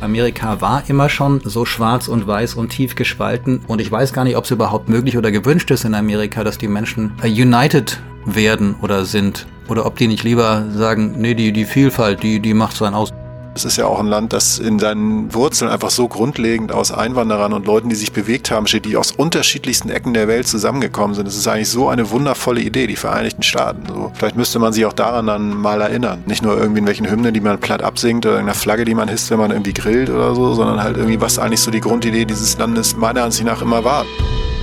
Amerika 0.00 0.60
war 0.60 0.82
immer 0.88 1.08
schon 1.08 1.40
so 1.44 1.64
schwarz 1.64 2.08
und 2.08 2.26
weiß 2.26 2.54
und 2.54 2.70
tief 2.70 2.94
gespalten 2.94 3.60
und 3.66 3.80
ich 3.80 3.90
weiß 3.90 4.12
gar 4.12 4.24
nicht, 4.24 4.36
ob 4.36 4.44
es 4.44 4.50
überhaupt 4.50 4.88
möglich 4.88 5.16
oder 5.16 5.30
gewünscht 5.30 5.70
ist 5.70 5.84
in 5.84 5.94
Amerika, 5.94 6.44
dass 6.44 6.58
die 6.58 6.68
Menschen 6.68 7.12
äh, 7.22 7.28
united 7.28 8.00
werden 8.24 8.74
oder 8.82 9.04
sind 9.04 9.46
oder 9.68 9.86
ob 9.86 9.96
die 9.96 10.08
nicht 10.08 10.24
lieber 10.24 10.66
sagen, 10.72 11.14
nee, 11.18 11.34
die, 11.34 11.52
die 11.52 11.64
Vielfalt, 11.64 12.22
die, 12.22 12.40
die 12.40 12.54
macht 12.54 12.76
so 12.76 12.84
ein 12.84 12.94
aus. 12.94 13.12
Es 13.60 13.66
ist 13.66 13.76
ja 13.76 13.84
auch 13.84 14.00
ein 14.00 14.06
Land, 14.06 14.32
das 14.32 14.58
in 14.58 14.78
seinen 14.78 15.34
Wurzeln 15.34 15.70
einfach 15.70 15.90
so 15.90 16.08
grundlegend 16.08 16.72
aus 16.72 16.92
Einwanderern 16.92 17.52
und 17.52 17.66
Leuten, 17.66 17.90
die 17.90 17.94
sich 17.94 18.10
bewegt 18.10 18.50
haben, 18.50 18.66
steht, 18.66 18.86
die 18.86 18.96
aus 18.96 19.12
unterschiedlichsten 19.12 19.90
Ecken 19.90 20.14
der 20.14 20.28
Welt 20.28 20.48
zusammengekommen 20.48 21.14
sind. 21.14 21.28
Es 21.28 21.36
ist 21.36 21.46
eigentlich 21.46 21.68
so 21.68 21.90
eine 21.90 22.10
wundervolle 22.10 22.62
Idee, 22.62 22.86
die 22.86 22.96
Vereinigten 22.96 23.42
Staaten. 23.42 23.82
So, 23.86 24.12
vielleicht 24.14 24.36
müsste 24.36 24.60
man 24.60 24.72
sich 24.72 24.86
auch 24.86 24.94
daran 24.94 25.26
dann 25.26 25.60
mal 25.60 25.82
erinnern. 25.82 26.22
Nicht 26.24 26.42
nur 26.42 26.56
irgendwie 26.56 26.78
in 26.78 26.86
welchen 26.86 27.10
Hymnen, 27.10 27.34
die 27.34 27.42
man 27.42 27.60
platt 27.60 27.82
absingt 27.82 28.24
oder 28.24 28.36
irgendeiner 28.36 28.58
Flagge, 28.58 28.86
die 28.86 28.94
man 28.94 29.08
hisst, 29.08 29.30
wenn 29.30 29.38
man 29.38 29.50
irgendwie 29.50 29.74
grillt 29.74 30.08
oder 30.08 30.34
so, 30.34 30.54
sondern 30.54 30.82
halt 30.82 30.96
irgendwie, 30.96 31.20
was 31.20 31.38
eigentlich 31.38 31.60
so 31.60 31.70
die 31.70 31.80
Grundidee 31.80 32.24
dieses 32.24 32.56
Landes 32.56 32.96
meiner 32.96 33.24
Ansicht 33.24 33.44
nach 33.44 33.60
immer 33.60 33.84
war. 33.84 34.06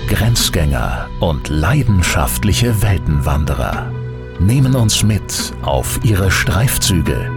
Grenzgänger 0.09 1.08
und 1.20 1.50
leidenschaftliche 1.50 2.82
Weltenwanderer 2.82 3.92
nehmen 4.40 4.76
uns 4.76 5.04
mit 5.04 5.54
auf 5.62 6.00
ihre 6.04 6.32
Streifzüge 6.32 7.37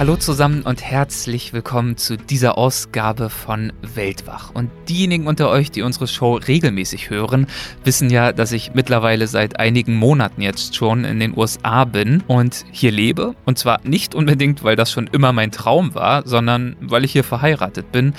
Hallo 0.00 0.16
zusammen 0.16 0.62
und 0.62 0.82
herzlich 0.82 1.52
willkommen 1.52 1.98
zu 1.98 2.16
dieser 2.16 2.56
Ausgabe 2.56 3.28
von 3.28 3.70
Weltwach. 3.82 4.50
Und 4.54 4.70
diejenigen 4.88 5.26
unter 5.26 5.50
euch, 5.50 5.70
die 5.70 5.82
unsere 5.82 6.06
Show 6.06 6.36
regelmäßig 6.36 7.10
hören, 7.10 7.46
wissen 7.84 8.08
ja, 8.08 8.32
dass 8.32 8.52
ich 8.52 8.72
mittlerweile 8.72 9.26
seit 9.26 9.60
einigen 9.60 9.96
Monaten 9.96 10.40
jetzt 10.40 10.74
schon 10.74 11.04
in 11.04 11.20
den 11.20 11.36
USA 11.36 11.84
bin 11.84 12.22
und 12.28 12.64
hier 12.70 12.92
lebe. 12.92 13.34
Und 13.44 13.58
zwar 13.58 13.86
nicht 13.86 14.14
unbedingt, 14.14 14.64
weil 14.64 14.74
das 14.74 14.90
schon 14.90 15.06
immer 15.06 15.34
mein 15.34 15.52
Traum 15.52 15.94
war, 15.94 16.26
sondern 16.26 16.76
weil 16.80 17.04
ich 17.04 17.12
hier 17.12 17.22
verheiratet 17.22 17.92
bin. 17.92 18.14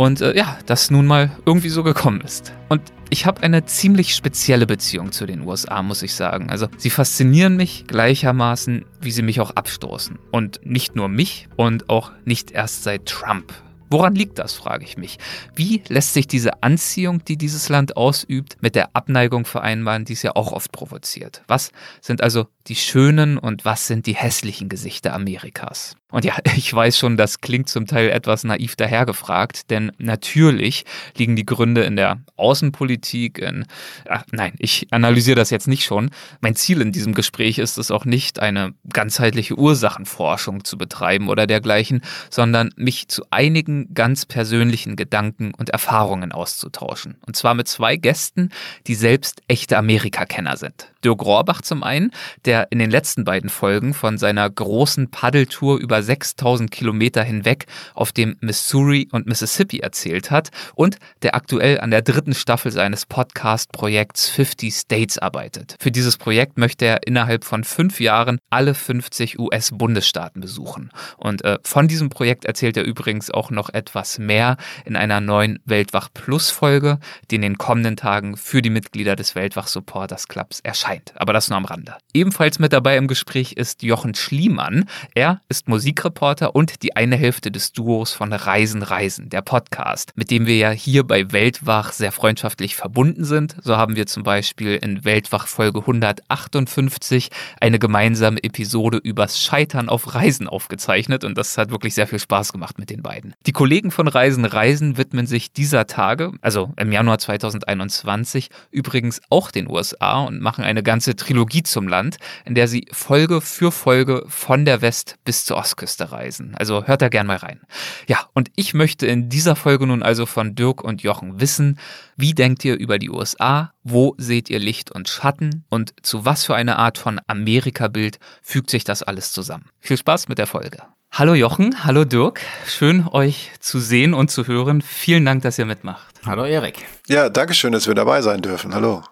Und 0.00 0.22
äh, 0.22 0.34
ja, 0.34 0.56
das 0.64 0.90
nun 0.90 1.04
mal 1.04 1.30
irgendwie 1.44 1.68
so 1.68 1.82
gekommen 1.82 2.22
ist. 2.22 2.54
Und 2.70 2.80
ich 3.10 3.26
habe 3.26 3.42
eine 3.42 3.66
ziemlich 3.66 4.14
spezielle 4.14 4.66
Beziehung 4.66 5.12
zu 5.12 5.26
den 5.26 5.46
USA, 5.46 5.82
muss 5.82 6.02
ich 6.02 6.14
sagen. 6.14 6.48
Also 6.48 6.68
sie 6.78 6.88
faszinieren 6.88 7.58
mich 7.58 7.84
gleichermaßen, 7.86 8.86
wie 9.02 9.10
sie 9.10 9.20
mich 9.20 9.42
auch 9.42 9.50
abstoßen. 9.50 10.18
Und 10.30 10.60
nicht 10.64 10.96
nur 10.96 11.08
mich 11.08 11.48
und 11.56 11.90
auch 11.90 12.12
nicht 12.24 12.50
erst 12.50 12.82
seit 12.82 13.04
Trump. 13.04 13.52
Woran 13.90 14.14
liegt 14.14 14.38
das, 14.38 14.54
frage 14.54 14.86
ich 14.86 14.96
mich. 14.96 15.18
Wie 15.54 15.82
lässt 15.88 16.14
sich 16.14 16.26
diese 16.26 16.62
Anziehung, 16.62 17.22
die 17.26 17.36
dieses 17.36 17.68
Land 17.68 17.98
ausübt, 17.98 18.56
mit 18.62 18.76
der 18.76 18.96
Abneigung 18.96 19.44
vereinbaren, 19.44 20.06
die 20.06 20.14
es 20.14 20.22
ja 20.22 20.34
auch 20.34 20.52
oft 20.52 20.72
provoziert? 20.72 21.42
Was 21.46 21.72
sind 22.00 22.22
also 22.22 22.46
die 22.68 22.76
schönen 22.76 23.36
und 23.36 23.66
was 23.66 23.86
sind 23.86 24.06
die 24.06 24.14
hässlichen 24.14 24.70
Gesichter 24.70 25.12
Amerikas? 25.12 25.94
Und 26.10 26.24
ja, 26.24 26.36
ich 26.56 26.72
weiß 26.72 26.98
schon, 26.98 27.16
das 27.16 27.40
klingt 27.40 27.68
zum 27.68 27.86
Teil 27.86 28.10
etwas 28.10 28.44
naiv 28.44 28.76
dahergefragt, 28.76 29.70
denn 29.70 29.92
natürlich 29.98 30.84
liegen 31.16 31.36
die 31.36 31.46
Gründe 31.46 31.82
in 31.82 31.96
der 31.96 32.20
Außenpolitik, 32.36 33.38
in, 33.38 33.66
ach, 34.08 34.24
nein, 34.32 34.54
ich 34.58 34.88
analysiere 34.90 35.36
das 35.36 35.50
jetzt 35.50 35.68
nicht 35.68 35.84
schon. 35.84 36.10
Mein 36.40 36.56
Ziel 36.56 36.80
in 36.80 36.92
diesem 36.92 37.14
Gespräch 37.14 37.58
ist 37.58 37.78
es 37.78 37.90
auch 37.90 38.04
nicht, 38.04 38.40
eine 38.40 38.74
ganzheitliche 38.92 39.56
Ursachenforschung 39.58 40.64
zu 40.64 40.78
betreiben 40.78 41.28
oder 41.28 41.46
dergleichen, 41.46 42.02
sondern 42.30 42.70
mich 42.76 43.08
zu 43.08 43.24
einigen 43.30 43.92
ganz 43.94 44.26
persönlichen 44.26 44.96
Gedanken 44.96 45.52
und 45.54 45.70
Erfahrungen 45.70 46.32
auszutauschen. 46.32 47.16
Und 47.26 47.36
zwar 47.36 47.54
mit 47.54 47.68
zwei 47.68 47.96
Gästen, 47.96 48.50
die 48.86 48.94
selbst 48.94 49.42
echte 49.48 49.78
Amerikakenner 49.78 50.56
sind. 50.56 50.90
Dirk 51.04 51.22
Rohrbach 51.24 51.62
zum 51.62 51.82
einen, 51.82 52.10
der 52.44 52.70
in 52.70 52.78
den 52.78 52.90
letzten 52.90 53.24
beiden 53.24 53.48
Folgen 53.48 53.94
von 53.94 54.18
seiner 54.18 54.48
großen 54.48 55.10
Paddeltour 55.10 55.78
über 55.78 56.02
6000 56.02 56.70
Kilometer 56.70 57.22
hinweg 57.22 57.66
auf 57.94 58.12
dem 58.12 58.36
Missouri 58.40 59.08
und 59.10 59.26
Mississippi 59.26 59.80
erzählt 59.80 60.30
hat 60.30 60.50
und 60.74 60.98
der 61.22 61.34
aktuell 61.34 61.80
an 61.80 61.90
der 61.90 62.02
dritten 62.02 62.34
Staffel 62.34 62.70
seines 62.70 63.06
Podcast-Projekts 63.06 64.28
50 64.28 64.74
States 64.74 65.18
arbeitet. 65.18 65.76
Für 65.80 65.90
dieses 65.90 66.16
Projekt 66.18 66.58
möchte 66.58 66.84
er 66.84 67.06
innerhalb 67.06 67.44
von 67.44 67.64
fünf 67.64 68.00
Jahren 68.00 68.38
alle 68.50 68.74
50 68.74 69.38
US-Bundesstaaten 69.38 70.40
besuchen. 70.40 70.90
Und 71.16 71.44
äh, 71.44 71.58
von 71.64 71.88
diesem 71.88 72.10
Projekt 72.10 72.44
erzählt 72.44 72.76
er 72.76 72.84
übrigens 72.84 73.30
auch 73.30 73.50
noch 73.50 73.70
etwas 73.70 74.18
mehr 74.18 74.56
in 74.84 74.96
einer 74.96 75.20
neuen 75.20 75.60
Weltwach 75.64 76.08
Plus 76.12 76.50
Folge, 76.50 76.98
die 77.30 77.36
in 77.36 77.42
den 77.42 77.58
kommenden 77.58 77.96
Tagen 77.96 78.36
für 78.36 78.60
die 78.60 78.70
Mitglieder 78.70 79.16
des 79.16 79.34
Weltwach 79.34 79.66
Supporters 79.66 80.28
Clubs 80.28 80.60
erscheint 80.60 80.89
erscheint. 80.90 81.12
Aber 81.16 81.32
das 81.32 81.48
nur 81.48 81.56
am 81.56 81.64
Rande. 81.64 81.94
Ebenfalls 82.12 82.58
mit 82.58 82.72
dabei 82.72 82.96
im 82.96 83.06
Gespräch 83.06 83.52
ist 83.52 83.82
Jochen 83.82 84.14
Schliemann. 84.14 84.86
Er 85.14 85.40
ist 85.48 85.68
Musikreporter 85.68 86.54
und 86.54 86.82
die 86.82 86.96
eine 86.96 87.16
Hälfte 87.16 87.50
des 87.50 87.72
Duos 87.72 88.12
von 88.12 88.32
Reisen 88.32 88.82
Reisen, 88.82 89.28
der 89.28 89.42
Podcast, 89.42 90.12
mit 90.16 90.30
dem 90.30 90.46
wir 90.46 90.56
ja 90.56 90.70
hier 90.70 91.04
bei 91.04 91.32
Weltwach 91.32 91.92
sehr 91.92 92.12
freundschaftlich 92.12 92.74
verbunden 92.74 93.24
sind. 93.24 93.56
So 93.62 93.76
haben 93.76 93.96
wir 93.96 94.06
zum 94.06 94.22
Beispiel 94.22 94.76
in 94.76 95.04
Weltwach 95.04 95.46
Folge 95.46 95.80
158 95.80 97.30
eine 97.60 97.78
gemeinsame 97.78 98.42
Episode 98.42 98.98
übers 98.98 99.40
Scheitern 99.40 99.88
auf 99.88 100.14
Reisen 100.14 100.48
aufgezeichnet 100.48 101.24
und 101.24 101.38
das 101.38 101.56
hat 101.56 101.70
wirklich 101.70 101.94
sehr 101.94 102.06
viel 102.06 102.18
Spaß 102.18 102.52
gemacht 102.52 102.78
mit 102.78 102.90
den 102.90 103.02
beiden. 103.02 103.34
Die 103.46 103.52
Kollegen 103.52 103.90
von 103.90 104.08
Reisen 104.08 104.44
Reisen 104.44 104.96
widmen 104.96 105.26
sich 105.26 105.52
dieser 105.52 105.86
Tage, 105.86 106.32
also 106.40 106.72
im 106.76 106.92
Januar 106.92 107.18
2021, 107.18 108.50
übrigens 108.70 109.20
auch 109.30 109.50
den 109.50 109.68
USA 109.68 110.20
und 110.20 110.40
machen 110.40 110.64
eine 110.64 110.79
eine 110.80 110.84
ganze 110.84 111.14
Trilogie 111.14 111.62
zum 111.62 111.88
Land, 111.88 112.16
in 112.46 112.54
der 112.54 112.66
sie 112.66 112.86
Folge 112.90 113.42
für 113.42 113.70
Folge 113.70 114.24
von 114.28 114.64
der 114.64 114.80
West- 114.80 115.16
bis 115.24 115.44
zur 115.44 115.58
Ostküste 115.58 116.10
reisen. 116.10 116.54
Also 116.58 116.84
hört 116.86 117.02
da 117.02 117.08
gern 117.10 117.26
mal 117.26 117.36
rein. 117.36 117.60
Ja, 118.06 118.20
und 118.32 118.50
ich 118.56 118.72
möchte 118.72 119.06
in 119.06 119.28
dieser 119.28 119.56
Folge 119.56 119.86
nun 119.86 120.02
also 120.02 120.24
von 120.24 120.54
Dirk 120.54 120.82
und 120.82 121.02
Jochen 121.02 121.38
wissen, 121.38 121.78
wie 122.16 122.32
denkt 122.32 122.64
ihr 122.64 122.78
über 122.78 122.98
die 122.98 123.10
USA? 123.10 123.72
Wo 123.84 124.14
seht 124.16 124.48
ihr 124.48 124.58
Licht 124.58 124.90
und 124.90 125.08
Schatten? 125.10 125.64
Und 125.68 125.92
zu 126.02 126.24
was 126.24 126.46
für 126.46 126.54
eine 126.54 126.78
Art 126.78 126.96
von 126.96 127.20
Amerika-Bild 127.26 128.18
fügt 128.42 128.70
sich 128.70 128.84
das 128.84 129.02
alles 129.02 129.32
zusammen? 129.32 129.66
Viel 129.80 129.98
Spaß 129.98 130.28
mit 130.28 130.38
der 130.38 130.46
Folge. 130.46 130.78
Hallo 131.12 131.34
Jochen, 131.34 131.84
hallo 131.84 132.04
Dirk. 132.04 132.40
Schön 132.66 133.06
euch 133.08 133.50
zu 133.58 133.80
sehen 133.80 134.14
und 134.14 134.30
zu 134.30 134.46
hören. 134.46 134.80
Vielen 134.80 135.24
Dank, 135.26 135.42
dass 135.42 135.58
ihr 135.58 135.66
mitmacht. 135.66 136.14
Hallo 136.24 136.44
Erik. 136.44 136.86
Ja, 137.08 137.28
danke 137.28 137.52
schön, 137.52 137.72
dass 137.72 137.86
wir 137.86 137.94
dabei 137.94 138.22
sein 138.22 138.40
dürfen. 138.40 138.74
Hallo. 138.74 139.02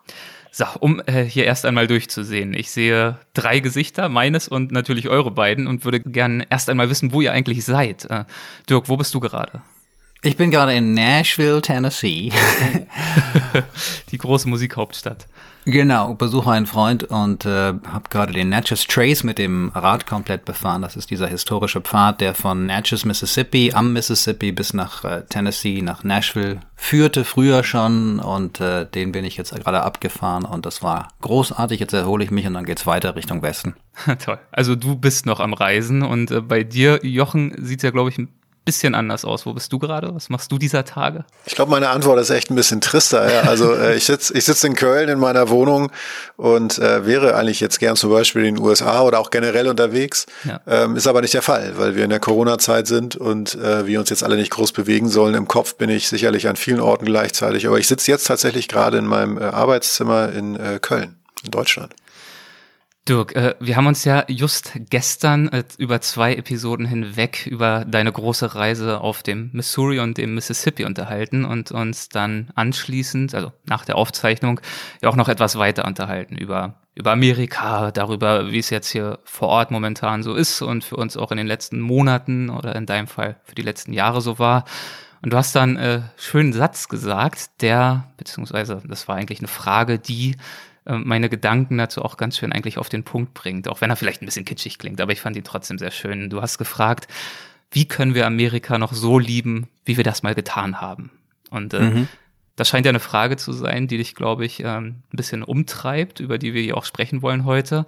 So, 0.50 0.64
um 0.80 1.00
äh, 1.06 1.24
hier 1.24 1.44
erst 1.44 1.64
einmal 1.64 1.86
durchzusehen. 1.86 2.54
Ich 2.54 2.70
sehe 2.70 3.18
drei 3.34 3.60
Gesichter, 3.60 4.08
meines 4.08 4.48
und 4.48 4.72
natürlich 4.72 5.08
eure 5.08 5.30
beiden 5.30 5.66
und 5.66 5.84
würde 5.84 6.00
gerne 6.00 6.46
erst 6.50 6.68
einmal 6.70 6.90
wissen, 6.90 7.12
wo 7.12 7.20
ihr 7.20 7.32
eigentlich 7.32 7.64
seid. 7.64 8.04
Äh, 8.06 8.24
Dirk, 8.68 8.88
wo 8.88 8.96
bist 8.96 9.14
du 9.14 9.20
gerade? 9.20 9.62
Ich 10.22 10.36
bin 10.36 10.50
gerade 10.50 10.74
in 10.74 10.94
Nashville, 10.94 11.62
Tennessee. 11.62 12.32
Die 14.10 14.18
große 14.18 14.48
Musikhauptstadt. 14.48 15.26
Genau, 15.70 16.14
besuche 16.14 16.50
einen 16.50 16.64
Freund 16.64 17.04
und 17.04 17.44
äh, 17.44 17.74
habe 17.74 18.08
gerade 18.08 18.32
den 18.32 18.48
Natchez 18.48 18.86
Trace 18.86 19.22
mit 19.22 19.36
dem 19.36 19.70
Rad 19.74 20.06
komplett 20.06 20.46
befahren. 20.46 20.80
Das 20.80 20.96
ist 20.96 21.10
dieser 21.10 21.26
historische 21.26 21.82
Pfad, 21.82 22.22
der 22.22 22.34
von 22.34 22.64
Natchez, 22.64 23.04
Mississippi, 23.04 23.72
am 23.74 23.92
Mississippi 23.92 24.50
bis 24.50 24.72
nach 24.72 25.04
äh, 25.04 25.24
Tennessee, 25.28 25.82
nach 25.82 26.04
Nashville 26.04 26.60
führte, 26.74 27.22
früher 27.22 27.64
schon. 27.64 28.18
Und 28.18 28.62
äh, 28.62 28.86
den 28.86 29.12
bin 29.12 29.26
ich 29.26 29.36
jetzt 29.36 29.54
gerade 29.54 29.82
abgefahren 29.82 30.46
und 30.46 30.64
das 30.64 30.82
war 30.82 31.08
großartig. 31.20 31.80
Jetzt 31.80 31.92
erhole 31.92 32.24
ich 32.24 32.30
mich 32.30 32.46
und 32.46 32.54
dann 32.54 32.64
geht's 32.64 32.86
weiter 32.86 33.14
Richtung 33.14 33.42
Westen. 33.42 33.74
Toll. 34.24 34.38
Also 34.50 34.74
du 34.74 34.96
bist 34.96 35.26
noch 35.26 35.38
am 35.38 35.52
Reisen 35.52 36.00
und 36.02 36.30
äh, 36.30 36.40
bei 36.40 36.64
dir, 36.64 37.00
Jochen, 37.02 37.54
sieht's 37.58 37.82
ja, 37.82 37.90
glaube 37.90 38.08
ich, 38.08 38.16
ein 38.16 38.37
bisschen 38.68 38.94
anders 38.94 39.24
aus. 39.24 39.46
Wo 39.46 39.54
bist 39.54 39.72
du 39.72 39.78
gerade? 39.78 40.14
Was 40.14 40.28
machst 40.28 40.52
du 40.52 40.58
dieser 40.58 40.84
Tage? 40.84 41.24
Ich 41.46 41.54
glaube, 41.54 41.70
meine 41.70 41.88
Antwort 41.88 42.20
ist 42.20 42.28
echt 42.28 42.50
ein 42.50 42.54
bisschen 42.54 42.82
trister. 42.82 43.32
Ja. 43.32 43.48
Also 43.48 43.72
äh, 43.72 43.94
ich 43.96 44.04
sitze 44.04 44.36
ich 44.36 44.44
sitz 44.44 44.62
in 44.62 44.74
Köln 44.74 45.08
in 45.08 45.18
meiner 45.18 45.48
Wohnung 45.48 45.90
und 46.36 46.78
äh, 46.78 47.06
wäre 47.06 47.34
eigentlich 47.34 47.60
jetzt 47.60 47.78
gern 47.78 47.96
zum 47.96 48.10
Beispiel 48.10 48.44
in 48.44 48.56
den 48.56 48.62
USA 48.62 49.00
oder 49.00 49.20
auch 49.20 49.30
generell 49.30 49.68
unterwegs. 49.68 50.26
Ja. 50.44 50.60
Ähm, 50.66 50.96
ist 50.96 51.06
aber 51.06 51.22
nicht 51.22 51.32
der 51.32 51.40
Fall, 51.40 51.78
weil 51.78 51.96
wir 51.96 52.04
in 52.04 52.10
der 52.10 52.20
Corona-Zeit 52.20 52.86
sind 52.86 53.16
und 53.16 53.54
äh, 53.54 53.86
wir 53.86 54.00
uns 54.00 54.10
jetzt 54.10 54.22
alle 54.22 54.36
nicht 54.36 54.50
groß 54.50 54.72
bewegen 54.72 55.08
sollen. 55.08 55.34
Im 55.34 55.48
Kopf 55.48 55.76
bin 55.76 55.88
ich 55.88 56.08
sicherlich 56.08 56.46
an 56.46 56.56
vielen 56.56 56.80
Orten 56.80 57.06
gleichzeitig, 57.06 57.66
aber 57.66 57.78
ich 57.78 57.88
sitze 57.88 58.10
jetzt 58.10 58.26
tatsächlich 58.26 58.68
gerade 58.68 58.98
in 58.98 59.06
meinem 59.06 59.38
äh, 59.38 59.44
Arbeitszimmer 59.44 60.30
in 60.30 60.56
äh, 60.56 60.78
Köln, 60.78 61.16
in 61.42 61.52
Deutschland. 61.52 61.94
Dirk, 63.08 63.34
äh, 63.34 63.54
wir 63.58 63.76
haben 63.76 63.86
uns 63.86 64.04
ja 64.04 64.24
just 64.28 64.72
gestern 64.90 65.48
äh, 65.48 65.64
über 65.78 66.00
zwei 66.00 66.34
Episoden 66.34 66.84
hinweg 66.84 67.46
über 67.46 67.84
deine 67.86 68.12
große 68.12 68.54
Reise 68.54 69.00
auf 69.00 69.22
dem 69.22 69.50
Missouri 69.52 70.00
und 70.00 70.18
dem 70.18 70.34
Mississippi 70.34 70.84
unterhalten 70.84 71.44
und 71.44 71.72
uns 71.72 72.10
dann 72.10 72.50
anschließend, 72.54 73.34
also 73.34 73.52
nach 73.64 73.84
der 73.84 73.96
Aufzeichnung, 73.96 74.60
ja 75.00 75.08
auch 75.08 75.16
noch 75.16 75.28
etwas 75.28 75.56
weiter 75.56 75.86
unterhalten 75.86 76.36
über 76.36 76.74
über 76.94 77.12
Amerika, 77.12 77.92
darüber, 77.92 78.50
wie 78.50 78.58
es 78.58 78.70
jetzt 78.70 78.90
hier 78.90 79.20
vor 79.22 79.48
Ort 79.48 79.70
momentan 79.70 80.24
so 80.24 80.34
ist 80.34 80.62
und 80.62 80.82
für 80.82 80.96
uns 80.96 81.16
auch 81.16 81.30
in 81.30 81.38
den 81.38 81.46
letzten 81.46 81.78
Monaten 81.78 82.50
oder 82.50 82.74
in 82.74 82.86
deinem 82.86 83.06
Fall 83.06 83.36
für 83.44 83.54
die 83.54 83.62
letzten 83.62 83.92
Jahre 83.92 84.20
so 84.20 84.40
war. 84.40 84.64
Und 85.22 85.32
du 85.32 85.36
hast 85.36 85.54
dann 85.54 85.76
äh, 85.76 86.02
schönen 86.16 86.52
Satz 86.52 86.88
gesagt, 86.88 87.62
der, 87.62 88.10
beziehungsweise 88.16 88.82
das 88.84 89.06
war 89.06 89.14
eigentlich 89.14 89.38
eine 89.38 89.48
Frage, 89.48 90.00
die 90.00 90.36
meine 90.96 91.28
Gedanken 91.28 91.78
dazu 91.78 92.02
auch 92.02 92.16
ganz 92.16 92.38
schön 92.38 92.52
eigentlich 92.52 92.78
auf 92.78 92.88
den 92.88 93.04
Punkt 93.04 93.34
bringt, 93.34 93.68
auch 93.68 93.80
wenn 93.80 93.90
er 93.90 93.96
vielleicht 93.96 94.22
ein 94.22 94.26
bisschen 94.26 94.44
kitschig 94.44 94.78
klingt, 94.78 95.00
aber 95.00 95.12
ich 95.12 95.20
fand 95.20 95.36
ihn 95.36 95.44
trotzdem 95.44 95.78
sehr 95.78 95.90
schön. 95.90 96.30
Du 96.30 96.40
hast 96.40 96.58
gefragt, 96.58 97.08
wie 97.70 97.86
können 97.86 98.14
wir 98.14 98.26
Amerika 98.26 98.78
noch 98.78 98.92
so 98.92 99.18
lieben, 99.18 99.68
wie 99.84 99.96
wir 99.96 100.04
das 100.04 100.22
mal 100.22 100.34
getan 100.34 100.80
haben? 100.80 101.10
Und 101.50 101.74
äh, 101.74 101.80
mhm. 101.80 102.08
Das 102.58 102.68
scheint 102.68 102.86
ja 102.86 102.90
eine 102.90 102.98
Frage 102.98 103.36
zu 103.36 103.52
sein, 103.52 103.86
die 103.86 103.98
dich, 103.98 104.16
glaube 104.16 104.44
ich, 104.44 104.64
ähm, 104.64 104.96
ein 105.12 105.16
bisschen 105.16 105.44
umtreibt, 105.44 106.18
über 106.18 106.38
die 106.38 106.54
wir 106.54 106.62
hier 106.62 106.76
auch 106.76 106.84
sprechen 106.84 107.22
wollen 107.22 107.44
heute. 107.44 107.86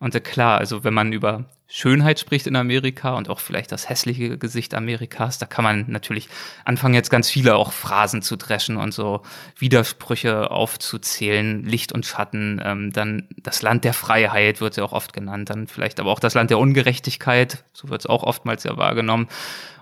Und 0.00 0.14
äh, 0.14 0.20
klar, 0.20 0.58
also 0.58 0.84
wenn 0.84 0.94
man 0.94 1.12
über 1.12 1.44
Schönheit 1.70 2.18
spricht 2.18 2.46
in 2.46 2.56
Amerika 2.56 3.14
und 3.14 3.28
auch 3.28 3.40
vielleicht 3.40 3.72
das 3.72 3.90
hässliche 3.90 4.38
Gesicht 4.38 4.72
Amerikas, 4.72 5.36
da 5.36 5.44
kann 5.44 5.64
man 5.64 5.84
natürlich 5.88 6.28
anfangen, 6.64 6.94
jetzt 6.94 7.10
ganz 7.10 7.28
viele 7.28 7.56
auch 7.56 7.72
Phrasen 7.72 8.22
zu 8.22 8.36
dreschen 8.36 8.78
und 8.78 8.94
so 8.94 9.20
Widersprüche 9.58 10.50
aufzuzählen, 10.50 11.64
Licht 11.64 11.92
und 11.92 12.06
Schatten, 12.06 12.58
ähm, 12.64 12.92
dann 12.92 13.28
das 13.36 13.60
Land 13.60 13.84
der 13.84 13.92
Freiheit 13.92 14.62
wird 14.62 14.78
ja 14.78 14.84
auch 14.84 14.92
oft 14.92 15.12
genannt, 15.12 15.50
dann 15.50 15.66
vielleicht 15.66 16.00
aber 16.00 16.10
auch 16.10 16.20
das 16.20 16.32
Land 16.32 16.48
der 16.48 16.58
Ungerechtigkeit, 16.58 17.64
so 17.74 17.90
wird 17.90 18.00
es 18.00 18.06
auch 18.06 18.22
oftmals 18.22 18.64
ja 18.64 18.78
wahrgenommen. 18.78 19.28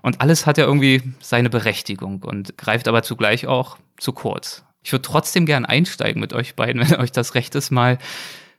Und 0.02 0.20
alles 0.20 0.44
hat 0.44 0.58
ja 0.58 0.64
irgendwie 0.64 1.02
seine 1.20 1.50
Berechtigung 1.50 2.22
und 2.24 2.58
greift 2.58 2.88
aber 2.88 3.04
zugleich 3.04 3.46
auch 3.46 3.78
zu 3.96 4.12
kurz. 4.12 4.64
Ich 4.82 4.92
würde 4.92 5.02
trotzdem 5.02 5.46
gern 5.46 5.64
einsteigen 5.64 6.20
mit 6.20 6.32
euch 6.32 6.56
beiden, 6.56 6.80
wenn 6.90 6.98
euch 6.98 7.12
das 7.12 7.36
recht 7.36 7.54
ist, 7.54 7.70
mal 7.70 7.98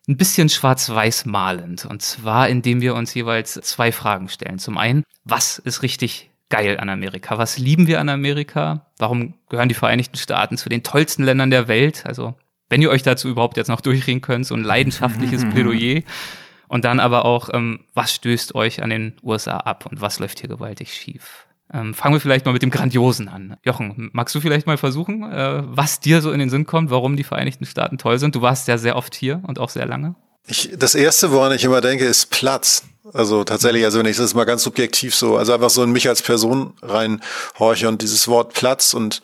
ein 0.07 0.17
bisschen 0.17 0.49
schwarz-weiß 0.49 1.25
malend. 1.25 1.85
Und 1.85 2.01
zwar, 2.01 2.49
indem 2.49 2.81
wir 2.81 2.95
uns 2.95 3.13
jeweils 3.13 3.53
zwei 3.53 3.91
Fragen 3.91 4.29
stellen. 4.29 4.59
Zum 4.59 4.77
einen, 4.77 5.03
was 5.23 5.59
ist 5.59 5.83
richtig 5.83 6.29
geil 6.49 6.79
an 6.79 6.89
Amerika? 6.89 7.37
Was 7.37 7.57
lieben 7.57 7.87
wir 7.87 7.99
an 7.99 8.09
Amerika? 8.09 8.87
Warum 8.97 9.33
gehören 9.49 9.69
die 9.69 9.75
Vereinigten 9.75 10.17
Staaten 10.17 10.57
zu 10.57 10.69
den 10.69 10.83
tollsten 10.83 11.23
Ländern 11.23 11.51
der 11.51 11.67
Welt? 11.67 12.05
Also, 12.05 12.35
wenn 12.69 12.81
ihr 12.81 12.89
euch 12.89 13.03
dazu 13.03 13.27
überhaupt 13.27 13.57
jetzt 13.57 13.67
noch 13.67 13.81
durchreden 13.81 14.21
könnt, 14.21 14.45
so 14.45 14.55
ein 14.55 14.63
leidenschaftliches 14.63 15.45
Plädoyer. 15.49 16.01
Und 16.69 16.83
dann 16.83 16.99
aber 16.99 17.23
auch, 17.25 17.49
ähm, 17.53 17.85
was 17.93 18.13
stößt 18.13 18.55
euch 18.55 18.83
an 18.83 18.89
den 18.89 19.13
USA 19.23 19.57
ab 19.57 19.85
und 19.85 20.01
was 20.01 20.19
läuft 20.19 20.39
hier 20.39 20.49
gewaltig 20.49 20.93
schief? 20.93 21.46
Ähm, 21.73 21.93
fangen 21.93 22.15
wir 22.15 22.21
vielleicht 22.21 22.45
mal 22.45 22.53
mit 22.53 22.61
dem 22.61 22.69
Grandiosen 22.69 23.27
an. 23.27 23.57
Jochen, 23.63 24.09
magst 24.13 24.33
du 24.33 24.39
vielleicht 24.39 24.67
mal 24.67 24.77
versuchen, 24.77 25.23
äh, 25.23 25.63
was 25.65 25.99
dir 25.99 26.21
so 26.21 26.31
in 26.31 26.39
den 26.39 26.49
Sinn 26.49 26.65
kommt, 26.65 26.89
warum 26.91 27.17
die 27.17 27.25
Vereinigten 27.25 27.65
Staaten 27.65 27.97
toll 27.97 28.19
sind? 28.19 28.35
Du 28.35 28.41
warst 28.41 28.67
ja 28.67 28.77
sehr 28.77 28.95
oft 28.95 29.13
hier 29.13 29.41
und 29.45 29.59
auch 29.59 29.69
sehr 29.69 29.85
lange. 29.85 30.15
Ich, 30.47 30.71
das 30.77 30.95
erste, 30.95 31.31
woran 31.31 31.51
ich 31.51 31.65
immer 31.65 31.81
denke, 31.81 32.05
ist 32.05 32.29
Platz. 32.29 32.83
Also 33.13 33.43
tatsächlich, 33.43 33.83
also 33.83 33.99
wenn 33.99 34.05
ich 34.05 34.17
das 34.17 34.33
mal 34.33 34.45
ganz 34.45 34.63
subjektiv 34.63 35.13
so, 35.13 35.37
also 35.37 35.53
einfach 35.53 35.69
so 35.69 35.83
in 35.83 35.91
mich 35.91 36.07
als 36.07 36.21
Person 36.21 36.73
reinhorche 36.81 37.87
und 37.87 38.01
dieses 38.01 38.27
Wort 38.27 38.53
Platz 38.53 38.93
und 38.93 39.21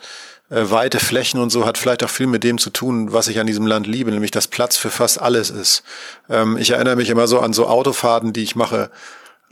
äh, 0.50 0.69
weite 0.69 1.00
Flächen 1.00 1.39
und 1.39 1.50
so 1.50 1.66
hat 1.66 1.78
vielleicht 1.78 2.04
auch 2.04 2.10
viel 2.10 2.28
mit 2.28 2.44
dem 2.44 2.57
zu 2.57 2.69
tun, 2.69 3.13
was 3.13 3.28
ich 3.28 3.39
an 3.39 3.48
diesem 3.48 3.68
Land 3.68 3.88
liebe, 3.88 4.12
nämlich 4.12 4.31
dass 4.31 4.48
Platz 4.48 4.78
für 4.78 4.89
fast 4.89 5.22
alles 5.22 5.50
ist. 5.50 5.84
Ähm, 6.30 6.57
ich 6.57 6.72
erinnere 6.72 6.96
mich 6.96 7.10
immer 7.10 7.28
so 7.28 7.39
an 7.39 7.54
so 7.54 7.68
Autofahrten, 7.68 8.34
die 8.34 8.44
ich 8.44 8.56
mache 8.56 8.92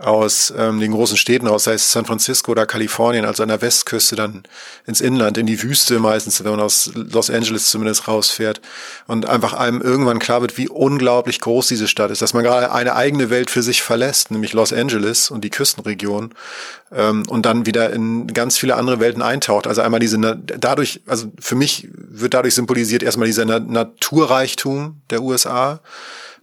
aus 0.01 0.53
ähm, 0.57 0.80
den 0.80 0.92
großen 0.92 1.18
Städten 1.18 1.48
raus, 1.48 1.65
sei 1.65 1.74
es 1.74 1.92
San 1.92 2.06
Francisco 2.06 2.51
oder 2.51 2.65
Kalifornien, 2.65 3.25
also 3.25 3.44
an 3.44 3.50
der 3.50 3.62
Westküste 3.62 4.15
dann 4.15 4.44
ins 4.86 5.01
Inland, 5.01 5.38
in 5.38 5.45
die 5.45 5.62
Wüste 5.62 6.00
meistens, 6.00 6.44
wenn 6.44 6.51
man 6.51 6.59
aus 6.59 6.92
Los 6.94 7.30
Angeles 7.30 7.68
zumindest 7.68 8.07
rausfährt 8.07 8.62
und 9.07 9.27
einfach 9.27 9.53
einem 9.53 9.81
irgendwann 9.81 10.19
klar 10.19 10.42
wird, 10.42 10.57
wie 10.57 10.68
unglaublich 10.69 11.39
groß 11.39 11.68
diese 11.68 11.88
Stadt 11.88 12.12
ist, 12.12 12.21
dass 12.21 12.33
man 12.33 12.44
gerade 12.44 12.71
eine 12.71 12.95
eigene 12.95 13.30
Welt 13.30 13.50
für 13.50 13.63
sich 13.63 13.81
verlässt, 13.81 14.31
nämlich 14.31 14.53
Los 14.53 14.74
Angeles 14.74 15.31
und 15.31 15.44
die 15.44 15.50
Küstenregion 15.50 16.33
ähm, 16.92 17.24
und 17.27 17.45
dann 17.45 17.65
wieder 17.65 17.92
in 17.92 18.27
ganz 18.27 18.57
viele 18.57 18.75
andere 18.75 19.00
Welten 19.00 19.21
eintaucht. 19.21 19.68
Also 19.68 19.81
einmal 19.81 20.00
diese, 20.00 20.18
dadurch, 20.19 21.01
also 21.06 21.31
für 21.39 21.56
mich 21.56 21.88
wird 21.94 22.33
dadurch 22.33 22.56
symbolisiert 22.56 23.03
erstmal 23.03 23.27
dieser 23.27 23.45
Naturreichtum 23.45 25.01
der 25.09 25.21
USA, 25.21 25.81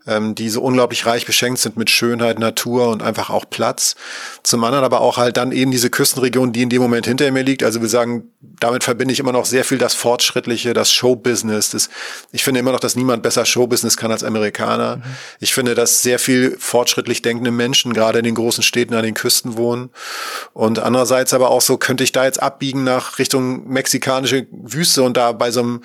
ähm, 0.09 0.35
die 0.35 0.49
so 0.49 0.63
unglaublich 0.63 1.07
reich 1.07 1.27
beschenkt 1.27 1.61
sind 1.61 1.77
mit 1.77 1.91
Schönheit, 1.91 2.39
Natur 2.39 2.89
und 2.89 3.03
einfach 3.03 3.31
auch 3.31 3.45
Platz. 3.49 3.95
Zum 4.43 4.65
anderen 4.65 4.85
aber 4.85 5.01
auch 5.03 5.19
halt 5.19 5.37
dann 5.37 5.53
eben 5.53 5.71
diese 5.71 5.91
Küstenregion, 5.91 6.53
die 6.53 6.63
in 6.63 6.71
dem 6.71 6.83
Moment 6.83 7.07
hinter 7.07 7.31
mir 7.31 7.43
liegt. 7.43 7.63
Also 7.63 7.83
wir 7.83 7.89
sagen, 7.89 8.33
damit 8.41 8.85
verbinde 8.85 9.13
ich 9.13 9.21
immer 9.21 9.33
noch 9.33 9.45
sehr 9.45 9.65
viel 9.65 9.79
das 9.79 9.95
Fortschrittliche, 9.95 10.73
das 10.73 10.91
Showbusiness. 10.93 11.71
Das, 11.71 11.91
ich 12.33 12.43
finde 12.43 12.61
immer 12.61 12.73
noch, 12.73 12.81
dass 12.81 12.97
niemand 12.97 13.23
besser 13.23 13.45
Showbusiness 13.45 13.97
kann 13.97 14.11
als 14.11 14.25
Amerikaner. 14.25 14.97
Mhm. 14.97 15.03
Ich 15.41 15.53
finde, 15.53 15.75
dass 15.75 16.03
sehr 16.03 16.19
viel 16.19 16.57
fortschrittlich 16.59 17.23
denkende 17.23 17.51
Menschen 17.51 17.93
gerade 17.93 18.19
in 18.19 18.25
den 18.25 18.35
großen 18.35 18.63
Städten 18.63 18.95
an 18.95 19.03
den 19.03 19.15
Küsten 19.15 19.57
wohnen. 19.57 19.91
Und 20.55 20.79
andererseits 20.79 21.35
aber 21.35 21.51
auch 21.51 21.61
so, 21.61 21.77
könnte 21.77 22.05
ich 22.05 22.13
da 22.13 22.25
jetzt 22.25 22.43
abbiegen 22.43 22.85
nach 22.85 23.19
Richtung 23.19 23.69
mexikanische 23.69 24.47
Wüste 24.51 25.03
und 25.03 25.17
da 25.17 25.33
bei 25.33 25.51
so 25.51 25.61
einem, 25.61 25.83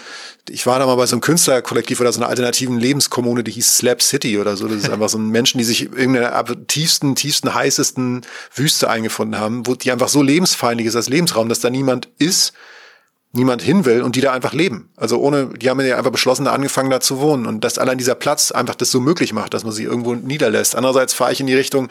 ich 0.49 0.65
war 0.65 0.79
da 0.79 0.85
mal 0.85 0.95
bei 0.95 1.05
so 1.05 1.15
einem 1.15 1.21
Künstlerkollektiv 1.21 2.01
oder 2.01 2.11
so 2.11 2.19
einer 2.19 2.29
alternativen 2.29 2.77
Lebenskommune, 2.77 3.43
die 3.43 3.51
hieß 3.51 3.77
Slap 3.77 4.01
City 4.01 4.37
oder 4.37 4.57
so. 4.57 4.67
Das 4.67 4.77
ist 4.77 4.89
einfach 4.89 5.09
so 5.09 5.17
ein 5.17 5.29
Menschen, 5.29 5.57
die 5.57 5.63
sich 5.63 5.93
in 5.93 6.13
der 6.13 6.45
tiefsten, 6.67 7.15
tiefsten, 7.15 7.53
heißesten 7.53 8.25
Wüste 8.53 8.89
eingefunden 8.89 9.39
haben, 9.39 9.65
wo 9.65 9.75
die 9.75 9.91
einfach 9.91 10.09
so 10.09 10.21
lebensfeindlich 10.21 10.87
ist 10.87 10.95
als 10.95 11.07
Lebensraum, 11.07 11.47
dass 11.47 11.61
da 11.61 11.69
niemand 11.69 12.09
ist, 12.17 12.53
niemand 13.31 13.61
hin 13.61 13.85
will 13.85 14.01
und 14.01 14.15
die 14.15 14.21
da 14.21 14.33
einfach 14.33 14.53
leben. 14.53 14.89
Also 14.97 15.17
ohne, 15.19 15.47
die 15.57 15.69
haben 15.69 15.79
ja 15.81 15.97
einfach 15.97 16.11
beschlossen, 16.11 16.45
da 16.45 16.51
angefangen 16.51 16.89
da 16.89 16.99
zu 16.99 17.19
wohnen 17.19 17.45
und 17.45 17.63
dass 17.63 17.77
allein 17.77 17.97
dieser 17.97 18.15
Platz 18.15 18.51
einfach 18.51 18.75
das 18.75 18.91
so 18.91 18.99
möglich 18.99 19.33
macht, 19.33 19.53
dass 19.53 19.63
man 19.63 19.73
sie 19.73 19.83
irgendwo 19.83 20.13
niederlässt. 20.13 20.75
Andererseits 20.75 21.13
fahre 21.13 21.31
ich 21.31 21.39
in 21.39 21.47
die 21.47 21.55
Richtung, 21.55 21.89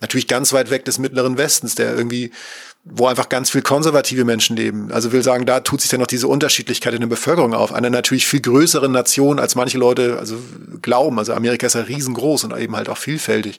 natürlich 0.00 0.28
ganz 0.28 0.52
weit 0.52 0.70
weg 0.70 0.84
des 0.84 0.98
Mittleren 0.98 1.38
Westens, 1.38 1.74
der 1.74 1.96
irgendwie 1.96 2.30
wo 2.88 3.08
einfach 3.08 3.28
ganz 3.28 3.50
viel 3.50 3.62
konservative 3.62 4.24
Menschen 4.24 4.56
leben. 4.56 4.92
Also 4.92 5.10
will 5.10 5.22
sagen, 5.22 5.44
da 5.44 5.58
tut 5.58 5.80
sich 5.80 5.90
dann 5.90 5.98
noch 5.98 6.06
diese 6.06 6.28
Unterschiedlichkeit 6.28 6.94
in 6.94 7.00
der 7.00 7.08
Bevölkerung 7.08 7.52
auf. 7.52 7.72
Eine 7.72 7.90
natürlich 7.90 8.28
viel 8.28 8.40
größere 8.40 8.88
Nation, 8.88 9.40
als 9.40 9.56
manche 9.56 9.76
Leute 9.76 10.18
also 10.20 10.36
glauben. 10.82 11.18
Also 11.18 11.34
Amerika 11.34 11.66
ist 11.66 11.74
ja 11.74 11.80
riesengroß 11.80 12.44
und 12.44 12.56
eben 12.56 12.76
halt 12.76 12.88
auch 12.88 12.96
vielfältig. 12.96 13.58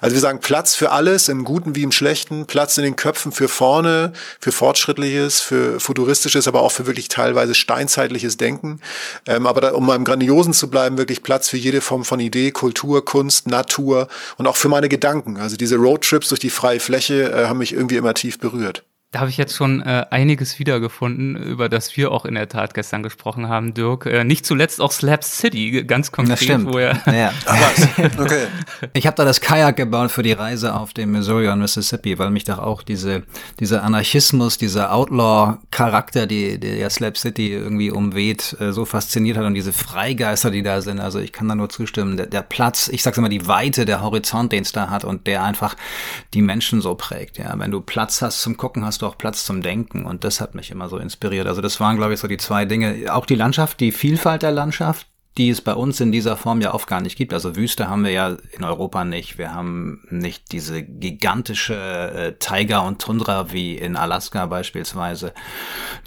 Also 0.00 0.14
wir 0.14 0.20
sagen 0.20 0.38
Platz 0.38 0.76
für 0.76 0.92
alles, 0.92 1.28
im 1.28 1.42
Guten 1.42 1.74
wie 1.74 1.82
im 1.82 1.90
Schlechten, 1.90 2.46
Platz 2.46 2.78
in 2.78 2.84
den 2.84 2.94
Köpfen 2.94 3.32
für 3.32 3.48
vorne, 3.48 4.12
für 4.38 4.52
Fortschrittliches, 4.52 5.40
für 5.40 5.80
Futuristisches, 5.80 6.46
aber 6.46 6.62
auch 6.62 6.70
für 6.70 6.86
wirklich 6.86 7.08
teilweise 7.08 7.56
steinzeitliches 7.56 8.36
Denken. 8.36 8.80
Ähm, 9.26 9.48
aber 9.48 9.60
da, 9.60 9.72
um 9.72 9.86
mal 9.86 9.96
im 9.96 10.04
Grandiosen 10.04 10.52
zu 10.52 10.70
bleiben, 10.70 10.98
wirklich 10.98 11.24
Platz 11.24 11.48
für 11.48 11.56
jede 11.56 11.80
Form 11.80 12.04
von 12.04 12.20
Idee, 12.20 12.52
Kultur, 12.52 13.04
Kunst, 13.04 13.48
Natur 13.48 14.06
und 14.36 14.46
auch 14.46 14.56
für 14.56 14.68
meine 14.68 14.88
Gedanken. 14.88 15.36
Also 15.38 15.56
diese 15.56 15.76
Roadtrips 15.76 16.28
durch 16.28 16.40
die 16.40 16.50
freie 16.50 16.78
Fläche 16.78 17.32
äh, 17.32 17.46
haben 17.46 17.58
mich 17.58 17.72
irgendwie 17.72 17.96
immer 17.96 18.14
tief 18.14 18.38
berührt. 18.38 18.67
Da 19.10 19.20
habe 19.20 19.30
ich 19.30 19.38
jetzt 19.38 19.56
schon 19.56 19.80
äh, 19.80 20.04
einiges 20.10 20.58
wiedergefunden, 20.58 21.34
über 21.34 21.70
das 21.70 21.96
wir 21.96 22.12
auch 22.12 22.26
in 22.26 22.34
der 22.34 22.46
Tat 22.46 22.74
gestern 22.74 23.02
gesprochen 23.02 23.48
haben, 23.48 23.72
Dirk. 23.72 24.04
Äh, 24.04 24.22
nicht 24.22 24.44
zuletzt 24.44 24.82
auch 24.82 24.92
Slap 24.92 25.24
City, 25.24 25.82
ganz 25.84 26.12
konkret, 26.12 26.32
das 26.32 26.44
stimmt. 26.44 26.74
wo 26.74 26.76
er. 26.76 27.00
Ja. 27.06 27.32
okay. 28.18 28.48
Ich 28.92 29.06
habe 29.06 29.16
da 29.16 29.24
das 29.24 29.40
Kajak 29.40 29.76
gebaut 29.76 30.10
für 30.10 30.22
die 30.22 30.32
Reise 30.32 30.74
auf 30.74 30.92
dem 30.92 31.12
Missouri 31.12 31.48
und 31.48 31.60
Mississippi, 31.60 32.18
weil 32.18 32.28
mich 32.28 32.44
doch 32.44 32.58
auch 32.58 32.82
diese 32.82 33.22
dieser 33.58 33.82
Anarchismus, 33.82 34.58
dieser 34.58 34.92
Outlaw-Charakter, 34.92 36.26
die 36.26 36.60
der 36.60 36.90
Slap 36.90 37.16
City 37.16 37.50
irgendwie 37.50 37.90
umweht, 37.90 38.58
äh, 38.60 38.72
so 38.72 38.84
fasziniert 38.84 39.38
hat 39.38 39.46
und 39.46 39.54
diese 39.54 39.72
Freigeister, 39.72 40.50
die 40.50 40.62
da 40.62 40.82
sind. 40.82 41.00
Also 41.00 41.18
ich 41.18 41.32
kann 41.32 41.48
da 41.48 41.54
nur 41.54 41.70
zustimmen. 41.70 42.18
Der, 42.18 42.26
der 42.26 42.42
Platz, 42.42 42.88
ich 42.88 43.02
sag's 43.02 43.16
immer, 43.16 43.30
die 43.30 43.46
Weite, 43.46 43.86
der 43.86 44.02
Horizont, 44.02 44.52
den 44.52 44.64
es 44.64 44.72
da 44.72 44.90
hat 44.90 45.04
und 45.04 45.26
der 45.26 45.44
einfach 45.44 45.76
die 46.34 46.42
Menschen 46.42 46.82
so 46.82 46.94
prägt. 46.94 47.38
Ja, 47.38 47.58
wenn 47.58 47.70
du 47.70 47.80
Platz 47.80 48.20
hast 48.20 48.42
zum 48.42 48.58
Gucken, 48.58 48.84
hast 48.84 48.97
hast 48.98 49.02
du 49.02 49.06
auch 49.06 49.18
Platz 49.18 49.44
zum 49.44 49.62
Denken 49.62 50.06
und 50.06 50.24
das 50.24 50.40
hat 50.40 50.56
mich 50.56 50.72
immer 50.72 50.88
so 50.88 50.98
inspiriert. 50.98 51.46
Also 51.46 51.60
das 51.60 51.78
waren, 51.78 51.96
glaube 51.96 52.14
ich, 52.14 52.20
so 52.20 52.26
die 52.26 52.36
zwei 52.36 52.64
Dinge. 52.64 53.14
Auch 53.14 53.26
die 53.26 53.36
Landschaft, 53.36 53.78
die 53.78 53.92
Vielfalt 53.92 54.42
der 54.42 54.50
Landschaft, 54.50 55.06
die 55.36 55.50
es 55.50 55.60
bei 55.60 55.74
uns 55.74 56.00
in 56.00 56.10
dieser 56.10 56.36
Form 56.36 56.60
ja 56.60 56.74
oft 56.74 56.88
gar 56.88 57.00
nicht 57.00 57.16
gibt. 57.16 57.32
Also 57.32 57.54
Wüste 57.54 57.88
haben 57.88 58.04
wir 58.04 58.10
ja 58.10 58.36
in 58.56 58.64
Europa 58.64 59.04
nicht. 59.04 59.38
Wir 59.38 59.54
haben 59.54 60.02
nicht 60.10 60.50
diese 60.50 60.82
gigantische 60.82 61.74
äh, 61.74 62.32
Tiger 62.40 62.84
und 62.84 63.00
Tundra 63.00 63.52
wie 63.52 63.76
in 63.76 63.94
Alaska 63.94 64.46
beispielsweise. 64.46 65.32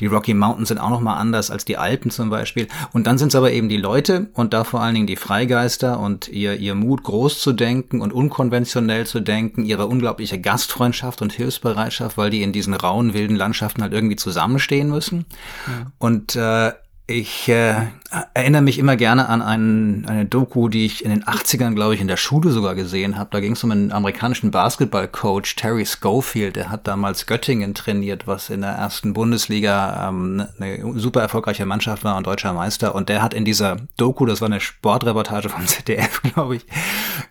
Die 0.02 0.08
Rocky 0.08 0.34
Mountains 0.34 0.68
sind 0.68 0.80
auch 0.80 0.90
noch 0.90 1.00
mal 1.00 1.16
anders 1.16 1.50
als 1.50 1.64
die 1.64 1.78
Alpen 1.78 2.12
zum 2.12 2.30
Beispiel. 2.30 2.68
Und 2.92 3.08
dann 3.08 3.18
sind 3.18 3.30
es 3.30 3.36
aber 3.36 3.54
eben 3.54 3.70
die 3.70 3.78
Leute 3.78 4.30
und 4.34 4.54
da 4.54 4.66
vor 4.66 4.82
allen 4.82 4.96
Dingen 4.96 5.08
die 5.08 5.16
Freigeister 5.16 6.00
und 6.00 6.28
ihr, 6.28 6.56
ihr 6.58 6.76
Mut 6.76 7.04
groß 7.04 7.40
zu 7.40 7.54
denken 7.54 8.02
und 8.02 8.12
unkonventionell 8.12 9.08
zu 9.08 9.22
denken, 9.22 9.64
ihre 9.64 9.88
unglaubliche 9.88 10.42
Gastfreundschaft 10.42 11.22
und 11.22 11.32
Hilfsbereitschaft, 11.32 12.18
weil 12.18 12.32
die 12.32 12.42
in 12.44 12.52
diesen 12.52 12.74
rauen, 12.74 13.14
wilden 13.14 13.38
Landschaften 13.38 13.82
halt 13.82 13.94
irgendwie 13.94 14.18
zusammenstehen 14.18 14.90
müssen. 14.90 15.26
Ja. 15.68 15.92
Und 16.00 16.36
äh, 16.36 16.74
Ich 17.12 17.50
äh, 17.50 17.76
erinnere 18.34 18.62
mich 18.62 18.80
immer 18.80 18.96
gerne 18.96 19.28
an 19.28 19.42
einen, 19.42 20.06
eine 20.06 20.26
Doku, 20.26 20.70
die 20.70 20.86
ich 20.86 21.04
in 21.04 21.10
den 21.10 21.26
80ern, 21.26 21.76
glaube 21.76 21.94
ich, 21.94 22.00
in 22.00 22.08
der 22.08 22.16
Schule 22.16 22.52
sogar 22.52 22.74
gesehen 22.74 23.18
habe. 23.18 23.32
Da 23.34 23.42
ging 23.42 23.52
es 23.52 23.64
um 23.66 23.72
einen 23.72 23.92
amerikanischen 23.92 24.50
Basketballcoach, 24.50 25.58
Terry 25.58 25.86
Schofield. 25.86 26.56
Der 26.56 26.70
hat 26.70 26.88
damals 26.88 27.26
Göttingen 27.26 27.74
trainiert, 27.74 28.28
was 28.28 28.50
in 28.50 28.62
der 28.62 28.70
ersten 28.70 29.12
Bundesliga 29.12 30.08
ähm, 30.08 30.48
eine 30.58 30.98
super 30.98 31.20
erfolgreiche 31.20 31.66
Mannschaft 31.66 32.06
war 32.06 32.16
und 32.16 32.28
deutscher 32.28 32.54
Meister. 32.54 32.96
Und 32.96 33.10
der 33.10 33.22
hat 33.22 33.34
in 33.34 33.44
dieser 33.44 33.76
Doku, 33.98 34.26
das 34.26 34.40
war 34.40 34.48
eine 34.48 34.62
Sportreportage 34.62 35.50
vom 35.50 35.68
ZDF, 35.68 36.22
glaube 36.22 36.56
ich, 36.56 36.66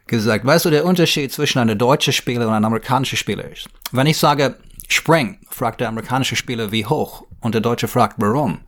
gesagt, 0.07 0.45
weißt 0.45 0.67
du, 0.67 0.71
der 0.71 0.85
Unterschied 0.85 1.33
zwischen 1.33 1.59
einer 1.59 1.75
deutschen 1.75 2.13
Spieler 2.13 2.49
und 2.49 2.53
einem 2.53 2.67
amerikanischen 2.67 3.17
Spieler 3.17 3.51
ist? 3.51 3.71
Wenn 3.93 4.07
ich 4.07 4.19
sage, 4.19 4.57
Spring, 4.89 5.39
fragt 5.49 5.81
der 5.81 5.89
amerikanische 5.89 6.37
Spieler, 6.37 6.71
wie 6.71 6.85
hoch? 6.85 7.25
Und 7.41 7.55
der 7.55 7.63
Deutsche 7.63 7.89
fragt, 7.89 8.17
warum? 8.19 8.59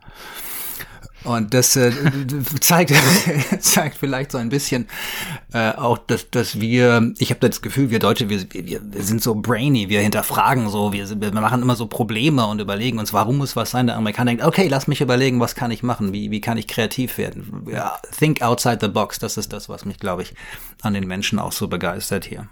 Und 1.23 1.53
das 1.53 1.75
äh, 1.75 1.91
zeigt, 2.59 2.93
zeigt 3.59 3.97
vielleicht 3.97 4.31
so 4.31 4.37
ein 4.37 4.49
bisschen 4.49 4.87
äh, 5.53 5.71
auch, 5.71 5.97
dass, 5.97 6.29
dass 6.29 6.59
wir, 6.59 7.13
ich 7.17 7.29
habe 7.29 7.47
das 7.47 7.61
Gefühl, 7.61 7.89
wir 7.89 7.99
Deutsche, 7.99 8.29
wir, 8.29 8.41
wir, 8.51 8.81
wir 8.83 9.03
sind 9.03 9.21
so 9.21 9.35
brainy, 9.35 9.89
wir 9.89 10.01
hinterfragen 10.01 10.69
so, 10.69 10.91
wir, 10.93 11.09
wir 11.09 11.31
machen 11.31 11.61
immer 11.61 11.75
so 11.75 11.87
Probleme 11.87 12.45
und 12.47 12.59
überlegen 12.59 12.99
uns, 12.99 13.13
warum 13.13 13.37
muss 13.37 13.55
was 13.55 13.71
sein. 13.71 13.87
Der 13.87 13.95
Amerikaner 13.95 14.31
denkt, 14.31 14.43
okay, 14.43 14.67
lass 14.67 14.87
mich 14.87 15.01
überlegen, 15.01 15.39
was 15.39 15.55
kann 15.55 15.71
ich 15.71 15.83
machen, 15.83 16.13
wie, 16.13 16.31
wie 16.31 16.41
kann 16.41 16.57
ich 16.57 16.67
kreativ 16.67 17.17
werden. 17.17 17.67
Ja, 17.71 17.99
think 18.17 18.41
outside 18.41 18.79
the 18.81 18.87
box, 18.87 19.19
das 19.19 19.37
ist 19.37 19.53
das, 19.53 19.69
was 19.69 19.85
mich, 19.85 19.99
glaube 19.99 20.23
ich, 20.23 20.33
an 20.81 20.93
den 20.93 21.07
Menschen 21.07 21.39
auch 21.39 21.51
so 21.51 21.67
begeistert 21.67 22.25
hier. 22.25 22.47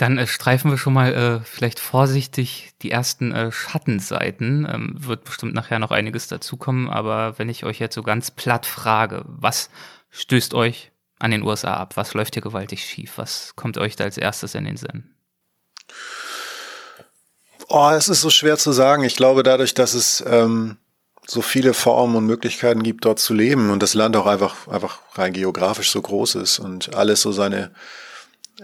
Dann 0.00 0.16
äh, 0.16 0.26
streifen 0.26 0.70
wir 0.70 0.78
schon 0.78 0.94
mal 0.94 1.12
äh, 1.12 1.44
vielleicht 1.44 1.78
vorsichtig 1.78 2.70
die 2.80 2.90
ersten 2.90 3.32
äh, 3.32 3.52
Schattenseiten. 3.52 4.66
Ähm, 4.70 4.94
wird 4.96 5.24
bestimmt 5.24 5.52
nachher 5.52 5.78
noch 5.78 5.90
einiges 5.90 6.26
dazukommen, 6.26 6.88
aber 6.88 7.38
wenn 7.38 7.50
ich 7.50 7.64
euch 7.64 7.78
jetzt 7.80 7.96
so 7.96 8.02
ganz 8.02 8.30
platt 8.30 8.64
frage, 8.64 9.24
was 9.26 9.68
stößt 10.08 10.54
euch 10.54 10.90
an 11.18 11.32
den 11.32 11.42
USA 11.42 11.74
ab? 11.74 11.98
Was 11.98 12.14
läuft 12.14 12.32
hier 12.32 12.42
gewaltig 12.42 12.82
schief? 12.82 13.12
Was 13.16 13.52
kommt 13.56 13.76
euch 13.76 13.94
da 13.94 14.04
als 14.04 14.16
erstes 14.16 14.54
in 14.54 14.64
den 14.64 14.78
Sinn? 14.78 15.10
Oh, 17.68 17.90
es 17.90 18.08
ist 18.08 18.22
so 18.22 18.30
schwer 18.30 18.56
zu 18.56 18.72
sagen. 18.72 19.04
Ich 19.04 19.16
glaube, 19.16 19.42
dadurch, 19.42 19.74
dass 19.74 19.92
es 19.92 20.24
ähm, 20.26 20.78
so 21.26 21.42
viele 21.42 21.74
Formen 21.74 22.16
und 22.16 22.24
Möglichkeiten 22.24 22.82
gibt, 22.82 23.04
dort 23.04 23.18
zu 23.18 23.34
leben 23.34 23.68
und 23.68 23.82
das 23.82 23.92
Land 23.92 24.16
auch 24.16 24.26
einfach, 24.26 24.66
einfach 24.66 25.00
rein 25.12 25.34
geografisch 25.34 25.90
so 25.90 26.00
groß 26.00 26.36
ist 26.36 26.58
und 26.58 26.94
alles 26.94 27.20
so 27.20 27.32
seine 27.32 27.72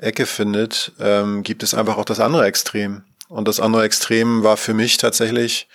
Ecke 0.01 0.27
findet, 0.27 0.93
ähm, 1.01 1.43
gibt 1.43 1.63
es 1.63 1.75
einfach 1.75 1.97
auch 1.97 2.05
das 2.05 2.21
andere 2.21 2.45
Extrem. 2.47 3.03
Und 3.29 3.49
das 3.49 3.61
andere 3.61 3.85
Extrem 3.85 4.43
war 4.43 4.57
für 4.57 4.75
mich 4.75 4.99
tatsächlich 4.99 5.69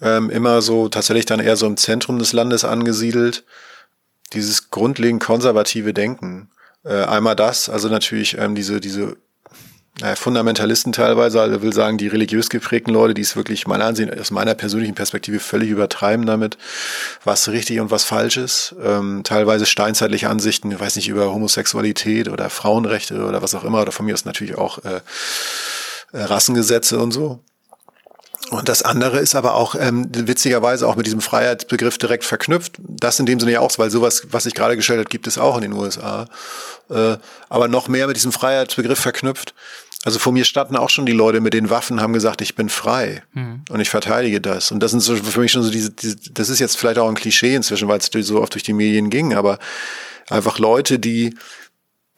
ähm, 0.00 0.30
immer 0.30 0.60
so, 0.62 0.88
tatsächlich 0.88 1.26
dann 1.26 1.40
eher 1.40 1.56
so 1.56 1.66
im 1.66 1.76
Zentrum 1.76 2.18
des 2.18 2.32
Landes 2.32 2.64
angesiedelt. 2.64 3.44
Dieses 4.32 4.70
grundlegend 4.70 5.22
konservative 5.22 5.94
Denken. 5.94 6.50
Äh, 6.84 7.04
einmal 7.04 7.36
das, 7.36 7.68
also 7.68 7.88
natürlich 7.88 8.36
ähm, 8.36 8.54
diese, 8.54 8.80
diese 8.80 9.16
naja, 10.00 10.14
Fundamentalisten 10.14 10.92
teilweise, 10.92 11.40
also 11.40 11.62
will 11.62 11.72
sagen, 11.72 11.98
die 11.98 12.08
religiös 12.08 12.50
geprägten 12.50 12.92
Leute, 12.92 13.14
die 13.14 13.22
es 13.22 13.34
wirklich 13.34 13.66
meiner 13.66 13.86
Ansicht, 13.86 14.18
aus 14.18 14.30
meiner 14.30 14.54
persönlichen 14.54 14.94
Perspektive 14.94 15.40
völlig 15.40 15.70
übertreiben 15.70 16.24
damit, 16.24 16.56
was 17.24 17.48
richtig 17.48 17.80
und 17.80 17.90
was 17.90 18.04
falsch 18.04 18.36
ist. 18.36 18.74
Ähm, 18.82 19.22
teilweise 19.24 19.66
steinzeitliche 19.66 20.28
Ansichten, 20.28 20.70
ich 20.70 20.78
weiß 20.78 20.96
nicht, 20.96 21.08
über 21.08 21.32
Homosexualität 21.32 22.28
oder 22.28 22.48
Frauenrechte 22.50 23.24
oder 23.24 23.42
was 23.42 23.54
auch 23.54 23.64
immer, 23.64 23.82
oder 23.82 23.92
von 23.92 24.06
mir 24.06 24.14
ist 24.14 24.26
natürlich 24.26 24.56
auch 24.56 24.78
äh, 24.84 25.00
äh, 26.12 26.22
Rassengesetze 26.22 26.98
und 26.98 27.12
so. 27.12 27.40
Und 28.50 28.68
das 28.68 28.82
andere 28.82 29.18
ist 29.18 29.34
aber 29.34 29.54
auch 29.54 29.74
ähm, 29.74 30.08
witzigerweise 30.10 30.86
auch 30.86 30.96
mit 30.96 31.06
diesem 31.06 31.20
Freiheitsbegriff 31.20 31.98
direkt 31.98 32.24
verknüpft. 32.24 32.76
Das 32.78 33.18
in 33.18 33.26
dem 33.26 33.38
Sinne 33.38 33.52
ja 33.52 33.60
auch, 33.60 33.70
weil 33.76 33.90
sowas, 33.90 34.22
was 34.30 34.46
ich 34.46 34.54
gerade 34.54 34.76
gestellt 34.76 35.00
habe, 35.00 35.10
gibt 35.10 35.26
es 35.26 35.36
auch 35.36 35.56
in 35.56 35.62
den 35.62 35.72
USA. 35.74 36.26
Äh, 36.88 37.18
aber 37.50 37.68
noch 37.68 37.88
mehr 37.88 38.06
mit 38.06 38.16
diesem 38.16 38.32
Freiheitsbegriff 38.32 38.98
verknüpft. 38.98 39.54
Also 40.04 40.18
vor 40.18 40.32
mir 40.32 40.44
standen 40.44 40.76
auch 40.76 40.90
schon 40.90 41.06
die 41.06 41.12
Leute 41.12 41.40
mit 41.40 41.54
den 41.54 41.70
Waffen, 41.70 42.00
haben 42.00 42.12
gesagt, 42.12 42.40
ich 42.40 42.54
bin 42.54 42.68
frei 42.68 43.22
mhm. 43.34 43.64
und 43.68 43.80
ich 43.80 43.90
verteidige 43.90 44.40
das. 44.40 44.70
Und 44.70 44.80
das 44.80 44.92
sind 44.92 45.00
so 45.00 45.16
für 45.16 45.40
mich 45.40 45.50
schon 45.50 45.64
so 45.64 45.70
diese, 45.70 45.90
diese 45.90 46.16
das 46.32 46.48
ist 46.48 46.60
jetzt 46.60 46.76
vielleicht 46.76 46.98
auch 46.98 47.08
ein 47.08 47.16
Klischee 47.16 47.54
inzwischen, 47.54 47.88
weil 47.88 47.98
es 47.98 48.10
so 48.26 48.40
oft 48.40 48.54
durch 48.54 48.62
die 48.62 48.72
Medien 48.72 49.10
ging, 49.10 49.34
aber 49.34 49.58
einfach 50.28 50.58
Leute, 50.58 50.98
die 50.98 51.34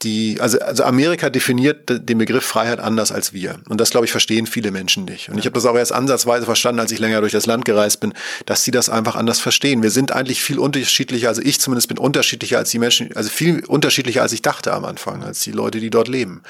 die, 0.03 0.39
also, 0.41 0.59
also 0.61 0.85
Amerika 0.85 1.29
definiert 1.29 1.89
den 1.89 2.19
Begriff 2.19 2.45
Freiheit 2.45 2.81
anders 2.81 3.13
als 3.13 3.33
wir. 3.33 3.61
Und 3.69 3.81
das, 3.81 3.91
glaube 3.91 4.07
ich, 4.07 4.13
verstehen 4.13 4.47
viele 4.47 4.71
Menschen 4.71 5.05
nicht. 5.05 5.29
Und 5.29 5.39
ich 5.39 5.45
habe 5.45 5.55
das 5.55 5.67
auch 5.67 5.77
erst 5.77 5.93
ansatzweise 5.93 6.47
verstanden, 6.47 6.81
als 6.81 6.91
ich 6.91 6.99
länger 6.99 7.21
durch 7.21 7.33
das 7.33 7.47
Land 7.47 7.65
gereist 7.65 8.01
bin, 8.01 8.15
dass 8.47 8.65
sie 8.65 8.71
das 8.71 8.89
einfach 8.89 9.15
anders 9.15 9.41
verstehen. 9.41 9.83
Wir 9.83 9.91
sind 9.91 10.13
eigentlich 10.13 10.43
viel 10.43 10.59
unterschiedlicher, 10.59 11.29
also 11.29 11.43
ich 11.43 11.61
zumindest 11.61 11.89
bin 11.89 11.99
unterschiedlicher 11.99 12.59
als 12.59 12.71
die 12.71 12.79
Menschen, 12.79 13.15
also 13.15 13.29
viel 13.29 13.65
unterschiedlicher 13.67 14.23
als 14.23 14.33
ich 14.33 14.43
dachte 14.43 14.73
am 14.73 14.85
Anfang, 14.85 15.23
als 15.23 15.41
die 15.41 15.53
Leute, 15.53 15.81
die 15.81 15.91
dort 15.91 16.09
leben. 16.09 16.43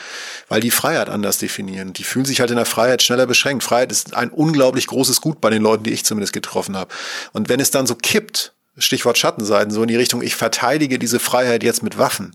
Weil 0.49 0.61
die 0.61 0.71
Freiheit 0.71 1.09
anders 1.09 1.39
definieren. 1.39 1.93
Die 1.93 2.05
fühlen 2.05 2.27
sich 2.27 2.41
halt 2.41 2.51
in 2.51 2.57
der 2.57 2.67
Freiheit 2.67 3.03
schneller 3.03 3.27
beschränkt. 3.27 3.65
Freiheit 3.65 3.91
ist 3.91 4.15
ein 4.15 4.31
unglaublich 4.31 4.87
großes 4.87 5.21
Gut 5.21 5.41
bei 5.41 5.51
den 5.51 5.63
Leuten, 5.63 5.85
die 5.85 5.91
ich 5.91 6.05
zumindest 6.05 6.33
getroffen 6.33 6.77
habe. 6.77 6.95
Und 7.33 7.49
wenn 7.49 7.59
es 7.59 7.71
dann 7.71 7.87
so 7.87 7.97
kippt, 7.97 8.53
Stichwort 8.81 9.19
Schattenseiten, 9.19 9.71
so 9.71 9.83
in 9.83 9.89
die 9.89 9.97
Richtung, 9.97 10.23
ich 10.23 10.35
verteidige 10.35 10.99
diese 10.99 11.21
Freiheit 11.21 11.63
jetzt 11.63 11.83
mit 11.83 11.99
Waffen, 11.99 12.35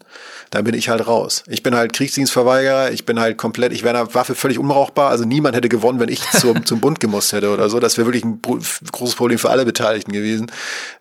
dann 0.52 0.64
bin 0.64 0.76
ich 0.76 0.90
halt 0.90 1.06
raus. 1.08 1.44
Ich 1.48 1.64
bin 1.64 1.76
halt 1.76 1.94
Kriegsdienstverweigerer, 1.94 2.92
ich 2.92 3.06
bin 3.06 3.20
halt 3.20 3.38
komplett, 3.38 3.74
ich 3.74 3.84
wäre 3.84 3.98
einer 3.98 4.14
Waffe 4.14 4.36
völlig 4.36 4.60
unbrauchbar, 4.60 5.10
also 5.10 5.26
niemand 5.26 5.56
hätte 5.56 5.70
gewonnen, 5.70 6.00
wenn 6.00 6.10
ich 6.10 6.22
zum, 6.40 6.66
zum 6.66 6.80
Bund 6.80 7.00
gemusst 7.00 7.34
hätte 7.34 7.52
oder 7.52 7.70
so. 7.70 7.80
Das 7.80 7.98
wäre 7.98 8.08
wirklich 8.08 8.24
ein 8.24 8.42
großes 8.42 9.16
Problem 9.16 9.40
für 9.40 9.50
alle 9.50 9.66
Beteiligten 9.66 10.12
gewesen. 10.12 10.52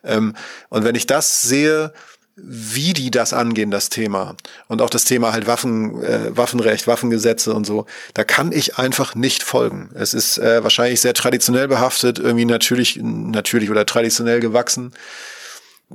Ähm, 0.03 0.35
und 0.71 0.85
wenn 0.85 0.95
ich 0.95 1.07
das 1.07 1.43
sehe, 1.43 1.93
wie 2.37 2.93
die 2.93 3.11
das 3.11 3.33
angehen, 3.33 3.71
das 3.71 3.91
Thema. 3.91 4.35
Und 4.67 4.83
auch 4.83 4.91
das 4.91 5.05
Thema 5.05 5.33
halt 5.33 5.47
Waffen, 5.47 6.03
äh, 6.03 6.37
Waffenrecht, 6.37 6.87
Waffengesetze 6.87 7.55
und 7.55 7.65
so, 7.65 7.87
da 8.15 8.25
kann 8.25 8.51
ich 8.51 8.77
einfach 8.77 9.15
nicht 9.15 9.43
folgen. 9.45 9.91
Es 9.95 10.15
ist 10.15 10.39
äh, 10.39 10.65
wahrscheinlich 10.65 11.01
sehr 11.01 11.15
traditionell 11.15 11.69
behaftet, 11.69 12.19
irgendwie 12.19 12.45
natürlich, 12.45 12.99
natürlich 13.01 13.71
oder 13.71 13.87
traditionell 13.87 14.41
gewachsen 14.41 14.93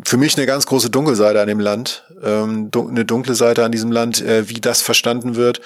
für 0.04 0.18
mich 0.18 0.38
eine 0.38 0.46
ganz 0.46 0.66
große 0.66 0.90
Dunkelseite 0.90 1.42
an 1.42 1.48
dem 1.48 1.60
Land, 1.60 2.04
ähm, 2.24 2.70
eine 2.74 3.06
dunkle 3.06 3.36
Seite 3.36 3.64
an 3.64 3.72
diesem 3.72 3.92
Land, 3.92 4.22
äh, 4.22 4.50
wie 4.50 4.62
das 4.62 4.82
verstanden 4.82 5.36
wird 5.36 5.62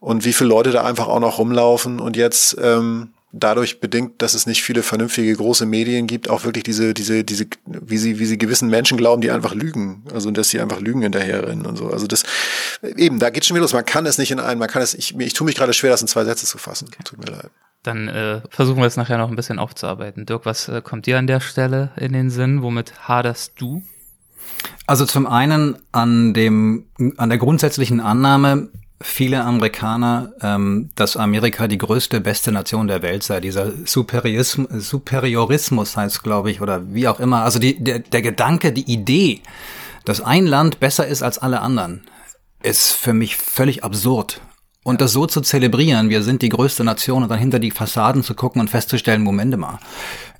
und 0.00 0.24
wie 0.24 0.32
viele 0.32 0.48
Leute 0.48 0.70
da 0.70 0.84
einfach 0.84 1.08
auch 1.08 1.20
noch 1.20 1.38
rumlaufen 1.38 2.00
und 2.00 2.16
jetzt 2.16 2.56
ähm, 2.60 3.10
dadurch 3.32 3.80
bedingt, 3.80 4.22
dass 4.22 4.34
es 4.34 4.46
nicht 4.46 4.62
viele 4.62 4.82
vernünftige 4.82 5.34
große 5.34 5.66
Medien 5.66 6.06
gibt, 6.06 6.30
auch 6.30 6.44
wirklich 6.44 6.64
diese, 6.64 6.94
diese, 6.94 7.24
diese, 7.24 7.46
wie 7.66 7.98
sie, 7.98 8.18
wie 8.18 8.26
sie 8.26 8.38
gewissen 8.38 8.70
Menschen 8.70 8.96
glauben, 8.96 9.20
die 9.20 9.30
einfach 9.30 9.54
lügen, 9.54 10.04
also 10.12 10.30
dass 10.30 10.48
sie 10.48 10.60
einfach 10.60 10.80
Lügen 10.80 11.02
hinterherrennen 11.02 11.66
und 11.66 11.76
so. 11.76 11.90
Also 11.90 12.06
das 12.06 12.24
eben, 12.96 13.18
da 13.18 13.30
geht 13.30 13.44
schon 13.44 13.54
wieder 13.54 13.62
los. 13.62 13.74
Man 13.74 13.84
kann 13.84 14.06
es 14.06 14.18
nicht 14.18 14.30
in 14.30 14.40
einen, 14.40 14.58
man 14.58 14.68
kann 14.68 14.82
es, 14.82 14.94
ich, 14.94 15.18
ich 15.18 15.34
tue 15.34 15.44
mich 15.44 15.56
gerade 15.56 15.72
schwer, 15.74 15.90
das 15.90 16.00
in 16.00 16.08
zwei 16.08 16.24
Sätze 16.24 16.46
zu 16.46 16.58
fassen. 16.58 16.88
Okay. 16.88 17.02
Tut 17.04 17.18
mir 17.18 17.30
leid. 17.30 17.50
Dann 17.82 18.08
äh, 18.08 18.40
versuchen 18.50 18.78
wir 18.78 18.86
es 18.86 18.96
nachher 18.96 19.18
noch 19.18 19.28
ein 19.28 19.36
bisschen 19.36 19.58
aufzuarbeiten. 19.58 20.26
Dirk, 20.26 20.46
was 20.46 20.68
äh, 20.68 20.82
kommt 20.82 21.06
dir 21.06 21.18
an 21.18 21.26
der 21.26 21.40
Stelle 21.40 21.92
in 21.96 22.12
den 22.12 22.30
Sinn? 22.30 22.62
Womit 22.62 23.08
haderst 23.08 23.52
du? 23.56 23.82
Also 24.86 25.04
zum 25.04 25.26
einen 25.26 25.76
an 25.92 26.32
dem, 26.32 26.86
an 27.18 27.28
der 27.28 27.38
grundsätzlichen 27.38 28.00
Annahme, 28.00 28.70
viele 29.00 29.44
Amerikaner, 29.44 30.32
ähm, 30.42 30.90
dass 30.94 31.16
Amerika 31.16 31.68
die 31.68 31.78
größte, 31.78 32.20
beste 32.20 32.52
Nation 32.52 32.88
der 32.88 33.02
Welt 33.02 33.22
sei. 33.22 33.40
Dieser 33.40 33.72
Superiorismus, 33.86 34.88
Superiorismus 34.88 35.96
heißt, 35.96 36.22
glaube 36.22 36.50
ich, 36.50 36.60
oder 36.60 36.92
wie 36.92 37.08
auch 37.08 37.20
immer. 37.20 37.42
Also 37.42 37.58
die, 37.58 37.82
der, 37.82 38.00
der 38.00 38.22
Gedanke, 38.22 38.72
die 38.72 38.90
Idee, 38.90 39.40
dass 40.04 40.20
ein 40.20 40.46
Land 40.46 40.80
besser 40.80 41.06
ist 41.06 41.22
als 41.22 41.38
alle 41.38 41.60
anderen, 41.60 42.02
ist 42.62 42.92
für 42.92 43.12
mich 43.12 43.36
völlig 43.36 43.84
absurd. 43.84 44.40
Und 44.88 45.02
das 45.02 45.12
so 45.12 45.26
zu 45.26 45.42
zelebrieren, 45.42 46.08
wir 46.08 46.22
sind 46.22 46.40
die 46.40 46.48
größte 46.48 46.82
Nation 46.82 47.22
und 47.22 47.28
dann 47.28 47.38
hinter 47.38 47.58
die 47.58 47.72
Fassaden 47.72 48.22
zu 48.22 48.32
gucken 48.32 48.62
und 48.62 48.70
festzustellen, 48.70 49.22
Moment 49.22 49.54
mal. 49.58 49.80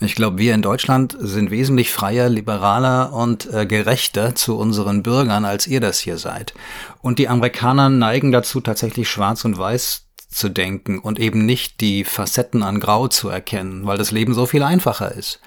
Ich 0.00 0.14
glaube, 0.14 0.38
wir 0.38 0.55
in 0.55 0.62
Deutschland 0.62 1.14
sind 1.21 1.50
wesentlich 1.50 1.93
freier, 1.93 2.31
liberaler 2.31 3.12
und 3.12 3.52
äh, 3.52 3.67
gerechter 3.67 4.35
zu 4.35 4.57
unseren 4.57 5.02
Bürgern, 5.02 5.45
als 5.45 5.67
ihr 5.67 5.81
das 5.81 5.99
hier 5.99 6.17
seid. 6.17 6.55
Und 7.02 7.19
die 7.19 7.28
Amerikaner 7.28 7.90
neigen 7.90 8.33
dazu, 8.33 8.62
tatsächlich 8.62 9.11
schwarz 9.11 9.45
und 9.45 9.59
weiß 9.59 10.07
zu 10.28 10.50
denken 10.50 10.99
und 10.99 11.18
eben 11.18 11.47
nicht 11.47 11.80
die 11.80 12.04
Facetten 12.04 12.62
an 12.62 12.80
Grau 12.80 13.08
zu 13.08 13.30
erkennen, 13.30 13.87
weil 13.87 13.97
das 13.97 14.11
Leben 14.11 14.35
so 14.35 14.44
viel 14.44 14.62
einfacher 14.62 15.12
ist. 15.12 15.40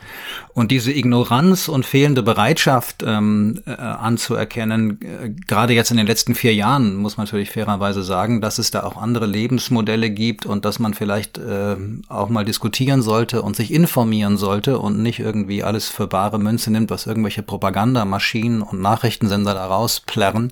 Und 0.53 0.71
diese 0.71 0.91
Ignoranz 0.91 1.67
und 1.67 1.85
fehlende 1.85 2.23
Bereitschaft 2.23 3.03
ähm, 3.05 3.61
äh, 3.67 3.73
anzuerkennen, 3.73 4.99
äh, 5.01 5.29
gerade 5.29 5.73
jetzt 5.73 5.91
in 5.91 5.97
den 5.97 6.07
letzten 6.07 6.33
vier 6.33 6.55
Jahren, 6.55 6.95
muss 6.95 7.15
man 7.15 7.25
natürlich 7.25 7.51
fairerweise 7.51 8.01
sagen, 8.01 8.41
dass 8.41 8.57
es 8.57 8.71
da 8.71 8.81
auch 8.81 8.97
andere 8.97 9.27
Lebensmodelle 9.27 10.09
gibt 10.09 10.47
und 10.47 10.65
dass 10.65 10.79
man 10.79 10.95
vielleicht 10.95 11.37
äh, 11.37 11.75
auch 12.09 12.29
mal 12.29 12.43
diskutieren 12.43 13.03
sollte 13.03 13.43
und 13.43 13.55
sich 13.55 13.71
informieren 13.71 14.35
sollte 14.35 14.79
und 14.79 14.99
nicht 14.99 15.19
irgendwie 15.19 15.63
alles 15.63 15.89
für 15.89 16.07
bare 16.07 16.39
Münze 16.39 16.71
nimmt, 16.71 16.89
was 16.89 17.05
irgendwelche 17.05 17.43
Propagandamaschinen 17.43 18.63
und 18.63 18.81
Nachrichtensender 18.81 19.53
da 19.53 19.67
rausplärren 19.67 20.51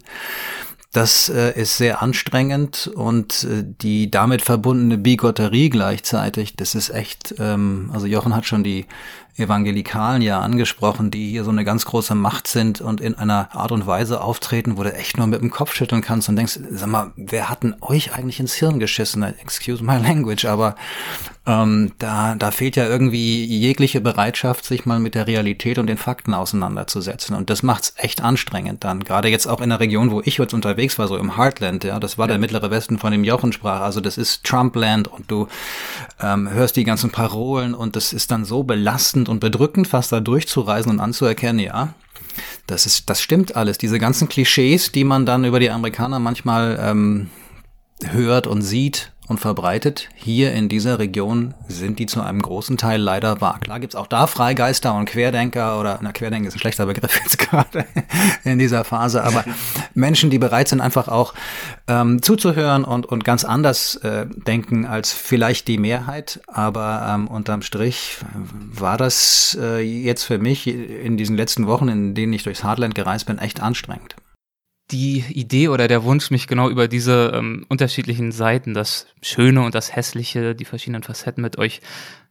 Das 0.92 1.30
äh, 1.30 1.52
ist 1.60 1.78
sehr 1.78 2.02
anstrengend 2.02 2.88
und 2.96 3.44
äh, 3.44 3.64
die 3.64 4.10
damit 4.10 4.42
verbundene 4.42 4.98
Bigotterie 4.98 5.70
gleichzeitig, 5.70 6.56
das 6.56 6.74
ist 6.74 6.90
echt, 6.90 7.36
ähm, 7.38 7.92
also 7.94 8.08
Jochen 8.08 8.36
hat 8.36 8.48
schon 8.48 8.64
die 8.64 8.88
Evangelikalen 9.40 10.22
ja 10.22 10.40
angesprochen, 10.40 11.12
die 11.12 11.30
hier 11.30 11.44
so 11.44 11.52
eine 11.52 11.66
ganz 11.66 11.86
große 11.86 12.16
Macht 12.16 12.48
sind 12.48 12.82
und 12.82 13.02
in 13.02 13.16
einer 13.16 13.56
Art 13.56 13.72
und 13.72 13.88
Weise 13.88 14.22
auftreten, 14.22 14.78
wo 14.78 14.84
du 14.84 14.94
echt 14.94 15.18
nur 15.18 15.28
mit 15.28 15.42
dem 15.42 15.52
Kopf 15.52 15.74
schütteln 15.74 16.02
kannst 16.02 16.30
und 16.30 16.36
denkst, 16.36 16.60
sag 16.72 16.90
mal, 16.90 17.12
wer 17.16 17.50
hat 17.50 17.64
denn 17.64 17.76
euch 17.82 18.14
eigentlich 18.14 18.40
ins 18.40 18.54
Hirn 18.54 18.80
geschissen? 18.80 19.24
Excuse 19.24 19.84
my 19.84 19.98
language, 19.98 20.46
aber 20.46 20.76
ähm, 21.50 21.94
da, 21.98 22.36
da 22.36 22.52
fehlt 22.52 22.76
ja 22.76 22.86
irgendwie 22.86 23.44
jegliche 23.46 24.02
Bereitschaft, 24.02 24.66
sich 24.66 24.86
mal 24.86 25.00
mit 25.00 25.16
der 25.16 25.26
Realität 25.26 25.80
und 25.80 25.88
den 25.88 25.98
Fakten 25.98 26.34
auseinanderzusetzen. 26.34 27.36
Und 27.36 27.50
das 27.50 27.64
macht's 27.64 27.94
echt 27.98 28.22
anstrengend 28.22 28.84
dann. 28.84 29.04
Gerade 29.04 29.30
jetzt 29.30 29.48
auch 29.48 29.62
in 29.62 29.70
der 29.70 29.80
Region, 29.80 30.12
wo 30.12 30.22
ich 30.24 30.38
jetzt 30.38 30.54
unterwegs 30.54 31.00
war, 31.00 31.08
so 31.08 31.18
im 31.18 31.38
Heartland, 31.38 31.84
ja, 31.84 32.00
das 32.00 32.18
war 32.18 32.26
ja. 32.26 32.34
der 32.34 32.40
mittlere 32.40 32.70
Westen, 32.70 33.00
von 33.00 33.12
dem 33.12 33.24
Jochen 33.24 33.52
sprach. 33.52 33.82
Also 33.82 34.00
das 34.00 34.18
ist 34.18 34.44
Trumpland 34.44 35.08
und 35.08 35.32
du 35.32 35.48
ähm, 36.22 36.50
hörst 36.52 36.76
die 36.76 36.84
ganzen 36.84 37.10
Parolen 37.10 37.74
und 37.74 37.96
das 37.96 38.14
ist 38.14 38.30
dann 38.30 38.46
so 38.46 38.64
belastend 38.64 39.29
und 39.30 39.40
bedrückend, 39.40 39.88
fast 39.88 40.12
da 40.12 40.20
durchzureisen 40.20 40.92
und 40.92 41.00
anzuerkennen, 41.00 41.60
ja, 41.60 41.94
das 42.68 42.86
ist, 42.86 43.10
das 43.10 43.22
stimmt 43.22 43.56
alles. 43.56 43.78
Diese 43.78 44.00
ganzen 44.00 44.30
Klischees, 44.30 44.92
die 44.92 45.04
man 45.04 45.26
dann 45.26 45.46
über 45.46 45.60
die 45.60 45.72
Amerikaner 45.72 46.20
manchmal 46.20 46.80
ähm, 46.82 47.30
hört 48.04 48.48
und 48.48 48.62
sieht, 48.62 49.12
und 49.30 49.40
verbreitet. 49.40 50.10
Hier 50.16 50.52
in 50.54 50.68
dieser 50.70 51.00
Region 51.00 51.54
sind 51.68 52.00
die 52.00 52.08
zu 52.08 52.22
einem 52.22 52.42
großen 52.42 52.78
Teil 52.78 53.00
leider 53.00 53.40
wahr. 53.40 53.60
Klar 53.60 53.80
gibt's 53.80 53.96
auch 53.96 54.08
da 54.08 54.28
Freigeister 54.28 54.96
und 54.96 55.06
Querdenker 55.06 55.80
oder, 55.80 56.00
na, 56.02 56.12
Querdenker 56.12 56.48
ist 56.48 56.56
ein 56.56 56.60
schlechter 56.60 56.88
Begriff 56.88 57.16
jetzt 57.24 57.38
gerade 57.38 57.86
in 58.44 58.58
dieser 58.60 58.84
Phase, 58.84 59.24
aber 59.24 59.46
Menschen, 59.94 60.32
die 60.32 60.40
bereit 60.40 60.68
sind, 60.68 60.82
einfach 60.82 61.08
auch 61.08 61.36
ähm, 61.88 62.22
zuzuhören 62.22 62.84
und, 62.84 63.06
und 63.06 63.24
ganz 63.24 63.46
anders 63.46 63.96
äh, 63.98 64.26
denken 64.26 64.86
als 64.86 65.14
vielleicht 65.14 65.68
die 65.68 65.78
Mehrheit. 65.78 66.42
Aber 66.48 67.08
ähm, 67.08 67.28
unterm 67.28 67.62
Strich 67.62 68.18
war 68.36 68.98
das 68.98 69.58
äh, 69.62 69.80
jetzt 69.80 70.24
für 70.24 70.40
mich 70.40 70.68
in 70.68 71.18
diesen 71.18 71.38
letzten 71.38 71.68
Wochen, 71.68 71.88
in 71.88 72.16
denen 72.16 72.34
ich 72.34 72.44
durchs 72.44 72.64
Hardland 72.64 72.96
gereist 72.96 73.28
bin, 73.28 73.38
echt 73.38 73.62
anstrengend 73.62 74.16
die 74.92 75.24
Idee 75.30 75.68
oder 75.70 75.88
der 75.88 76.04
Wunsch, 76.04 76.32
mich 76.32 76.48
genau 76.48 76.70
über 76.70 76.88
diese 76.88 77.32
ähm, 77.34 77.66
unterschiedlichen 77.70 78.32
Seiten, 78.32 78.74
das 78.74 79.08
Schöne 79.22 79.62
und 79.62 79.76
das 79.76 79.96
Hässliche, 79.96 80.56
die 80.56 80.66
verschiedenen 80.66 81.04
Facetten 81.04 81.42
mit 81.42 81.58
euch 81.58 81.82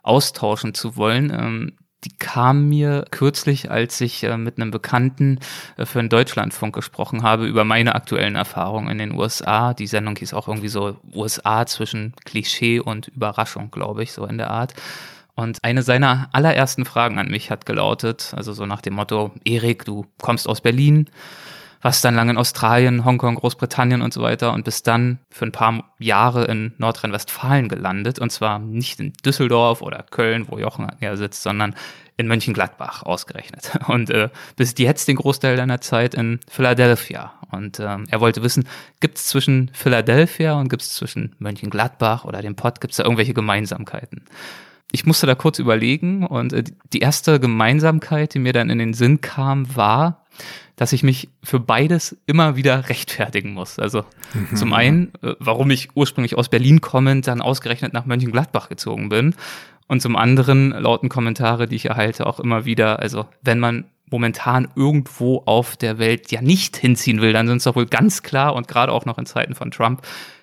austauschen 0.02 0.74
zu 0.74 0.96
wollen, 0.96 1.30
ähm, 1.30 1.72
die 2.04 2.16
kam 2.16 2.68
mir 2.68 3.04
kürzlich, 3.10 3.70
als 3.70 4.00
ich 4.00 4.22
äh, 4.22 4.36
mit 4.36 4.58
einem 4.58 4.70
Bekannten 4.70 5.40
äh, 5.76 5.84
für 5.84 5.98
einen 5.98 6.08
Deutschlandfunk 6.08 6.74
gesprochen 6.74 7.22
habe 7.22 7.46
über 7.46 7.64
meine 7.64 7.94
aktuellen 7.94 8.36
Erfahrungen 8.36 8.88
in 8.88 8.98
den 8.98 9.14
USA. 9.14 9.74
Die 9.74 9.88
Sendung 9.88 10.16
hieß 10.16 10.32
auch 10.32 10.46
irgendwie 10.46 10.68
so 10.68 10.96
USA 11.12 11.66
zwischen 11.66 12.14
Klischee 12.24 12.78
und 12.78 13.08
Überraschung, 13.08 13.70
glaube 13.70 14.04
ich, 14.04 14.12
so 14.12 14.24
in 14.26 14.38
der 14.38 14.50
Art. 14.50 14.74
Und 15.34 15.62
eine 15.62 15.82
seiner 15.82 16.28
allerersten 16.32 16.84
Fragen 16.84 17.18
an 17.18 17.28
mich 17.28 17.50
hat 17.50 17.66
gelautet, 17.66 18.32
also 18.36 18.52
so 18.52 18.66
nach 18.66 18.80
dem 18.80 18.94
Motto, 18.94 19.32
Erik, 19.44 19.84
du 19.84 20.06
kommst 20.18 20.48
aus 20.48 20.60
Berlin, 20.60 21.08
warst 21.80 22.04
dann 22.04 22.14
lange 22.14 22.32
in 22.32 22.38
Australien, 22.38 23.04
Hongkong, 23.04 23.36
Großbritannien 23.36 24.02
und 24.02 24.12
so 24.12 24.22
weiter 24.22 24.52
und 24.52 24.64
bist 24.64 24.86
dann 24.86 25.18
für 25.30 25.44
ein 25.44 25.52
paar 25.52 25.84
Jahre 25.98 26.44
in 26.44 26.72
Nordrhein-Westfalen 26.78 27.68
gelandet 27.68 28.18
und 28.18 28.30
zwar 28.30 28.58
nicht 28.58 29.00
in 29.00 29.12
Düsseldorf 29.24 29.82
oder 29.82 30.02
Köln, 30.02 30.46
wo 30.48 30.58
Jochen 30.58 30.88
ja 31.00 31.16
sitzt, 31.16 31.42
sondern 31.42 31.74
in 32.16 32.26
Mönchengladbach 32.26 33.04
ausgerechnet 33.04 33.78
und 33.86 34.10
äh, 34.10 34.28
bist 34.56 34.78
jetzt 34.78 35.08
den 35.08 35.16
Großteil 35.16 35.56
deiner 35.56 35.80
Zeit 35.80 36.14
in 36.14 36.40
Philadelphia 36.50 37.32
und 37.50 37.78
äh, 37.78 37.96
er 38.08 38.20
wollte 38.20 38.42
wissen, 38.42 38.68
gibt 39.00 39.18
es 39.18 39.26
zwischen 39.26 39.70
Philadelphia 39.72 40.54
und 40.54 40.68
gibt 40.68 40.82
es 40.82 40.94
zwischen 40.94 41.34
Mönchengladbach 41.38 42.24
oder 42.24 42.42
dem 42.42 42.56
Pott, 42.56 42.80
gibt 42.80 42.92
es 42.92 42.96
da 42.96 43.04
irgendwelche 43.04 43.34
Gemeinsamkeiten? 43.34 44.24
ich 44.90 45.06
musste 45.06 45.26
da 45.26 45.34
kurz 45.34 45.58
überlegen 45.58 46.26
und 46.26 46.52
äh, 46.52 46.64
die 46.92 47.00
erste 47.00 47.40
Gemeinsamkeit, 47.40 48.34
die 48.34 48.38
mir 48.38 48.52
dann 48.52 48.70
in 48.70 48.78
den 48.78 48.94
Sinn 48.94 49.20
kam, 49.20 49.76
war, 49.76 50.24
dass 50.76 50.92
ich 50.92 51.02
mich 51.02 51.28
für 51.42 51.60
beides 51.60 52.16
immer 52.26 52.56
wieder 52.56 52.88
rechtfertigen 52.88 53.52
muss. 53.52 53.78
Also 53.78 54.04
mhm. 54.34 54.56
zum 54.56 54.72
einen, 54.72 55.12
äh, 55.22 55.34
warum 55.38 55.70
ich 55.70 55.90
ursprünglich 55.94 56.36
aus 56.36 56.48
Berlin 56.48 56.80
kommend 56.80 57.26
dann 57.26 57.40
ausgerechnet 57.40 57.92
nach 57.92 58.06
Mönchengladbach 58.06 58.68
gezogen 58.68 59.08
bin. 59.08 59.34
Und 59.88 60.02
zum 60.02 60.16
anderen 60.16 60.70
lauten 60.70 61.08
Kommentare, 61.08 61.66
die 61.66 61.76
ich 61.76 61.86
erhalte, 61.86 62.26
auch 62.26 62.40
immer 62.40 62.64
wieder, 62.64 62.98
also 63.00 63.26
wenn 63.42 63.58
man 63.58 63.86
momentan 64.10 64.68
irgendwo 64.74 65.42
auf 65.46 65.76
der 65.76 65.98
Welt 65.98 66.30
ja 66.30 66.40
nicht 66.42 66.76
hinziehen 66.76 67.20
will, 67.20 67.32
dann 67.32 67.46
sind 67.46 67.58
es 67.58 67.64
doch 67.64 67.76
wohl 67.76 67.86
ganz 67.86 68.22
klar 68.22 68.54
und 68.54 68.68
gerade 68.68 68.92
auch 68.92 69.04
noch 69.04 69.18
in 69.18 69.26
Zeiten 69.26 69.54
von 69.54 69.70
Trump 69.70 70.02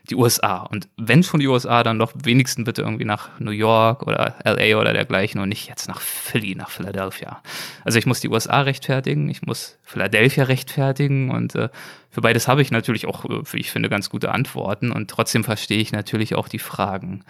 die 0.09 0.15
USA. 0.15 0.59
Und 0.59 0.87
wenn 0.97 1.23
schon 1.23 1.39
die 1.39 1.47
USA, 1.47 1.83
dann 1.83 1.99
doch 1.99 2.13
wenigstens 2.15 2.65
bitte 2.65 2.81
irgendwie 2.81 3.05
nach 3.05 3.39
New 3.39 3.51
York 3.51 4.05
oder 4.05 4.35
LA 4.43 4.79
oder 4.79 4.93
dergleichen 4.93 5.41
und 5.41 5.49
nicht 5.49 5.67
jetzt 5.67 5.87
nach 5.87 6.01
Philly, 6.01 6.55
nach 6.55 6.69
Philadelphia. 6.69 7.41
Also 7.83 7.97
ich 7.97 8.05
muss 8.05 8.19
die 8.19 8.29
USA 8.29 8.61
rechtfertigen, 8.61 9.29
ich 9.29 9.41
muss 9.41 9.77
Philadelphia 9.83 10.45
rechtfertigen 10.45 11.31
und 11.31 11.55
äh, 11.55 11.69
für 12.09 12.21
beides 12.21 12.47
habe 12.47 12.61
ich 12.61 12.71
natürlich 12.71 13.07
auch, 13.07 13.25
äh, 13.25 13.41
wie 13.51 13.59
ich 13.59 13.71
finde, 13.71 13.89
ganz 13.89 14.09
gute 14.09 14.31
Antworten 14.31 14.91
und 14.91 15.09
trotzdem 15.09 15.43
verstehe 15.43 15.79
ich 15.79 15.91
natürlich 15.91 16.35
auch 16.35 16.47
die 16.47 16.59
Fragen. 16.59 17.23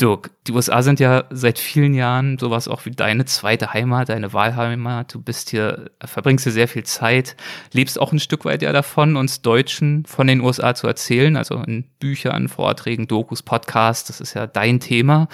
Dirk, 0.00 0.30
die 0.46 0.52
USA 0.52 0.82
sind 0.82 0.98
ja 0.98 1.24
seit 1.30 1.58
vielen 1.58 1.92
Jahren 1.92 2.38
sowas 2.38 2.68
auch 2.68 2.86
wie 2.86 2.90
deine 2.90 3.26
zweite 3.26 3.74
Heimat, 3.74 4.08
deine 4.08 4.32
Wahlheimat. 4.32 5.12
Du 5.12 5.20
bist 5.20 5.50
hier, 5.50 5.90
verbringst 6.02 6.44
hier 6.44 6.52
sehr 6.52 6.68
viel 6.68 6.84
Zeit, 6.84 7.36
lebst 7.72 8.00
auch 8.00 8.12
ein 8.12 8.20
Stück 8.20 8.44
weit 8.44 8.62
ja 8.62 8.72
davon, 8.72 9.16
uns 9.16 9.42
Deutschen 9.42 10.06
von 10.06 10.26
den 10.26 10.40
USA 10.40 10.74
zu 10.74 10.86
erzählen, 10.86 11.36
also 11.36 11.56
in 11.56 11.84
Büchern, 11.98 12.48
Vorträgen, 12.48 13.08
Dokus, 13.08 13.42
Podcasts, 13.42 14.08
das 14.08 14.20
ist 14.20 14.34
ja 14.34 14.46
dein 14.46 14.80
Thema. 14.80 15.28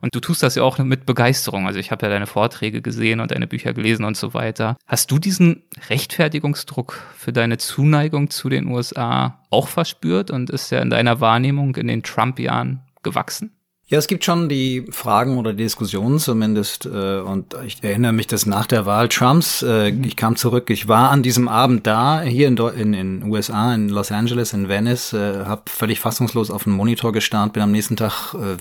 Und 0.00 0.14
du 0.14 0.20
tust 0.20 0.42
das 0.42 0.54
ja 0.54 0.62
auch 0.62 0.78
mit 0.78 1.06
Begeisterung. 1.06 1.66
Also 1.66 1.78
ich 1.78 1.90
habe 1.90 2.06
ja 2.06 2.12
deine 2.12 2.26
Vorträge 2.26 2.82
gesehen 2.82 3.20
und 3.20 3.30
deine 3.30 3.46
Bücher 3.46 3.72
gelesen 3.72 4.04
und 4.04 4.16
so 4.16 4.34
weiter. 4.34 4.76
Hast 4.86 5.10
du 5.10 5.18
diesen 5.18 5.64
Rechtfertigungsdruck 5.88 7.02
für 7.16 7.32
deine 7.32 7.58
Zuneigung 7.58 8.30
zu 8.30 8.48
den 8.48 8.68
USA 8.68 9.40
auch 9.50 9.68
verspürt 9.68 10.30
und 10.30 10.50
ist 10.50 10.70
er 10.70 10.82
in 10.82 10.90
deiner 10.90 11.20
Wahrnehmung 11.20 11.74
in 11.76 11.88
den 11.88 12.02
Trump-Jahren 12.02 12.82
gewachsen? 13.02 13.55
Ja, 13.88 13.98
es 13.98 14.08
gibt 14.08 14.24
schon 14.24 14.48
die 14.48 14.84
Fragen 14.90 15.38
oder 15.38 15.52
Diskussionen 15.52 16.18
zumindest. 16.18 16.86
Äh, 16.86 17.20
und 17.20 17.54
ich 17.64 17.84
erinnere 17.84 18.12
mich, 18.12 18.26
dass 18.26 18.44
nach 18.44 18.66
der 18.66 18.84
Wahl 18.84 19.08
Trumps, 19.08 19.62
äh, 19.62 19.90
ich 19.90 20.16
kam 20.16 20.34
zurück, 20.34 20.70
ich 20.70 20.88
war 20.88 21.12
an 21.12 21.22
diesem 21.22 21.46
Abend 21.46 21.86
da, 21.86 22.20
hier 22.20 22.48
in, 22.48 22.56
in, 22.56 22.94
in 22.94 23.30
USA, 23.30 23.72
in 23.76 23.88
Los 23.88 24.10
Angeles, 24.10 24.52
in 24.54 24.68
Venice, 24.68 25.12
äh, 25.12 25.44
habe 25.44 25.62
völlig 25.66 26.00
fassungslos 26.00 26.50
auf 26.50 26.64
den 26.64 26.72
Monitor 26.72 27.12
gestarrt, 27.12 27.52
bin 27.52 27.62
am 27.62 27.70
nächsten 27.70 27.94
Tag 27.94 28.34
äh, 28.34 28.56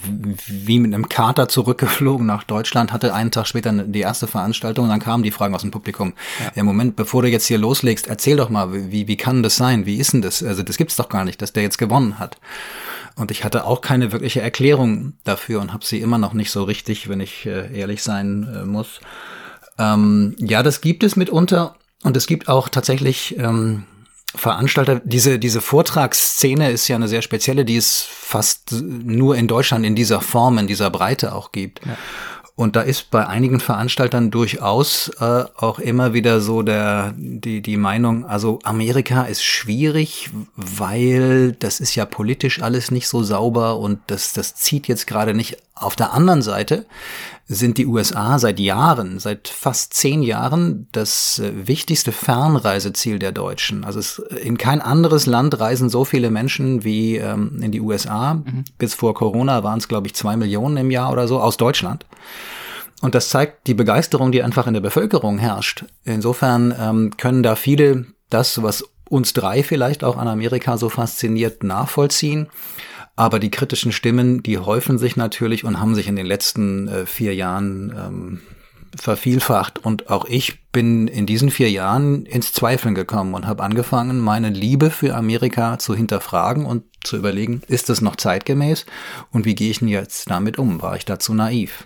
wie 0.46 0.78
mit 0.78 0.94
einem 0.94 1.10
Kater 1.10 1.48
zurückgeflogen 1.48 2.28
nach 2.28 2.44
Deutschland, 2.44 2.94
hatte 2.94 3.16
einen 3.16 3.32
Tag 3.32 3.48
später 3.48 3.72
die 3.72 4.02
erste 4.02 4.28
Veranstaltung 4.28 4.86
und 4.86 4.92
dann 4.92 5.00
kamen 5.00 5.24
die 5.24 5.32
Fragen 5.32 5.56
aus 5.56 5.62
dem 5.62 5.72
Publikum. 5.72 6.14
Ja, 6.40 6.52
ja 6.58 6.64
Moment, 6.64 6.96
bevor 6.96 7.24
du 7.24 7.30
jetzt 7.30 7.48
hier 7.48 7.58
loslegst, 7.58 8.06
erzähl 8.06 8.38
doch 8.38 8.52
mal, 8.52 8.92
wie, 8.92 9.08
wie 9.08 9.18
kann 9.18 9.42
das 9.42 9.56
sein? 9.56 9.88
Wie 9.88 9.96
ist 9.96 10.14
denn 10.14 10.22
das? 10.22 10.44
Also 10.44 10.62
das 10.62 10.78
gibt's 10.78 10.98
doch 10.98 11.10
gar 11.10 11.26
nicht, 11.26 11.42
dass 11.42 11.52
der 11.52 11.64
jetzt 11.64 11.80
gewonnen 11.80 12.20
hat. 12.20 12.38
Und 13.16 13.32
ich 13.32 13.44
hatte 13.44 13.66
auch 13.66 13.82
keine 13.82 14.12
wirkliche 14.12 14.42
Erklärung 14.42 15.14
dafür 15.24 15.62
und 15.62 15.72
habe 15.74 15.86
sie 15.86 16.02
immer 16.02 16.18
noch 16.18 16.34
nicht 16.34 16.52
so 16.52 16.64
richtig, 16.64 17.08
wenn 17.08 17.22
ich 17.22 17.46
äh, 17.46 17.78
ehrlich 17.78 18.04
sein 18.04 18.48
äh, 18.54 18.66
muss. 18.66 19.00
Ähm, 19.78 20.36
ja, 20.38 20.64
das 20.64 20.82
gibt 20.82 21.04
es 21.04 21.16
mitunter. 21.16 21.76
Und 22.04 22.18
es 22.18 22.28
gibt 22.28 22.50
auch 22.50 22.70
tatsächlich 22.70 23.38
ähm, 23.40 23.86
Veranstalter. 24.36 25.02
Diese, 25.04 25.40
diese 25.40 25.62
Vortragsszene 25.62 26.70
ist 26.70 26.88
ja 26.88 26.98
eine 26.98 27.08
sehr 27.08 27.22
spezielle, 27.22 27.66
die 27.66 27.78
es 27.78 28.02
fast 28.02 28.74
nur 28.74 29.36
in 29.38 29.48
Deutschland 29.48 29.86
in 29.86 29.96
dieser 29.96 30.22
Form, 30.22 30.58
in 30.58 30.68
dieser 30.68 30.90
Breite 30.90 31.34
auch 31.34 31.52
gibt. 31.52 31.86
Ja. 31.86 31.98
Und 32.58 32.78
da 32.78 32.82
ist 32.82 33.12
bei 33.12 33.28
einigen 33.28 33.60
Veranstaltern 33.60 34.32
durchaus 34.32 35.10
äh, 35.20 35.44
auch 35.58 35.78
immer 35.78 36.14
wieder 36.14 36.40
so 36.40 36.62
der, 36.62 37.14
die, 37.18 37.62
die 37.62 37.76
Meinung, 37.76 38.26
also 38.26 38.60
Amerika 38.64 39.24
ist 39.24 39.44
schwierig, 39.44 40.30
weil 40.56 41.52
das 41.52 41.82
ist 41.82 41.96
ja 41.96 42.06
politisch 42.06 42.62
alles 42.62 42.92
nicht 42.92 43.10
so 43.10 43.24
sauber 43.24 43.78
und 43.78 44.00
das, 44.08 44.32
das 44.32 44.56
zieht 44.56 44.88
jetzt 44.88 45.06
gerade 45.06 45.34
nicht. 45.34 45.58
Auf 45.76 45.98
der 45.98 46.14
anderen 46.14 46.42
Seite 46.42 46.86
sind 47.48 47.78
die 47.78 47.86
USA 47.86 48.40
seit 48.40 48.60
Jahren, 48.60 49.20
seit 49.20 49.48
fast 49.48 49.94
zehn 49.94 50.24
Jahren 50.24 50.88
das 50.92 51.40
äh, 51.40 51.68
wichtigste 51.68 52.12
Fernreiseziel 52.12 53.20
der 53.20 53.32
Deutschen. 53.32 53.84
Also 53.84 54.00
es, 54.00 54.20
in 54.20 54.58
kein 54.58 54.82
anderes 54.82 55.28
Land 55.28 55.60
reisen 55.60 55.90
so 55.90 56.06
viele 56.06 56.32
Menschen 56.32 56.84
wie 56.84 57.18
ähm, 57.18 57.60
in 57.62 57.72
die 57.72 57.82
USA. 57.82 58.36
Mhm. 58.36 58.64
Bis 58.80 58.96
vor 58.96 59.14
Corona 59.14 59.64
waren 59.64 59.78
es, 59.78 59.88
glaube 59.88 60.08
ich, 60.08 60.16
zwei 60.16 60.36
Millionen 60.36 60.78
im 60.78 60.92
Jahr 60.92 61.12
oder 61.12 61.28
so 61.28 61.40
aus 61.40 61.58
Deutschland. 61.58 62.06
Und 63.02 63.14
das 63.14 63.30
zeigt 63.30 63.68
die 63.68 63.76
Begeisterung, 63.76 64.32
die 64.32 64.42
einfach 64.42 64.66
in 64.66 64.74
der 64.74 64.82
Bevölkerung 64.82 65.38
herrscht. 65.38 65.86
Insofern 66.04 66.74
ähm, 66.80 67.18
können 67.18 67.44
da 67.44 67.56
viele 67.56 68.08
das, 68.32 68.64
was 68.64 68.84
uns 69.08 69.34
drei 69.34 69.62
vielleicht 69.62 70.04
auch 70.04 70.18
an 70.18 70.28
Amerika 70.28 70.78
so 70.78 70.90
fasziniert, 70.90 71.64
nachvollziehen. 71.64 72.48
Aber 73.16 73.40
die 73.40 73.52
kritischen 73.52 73.92
Stimmen, 73.92 74.44
die 74.44 74.58
häufen 74.58 74.98
sich 74.98 75.16
natürlich 75.16 75.64
und 75.64 75.80
haben 75.80 75.96
sich 75.96 76.08
in 76.08 76.16
den 76.16 76.26
letzten 76.26 76.88
äh, 76.88 77.06
vier 77.06 77.34
Jahren 77.34 77.94
ähm, 77.98 78.42
vervielfacht 79.00 79.80
und 79.80 80.10
auch 80.10 80.26
ich 80.26 80.70
bin 80.72 81.08
in 81.08 81.26
diesen 81.26 81.50
vier 81.50 81.70
Jahren 81.70 82.26
ins 82.26 82.54
Zweifeln 82.54 82.96
gekommen 82.96 83.34
und 83.34 83.46
habe 83.46 83.64
angefangen, 83.64 84.20
meine 84.20 84.50
Liebe 84.50 84.90
für 84.90 85.16
Amerika 85.16 85.80
zu 85.80 85.96
hinterfragen 85.96 86.66
und 86.66 86.84
zu 87.04 87.18
überlegen, 87.18 87.62
ist 87.68 87.90
es 87.90 88.02
noch 88.02 88.16
zeitgemäß 88.16 88.86
und 89.32 89.46
wie 89.46 89.56
gehe 89.56 89.70
ich 89.70 89.80
denn 89.80 89.88
jetzt 89.88 90.30
damit 90.30 90.58
um? 90.58 90.82
War 90.82 90.96
ich 90.96 91.06
dazu 91.06 91.34
naiv? 91.34 91.86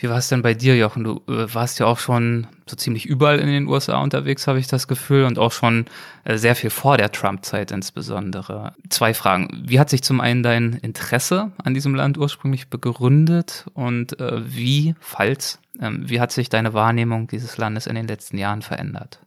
Wie 0.00 0.08
war 0.08 0.18
es 0.18 0.28
denn 0.28 0.42
bei 0.42 0.54
dir, 0.54 0.76
Jochen? 0.76 1.02
Du 1.02 1.22
äh, 1.26 1.52
warst 1.52 1.80
ja 1.80 1.86
auch 1.86 1.98
schon 1.98 2.46
so 2.68 2.76
ziemlich 2.76 3.04
überall 3.04 3.40
in 3.40 3.48
den 3.48 3.66
USA 3.66 4.00
unterwegs, 4.00 4.46
habe 4.46 4.60
ich 4.60 4.68
das 4.68 4.86
Gefühl, 4.86 5.24
und 5.24 5.40
auch 5.40 5.50
schon 5.50 5.86
äh, 6.22 6.38
sehr 6.38 6.54
viel 6.54 6.70
vor 6.70 6.96
der 6.96 7.10
Trump-Zeit 7.10 7.72
insbesondere. 7.72 8.74
Zwei 8.90 9.12
Fragen. 9.12 9.64
Wie 9.66 9.80
hat 9.80 9.90
sich 9.90 10.04
zum 10.04 10.20
einen 10.20 10.44
dein 10.44 10.74
Interesse 10.74 11.50
an 11.64 11.74
diesem 11.74 11.96
Land 11.96 12.16
ursprünglich 12.16 12.68
begründet 12.68 13.66
und 13.74 14.20
äh, 14.20 14.40
wie, 14.46 14.94
falls, 15.00 15.58
ähm, 15.80 16.08
wie 16.08 16.20
hat 16.20 16.30
sich 16.30 16.48
deine 16.48 16.74
Wahrnehmung 16.74 17.26
dieses 17.26 17.58
Landes 17.58 17.88
in 17.88 17.96
den 17.96 18.06
letzten 18.06 18.38
Jahren 18.38 18.62
verändert? 18.62 19.18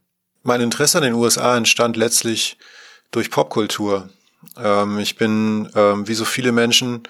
Mein 0.44 0.62
Interesse 0.62 1.00
an 1.00 1.04
den 1.04 1.14
USA 1.16 1.58
entstand 1.58 1.98
letztlich 1.98 2.58
durch 3.12 3.30
Popkultur. 3.30 4.08
Ähm, 4.58 5.00
ich 5.00 5.16
bin, 5.16 5.70
ähm, 5.76 6.08
wie 6.08 6.14
so 6.14 6.26
viele 6.26 6.52
Menschen, 6.52 7.04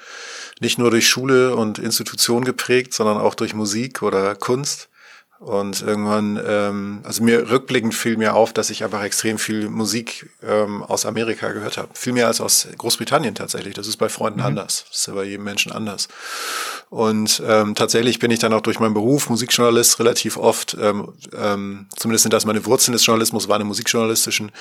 nicht 0.60 0.78
nur 0.78 0.91
durch 0.91 1.08
Schule 1.08 1.56
und 1.56 1.80
Institution 1.80 2.44
geprägt, 2.44 2.94
sondern 2.94 3.17
auch 3.17 3.36
durch 3.36 3.54
Musik 3.54 4.04
oder 4.04 4.36
Kunst. 4.36 4.89
Und 5.41 5.82
irgendwann, 5.82 6.39
ähm, 6.47 6.99
also 7.01 7.23
mir 7.23 7.49
rückblickend 7.49 7.95
fiel 7.95 8.15
mir 8.15 8.36
auf, 8.36 8.54
dass 8.54 8.69
ich 8.69 8.84
einfach 8.84 9.01
extrem 9.01 9.39
viel 9.39 9.69
Musik 9.69 10.30
ähm, 10.43 10.84
aus 10.84 11.08
Amerika 11.08 11.51
gehört 11.51 11.80
habe. 11.80 11.89
Viel 11.95 12.13
mehr 12.13 12.27
als 12.27 12.39
aus 12.39 12.67
Großbritannien 12.77 13.34
tatsächlich. 13.34 13.73
Das 13.73 13.88
ist 13.88 13.97
bei 13.97 14.08
Freunden 14.08 14.41
mhm. 14.41 14.45
anders. 14.45 14.86
Das 14.88 14.99
ist 14.99 15.08
ja 15.08 15.15
bei 15.15 15.23
jedem 15.23 15.43
Menschen 15.43 15.71
anders. 15.71 16.10
Und 16.91 17.41
ähm, 17.47 17.73
tatsächlich 17.73 18.19
bin 18.19 18.30
ich 18.30 18.38
dann 18.38 18.54
auch 18.54 18.62
durch 18.62 18.80
meinen 18.80 18.93
Beruf 18.93 19.32
Musikjournalist 19.32 19.97
relativ 19.97 20.38
oft, 20.38 20.77
ähm, 20.80 21.13
ähm, 21.36 21.88
zumindest 21.95 22.23
sind 22.23 22.34
das 22.34 22.45
meine 22.45 22.63
Wurzeln 22.67 22.93
des 22.93 23.04
Journalismus, 23.04 23.47
waren 23.47 23.62
im 23.62 23.67
musikjournalistischen, 23.67 24.51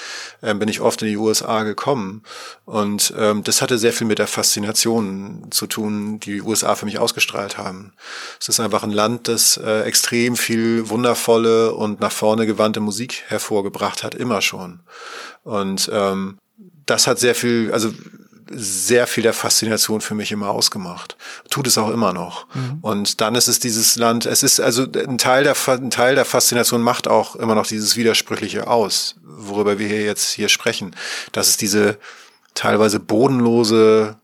ähm, 0.43 0.61
bin 0.61 0.69
ich 0.69 0.81
oft 0.81 1.03
in 1.03 1.09
die 1.09 1.17
USA 1.19 1.63
gekommen. 1.65 2.23
Und 2.65 3.13
ähm, 3.19 3.45
das 3.45 3.61
hatte 3.61 3.77
sehr 3.77 3.93
viel 3.93 4.07
mit 4.07 4.19
der 4.19 4.29
Faszination 4.29 5.49
zu 5.51 5.67
tun, 5.67 6.21
die 6.21 6.35
die 6.35 6.43
USA 6.43 6.75
für 6.75 6.87
mich 6.87 6.99
ausgestrahlt 6.99 7.59
haben. 7.59 7.93
Es 8.41 8.49
ist 8.49 8.61
einfach 8.61 8.83
ein 8.83 8.93
Land, 8.93 9.29
das 9.29 9.59
äh, 9.59 9.83
extrem 9.83 10.37
viel 10.37 10.70
wundervolle 10.89 11.73
und 11.75 12.01
nach 12.01 12.13
vorne 12.13 12.47
gewandte 12.47 12.81
Musik 12.81 13.25
hervorgebracht 13.29 14.03
hat, 14.03 14.15
immer 14.15 14.41
schon. 14.43 14.81
Und 15.43 15.91
ähm, 15.93 16.39
das 16.87 17.07
hat 17.07 17.19
sehr 17.19 17.35
viel, 17.35 17.71
also 17.73 17.93
sehr 18.53 19.07
viel 19.07 19.23
der 19.23 19.33
Faszination 19.33 20.01
für 20.01 20.15
mich 20.15 20.33
immer 20.33 20.51
ausgemacht. 20.51 21.17
Tut 21.51 21.69
es 21.69 21.79
auch 21.79 21.91
immer 21.91 22.13
noch. 22.13 22.47
Mhm. 22.55 22.79
Und 22.83 23.21
dann 23.21 23.37
ist 23.37 23.47
es 23.47 23.61
dieses 23.61 23.97
Land, 23.97 24.27
es 24.27 24.43
ist 24.43 24.61
also 24.61 24.87
ein 24.93 25.19
Teil 25.19 25.45
der, 25.45 25.57
ein 25.69 25.91
Teil 25.91 26.17
der 26.17 26.25
Faszination 26.25 26.83
macht 26.83 27.07
auch 27.07 27.37
immer 27.37 27.55
noch 27.55 27.67
dieses 27.67 27.97
Widersprüchliche 27.97 28.67
aus, 28.67 29.17
worüber 29.23 29.79
wir 29.79 29.87
hier 29.87 30.05
jetzt 30.05 30.31
hier 30.33 30.49
sprechen, 30.49 30.97
dass 31.31 31.49
es 31.49 31.57
diese 31.57 31.99
teilweise 32.55 32.99
bodenlose 32.99 34.17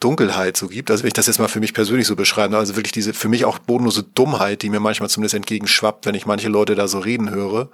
Dunkelheit 0.00 0.56
so 0.56 0.68
gibt. 0.68 0.90
Also 0.90 1.02
wenn 1.02 1.08
ich 1.08 1.14
das 1.14 1.26
jetzt 1.26 1.38
mal 1.38 1.48
für 1.48 1.60
mich 1.60 1.74
persönlich 1.74 2.06
so 2.06 2.16
beschreibe, 2.16 2.56
also 2.56 2.76
wirklich 2.76 2.92
diese 2.92 3.14
für 3.14 3.28
mich 3.28 3.44
auch 3.44 3.58
bodenlose 3.58 4.02
Dummheit, 4.02 4.62
die 4.62 4.70
mir 4.70 4.80
manchmal 4.80 5.10
zumindest 5.10 5.34
entgegenschwappt, 5.34 6.06
wenn 6.06 6.14
ich 6.14 6.26
manche 6.26 6.48
Leute 6.48 6.74
da 6.74 6.88
so 6.88 6.98
reden 6.98 7.30
höre. 7.30 7.68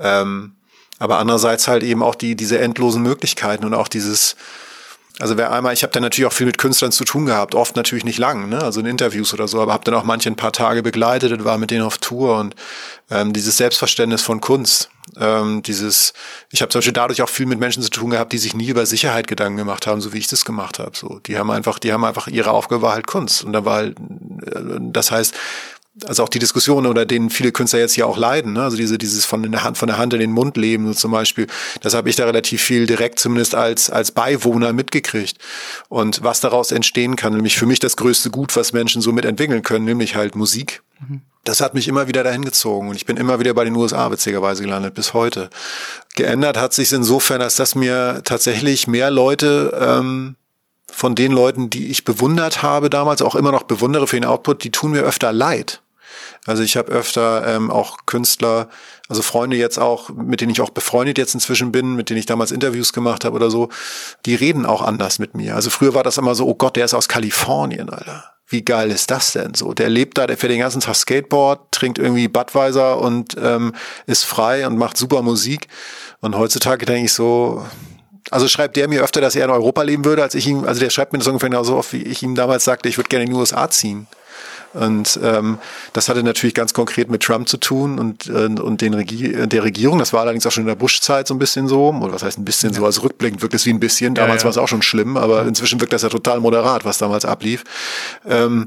Ähm, 0.00 0.52
aber 0.98 1.18
andererseits 1.18 1.68
halt 1.68 1.82
eben 1.82 2.02
auch 2.02 2.14
die 2.14 2.34
diese 2.34 2.58
endlosen 2.58 3.02
Möglichkeiten 3.02 3.64
und 3.64 3.74
auch 3.74 3.88
dieses 3.88 4.36
also 5.20 5.36
wer 5.36 5.52
einmal, 5.52 5.72
ich 5.72 5.84
habe 5.84 5.92
dann 5.92 6.02
natürlich 6.02 6.26
auch 6.26 6.32
viel 6.32 6.46
mit 6.46 6.58
Künstlern 6.58 6.90
zu 6.90 7.04
tun 7.04 7.26
gehabt, 7.26 7.54
oft 7.54 7.76
natürlich 7.76 8.04
nicht 8.04 8.18
lang, 8.18 8.48
ne? 8.48 8.60
also 8.60 8.80
in 8.80 8.86
Interviews 8.86 9.32
oder 9.32 9.46
so, 9.46 9.60
aber 9.60 9.72
habe 9.72 9.84
dann 9.84 9.94
auch 9.94 10.02
manche 10.02 10.28
ein 10.28 10.34
paar 10.34 10.50
Tage 10.50 10.82
begleitet 10.82 11.30
und 11.30 11.44
war 11.44 11.56
mit 11.56 11.70
denen 11.70 11.84
auf 11.84 11.98
Tour 11.98 12.38
und 12.38 12.56
ähm, 13.10 13.32
dieses 13.32 13.56
Selbstverständnis 13.56 14.22
von 14.22 14.40
Kunst, 14.40 14.90
ähm, 15.18 15.62
dieses, 15.62 16.12
ich 16.50 16.62
habe 16.62 16.70
zum 16.70 16.80
Beispiel 16.80 16.92
dadurch 16.92 17.22
auch 17.22 17.28
viel 17.28 17.46
mit 17.46 17.60
Menschen 17.60 17.82
zu 17.82 17.90
tun 17.90 18.10
gehabt, 18.10 18.32
die 18.32 18.38
sich 18.38 18.54
nie 18.54 18.68
über 18.68 18.86
Sicherheit 18.86 19.26
Gedanken 19.26 19.58
gemacht 19.58 19.86
haben, 19.86 20.00
so 20.00 20.12
wie 20.12 20.18
ich 20.18 20.28
das 20.28 20.44
gemacht 20.44 20.78
habe. 20.78 20.96
So, 20.96 21.20
die 21.20 21.38
haben 21.38 21.50
einfach, 21.50 21.78
die 21.78 21.92
haben 21.92 22.04
einfach 22.04 22.26
ihre 22.26 22.50
Aufgabe 22.50 22.82
war 22.82 22.94
halt 22.94 23.06
Kunst 23.06 23.44
und 23.44 23.52
da 23.52 23.64
war 23.64 23.76
halt, 23.76 23.98
äh, 23.98 24.60
das 24.80 25.10
heißt, 25.10 25.34
also 26.06 26.24
auch 26.24 26.28
die 26.28 26.40
Diskussion 26.40 26.86
oder 26.86 27.06
denen 27.06 27.30
viele 27.30 27.52
Künstler 27.52 27.78
jetzt 27.78 27.94
hier 27.94 28.06
auch 28.06 28.18
leiden, 28.18 28.54
ne? 28.54 28.62
also 28.64 28.76
diese 28.76 28.98
dieses 28.98 29.24
von 29.24 29.48
der 29.48 29.62
Hand 29.62 29.78
von 29.78 29.86
der 29.86 29.96
Hand 29.96 30.12
in 30.12 30.18
den 30.18 30.32
Mund 30.32 30.56
leben 30.56 30.88
so 30.88 30.94
zum 30.94 31.12
Beispiel, 31.12 31.46
das 31.82 31.94
habe 31.94 32.10
ich 32.10 32.16
da 32.16 32.24
relativ 32.24 32.62
viel 32.62 32.86
direkt 32.86 33.20
zumindest 33.20 33.54
als 33.54 33.90
als 33.90 34.10
Beiwohner 34.10 34.72
mitgekriegt 34.72 35.38
und 35.88 36.24
was 36.24 36.40
daraus 36.40 36.72
entstehen 36.72 37.14
kann, 37.14 37.34
nämlich 37.34 37.56
für 37.56 37.66
mich 37.66 37.78
das 37.78 37.96
größte 37.96 38.30
Gut, 38.30 38.56
was 38.56 38.72
Menschen 38.72 39.02
so 39.02 39.12
mitentwickeln 39.12 39.62
können, 39.62 39.84
nämlich 39.84 40.16
halt 40.16 40.34
Musik. 40.34 40.82
Das 41.44 41.60
hat 41.60 41.74
mich 41.74 41.88
immer 41.88 42.08
wieder 42.08 42.24
dahin 42.24 42.44
gezogen 42.44 42.88
und 42.88 42.96
ich 42.96 43.04
bin 43.04 43.18
immer 43.18 43.38
wieder 43.38 43.52
bei 43.52 43.64
den 43.64 43.76
USA 43.76 44.10
witzigerweise 44.10 44.62
gelandet 44.62 44.94
bis 44.94 45.12
heute. 45.12 45.50
Geändert 46.14 46.56
hat 46.56 46.72
sich 46.72 46.90
insofern, 46.92 47.42
als 47.42 47.56
dass 47.56 47.74
mir 47.74 48.22
tatsächlich 48.24 48.86
mehr 48.86 49.10
Leute 49.10 49.78
ähm, 49.78 50.36
von 50.90 51.14
den 51.14 51.32
Leuten, 51.32 51.68
die 51.68 51.88
ich 51.88 52.04
bewundert 52.04 52.62
habe 52.62 52.88
damals, 52.88 53.20
auch 53.20 53.34
immer 53.34 53.52
noch 53.52 53.64
bewundere 53.64 54.06
für 54.06 54.16
den 54.16 54.24
Output, 54.24 54.64
die 54.64 54.70
tun 54.70 54.92
mir 54.92 55.02
öfter 55.02 55.32
leid. 55.32 55.82
Also 56.46 56.62
ich 56.62 56.76
habe 56.76 56.92
öfter 56.92 57.46
ähm, 57.46 57.70
auch 57.70 57.98
Künstler, 58.06 58.68
also 59.08 59.22
Freunde 59.22 59.56
jetzt 59.56 59.78
auch, 59.78 60.10
mit 60.10 60.40
denen 60.40 60.52
ich 60.52 60.60
auch 60.60 60.70
befreundet 60.70 61.18
jetzt 61.18 61.34
inzwischen 61.34 61.72
bin, 61.72 61.96
mit 61.96 62.10
denen 62.10 62.18
ich 62.18 62.26
damals 62.26 62.52
Interviews 62.52 62.92
gemacht 62.92 63.24
habe 63.24 63.34
oder 63.36 63.50
so, 63.50 63.70
die 64.24 64.34
reden 64.34 64.66
auch 64.66 64.82
anders 64.82 65.18
mit 65.18 65.34
mir. 65.34 65.54
Also 65.56 65.70
früher 65.70 65.94
war 65.94 66.02
das 66.02 66.18
immer 66.18 66.34
so, 66.34 66.46
oh 66.46 66.54
Gott, 66.54 66.76
der 66.76 66.84
ist 66.84 66.94
aus 66.94 67.08
Kalifornien, 67.08 67.90
Alter. 67.90 68.33
Wie 68.46 68.62
geil 68.62 68.90
ist 68.90 69.10
das 69.10 69.32
denn 69.32 69.54
so? 69.54 69.72
Der 69.72 69.88
lebt 69.88 70.18
da, 70.18 70.26
der 70.26 70.36
fährt 70.36 70.52
den 70.52 70.60
ganzen 70.60 70.80
Tag 70.80 70.96
Skateboard, 70.96 71.72
trinkt 71.72 71.98
irgendwie 71.98 72.28
Budweiser 72.28 73.00
und 73.00 73.36
ähm, 73.40 73.74
ist 74.06 74.24
frei 74.24 74.66
und 74.66 74.76
macht 74.76 74.96
super 74.96 75.22
Musik. 75.22 75.68
Und 76.20 76.36
heutzutage 76.36 76.84
denke 76.84 77.06
ich 77.06 77.12
so, 77.12 77.64
also 78.30 78.48
schreibt 78.48 78.76
der 78.76 78.88
mir 78.88 79.02
öfter, 79.02 79.20
dass 79.20 79.36
er 79.36 79.44
in 79.44 79.50
Europa 79.50 79.82
leben 79.82 80.04
würde, 80.04 80.22
als 80.22 80.34
ich 80.34 80.46
ihm, 80.46 80.64
also 80.64 80.80
der 80.80 80.90
schreibt 80.90 81.12
mir 81.12 81.18
das 81.18 81.28
ungefähr 81.28 81.50
genauso 81.50 81.76
oft, 81.76 81.92
wie 81.92 82.02
ich 82.02 82.22
ihm 82.22 82.34
damals 82.34 82.64
sagte, 82.64 82.88
ich 82.88 82.98
würde 82.98 83.08
gerne 83.08 83.24
in 83.24 83.30
die 83.30 83.36
USA 83.36 83.68
ziehen. 83.70 84.06
Und 84.74 85.18
ähm, 85.22 85.58
das 85.92 86.08
hatte 86.08 86.22
natürlich 86.22 86.54
ganz 86.54 86.74
konkret 86.74 87.10
mit 87.10 87.22
Trump 87.22 87.48
zu 87.48 87.56
tun 87.56 87.98
und, 87.98 88.26
äh, 88.26 88.46
und 88.60 88.80
den 88.80 88.94
Regie 88.94 89.46
der 89.46 89.62
Regierung. 89.64 89.98
Das 89.98 90.12
war 90.12 90.22
allerdings 90.22 90.46
auch 90.46 90.52
schon 90.52 90.62
in 90.62 90.68
der 90.68 90.74
Bush-Zeit 90.74 91.28
so 91.28 91.34
ein 91.34 91.38
bisschen 91.38 91.68
so. 91.68 91.90
Oder 91.90 92.12
was 92.12 92.22
heißt 92.22 92.38
ein 92.38 92.44
bisschen 92.44 92.72
ja. 92.72 92.80
so? 92.80 92.86
Also 92.86 93.02
rückblickend 93.02 93.40
wirkt 93.40 93.54
es 93.54 93.64
wie 93.66 93.70
ein 93.70 93.80
bisschen. 93.80 94.14
Damals 94.14 94.34
ja, 94.34 94.38
ja. 94.40 94.44
war 94.44 94.50
es 94.50 94.58
auch 94.58 94.68
schon 94.68 94.82
schlimm, 94.82 95.16
aber 95.16 95.46
inzwischen 95.46 95.80
wirkt 95.80 95.92
das 95.92 96.02
ja 96.02 96.08
total 96.08 96.40
moderat, 96.40 96.84
was 96.84 96.98
damals 96.98 97.24
ablief. 97.24 97.64
Ähm, 98.28 98.66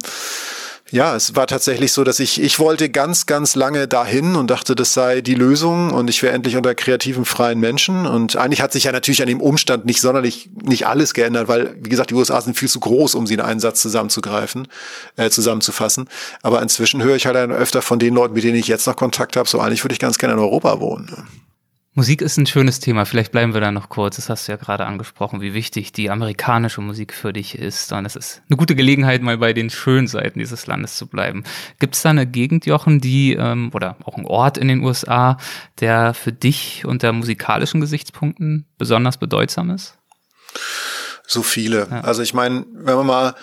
ja, 0.91 1.15
es 1.15 1.35
war 1.35 1.47
tatsächlich 1.47 1.91
so, 1.91 2.03
dass 2.03 2.19
ich, 2.19 2.41
ich 2.41 2.59
wollte 2.59 2.89
ganz, 2.89 3.25
ganz 3.25 3.55
lange 3.55 3.87
dahin 3.87 4.35
und 4.35 4.49
dachte, 4.49 4.73
das 4.73 4.93
sei 4.93 5.21
die 5.21 5.33
Lösung 5.33 5.91
und 5.91 6.09
ich 6.09 6.23
wäre 6.23 6.33
endlich 6.33 6.55
unter 6.55 6.75
kreativen, 6.75 7.25
freien 7.25 7.59
Menschen. 7.59 8.05
Und 8.05 8.35
eigentlich 8.37 8.61
hat 8.61 8.71
sich 8.71 8.85
ja 8.85 8.91
natürlich 8.91 9.21
an 9.21 9.27
dem 9.27 9.41
Umstand 9.41 9.85
nicht 9.85 9.99
sonderlich, 9.99 10.49
nicht 10.63 10.87
alles 10.87 11.13
geändert, 11.13 11.47
weil, 11.47 11.75
wie 11.81 11.89
gesagt, 11.89 12.11
die 12.11 12.15
USA 12.15 12.39
sind 12.41 12.57
viel 12.57 12.69
zu 12.69 12.79
groß, 12.79 13.15
um 13.15 13.27
sie 13.27 13.33
in 13.33 13.41
einen 13.41 13.59
Satz 13.59 13.81
zusammenzugreifen, 13.81 14.67
äh, 15.17 15.29
zusammenzufassen. 15.29 16.09
Aber 16.41 16.61
inzwischen 16.61 17.03
höre 17.03 17.15
ich 17.15 17.25
halt 17.25 17.37
öfter 17.37 17.81
von 17.81 17.99
den 17.99 18.13
Leuten, 18.13 18.33
mit 18.33 18.43
denen 18.43 18.55
ich 18.55 18.67
jetzt 18.67 18.87
noch 18.87 18.95
Kontakt 18.95 19.35
habe, 19.35 19.47
so 19.47 19.59
eigentlich 19.59 19.83
würde 19.83 19.93
ich 19.93 19.99
ganz 19.99 20.17
gerne 20.17 20.33
in 20.35 20.39
Europa 20.39 20.79
wohnen. 20.79 21.27
Musik 21.97 22.21
ist 22.21 22.37
ein 22.37 22.45
schönes 22.45 22.79
Thema. 22.79 23.05
Vielleicht 23.05 23.31
bleiben 23.31 23.55
wir 23.55 23.59
da 23.59 23.71
noch 23.71 23.89
kurz. 23.89 24.17
Das 24.17 24.29
hast 24.29 24.47
du 24.47 24.51
ja 24.51 24.57
gerade 24.59 24.85
angesprochen, 24.85 25.41
wie 25.41 25.55
wichtig 25.55 25.93
die 25.93 26.11
amerikanische 26.11 26.79
Musik 26.79 27.11
für 27.11 27.33
dich 27.33 27.57
ist. 27.57 27.91
Und 27.91 28.05
es 28.05 28.15
ist 28.15 28.43
eine 28.47 28.55
gute 28.55 28.75
Gelegenheit, 28.75 29.23
mal 29.23 29.39
bei 29.39 29.51
den 29.51 29.71
schönen 29.71 30.05
Seiten 30.05 30.37
dieses 30.37 30.67
Landes 30.67 30.95
zu 30.95 31.07
bleiben. 31.07 31.43
Gibt 31.79 31.95
es 31.95 32.03
da 32.03 32.11
eine 32.11 32.27
Gegend, 32.27 32.67
Jochen, 32.67 32.99
die 33.01 33.33
ähm, 33.33 33.71
oder 33.73 33.95
auch 34.03 34.15
ein 34.15 34.27
Ort 34.27 34.59
in 34.59 34.67
den 34.67 34.83
USA, 34.83 35.37
der 35.79 36.13
für 36.13 36.31
dich 36.31 36.85
unter 36.85 37.11
musikalischen 37.13 37.81
Gesichtspunkten 37.81 38.67
besonders 38.77 39.17
bedeutsam 39.17 39.71
ist? 39.71 39.97
So 41.25 41.41
viele. 41.41 41.87
Ja. 41.89 42.01
Also 42.01 42.21
ich 42.21 42.35
meine, 42.35 42.63
wenn 42.73 42.95
wir 42.95 43.03
mal, 43.03 43.33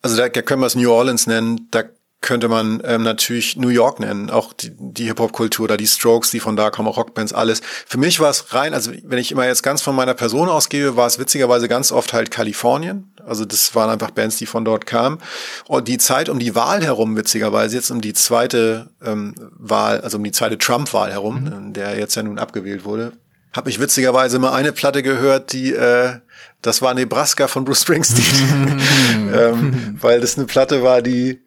also 0.00 0.16
da, 0.16 0.30
da 0.30 0.40
können 0.40 0.62
wir 0.62 0.66
es 0.66 0.76
New 0.76 0.90
Orleans 0.90 1.26
nennen, 1.26 1.68
da 1.70 1.82
könnte 2.20 2.48
man 2.48 2.82
ähm, 2.84 3.02
natürlich 3.02 3.56
New 3.56 3.68
York 3.68 3.98
nennen, 3.98 4.28
auch 4.28 4.52
die, 4.52 4.72
die 4.76 5.06
Hip-Hop-Kultur 5.06 5.64
oder 5.64 5.76
die 5.78 5.86
Strokes, 5.86 6.30
die 6.30 6.40
von 6.40 6.54
da 6.54 6.70
kommen, 6.70 6.88
Rockbands, 6.88 7.32
alles. 7.32 7.62
Für 7.86 7.96
mich 7.96 8.20
war 8.20 8.28
es 8.28 8.52
rein, 8.52 8.74
also 8.74 8.92
wenn 9.04 9.18
ich 9.18 9.32
immer 9.32 9.46
jetzt 9.46 9.62
ganz 9.62 9.80
von 9.80 9.96
meiner 9.96 10.12
Person 10.12 10.48
ausgehe, 10.48 10.96
war 10.96 11.06
es 11.06 11.18
witzigerweise 11.18 11.66
ganz 11.66 11.92
oft 11.92 12.12
halt 12.12 12.30
Kalifornien. 12.30 13.14
Also 13.26 13.46
das 13.46 13.74
waren 13.74 13.88
einfach 13.88 14.10
Bands, 14.10 14.36
die 14.36 14.46
von 14.46 14.64
dort 14.64 14.86
kamen. 14.86 15.18
Und 15.66 15.88
die 15.88 15.96
Zeit 15.96 16.28
um 16.28 16.38
die 16.38 16.54
Wahl 16.54 16.82
herum, 16.82 17.16
witzigerweise, 17.16 17.76
jetzt 17.76 17.90
um 17.90 18.02
die 18.02 18.12
zweite 18.12 18.90
ähm, 19.02 19.34
Wahl, 19.58 20.02
also 20.02 20.18
um 20.18 20.24
die 20.24 20.32
zweite 20.32 20.58
Trump-Wahl 20.58 21.10
herum, 21.10 21.44
mhm. 21.44 21.72
der 21.72 21.98
jetzt 21.98 22.16
ja 22.16 22.22
nun 22.22 22.38
abgewählt 22.38 22.84
wurde, 22.84 23.12
habe 23.52 23.70
ich 23.70 23.80
witzigerweise 23.80 24.38
mal 24.38 24.52
eine 24.52 24.72
Platte 24.72 25.02
gehört, 25.02 25.52
die 25.52 25.72
äh, 25.72 26.16
das 26.62 26.82
war 26.82 26.92
Nebraska 26.92 27.48
von 27.48 27.64
Bruce 27.64 27.82
Springsteen, 27.82 28.80
ähm, 29.34 29.96
weil 30.00 30.20
das 30.20 30.36
eine 30.36 30.46
Platte 30.46 30.82
war, 30.82 31.00
die 31.00 31.40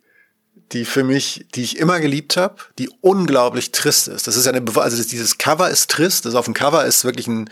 die 0.73 0.85
für 0.85 1.03
mich, 1.03 1.45
die 1.55 1.63
ich 1.63 1.77
immer 1.77 1.99
geliebt 1.99 2.35
habe, 2.35 2.55
die 2.79 2.89
unglaublich 3.01 3.71
trist 3.71 4.07
ist. 4.07 4.27
Das 4.27 4.35
ist 4.35 4.45
ja 4.45 4.51
eine, 4.51 4.63
also 4.75 5.03
dieses 5.03 5.37
Cover 5.37 5.69
ist 5.69 5.89
trist, 5.89 6.25
das 6.25 6.35
auf 6.35 6.45
dem 6.45 6.53
Cover 6.53 6.83
ist 6.85 7.05
wirklich 7.05 7.27
ein 7.27 7.49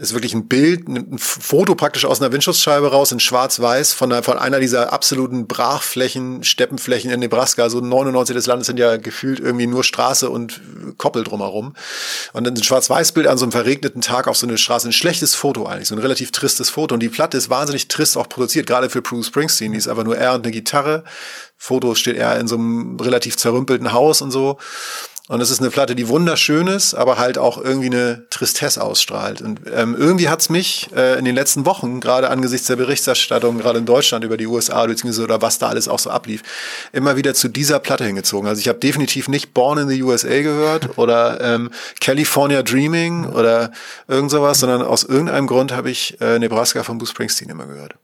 ist 0.00 0.14
wirklich 0.14 0.32
ein 0.32 0.48
Bild, 0.48 0.88
ein 0.88 1.18
Foto 1.18 1.74
praktisch 1.74 2.06
aus 2.06 2.22
einer 2.22 2.32
Windschutzscheibe 2.32 2.90
raus 2.90 3.12
in 3.12 3.20
schwarz-weiß 3.20 3.92
von 3.92 4.10
einer, 4.10 4.22
von 4.22 4.38
einer 4.38 4.58
dieser 4.58 4.94
absoluten 4.94 5.46
Brachflächen, 5.46 6.42
Steppenflächen 6.42 7.10
in 7.10 7.20
Nebraska. 7.20 7.68
So 7.68 7.80
99 7.80 8.34
des 8.34 8.46
Landes 8.46 8.66
sind 8.66 8.78
ja 8.78 8.96
gefühlt 8.96 9.40
irgendwie 9.40 9.66
nur 9.66 9.84
Straße 9.84 10.30
und 10.30 10.62
Koppel 10.96 11.22
drumherum. 11.22 11.74
Und 12.32 12.44
dann 12.44 12.54
ein 12.54 12.62
Schwarz-Weiß-Bild 12.62 13.26
an 13.26 13.36
so 13.36 13.44
einem 13.44 13.52
verregneten 13.52 14.00
Tag 14.00 14.26
auf 14.26 14.38
so 14.38 14.46
eine 14.46 14.56
Straße. 14.56 14.88
Ein 14.88 14.92
schlechtes 14.92 15.34
Foto 15.34 15.66
eigentlich, 15.66 15.88
so 15.88 15.94
ein 15.94 16.00
relativ 16.00 16.32
tristes 16.32 16.70
Foto. 16.70 16.94
Und 16.94 17.00
die 17.00 17.10
Platte 17.10 17.36
ist 17.36 17.50
wahnsinnig 17.50 17.88
trist 17.88 18.16
auch 18.16 18.28
produziert, 18.28 18.66
gerade 18.66 18.88
für 18.88 19.02
Bruce 19.02 19.26
Springsteen. 19.26 19.72
Die 19.72 19.78
ist 19.78 19.86
einfach 19.86 20.04
nur 20.04 20.16
er 20.16 20.32
und 20.32 20.46
eine 20.46 20.50
Gitarre. 20.50 21.04
Fotos 21.58 21.98
steht 21.98 22.16
er 22.16 22.40
in 22.40 22.48
so 22.48 22.54
einem 22.54 22.98
relativ 22.98 23.36
zerrümpelten 23.36 23.92
Haus 23.92 24.22
und 24.22 24.30
so. 24.30 24.56
Und 25.30 25.40
es 25.40 25.52
ist 25.52 25.60
eine 25.60 25.70
Platte, 25.70 25.94
die 25.94 26.08
wunderschön 26.08 26.66
ist, 26.66 26.92
aber 26.92 27.16
halt 27.16 27.38
auch 27.38 27.56
irgendwie 27.56 27.86
eine 27.86 28.26
Tristesse 28.30 28.82
ausstrahlt. 28.82 29.40
Und 29.40 29.60
ähm, 29.72 29.94
irgendwie 29.96 30.28
hat's 30.28 30.50
mich 30.50 30.90
äh, 30.92 31.20
in 31.20 31.24
den 31.24 31.36
letzten 31.36 31.64
Wochen, 31.66 32.00
gerade 32.00 32.30
angesichts 32.30 32.66
der 32.66 32.74
Berichterstattung, 32.74 33.58
gerade 33.58 33.78
in 33.78 33.86
Deutschland 33.86 34.24
über 34.24 34.36
die 34.36 34.48
USA, 34.48 34.84
beziehungsweise 34.86 35.22
oder 35.22 35.40
was 35.40 35.60
da 35.60 35.68
alles 35.68 35.86
auch 35.86 36.00
so 36.00 36.10
ablief, 36.10 36.42
immer 36.92 37.16
wieder 37.16 37.32
zu 37.32 37.46
dieser 37.46 37.78
Platte 37.78 38.04
hingezogen. 38.06 38.48
Also 38.48 38.58
ich 38.58 38.66
habe 38.66 38.80
definitiv 38.80 39.28
nicht 39.28 39.54
Born 39.54 39.78
in 39.78 39.88
the 39.88 40.02
USA 40.02 40.42
gehört 40.42 40.88
oder 40.98 41.40
ähm, 41.40 41.70
California 42.00 42.64
Dreaming 42.64 43.26
oder 43.26 43.70
irgend 44.08 44.32
sowas, 44.32 44.58
sondern 44.58 44.82
aus 44.82 45.04
irgendeinem 45.04 45.46
Grund 45.46 45.70
habe 45.70 45.92
ich 45.92 46.20
äh, 46.20 46.40
Nebraska 46.40 46.82
von 46.82 46.98
Bruce 46.98 47.10
Springsteen 47.10 47.50
immer 47.50 47.66
gehört. 47.66 47.94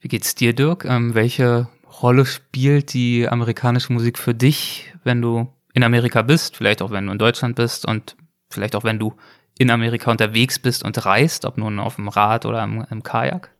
Wie 0.00 0.06
geht's 0.06 0.36
dir, 0.36 0.52
Dirk? 0.52 0.84
Ähm, 0.84 1.16
welche 1.16 1.66
Rolle 2.00 2.24
spielt 2.24 2.92
die 2.92 3.26
amerikanische 3.28 3.92
Musik 3.92 4.20
für 4.20 4.34
dich, 4.34 4.94
wenn 5.02 5.20
du 5.20 5.48
in 5.74 5.82
Amerika 5.82 6.22
bist, 6.22 6.56
vielleicht 6.56 6.80
auch 6.80 6.90
wenn 6.90 7.06
du 7.06 7.12
in 7.12 7.18
Deutschland 7.18 7.56
bist 7.56 7.84
und 7.86 8.16
vielleicht 8.48 8.74
auch 8.74 8.84
wenn 8.84 8.98
du 8.98 9.14
in 9.58 9.70
Amerika 9.70 10.10
unterwegs 10.10 10.58
bist 10.58 10.84
und 10.84 11.04
reist, 11.04 11.44
ob 11.44 11.58
nun 11.58 11.78
auf 11.78 11.96
dem 11.96 12.08
Rad 12.08 12.46
oder 12.46 12.62
im, 12.62 12.86
im 12.90 13.02
Kajak? 13.02 13.50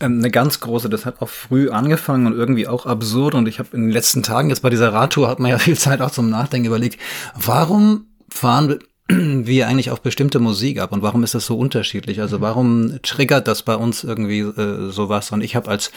Ähm, 0.00 0.18
eine 0.18 0.30
ganz 0.30 0.60
große, 0.60 0.88
das 0.88 1.06
hat 1.06 1.20
auch 1.22 1.28
früh 1.28 1.70
angefangen 1.70 2.26
und 2.26 2.34
irgendwie 2.34 2.66
auch 2.66 2.86
absurd. 2.86 3.34
Und 3.34 3.46
ich 3.46 3.58
habe 3.58 3.68
in 3.74 3.82
den 3.82 3.90
letzten 3.90 4.22
Tagen 4.22 4.48
jetzt 4.48 4.62
bei 4.62 4.70
dieser 4.70 4.92
Radtour 4.92 5.28
hat 5.28 5.38
man 5.38 5.50
ja 5.50 5.58
viel 5.60 5.78
Zeit 5.78 6.00
auch 6.00 6.10
zum 6.10 6.30
Nachdenken 6.30 6.66
überlegt, 6.66 6.98
warum 7.34 8.06
fahren 8.28 8.78
wir 9.08 9.68
eigentlich 9.68 9.90
auf 9.90 10.00
bestimmte 10.00 10.38
Musik 10.40 10.80
ab 10.80 10.92
und 10.92 11.02
warum 11.02 11.22
ist 11.22 11.34
das 11.34 11.46
so 11.46 11.58
unterschiedlich? 11.58 12.20
Also 12.20 12.40
warum 12.40 12.98
triggert 13.02 13.46
das 13.48 13.62
bei 13.62 13.76
uns 13.76 14.04
irgendwie 14.04 14.40
äh, 14.40 14.90
sowas? 14.90 15.30
Und 15.32 15.42
ich 15.42 15.56
habe 15.56 15.70
als 15.70 15.92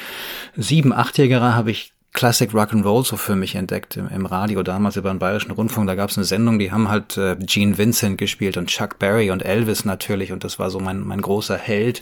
sieben, 0.55 0.91
achtjähriger 0.91 1.55
habe 1.55 1.71
ich 1.71 1.94
Classic 2.15 2.51
Rock 2.53 2.73
and 2.73 2.85
Roll 2.85 3.05
so 3.05 3.17
für 3.17 3.35
mich 3.35 3.55
entdeckt 3.55 3.97
im, 3.97 4.07
im 4.07 4.25
Radio 4.25 4.63
damals 4.63 4.95
über 4.95 5.09
den 5.09 5.19
Bayerischen 5.19 5.51
Rundfunk. 5.51 5.87
Da 5.87 5.95
gab 5.95 6.09
es 6.09 6.17
eine 6.17 6.25
Sendung, 6.25 6.57
die 6.57 6.71
haben 6.71 6.89
halt 6.89 7.17
äh, 7.17 7.35
Gene 7.39 7.77
Vincent 7.77 8.17
gespielt 8.17 8.57
und 8.57 8.67
Chuck 8.67 8.97
Berry 8.97 9.31
und 9.31 9.43
Elvis 9.43 9.85
natürlich 9.85 10.31
und 10.31 10.43
das 10.43 10.57
war 10.57 10.71
so 10.71 10.79
mein 10.79 11.01
mein 11.01 11.21
großer 11.21 11.57
Held. 11.57 12.01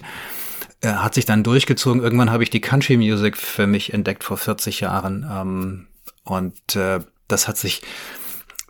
Er 0.81 1.03
hat 1.03 1.13
sich 1.13 1.25
dann 1.25 1.43
durchgezogen. 1.43 2.01
Irgendwann 2.01 2.31
habe 2.31 2.43
ich 2.43 2.49
die 2.49 2.61
Country 2.61 2.97
Music 2.97 3.37
für 3.37 3.67
mich 3.67 3.93
entdeckt 3.93 4.23
vor 4.23 4.37
40 4.37 4.81
Jahren 4.81 5.25
ähm, 5.29 5.87
und 6.23 6.75
äh, 6.75 6.99
das 7.27 7.47
hat 7.47 7.57
sich 7.57 7.81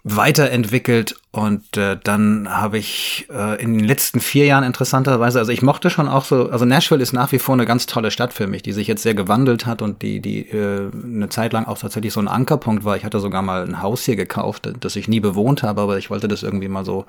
weiterentwickelt 0.06 1.16
und 1.32 1.78
äh, 1.78 1.98
dann 2.04 2.50
habe 2.50 2.78
ich 2.78 3.26
äh, 3.32 3.62
in 3.62 3.78
den 3.78 3.88
letzten 3.88 4.20
vier 4.20 4.46
Jahren 4.46 4.66
interessanterweise, 4.66 5.40
also 5.40 5.54
ich 5.54 5.62
mochte 5.62 5.90
schon 5.90 6.10
auch 6.10 6.26
so, 6.26 6.50
also 6.50 6.66
Nashville 6.66 7.02
ist 7.02 7.14
nach 7.14 7.32
wie 7.32 7.40
vor 7.40 7.54
eine 7.54 7.66
ganz 7.66 7.86
tolle 7.86 8.12
Stadt 8.12 8.34
für 8.34 8.46
mich, 8.46 8.64
die 8.64 8.74
sich 8.74 8.88
jetzt 8.88 9.02
sehr 9.02 9.14
gewandelt 9.14 9.66
hat 9.66 9.82
und 9.82 10.02
die 10.02 10.20
die 10.20 10.50
äh, 10.50 10.92
eine 10.92 11.30
Zeit 11.30 11.54
lang 11.54 11.66
auch 11.66 11.78
tatsächlich 11.78 12.12
so 12.12 12.20
ein 12.20 12.28
Ankerpunkt 12.28 12.84
war. 12.84 12.98
Ich 12.98 13.06
hatte 13.06 13.22
sogar 13.22 13.42
mal 13.42 13.64
ein 13.64 13.82
Haus 13.82 14.04
hier 14.04 14.18
gekauft, 14.18 14.70
das 14.82 14.98
ich 14.98 15.08
nie 15.08 15.22
bewohnt 15.22 15.64
habe, 15.64 15.80
aber 15.80 15.98
ich 15.98 16.10
wollte 16.10 16.28
das 16.28 16.44
irgendwie 16.44 16.68
mal 16.68 16.84
so 16.84 17.06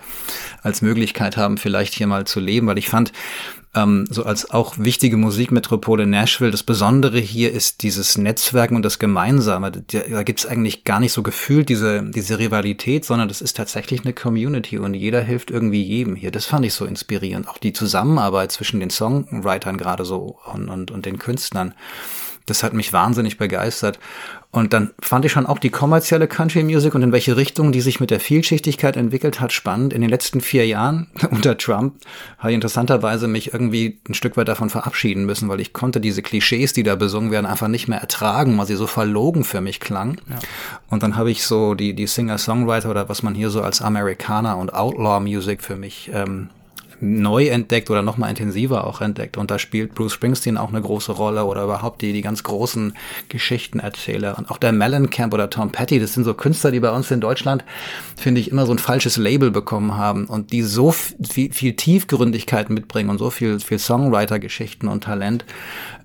als 0.62 0.80
Möglichkeit 0.80 1.36
haben, 1.36 1.58
vielleicht 1.58 1.94
hier 1.94 2.06
mal 2.06 2.26
zu 2.26 2.38
leben, 2.38 2.68
weil 2.68 2.78
ich 2.78 2.88
fand, 2.88 3.12
ähm, 3.74 4.06
so 4.08 4.24
als 4.24 4.50
auch 4.50 4.74
wichtige 4.78 5.16
Musikmetropole 5.16 6.06
Nashville. 6.06 6.50
Das 6.50 6.62
Besondere 6.62 7.18
hier 7.18 7.52
ist 7.52 7.82
dieses 7.82 8.16
Netzwerken 8.18 8.76
und 8.76 8.84
das 8.84 8.98
Gemeinsame. 8.98 9.70
Da, 9.70 10.22
gibt's 10.22 10.46
eigentlich 10.46 10.84
gar 10.84 11.00
nicht 11.00 11.12
so 11.12 11.22
gefühlt 11.22 11.68
diese, 11.68 12.02
diese 12.02 12.38
Rivalität, 12.38 13.04
sondern 13.04 13.28
das 13.28 13.40
ist 13.40 13.56
tatsächlich 13.56 14.04
eine 14.04 14.12
Community 14.12 14.78
und 14.78 14.94
jeder 14.94 15.20
hilft 15.20 15.50
irgendwie 15.50 15.82
jedem 15.82 16.16
hier. 16.16 16.30
Das 16.30 16.46
fand 16.46 16.64
ich 16.64 16.74
so 16.74 16.84
inspirierend. 16.84 17.48
Auch 17.48 17.58
die 17.58 17.72
Zusammenarbeit 17.72 18.52
zwischen 18.52 18.80
den 18.80 18.90
Songwritern 18.90 19.76
gerade 19.76 20.04
so 20.04 20.38
und, 20.52 20.68
und, 20.68 20.90
und 20.90 21.06
den 21.06 21.18
Künstlern. 21.18 21.74
Das 22.46 22.62
hat 22.62 22.74
mich 22.74 22.92
wahnsinnig 22.92 23.38
begeistert. 23.38 23.98
Und 24.54 24.72
dann 24.72 24.92
fand 25.00 25.24
ich 25.24 25.32
schon 25.32 25.46
auch 25.46 25.58
die 25.58 25.70
kommerzielle 25.70 26.28
Country 26.28 26.62
Music 26.62 26.94
und 26.94 27.02
in 27.02 27.10
welche 27.10 27.36
Richtung 27.36 27.72
die 27.72 27.80
sich 27.80 27.98
mit 27.98 28.12
der 28.12 28.20
Vielschichtigkeit 28.20 28.96
entwickelt 28.96 29.40
hat 29.40 29.52
spannend. 29.52 29.92
In 29.92 30.00
den 30.00 30.08
letzten 30.08 30.40
vier 30.40 30.64
Jahren 30.64 31.08
unter 31.32 31.58
Trump 31.58 31.96
habe 32.38 32.52
ich 32.52 32.54
interessanterweise 32.54 33.26
mich 33.26 33.52
irgendwie 33.52 33.98
ein 34.08 34.14
Stück 34.14 34.36
weit 34.36 34.46
davon 34.46 34.70
verabschieden 34.70 35.26
müssen, 35.26 35.48
weil 35.48 35.58
ich 35.58 35.72
konnte 35.72 36.00
diese 36.00 36.22
Klischees, 36.22 36.72
die 36.72 36.84
da 36.84 36.94
besungen 36.94 37.32
werden, 37.32 37.46
einfach 37.46 37.66
nicht 37.66 37.88
mehr 37.88 37.98
ertragen, 37.98 38.56
weil 38.56 38.66
sie 38.66 38.76
so 38.76 38.86
verlogen 38.86 39.42
für 39.42 39.60
mich 39.60 39.80
klangen. 39.80 40.20
Ja. 40.30 40.38
Und 40.88 41.02
dann 41.02 41.16
habe 41.16 41.32
ich 41.32 41.42
so 41.42 41.74
die, 41.74 41.92
die 41.92 42.06
Singer-Songwriter 42.06 42.88
oder 42.88 43.08
was 43.08 43.24
man 43.24 43.34
hier 43.34 43.50
so 43.50 43.60
als 43.60 43.82
Amerikaner 43.82 44.56
und 44.56 44.72
Outlaw 44.72 45.18
Music 45.18 45.64
für 45.64 45.74
mich 45.74 46.12
ähm, 46.14 46.50
neu 47.00 47.46
entdeckt 47.46 47.90
oder 47.90 48.02
noch 48.02 48.16
mal 48.16 48.28
intensiver 48.28 48.86
auch 48.86 49.00
entdeckt. 49.00 49.36
Und 49.36 49.50
da 49.50 49.58
spielt 49.58 49.94
Bruce 49.94 50.12
Springsteen 50.12 50.56
auch 50.56 50.70
eine 50.70 50.80
große 50.80 51.12
Rolle 51.12 51.44
oder 51.44 51.64
überhaupt 51.64 52.02
die, 52.02 52.12
die 52.12 52.22
ganz 52.22 52.42
großen 52.42 52.94
Geschichtenerzähler. 53.28 54.38
Und 54.38 54.50
auch 54.50 54.58
der 54.58 54.72
Mellencamp 54.72 55.34
oder 55.34 55.50
Tom 55.50 55.72
Petty, 55.72 55.98
das 55.98 56.14
sind 56.14 56.24
so 56.24 56.34
Künstler, 56.34 56.70
die 56.70 56.80
bei 56.80 56.90
uns 56.90 57.10
in 57.10 57.20
Deutschland, 57.20 57.64
finde 58.16 58.40
ich, 58.40 58.50
immer 58.50 58.66
so 58.66 58.72
ein 58.72 58.78
falsches 58.78 59.16
Label 59.16 59.50
bekommen 59.50 59.96
haben 59.96 60.26
und 60.26 60.52
die 60.52 60.62
so 60.62 60.92
viel, 60.92 61.52
viel 61.52 61.74
Tiefgründigkeit 61.74 62.70
mitbringen 62.70 63.10
und 63.10 63.18
so 63.18 63.30
viel, 63.30 63.60
viel 63.60 63.78
Songwriter-Geschichten 63.78 64.88
und 64.88 65.04
Talent, 65.04 65.44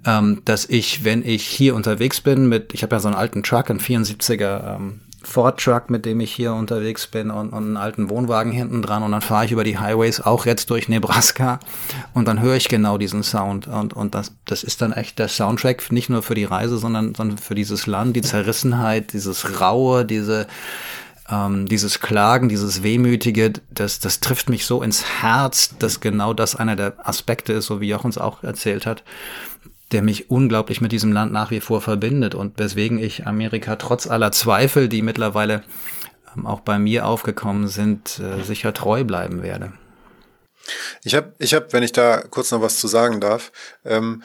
ähm, 0.05 0.41
dass 0.45 0.65
ich, 0.65 1.03
wenn 1.03 1.25
ich 1.25 1.45
hier 1.45 1.75
unterwegs 1.75 2.21
bin 2.21 2.47
mit, 2.47 2.73
ich 2.73 2.83
habe 2.83 2.95
ja 2.95 2.99
so 2.99 3.07
einen 3.07 3.17
alten 3.17 3.43
Truck, 3.43 3.69
einen 3.69 3.79
74er 3.79 4.75
ähm, 4.75 5.01
Ford 5.23 5.59
Truck, 5.59 5.89
mit 5.89 6.05
dem 6.05 6.19
ich 6.19 6.31
hier 6.31 6.53
unterwegs 6.53 7.07
bin 7.07 7.29
und, 7.29 7.49
und 7.49 7.63
einen 7.63 7.77
alten 7.77 8.09
Wohnwagen 8.09 8.51
hinten 8.51 8.81
dran. 8.81 9.03
Und 9.03 9.11
dann 9.11 9.21
fahre 9.21 9.45
ich 9.45 9.51
über 9.51 9.63
die 9.63 9.77
Highways 9.77 10.21
auch 10.21 10.45
jetzt 10.45 10.69
durch 10.69 10.87
Nebraska. 10.87 11.59
Und 12.13 12.27
dann 12.27 12.41
höre 12.41 12.55
ich 12.55 12.69
genau 12.69 12.97
diesen 12.97 13.23
Sound. 13.23 13.67
Und, 13.67 13.93
und 13.93 14.15
das, 14.15 14.33
das 14.45 14.63
ist 14.63 14.81
dann 14.81 14.93
echt 14.93 15.19
der 15.19 15.27
Soundtrack 15.27 15.91
nicht 15.91 16.09
nur 16.09 16.23
für 16.23 16.35
die 16.35 16.45
Reise, 16.45 16.77
sondern, 16.77 17.15
sondern 17.15 17.37
für 17.37 17.55
dieses 17.55 17.87
Land, 17.87 18.15
die 18.15 18.21
Zerrissenheit, 18.21 19.13
dieses 19.13 19.59
Raue, 19.59 20.05
diese, 20.05 20.47
ähm, 21.29 21.67
dieses 21.67 21.99
Klagen, 21.99 22.49
dieses 22.49 22.83
Wehmütige, 22.83 23.53
das, 23.69 23.99
das 23.99 24.19
trifft 24.19 24.49
mich 24.49 24.65
so 24.65 24.81
ins 24.81 25.03
Herz, 25.21 25.75
dass 25.79 25.99
genau 25.99 26.33
das 26.33 26.55
einer 26.55 26.75
der 26.75 26.93
Aspekte 27.07 27.53
ist, 27.53 27.65
so 27.65 27.81
wie 27.81 27.89
Joch 27.89 28.03
uns 28.03 28.17
auch 28.17 28.43
erzählt 28.43 28.85
hat, 28.85 29.03
der 29.91 30.01
mich 30.01 30.29
unglaublich 30.29 30.81
mit 30.81 30.91
diesem 30.91 31.11
Land 31.11 31.31
nach 31.31 31.51
wie 31.51 31.59
vor 31.59 31.81
verbindet 31.81 32.35
und 32.35 32.59
weswegen 32.59 32.99
ich 32.99 33.25
Amerika 33.25 33.75
trotz 33.75 34.07
aller 34.07 34.31
Zweifel, 34.31 34.87
die 34.87 35.01
mittlerweile 35.01 35.63
ähm, 36.35 36.45
auch 36.45 36.59
bei 36.59 36.77
mir 36.77 37.05
aufgekommen 37.05 37.67
sind, 37.67 38.19
äh, 38.19 38.43
sicher 38.43 38.73
treu 38.73 39.03
bleiben 39.03 39.41
werde. 39.41 39.73
Ich 41.03 41.15
habe, 41.15 41.33
ich 41.39 41.53
hab, 41.53 41.73
wenn 41.73 41.83
ich 41.83 41.91
da 41.91 42.21
kurz 42.29 42.51
noch 42.51 42.61
was 42.61 42.79
zu 42.79 42.87
sagen 42.87 43.19
darf, 43.19 43.51
ähm, 43.83 44.21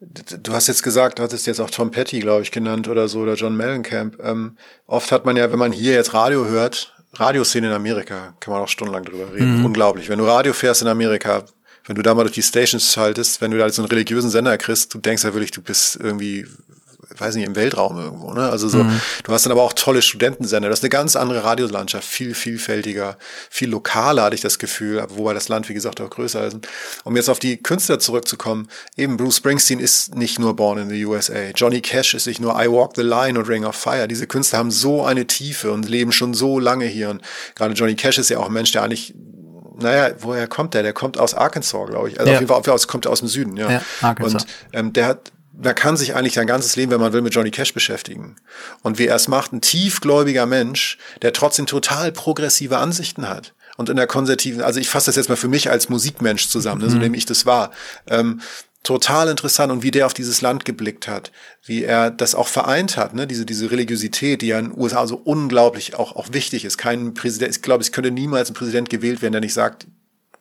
du 0.00 0.52
hast 0.52 0.68
jetzt 0.68 0.82
gesagt, 0.82 1.18
du 1.18 1.22
hattest 1.22 1.46
jetzt 1.46 1.60
auch 1.60 1.70
Tom 1.70 1.90
Petty, 1.90 2.20
glaube 2.20 2.42
ich, 2.42 2.50
genannt 2.50 2.88
oder 2.88 3.08
so, 3.08 3.20
oder 3.20 3.34
John 3.34 3.56
Mellencamp. 3.56 4.18
Ähm, 4.22 4.56
oft 4.86 5.12
hat 5.12 5.24
man 5.24 5.36
ja, 5.36 5.50
wenn 5.52 5.58
man 5.58 5.72
hier 5.72 5.94
jetzt 5.94 6.14
Radio 6.14 6.46
hört, 6.46 6.94
Radioszene 7.14 7.68
in 7.68 7.72
Amerika, 7.72 8.34
kann 8.40 8.54
man 8.54 8.62
auch 8.62 8.68
stundenlang 8.68 9.04
drüber 9.04 9.32
reden. 9.32 9.58
Mhm. 9.58 9.66
Unglaublich. 9.66 10.08
Wenn 10.08 10.18
du 10.18 10.24
Radio 10.24 10.52
fährst 10.52 10.82
in 10.82 10.88
Amerika, 10.88 11.44
wenn 11.92 11.96
du 11.96 12.02
da 12.02 12.14
mal 12.14 12.22
durch 12.22 12.32
die 12.32 12.42
Stations 12.42 12.90
schaltest, 12.90 13.42
wenn 13.42 13.50
du 13.50 13.58
da 13.58 13.68
so 13.68 13.82
einen 13.82 13.90
religiösen 13.90 14.30
Sender 14.30 14.56
kriegst, 14.56 14.94
du 14.94 14.98
denkst 14.98 15.24
ja 15.24 15.34
wirklich, 15.34 15.50
du 15.50 15.60
bist 15.60 15.96
irgendwie 15.96 16.46
weiß 17.18 17.34
nicht, 17.34 17.44
im 17.44 17.54
Weltraum 17.54 17.98
irgendwo, 17.98 18.32
ne? 18.32 18.48
Also 18.48 18.66
so, 18.68 18.78
mhm. 18.78 18.98
du 19.24 19.32
hast 19.32 19.44
dann 19.44 19.52
aber 19.52 19.62
auch 19.62 19.74
tolle 19.74 20.00
Studentensender. 20.00 20.70
Das 20.70 20.78
ist 20.78 20.84
eine 20.84 20.88
ganz 20.88 21.16
andere 21.16 21.44
Radiolandschaft, 21.44 22.08
viel 22.08 22.34
vielfältiger, 22.34 23.18
viel 23.50 23.68
lokaler, 23.68 24.22
hatte 24.22 24.34
ich 24.34 24.40
das 24.40 24.58
Gefühl, 24.58 25.04
wobei 25.10 25.34
das 25.34 25.50
Land, 25.50 25.68
wie 25.68 25.74
gesagt, 25.74 26.00
auch 26.00 26.08
größer 26.08 26.46
ist. 26.46 26.56
Um 27.04 27.14
jetzt 27.14 27.28
auf 27.28 27.38
die 27.38 27.58
Künstler 27.58 27.98
zurückzukommen, 27.98 28.68
eben 28.96 29.18
Bruce 29.18 29.36
Springsteen 29.36 29.78
ist 29.78 30.14
nicht 30.14 30.38
nur 30.38 30.56
Born 30.56 30.78
in 30.78 30.88
the 30.88 31.04
USA. 31.04 31.50
Johnny 31.54 31.82
Cash 31.82 32.14
ist 32.14 32.26
nicht 32.26 32.40
nur 32.40 32.58
I 32.58 32.70
Walk 32.70 32.92
the 32.96 33.02
Line 33.02 33.38
und 33.38 33.46
Ring 33.46 33.66
of 33.66 33.76
Fire. 33.76 34.08
Diese 34.08 34.26
Künstler 34.26 34.60
haben 34.60 34.70
so 34.70 35.04
eine 35.04 35.26
Tiefe 35.26 35.70
und 35.70 35.90
leben 35.90 36.12
schon 36.12 36.32
so 36.32 36.58
lange 36.58 36.86
hier. 36.86 37.10
Und 37.10 37.20
gerade 37.54 37.74
Johnny 37.74 37.94
Cash 37.94 38.16
ist 38.16 38.30
ja 38.30 38.38
auch 38.38 38.46
ein 38.46 38.54
Mensch, 38.54 38.72
der 38.72 38.82
eigentlich 38.82 39.12
naja, 39.82 40.14
woher 40.20 40.46
kommt 40.46 40.74
der? 40.74 40.82
Der 40.82 40.92
kommt 40.92 41.18
aus 41.18 41.34
Arkansas, 41.34 41.88
glaube 41.88 42.08
ich. 42.08 42.18
Also 42.18 42.30
ja. 42.30 42.38
auf 42.38 42.40
jeden 42.40 42.64
Fall 42.64 42.74
aus, 42.74 42.88
kommt 42.88 43.06
aus 43.06 43.20
dem 43.20 43.28
Süden, 43.28 43.56
ja. 43.56 43.70
ja 43.70 43.82
Arkansas. 44.00 44.44
Und 44.44 44.48
ähm, 44.72 44.92
der 44.92 45.06
hat, 45.06 45.32
man 45.52 45.74
kann 45.74 45.96
sich 45.96 46.14
eigentlich 46.14 46.34
sein 46.34 46.46
ganzes 46.46 46.76
Leben, 46.76 46.92
wenn 46.92 47.00
man 47.00 47.12
will, 47.12 47.22
mit 47.22 47.34
Johnny 47.34 47.50
Cash 47.50 47.74
beschäftigen. 47.74 48.36
Und 48.82 48.98
wie 48.98 49.06
er 49.06 49.16
es 49.16 49.28
macht, 49.28 49.52
ein 49.52 49.60
tiefgläubiger 49.60 50.46
Mensch, 50.46 50.98
der 51.20 51.32
trotzdem 51.32 51.66
total 51.66 52.12
progressive 52.12 52.78
Ansichten 52.78 53.28
hat. 53.28 53.54
Und 53.76 53.88
in 53.88 53.96
der 53.96 54.06
konservativen, 54.06 54.60
also 54.62 54.80
ich 54.80 54.88
fasse 54.88 55.06
das 55.06 55.16
jetzt 55.16 55.28
mal 55.28 55.36
für 55.36 55.48
mich 55.48 55.70
als 55.70 55.88
Musikmensch 55.88 56.48
zusammen, 56.48 56.82
ne, 56.82 56.90
so 56.90 56.96
mhm. 56.96 57.02
nehme 57.02 57.16
ich 57.16 57.26
das 57.26 57.46
wahr. 57.46 57.70
Ähm, 58.06 58.40
total 58.82 59.28
interessant 59.28 59.70
und 59.70 59.82
wie 59.82 59.90
der 59.90 60.06
auf 60.06 60.14
dieses 60.14 60.40
Land 60.42 60.64
geblickt 60.64 61.06
hat, 61.06 61.30
wie 61.64 61.84
er 61.84 62.10
das 62.10 62.34
auch 62.34 62.48
vereint 62.48 62.96
hat, 62.96 63.14
ne? 63.14 63.26
diese, 63.26 63.46
diese 63.46 63.70
Religiosität, 63.70 64.42
die 64.42 64.48
ja 64.48 64.58
in 64.58 64.70
den 64.70 64.78
USA 64.78 65.06
so 65.06 65.16
unglaublich 65.16 65.94
auch, 65.94 66.16
auch 66.16 66.32
wichtig 66.32 66.64
ist. 66.64 66.78
Kein 66.78 67.14
Präsident, 67.14 67.54
ich 67.54 67.62
glaube, 67.62 67.82
es 67.82 67.92
könnte 67.92 68.10
niemals 68.10 68.50
ein 68.50 68.54
Präsident 68.54 68.90
gewählt 68.90 69.22
werden, 69.22 69.32
der 69.32 69.40
nicht 69.40 69.54
sagt, 69.54 69.86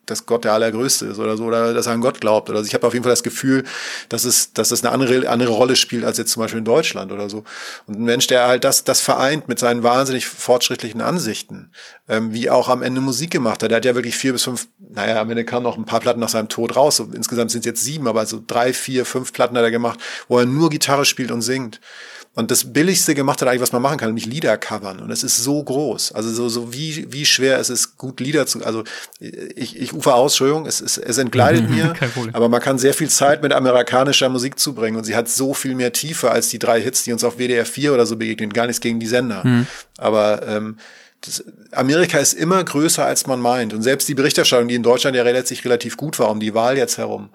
dass 0.06 0.26
Gott 0.26 0.44
der 0.44 0.54
Allergrößte 0.54 1.06
ist 1.06 1.20
oder 1.20 1.38
so, 1.38 1.46
oder 1.46 1.74
dass 1.74 1.86
er 1.86 1.94
an 1.94 2.02
Gott 2.02 2.20
glaubt. 2.20 2.50
Oder 2.50 2.60
also 2.60 2.68
ich 2.68 2.74
habe 2.74 2.86
auf 2.86 2.94
jeden 2.94 3.04
Fall 3.04 3.12
das 3.12 3.24
Gefühl, 3.24 3.64
dass 4.10 4.26
es, 4.26 4.54
dass 4.54 4.72
es 4.72 4.84
eine 4.84 4.92
andere, 4.92 5.30
andere 5.30 5.52
Rolle 5.52 5.76
spielt 5.76 6.04
als 6.04 6.18
jetzt 6.18 6.32
zum 6.32 6.42
Beispiel 6.42 6.60
in 6.60 6.66
Deutschland 6.66 7.12
oder 7.12 7.30
so. 7.30 7.44
Und 7.88 8.00
ein 8.00 8.04
Mensch, 8.04 8.28
der 8.28 8.48
halt 8.48 8.64
das, 8.64 8.84
das 8.84 9.02
vereint 9.02 9.48
mit 9.48 9.60
seinen 9.60 9.84
wahnsinnig 9.84 10.26
fortschrittlichen 10.26 11.02
Ansichten, 11.02 11.72
ähm, 12.10 12.34
wie 12.34 12.50
auch 12.50 12.68
am 12.68 12.82
Ende 12.82 13.02
Musik 13.02 13.32
gemacht 13.32 13.64
hat. 13.64 13.72
Der 13.72 13.78
hat 13.78 13.86
ja 13.86 13.96
wirklich 13.96 14.16
vier 14.16 14.34
bis 14.34 14.44
fünf, 14.44 14.68
naja, 14.80 15.22
am 15.22 15.30
Ende 15.30 15.46
kamen 15.46 15.64
noch 15.64 15.78
ein 15.78 15.86
paar 15.86 16.00
Platten 16.00 16.20
nach 16.20 16.30
seinem 16.30 16.50
Tod 16.50 16.76
raus. 16.76 16.98
So, 16.98 17.10
insgesamt 17.14 17.52
sind 17.52 17.62
es 17.62 17.66
jetzt 17.66 17.84
sieben, 17.84 18.08
aber 18.08 18.26
so 18.26 18.42
drei, 18.46 18.74
vier, 18.74 19.06
fünf 19.06 19.34
Platten 19.34 19.56
hat 19.56 19.64
er 19.64 19.72
gemacht, 19.72 20.00
wo 20.28 20.40
er 20.40 20.46
nur 20.46 20.70
Gitarre 20.70 21.06
spielt 21.06 21.32
und 21.32 21.42
singt 21.42 21.80
und 22.34 22.50
das 22.50 22.72
Billigste 22.72 23.14
gemacht 23.14 23.42
hat 23.42 23.50
eigentlich, 23.50 23.62
was 23.62 23.74
man 23.74 23.82
machen 23.82 23.98
kann, 23.98 24.08
nämlich 24.08 24.26
Lieder 24.26 24.58
covern. 24.58 25.00
Und 25.02 25.12
es 25.12 25.22
ist 25.22 25.38
so 25.38 25.62
groß. 25.62 26.14
Also 26.14 26.32
so, 26.32 26.48
so 26.48 26.74
wie, 26.74 27.12
wie 27.12 27.26
schwer 27.26 27.60
es 27.60 27.70
ist, 27.70 27.98
gut 27.98 28.22
Lieder 28.22 28.46
zu, 28.46 28.66
also 28.66 28.86
ich, 29.20 29.78
ich 29.78 29.94
ufer 29.94 30.16
aus, 30.16 30.32
Entschuldigung, 30.34 30.66
es, 30.66 30.80
es, 30.80 30.98
es 30.98 31.18
entgleitet 31.18 31.70
mir, 31.70 31.94
aber 32.34 32.48
man 32.48 32.62
kann 32.62 32.80
sehr 32.80 32.94
viel 32.94 33.10
Zeit 33.10 33.44
mit 33.44 33.52
amerikanischer 33.52 34.30
Musik 34.30 34.60
zubringen 34.60 34.96
und 34.96 35.04
sie 35.04 35.16
hat 35.16 35.28
so 35.28 35.54
viel 35.54 35.76
mehr 35.76 35.92
Tiefe 35.92 36.32
als 36.32 36.48
die 36.48 36.60
drei 36.60 36.82
Hits, 36.82 37.04
die 37.04 37.12
uns 37.12 37.26
auf 37.26 37.38
WDR 37.38 37.66
4 37.66 37.94
oder 37.94 38.06
so 38.06 38.16
begegnen. 38.16 38.54
Gar 38.54 38.68
nichts 38.68 38.80
gegen 38.80 39.02
die 39.02 39.08
Sender. 39.08 39.46
Mhm. 39.46 39.68
Aber 39.98 40.48
ähm, 40.48 40.78
das, 41.22 41.44
Amerika 41.72 42.18
ist 42.18 42.34
immer 42.34 42.64
größer, 42.64 43.06
als 43.06 43.28
man 43.28 43.40
meint. 43.40 43.74
Und 43.74 43.84
selbst 43.84 44.08
die 44.10 44.16
Berichterstattung, 44.16 44.68
die 44.68 44.76
in 44.76 44.84
Deutschland 44.84 45.16
ja 45.16 45.24
letztlich 45.24 45.64
relativ 45.66 45.98
gut 45.98 46.18
war, 46.18 46.30
um 46.30 46.40
die 46.40 46.54
Wahl 46.54 46.78
jetzt 46.78 46.98
herum, 46.98 47.30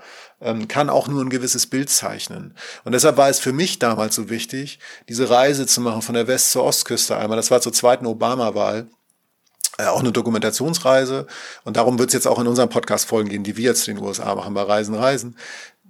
kann 0.68 0.90
auch 0.90 1.08
nur 1.08 1.24
ein 1.24 1.30
gewisses 1.30 1.66
Bild 1.66 1.88
zeichnen. 1.88 2.54
Und 2.84 2.92
deshalb 2.92 3.16
war 3.16 3.28
es 3.28 3.38
für 3.38 3.52
mich 3.52 3.78
damals 3.78 4.14
so 4.14 4.28
wichtig, 4.28 4.78
diese 5.08 5.30
Reise 5.30 5.66
zu 5.66 5.80
machen 5.80 6.02
von 6.02 6.14
der 6.14 6.26
West- 6.26 6.50
zur 6.50 6.64
Ostküste 6.64 7.16
einmal. 7.16 7.36
Das 7.36 7.50
war 7.50 7.60
zur 7.60 7.72
zweiten 7.72 8.06
Obama-Wahl. 8.06 8.88
Äh, 9.78 9.86
auch 9.86 10.00
eine 10.00 10.12
Dokumentationsreise. 10.12 11.26
Und 11.64 11.76
darum 11.76 11.98
wird 11.98 12.10
es 12.10 12.14
jetzt 12.14 12.26
auch 12.26 12.38
in 12.38 12.46
unserem 12.46 12.68
Podcast 12.68 13.06
folgen 13.06 13.28
gehen, 13.28 13.44
die 13.44 13.56
wir 13.56 13.64
jetzt 13.64 13.88
in 13.88 13.96
den 13.96 14.04
USA 14.04 14.34
machen 14.34 14.54
bei 14.54 14.62
Reisen, 14.62 14.94
Reisen 14.94 15.36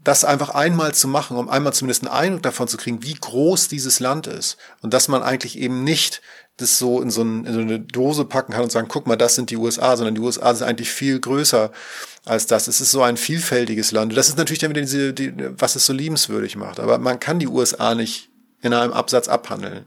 das 0.07 0.25
einfach 0.25 0.51
einmal 0.51 0.95
zu 0.95 1.09
machen, 1.09 1.37
um 1.37 1.49
einmal 1.49 1.73
zumindest 1.73 2.05
einen 2.05 2.15
Eindruck 2.15 2.43
davon 2.45 2.69
zu 2.69 2.77
kriegen, 2.77 3.03
wie 3.03 3.15
groß 3.15 3.67
dieses 3.67 3.99
Land 3.99 4.29
ist 4.29 4.57
und 4.81 4.95
dass 4.95 5.09
man 5.09 5.25
eigentlich 5.25 5.59
eben 5.59 5.83
nicht 5.83 6.23
das 6.57 6.79
so 6.79 7.03
in 7.03 7.11
so, 7.11 7.23
ein, 7.23 7.45
in 7.45 7.53
so 7.53 7.61
eine 7.61 7.81
Dose 7.81 8.25
packen 8.25 8.53
kann 8.53 8.62
und 8.62 8.73
sagen, 8.73 8.88
guck 8.88 9.07
mal, 9.07 9.16
das 9.16 9.35
sind 9.35 9.51
die 9.51 9.57
USA, 9.57 9.97
sondern 9.97 10.14
die 10.14 10.21
USA 10.21 10.55
sind 10.55 10.66
eigentlich 10.66 10.90
viel 10.90 11.21
größer 11.21 11.71
als 12.25 12.47
das. 12.47 12.66
Es 12.66 12.81
ist 12.81 12.90
so 12.90 13.03
ein 13.03 13.16
vielfältiges 13.16 13.92
Land. 13.92 14.16
Das 14.16 14.29
ist 14.29 14.38
natürlich 14.38 14.61
dann 14.61 14.71
wieder 14.71 14.81
diese, 14.81 15.12
die, 15.12 15.33
was 15.59 15.77
es 15.77 15.87
so 15.87 15.92
liebenswürdig 15.92 16.57
macht. 16.57 16.81
Aber 16.81 16.99
man 16.99 17.21
kann 17.21 17.38
die 17.38 17.49
USA 17.49 17.95
nicht 17.95 18.31
in 18.62 18.73
einem 18.73 18.92
Absatz 18.92 19.29
abhandeln. 19.29 19.85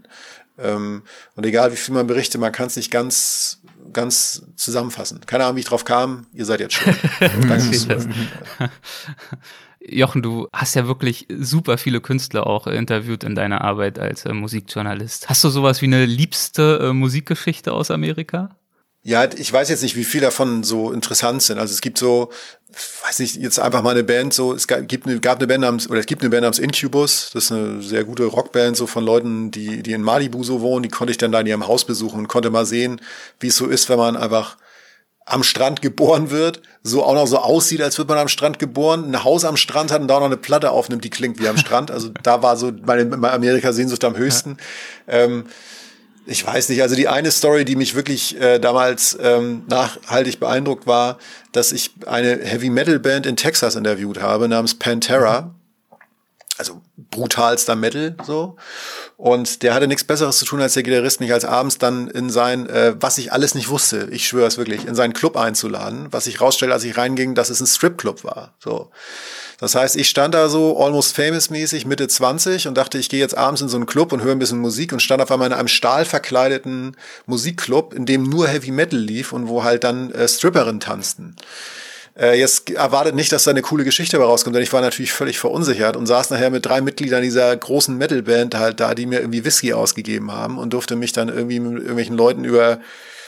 Ähm, 0.60 1.03
und 1.36 1.45
egal 1.45 1.71
wie 1.71 1.77
viel 1.77 1.95
man 1.95 2.08
berichtet, 2.08 2.39
man 2.39 2.51
kann 2.51 2.67
es 2.67 2.75
nicht 2.75 2.91
ganz, 2.91 3.62
ganz 3.91 4.43
zusammenfassen. 4.55 5.21
Keine 5.25 5.45
Ahnung, 5.45 5.55
wie 5.55 5.62
ich 5.62 5.65
drauf 5.65 5.86
kam. 5.86 6.27
Ihr 6.34 6.45
seid 6.45 6.60
jetzt 6.60 6.75
schon. 6.75 6.95
Danke. 7.47 8.69
Jochen, 9.82 10.22
du 10.22 10.48
hast 10.52 10.76
ja 10.76 10.88
wirklich 10.88 11.28
super 11.30 11.78
viele 11.78 12.02
Künstler 12.02 12.48
auch 12.48 12.68
interviewt 12.68 13.24
in 13.24 13.36
deiner 13.36 13.62
Arbeit 13.62 13.98
als 13.98 14.26
äh, 14.26 14.34
Musikjournalist. 14.34 15.30
Hast 15.30 15.44
du 15.44 15.50
sowas 15.50 15.82
wie 15.82 15.86
eine 15.86 16.06
liebste 16.06 16.80
äh, 16.84 16.94
Musikgeschichte 16.94 17.72
aus 17.72 17.89
Amerika? 17.89 18.56
Ja, 19.02 19.30
ich 19.34 19.52
weiß 19.52 19.70
jetzt 19.70 19.82
nicht, 19.82 19.96
wie 19.96 20.04
viele 20.04 20.26
davon 20.26 20.63
so 20.63 20.92
interessant 20.92 21.42
sind. 21.42 21.58
Also 21.58 21.74
es 21.74 21.80
gibt 21.80 21.98
so, 21.98 22.30
weiß 23.08 23.20
nicht, 23.20 23.38
jetzt 23.38 23.58
einfach 23.58 23.82
mal 23.82 23.92
eine 23.92 24.04
Band, 24.04 24.34
so, 24.34 24.54
es 24.54 24.68
gibt 24.68 25.08
eine, 25.08 25.22
gab 25.22 25.38
eine 25.38 25.48
Band 25.48 25.62
namens, 25.62 25.89
oder 25.89 26.02
es 26.02 26.06
gibt 26.06 26.22
eine 26.22 26.30
Band 26.30 26.42
namens 26.42 26.60
Incubus, 26.60 27.30
das 27.34 27.46
ist 27.46 27.52
eine 27.54 27.82
sehr 27.82 28.04
gute 28.04 28.26
Rockband, 28.26 28.76
so 28.76 28.88
von 28.88 29.06
Leuten, 29.06 29.52
die, 29.52 29.82
die 29.84 29.94
in 29.94 30.02
Malibu 30.02 30.44
so 30.44 30.60
wohnen, 30.60 30.84
die 30.84 30.89
konnte 30.89 31.12
ich 31.12 31.18
dann 31.18 31.32
da 31.32 31.39
in 31.39 31.48
ihrem 31.48 31.65
Haus 31.65 31.86
besuchen 31.86 32.20
und 32.20 32.28
konnte 32.28 32.50
mal 32.50 32.65
sehen, 32.65 33.00
wie 33.39 33.48
es 33.48 33.56
so 33.56 33.68
ist, 33.68 33.88
wenn 33.88 33.98
man 33.98 34.18
einfach 34.18 34.58
am 35.30 35.44
Strand 35.44 35.82
geboren 35.82 36.32
wird, 36.32 36.62
so 36.82 37.04
auch 37.04 37.13
noch 37.13 37.28
so 37.28 37.38
aussieht, 37.38 37.82
als 37.82 37.98
wird 37.98 38.10
man 38.10 38.18
am 38.18 38.28
Strand 38.28 38.58
geboren, 38.58 39.06
ein 39.06 39.24
Haus 39.24 39.46
am 39.46 39.58
Strand 39.58 39.92
hat 39.92 40.02
und 40.02 40.08
da 40.08 40.15
auch 40.15 40.20
noch 40.20 40.26
eine 40.26 40.38
Platte 40.38 40.72
aufnimmt, 40.72 41.04
die 41.04 41.12
klingt 41.12 41.39
wie 41.39 41.48
am 41.48 41.58
Strand. 41.58 41.92
Also 41.92 42.10
da 42.24 42.42
war 42.42 42.58
so 42.58 42.72
meine, 42.86 43.06
meine 43.06 43.34
Amerika-Sehnsucht 43.34 44.04
am 44.04 44.18
höchsten. 44.18 44.58
Ähm, 45.08 45.46
ich 46.26 46.46
weiß 46.46 46.70
nicht, 46.70 46.82
also 46.82 46.96
die 46.96 47.08
eine 47.08 47.32
Story, 47.32 47.63
die 47.63 47.76
mich 47.76 47.96
wirklich 47.96 48.39
äh, 48.39 48.60
damals 48.60 49.18
ähm, 49.22 49.63
nachhaltig 49.68 50.39
beeindruckt 50.39 50.88
war, 50.88 51.20
dass 51.52 51.72
ich 51.72 51.92
eine 52.08 52.39
Heavy 52.44 52.70
Metal 52.70 53.00
Band 53.00 53.26
in 53.26 53.36
Texas 53.36 53.76
interviewt 53.76 54.22
habe 54.22 54.48
namens 54.48 54.76
Pantera. 54.76 55.54
Also 56.60 56.82
brutalster 57.10 57.78
Metal 57.78 58.15
so. 58.26 58.58
Und 59.15 59.63
der 59.63 59.74
hatte 59.74 59.88
nichts 59.88 60.04
Besseres 60.04 60.38
zu 60.38 60.45
tun, 60.45 60.62
als 60.62 60.74
der 60.74 60.84
Gitarrist 60.84 61.22
mich 61.22 61.32
als 61.32 61.45
abends 61.45 61.78
dann 61.78 62.10
in 62.10 62.30
sein, 62.30 62.67
äh, 62.67 62.95
was 63.00 63.17
ich 63.17 63.32
alles 63.32 63.56
nicht 63.56 63.69
wusste, 63.69 64.10
ich 64.12 64.28
schwöre 64.28 64.48
es 64.48 64.58
wirklich, 64.58 64.86
in 64.86 64.93
seinen 64.93 65.13
Club 65.13 65.38
einzuladen, 65.38 66.08
was 66.12 66.28
ich 66.28 66.41
rausstelle, 66.41 66.74
als 66.74 66.84
ich 66.84 66.98
reinging, 66.98 67.34
dass 67.34 67.50
es 67.50 67.62
ein 67.62 67.67
Stripclub 67.67 68.26
war. 68.26 68.56
So. 68.60 68.91
Das 69.60 69.76
heißt, 69.76 69.95
ich 69.95 70.10
stand 70.10 70.34
da 70.34 70.50
so 70.50 70.78
almost 70.82 71.15
famous 71.15 71.50
mäßig 71.50 71.86
Mitte 71.86 72.08
20 72.08 72.67
und 72.67 72.78
dachte, 72.78 72.98
ich 72.98 73.10
gehe 73.10 73.19
jetzt 73.19 73.38
abends 73.38 73.62
in 73.62 73.69
so 73.69 73.78
einen 73.78 73.86
Club 73.86 74.12
und 74.12 74.22
höre 74.22 74.34
ein 74.34 74.39
bisschen 74.39 74.60
Musik 74.60 74.91
und 74.91 75.02
stand 75.02 75.22
auf 75.22 75.32
einmal 75.32 75.48
in 75.48 75.54
einem 75.54 75.67
stahlverkleideten 75.69 76.95
Musikclub, 77.26 77.93
in 77.93 78.06
dem 78.06 78.24
nur 78.24 78.50
Heavy 78.50 78.72
Metal 78.72 79.00
lief 79.00 79.32
und 79.32 79.48
wo 79.48 79.63
halt 79.63 79.86
dann 79.86 80.12
äh, 80.12 80.28
Stripperinnen 80.28 80.82
tanzten. 80.82 81.36
Äh, 82.19 82.38
jetzt 82.38 82.69
erwartet 82.69 83.15
nicht, 83.15 83.32
dass 83.32 83.45
da 83.45 83.51
eine 83.51 83.62
coole 83.62 83.86
Geschichte 83.86 84.17
dabei 84.17 84.29
rauskommt, 84.29 84.55
denn 84.55 84.63
ich 84.63 84.73
war 84.73 84.82
natürlich 84.82 85.13
völlig 85.13 85.39
verunsichert 85.39 85.95
und 85.95 86.05
saß 86.05 86.29
nachher 86.32 86.49
mit 86.49 86.65
drei 86.65 86.82
Mitgliedern 86.82 87.21
dieser 87.21 87.55
großen 87.55 87.97
Metalband 87.97 88.55
halt 88.55 88.79
da, 88.79 88.93
die 88.93 89.05
mir 89.05 89.19
irgendwie 89.19 89.45
Whisky 89.45 89.73
ausgegeben 89.73 90.32
haben 90.32 90.58
und 90.58 90.73
durfte 90.73 90.95
mich 90.95 91.13
dann 91.13 91.29
irgendwie 91.29 91.60
mit 91.60 91.77
irgendwelchen 91.77 92.17
Leuten 92.17 92.43
über 92.43 92.79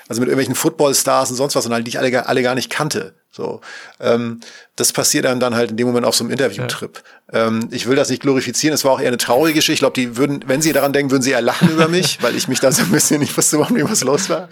also 0.10 0.20
mit 0.20 0.28
irgendwelchen 0.28 0.56
Footballstars 0.56 1.30
und 1.30 1.38
sonst 1.38 1.56
was 1.56 1.66
und 1.66 1.72
halt, 1.72 1.88
die 1.88 1.92
ich 1.92 2.00
alle, 2.00 2.28
alle 2.28 2.44
gar 2.44 2.54
nicht 2.54 2.70
kannte. 2.70 3.14
So, 3.34 3.62
ähm, 4.02 4.42
das 4.76 4.92
passiert 4.92 5.24
dann 5.24 5.40
dann 5.40 5.56
halt 5.56 5.72
in 5.72 5.78
dem 5.78 5.88
Moment 5.88 6.06
auf 6.06 6.16
so 6.16 6.26
einem 6.26 6.32
Interviewtrip. 6.32 7.02
Ja. 7.32 7.48
Ähm, 7.48 7.70
ich 7.72 7.88
will 7.88 7.96
das 7.96 8.10
nicht 8.10 8.22
glorifizieren. 8.22 8.74
Es 8.74 8.84
war 8.84 8.92
auch 8.92 9.00
eher 9.00 9.08
eine 9.08 9.18
traurige 9.18 9.56
Geschichte. 9.56 9.74
Ich 9.74 9.80
glaube, 9.80 9.94
die 9.94 10.18
würden, 10.18 10.44
wenn 10.48 10.62
sie 10.62 10.74
daran 10.74 10.92
denken, 10.92 11.12
würden 11.12 11.24
sie 11.24 11.32
eher 11.32 11.42
lachen 11.42 11.70
über 11.70 11.88
mich, 11.88 12.18
weil 12.22 12.36
ich 12.36 12.50
mich 12.50 12.60
da 12.60 12.74
so 12.74 12.84
ein 12.84 12.92
bisschen 12.92 13.22
nicht 13.22 13.36
wusste, 13.38 13.58
warum 13.58 13.82
was 13.90 14.04
los 14.04 14.30
war. 14.30 14.50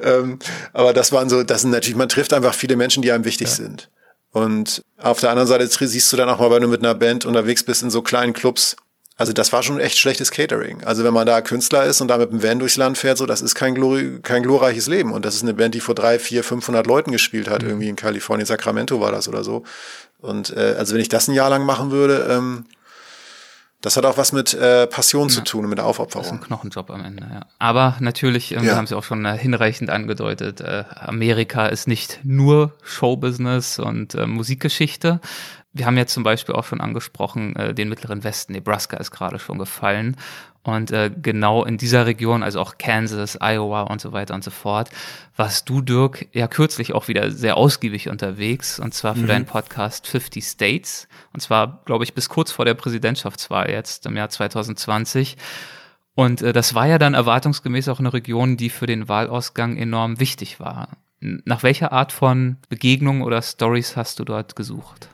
Ähm, 0.00 0.38
aber 0.72 0.92
das 0.92 1.10
waren 1.10 1.28
so, 1.28 1.42
das 1.42 1.62
sind 1.62 1.72
natürlich, 1.72 1.96
man 1.96 2.08
trifft 2.08 2.32
einfach 2.32 2.54
viele 2.54 2.76
Menschen, 2.76 3.02
die 3.02 3.10
einem 3.10 3.24
wichtig 3.24 3.48
ja. 3.48 3.54
sind. 3.54 3.90
Und 4.30 4.84
auf 4.96 5.18
der 5.18 5.30
anderen 5.30 5.48
Seite 5.48 5.66
siehst 5.66 6.12
du 6.12 6.16
dann 6.16 6.28
auch 6.28 6.38
mal, 6.38 6.52
wenn 6.52 6.62
du 6.62 6.68
mit 6.68 6.84
einer 6.84 6.94
Band 6.94 7.26
unterwegs 7.26 7.64
bist 7.64 7.82
in 7.82 7.90
so 7.90 8.00
kleinen 8.00 8.32
Clubs, 8.32 8.76
also 9.20 9.34
das 9.34 9.52
war 9.52 9.62
schon 9.62 9.78
echt 9.80 9.98
schlechtes 9.98 10.30
Catering. 10.30 10.82
Also 10.82 11.04
wenn 11.04 11.12
man 11.12 11.26
da 11.26 11.42
Künstler 11.42 11.84
ist 11.84 12.00
und 12.00 12.08
da 12.08 12.16
mit 12.16 12.32
dem 12.32 12.42
Van 12.42 12.58
durchs 12.58 12.78
Land 12.78 12.96
fährt, 12.96 13.18
so 13.18 13.26
das 13.26 13.42
ist 13.42 13.54
kein, 13.54 13.74
glori 13.74 14.18
kein 14.22 14.42
glorreiches 14.42 14.86
Leben. 14.86 15.12
Und 15.12 15.26
das 15.26 15.34
ist 15.34 15.42
eine 15.42 15.52
Band, 15.52 15.74
die 15.74 15.80
vor 15.80 15.94
drei, 15.94 16.18
vier, 16.18 16.42
500 16.42 16.86
Leuten 16.86 17.12
gespielt 17.12 17.50
hat, 17.50 17.62
mhm. 17.62 17.68
irgendwie 17.68 17.88
in 17.90 17.96
Kalifornien, 17.96 18.46
Sacramento 18.46 18.98
war 18.98 19.12
das 19.12 19.28
oder 19.28 19.44
so. 19.44 19.64
Und 20.20 20.56
äh, 20.56 20.74
also 20.78 20.94
wenn 20.94 21.02
ich 21.02 21.10
das 21.10 21.28
ein 21.28 21.34
Jahr 21.34 21.50
lang 21.50 21.66
machen 21.66 21.90
würde, 21.90 22.28
ähm, 22.30 22.64
das 23.82 23.96
hat 23.98 24.06
auch 24.06 24.16
was 24.16 24.32
mit 24.32 24.54
äh, 24.54 24.86
Passion 24.86 25.28
ja. 25.28 25.34
zu 25.34 25.40
tun, 25.42 25.68
mit 25.68 25.76
der 25.76 25.86
Aufopferung. 25.86 26.22
Das 26.22 26.32
ist 26.32 26.38
ein 26.38 26.46
Knochenjob 26.46 26.90
am 26.90 27.04
Ende, 27.04 27.26
ja. 27.30 27.40
Aber 27.58 27.96
natürlich, 28.00 28.52
ähm, 28.52 28.58
ja. 28.58 28.64
wir 28.64 28.76
haben 28.76 28.86
Sie 28.86 28.96
auch 28.96 29.04
schon 29.04 29.24
äh, 29.24 29.36
hinreichend 29.36 29.90
angedeutet, 29.90 30.62
äh, 30.62 30.84
Amerika 30.94 31.66
ist 31.66 31.88
nicht 31.88 32.20
nur 32.22 32.72
Showbusiness 32.82 33.78
und 33.78 34.14
äh, 34.14 34.26
Musikgeschichte. 34.26 35.20
Wir 35.72 35.86
haben 35.86 35.96
jetzt 35.96 36.14
zum 36.14 36.24
Beispiel 36.24 36.54
auch 36.54 36.64
schon 36.64 36.80
angesprochen, 36.80 37.54
äh, 37.56 37.74
den 37.74 37.88
mittleren 37.88 38.24
Westen, 38.24 38.52
Nebraska 38.52 38.96
ist 38.96 39.10
gerade 39.10 39.38
schon 39.38 39.58
gefallen. 39.58 40.16
Und 40.62 40.90
äh, 40.90 41.10
genau 41.10 41.64
in 41.64 41.78
dieser 41.78 42.04
Region, 42.04 42.42
also 42.42 42.60
auch 42.60 42.76
Kansas, 42.76 43.38
Iowa 43.40 43.82
und 43.82 44.00
so 44.00 44.12
weiter 44.12 44.34
und 44.34 44.44
so 44.44 44.50
fort, 44.50 44.90
warst 45.36 45.68
du, 45.70 45.80
Dirk, 45.80 46.26
ja 46.32 46.48
kürzlich 46.48 46.92
auch 46.92 47.08
wieder 47.08 47.30
sehr 47.30 47.56
ausgiebig 47.56 48.10
unterwegs 48.10 48.78
und 48.78 48.92
zwar 48.92 49.14
für 49.14 49.22
mhm. 49.22 49.28
deinen 49.28 49.46
Podcast 49.46 50.06
50 50.06 50.44
States. 50.44 51.08
Und 51.32 51.40
zwar, 51.40 51.80
glaube 51.86 52.04
ich, 52.04 52.12
bis 52.12 52.28
kurz 52.28 52.52
vor 52.52 52.66
der 52.66 52.74
Präsidentschaftswahl 52.74 53.70
jetzt 53.70 54.04
im 54.04 54.16
Jahr 54.16 54.28
2020. 54.28 55.38
Und 56.14 56.42
äh, 56.42 56.52
das 56.52 56.74
war 56.74 56.86
ja 56.86 56.98
dann 56.98 57.14
erwartungsgemäß 57.14 57.88
auch 57.88 58.00
eine 58.00 58.12
Region, 58.12 58.58
die 58.58 58.68
für 58.68 58.86
den 58.86 59.08
Wahlausgang 59.08 59.78
enorm 59.78 60.20
wichtig 60.20 60.60
war. 60.60 60.88
Nach 61.20 61.62
welcher 61.62 61.92
Art 61.92 62.12
von 62.12 62.58
Begegnungen 62.68 63.22
oder 63.22 63.40
Stories 63.40 63.96
hast 63.96 64.18
du 64.18 64.24
dort 64.24 64.56
gesucht? 64.56 65.08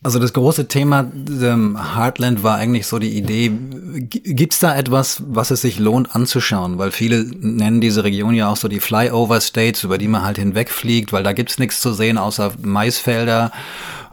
Also 0.00 0.20
das 0.20 0.32
große 0.32 0.68
Thema 0.68 1.10
ähm, 1.42 1.76
Heartland 1.96 2.44
war 2.44 2.56
eigentlich 2.56 2.86
so 2.86 3.00
die 3.00 3.16
Idee, 3.16 3.50
gibt's 3.50 4.60
da 4.60 4.76
etwas, 4.76 5.22
was 5.26 5.50
es 5.50 5.62
sich 5.62 5.80
lohnt 5.80 6.14
anzuschauen? 6.14 6.78
Weil 6.78 6.92
viele 6.92 7.24
nennen 7.24 7.80
diese 7.80 8.04
Region 8.04 8.34
ja 8.34 8.48
auch 8.48 8.56
so 8.56 8.68
die 8.68 8.78
Flyover 8.78 9.40
States, 9.40 9.82
über 9.82 9.98
die 9.98 10.06
man 10.06 10.22
halt 10.22 10.38
hinwegfliegt, 10.38 11.12
weil 11.12 11.24
da 11.24 11.32
gibt's 11.32 11.58
nichts 11.58 11.80
zu 11.80 11.92
sehen 11.92 12.16
außer 12.16 12.52
Maisfelder. 12.62 13.50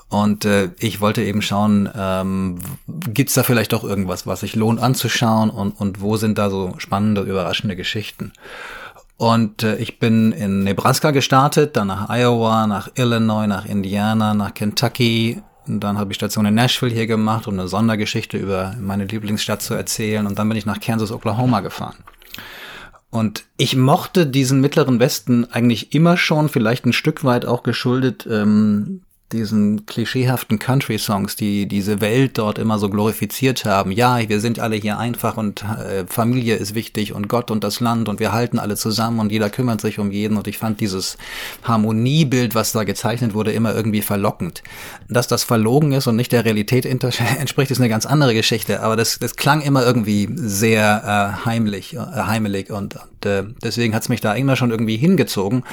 Und 0.09 0.45
äh, 0.45 0.69
ich 0.79 1.01
wollte 1.01 1.23
eben 1.23 1.41
schauen, 1.41 1.89
ähm, 1.95 2.57
gibt's 2.87 3.35
da 3.35 3.43
vielleicht 3.43 3.73
doch 3.73 3.83
irgendwas, 3.83 4.25
was 4.25 4.39
sich 4.39 4.55
lohnt 4.55 4.81
anzuschauen 4.81 5.49
und, 5.49 5.79
und 5.79 6.01
wo 6.01 6.17
sind 6.17 6.37
da 6.37 6.49
so 6.49 6.73
spannende, 6.77 7.21
überraschende 7.21 7.75
Geschichten? 7.75 8.31
Und 9.17 9.63
äh, 9.63 9.75
ich 9.77 9.99
bin 9.99 10.31
in 10.31 10.63
Nebraska 10.63 11.11
gestartet, 11.11 11.77
dann 11.77 11.87
nach 11.87 12.09
Iowa, 12.09 12.67
nach 12.67 12.89
Illinois, 12.95 13.47
nach 13.47 13.65
Indiana, 13.65 14.33
nach 14.33 14.53
Kentucky, 14.53 15.41
und 15.67 15.79
dann 15.79 15.97
habe 15.97 16.11
ich 16.11 16.15
Station 16.15 16.45
in 16.45 16.53
Nashville 16.53 16.93
hier 16.93 17.07
gemacht, 17.07 17.47
um 17.47 17.55
eine 17.55 17.67
Sondergeschichte 17.67 18.37
über 18.37 18.75
meine 18.79 19.05
Lieblingsstadt 19.05 19.61
zu 19.61 19.73
erzählen. 19.73 20.27
Und 20.27 20.37
dann 20.37 20.47
bin 20.47 20.57
ich 20.57 20.65
nach 20.65 20.79
Kansas, 20.79 21.11
Oklahoma 21.11 21.61
gefahren. 21.61 21.97
Und 23.09 23.45
ich 23.57 23.75
mochte 23.75 24.27
diesen 24.27 24.59
mittleren 24.61 24.99
Westen 24.99 25.45
eigentlich 25.45 25.93
immer 25.93 26.17
schon, 26.17 26.49
vielleicht 26.49 26.85
ein 26.85 26.93
Stück 26.93 27.23
weit 27.23 27.45
auch 27.45 27.63
geschuldet 27.63 28.27
ähm, 28.29 29.01
diesen 29.31 29.87
klischeehaften 29.87 30.59
Country-Songs, 30.59 31.35
die 31.35 31.67
diese 31.67 31.99
Welt 31.99 32.37
dort 32.37 32.59
immer 32.59 32.77
so 32.77 32.89
glorifiziert 32.89 33.65
haben. 33.65 33.91
Ja, 33.91 34.19
wir 34.29 34.39
sind 34.39 34.59
alle 34.59 34.75
hier 34.75 34.99
einfach 34.99 35.37
und 35.37 35.63
äh, 35.63 36.05
Familie 36.07 36.55
ist 36.55 36.75
wichtig 36.75 37.13
und 37.13 37.27
Gott 37.27 37.49
und 37.49 37.63
das 37.63 37.79
Land 37.79 38.07
und 38.07 38.19
wir 38.19 38.31
halten 38.33 38.59
alle 38.59 38.75
zusammen 38.75 39.19
und 39.19 39.31
jeder 39.31 39.49
kümmert 39.49 39.81
sich 39.81 39.97
um 39.97 40.11
jeden 40.11 40.37
und 40.37 40.47
ich 40.47 40.59
fand 40.59 40.79
dieses 40.79 41.17
Harmoniebild, 41.63 42.53
was 42.53 42.71
da 42.71 42.83
gezeichnet 42.83 43.33
wurde, 43.33 43.51
immer 43.51 43.73
irgendwie 43.73 44.03
verlockend. 44.03 44.61
Dass 45.09 45.27
das 45.27 45.43
verlogen 45.43 45.91
ist 45.91 46.05
und 46.05 46.15
nicht 46.15 46.31
der 46.31 46.45
Realität 46.45 46.85
entspricht, 47.39 47.71
ist 47.71 47.79
eine 47.79 47.89
ganz 47.89 48.05
andere 48.05 48.35
Geschichte, 48.35 48.83
aber 48.83 48.95
das, 48.95 49.17
das 49.17 49.35
klang 49.35 49.61
immer 49.61 49.83
irgendwie 49.83 50.29
sehr 50.35 51.35
äh, 51.41 51.45
heimlich, 51.45 51.95
äh, 51.95 51.99
heimelig 51.99 52.69
und, 52.69 52.95
äh, 53.25 53.43
deswegen 53.63 53.95
hat's 53.95 54.09
mich 54.09 54.21
da 54.21 54.33
immer 54.33 54.55
schon 54.55 54.71
irgendwie 54.71 54.97
hingezogen 54.97 55.63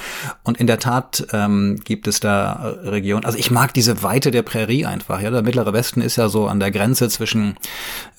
und 0.42 0.58
in 0.58 0.66
der 0.66 0.78
Tat 0.78 1.26
ähm, 1.32 1.80
gibt 1.84 2.06
es 2.06 2.20
da 2.20 2.74
Regionen, 2.82 3.24
also 3.24 3.38
ich 3.38 3.50
mag 3.50 3.74
diese 3.74 4.02
Weite 4.02 4.30
der 4.30 4.42
Prärie 4.42 4.86
einfach. 4.86 5.20
Ja, 5.20 5.30
der 5.30 5.42
Mittlere 5.42 5.72
Westen 5.72 6.00
ist 6.00 6.16
ja 6.16 6.28
so 6.28 6.46
an 6.46 6.60
der 6.60 6.70
Grenze 6.70 7.08
zwischen 7.08 7.56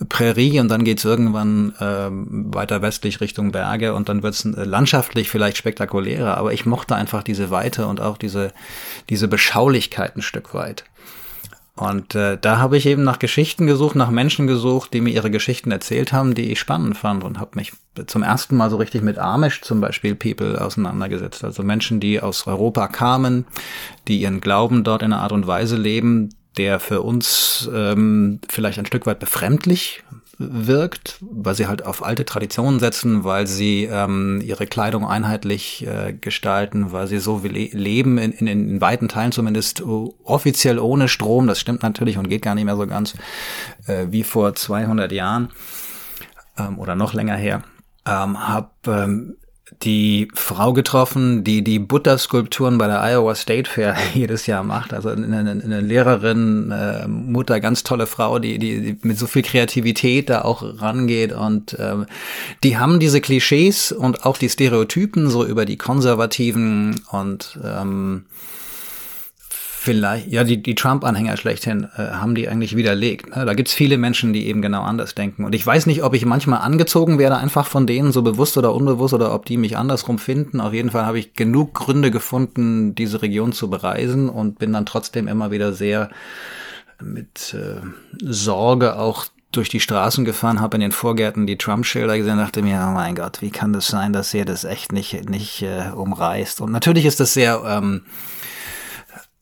Prärie 0.09 0.59
und 0.59 0.69
dann 0.69 0.83
geht's 0.83 1.05
irgendwann 1.05 1.73
ähm, 1.79 2.53
weiter 2.53 2.81
westlich 2.81 3.21
Richtung 3.21 3.51
Berge 3.51 3.93
und 3.93 4.09
dann 4.09 4.23
wird's 4.23 4.45
äh, 4.45 4.63
landschaftlich 4.63 5.29
vielleicht 5.29 5.57
spektakulärer. 5.57 6.37
Aber 6.37 6.53
ich 6.53 6.65
mochte 6.65 6.95
einfach 6.95 7.23
diese 7.23 7.49
Weite 7.49 7.87
und 7.87 8.01
auch 8.01 8.17
diese 8.17 8.51
diese 9.09 9.27
Beschaulichkeit 9.27 10.15
ein 10.15 10.21
Stück 10.21 10.53
weit. 10.53 10.85
Und 11.75 12.13
äh, 12.13 12.37
da 12.39 12.59
habe 12.59 12.77
ich 12.77 12.85
eben 12.85 13.03
nach 13.03 13.17
Geschichten 13.17 13.65
gesucht, 13.65 13.95
nach 13.95 14.11
Menschen 14.11 14.45
gesucht, 14.45 14.93
die 14.93 15.01
mir 15.01 15.09
ihre 15.09 15.31
Geschichten 15.31 15.71
erzählt 15.71 16.13
haben, 16.13 16.35
die 16.35 16.51
ich 16.51 16.59
spannend 16.59 16.97
fand 16.97 17.23
und 17.23 17.39
habe 17.39 17.51
mich 17.55 17.73
zum 18.05 18.21
ersten 18.21 18.55
Mal 18.55 18.69
so 18.69 18.77
richtig 18.77 19.01
mit 19.01 19.17
Amish 19.17 19.61
zum 19.61 19.81
Beispiel 19.81 20.13
People 20.13 20.61
auseinandergesetzt. 20.61 21.43
Also 21.43 21.63
Menschen, 21.63 21.99
die 21.99 22.21
aus 22.21 22.45
Europa 22.45 22.87
kamen, 22.87 23.45
die 24.07 24.21
ihren 24.21 24.39
Glauben 24.39 24.83
dort 24.83 25.01
in 25.01 25.13
einer 25.13 25.23
Art 25.23 25.31
und 25.31 25.47
Weise 25.47 25.75
leben, 25.75 26.29
der 26.57 26.79
für 26.79 27.01
uns 27.01 27.67
ähm, 27.73 28.39
vielleicht 28.47 28.77
ein 28.77 28.85
Stück 28.85 29.07
weit 29.07 29.19
befremdlich 29.19 30.03
wirkt, 30.51 31.17
weil 31.21 31.55
sie 31.55 31.67
halt 31.67 31.85
auf 31.85 32.03
alte 32.03 32.25
Traditionen 32.25 32.79
setzen, 32.79 33.23
weil 33.23 33.47
sie 33.47 33.85
ähm, 33.91 34.41
ihre 34.43 34.67
Kleidung 34.67 35.05
einheitlich 35.05 35.85
äh, 35.87 36.13
gestalten, 36.13 36.91
weil 36.91 37.07
sie 37.07 37.19
so 37.19 37.41
le 37.43 37.69
leben, 37.71 38.17
in, 38.17 38.31
in, 38.31 38.47
in 38.47 38.81
weiten 38.81 39.07
Teilen 39.07 39.31
zumindest 39.31 39.83
offiziell 40.23 40.79
ohne 40.79 41.07
Strom, 41.07 41.47
das 41.47 41.59
stimmt 41.59 41.83
natürlich 41.83 42.17
und 42.17 42.29
geht 42.29 42.41
gar 42.41 42.55
nicht 42.55 42.65
mehr 42.65 42.77
so 42.77 42.87
ganz 42.87 43.15
äh, 43.87 44.07
wie 44.09 44.23
vor 44.23 44.55
200 44.55 45.11
Jahren 45.11 45.49
ähm, 46.57 46.79
oder 46.79 46.95
noch 46.95 47.13
länger 47.13 47.35
her. 47.35 47.63
Ähm, 48.05 48.47
hab 48.47 48.73
ähm, 48.87 49.37
die 49.81 50.27
Frau 50.33 50.73
getroffen, 50.73 51.43
die 51.43 51.63
die 51.63 51.79
Butterskulpturen 51.79 52.77
bei 52.77 52.87
der 52.87 53.01
Iowa 53.01 53.33
State 53.33 53.69
Fair 53.69 53.95
jedes 54.13 54.45
Jahr 54.45 54.63
macht. 54.63 54.93
Also 54.93 55.09
eine, 55.09 55.37
eine 55.37 55.81
Lehrerin, 55.81 56.71
äh, 56.71 57.07
Mutter, 57.07 57.59
ganz 57.59 57.83
tolle 57.83 58.05
Frau, 58.05 58.39
die, 58.39 58.59
die, 58.59 58.81
die 58.81 59.07
mit 59.07 59.17
so 59.17 59.25
viel 59.25 59.41
Kreativität 59.41 60.29
da 60.29 60.41
auch 60.41 60.63
rangeht. 60.81 61.31
Und 61.31 61.77
ähm, 61.79 62.05
die 62.63 62.77
haben 62.77 62.99
diese 62.99 63.21
Klischees 63.21 63.91
und 63.91 64.25
auch 64.25 64.37
die 64.37 64.49
Stereotypen 64.49 65.29
so 65.29 65.45
über 65.45 65.65
die 65.65 65.77
Konservativen 65.77 67.01
und 67.11 67.59
ähm, 67.63 68.25
Vielleicht, 69.85 70.27
ja, 70.31 70.45
die, 70.45 70.63
die 70.63 70.75
Trump-Anhänger 70.75 71.35
schlechthin 71.35 71.89
äh, 71.97 72.03
haben 72.11 72.35
die 72.35 72.47
eigentlich 72.47 72.77
widerlegt. 72.77 73.35
Ne? 73.35 73.43
Da 73.43 73.53
gibt's 73.53 73.73
viele 73.73 73.97
Menschen, 73.97 74.31
die 74.31 74.47
eben 74.47 74.61
genau 74.61 74.81
anders 74.81 75.13
denken. 75.13 75.43
Und 75.43 75.53
ich 75.53 75.65
weiß 75.65 75.87
nicht, 75.87 76.03
ob 76.03 76.13
ich 76.13 76.25
manchmal 76.25 76.61
angezogen 76.61 77.19
werde, 77.19 77.35
einfach 77.35 77.67
von 77.67 77.85
denen, 77.85 78.13
so 78.13 78.21
bewusst 78.21 78.57
oder 78.57 78.73
unbewusst, 78.73 79.13
oder 79.13 79.35
ob 79.35 79.45
die 79.45 79.57
mich 79.57 79.75
andersrum 79.75 80.19
finden. 80.19 80.61
Auf 80.61 80.71
jeden 80.71 80.91
Fall 80.91 81.05
habe 81.05 81.19
ich 81.19 81.33
genug 81.33 81.73
Gründe 81.73 82.11
gefunden, 82.11 82.95
diese 82.95 83.21
Region 83.21 83.51
zu 83.51 83.69
bereisen 83.69 84.29
und 84.29 84.57
bin 84.57 84.71
dann 84.71 84.85
trotzdem 84.85 85.27
immer 85.27 85.51
wieder 85.51 85.73
sehr 85.73 86.09
mit 87.01 87.53
äh, 87.53 87.81
Sorge 88.21 88.97
auch 88.97 89.25
durch 89.51 89.67
die 89.67 89.81
Straßen 89.81 90.23
gefahren, 90.23 90.61
habe 90.61 90.77
in 90.77 90.81
den 90.81 90.93
Vorgärten 90.93 91.45
die 91.45 91.57
Trump-Schilder 91.57 92.17
gesehen, 92.17 92.37
dachte 92.37 92.61
mir, 92.61 92.87
oh 92.87 92.93
mein 92.93 93.15
Gott, 93.15 93.41
wie 93.41 93.51
kann 93.51 93.73
das 93.73 93.87
sein, 93.87 94.13
dass 94.13 94.33
ihr 94.33 94.45
das 94.45 94.63
echt 94.63 94.93
nicht 94.93 95.29
nicht 95.29 95.61
äh, 95.61 95.91
umreißt? 95.93 96.61
Und 96.61 96.71
natürlich 96.71 97.05
ist 97.05 97.19
das 97.19 97.33
sehr 97.33 97.61
ähm, 97.67 98.03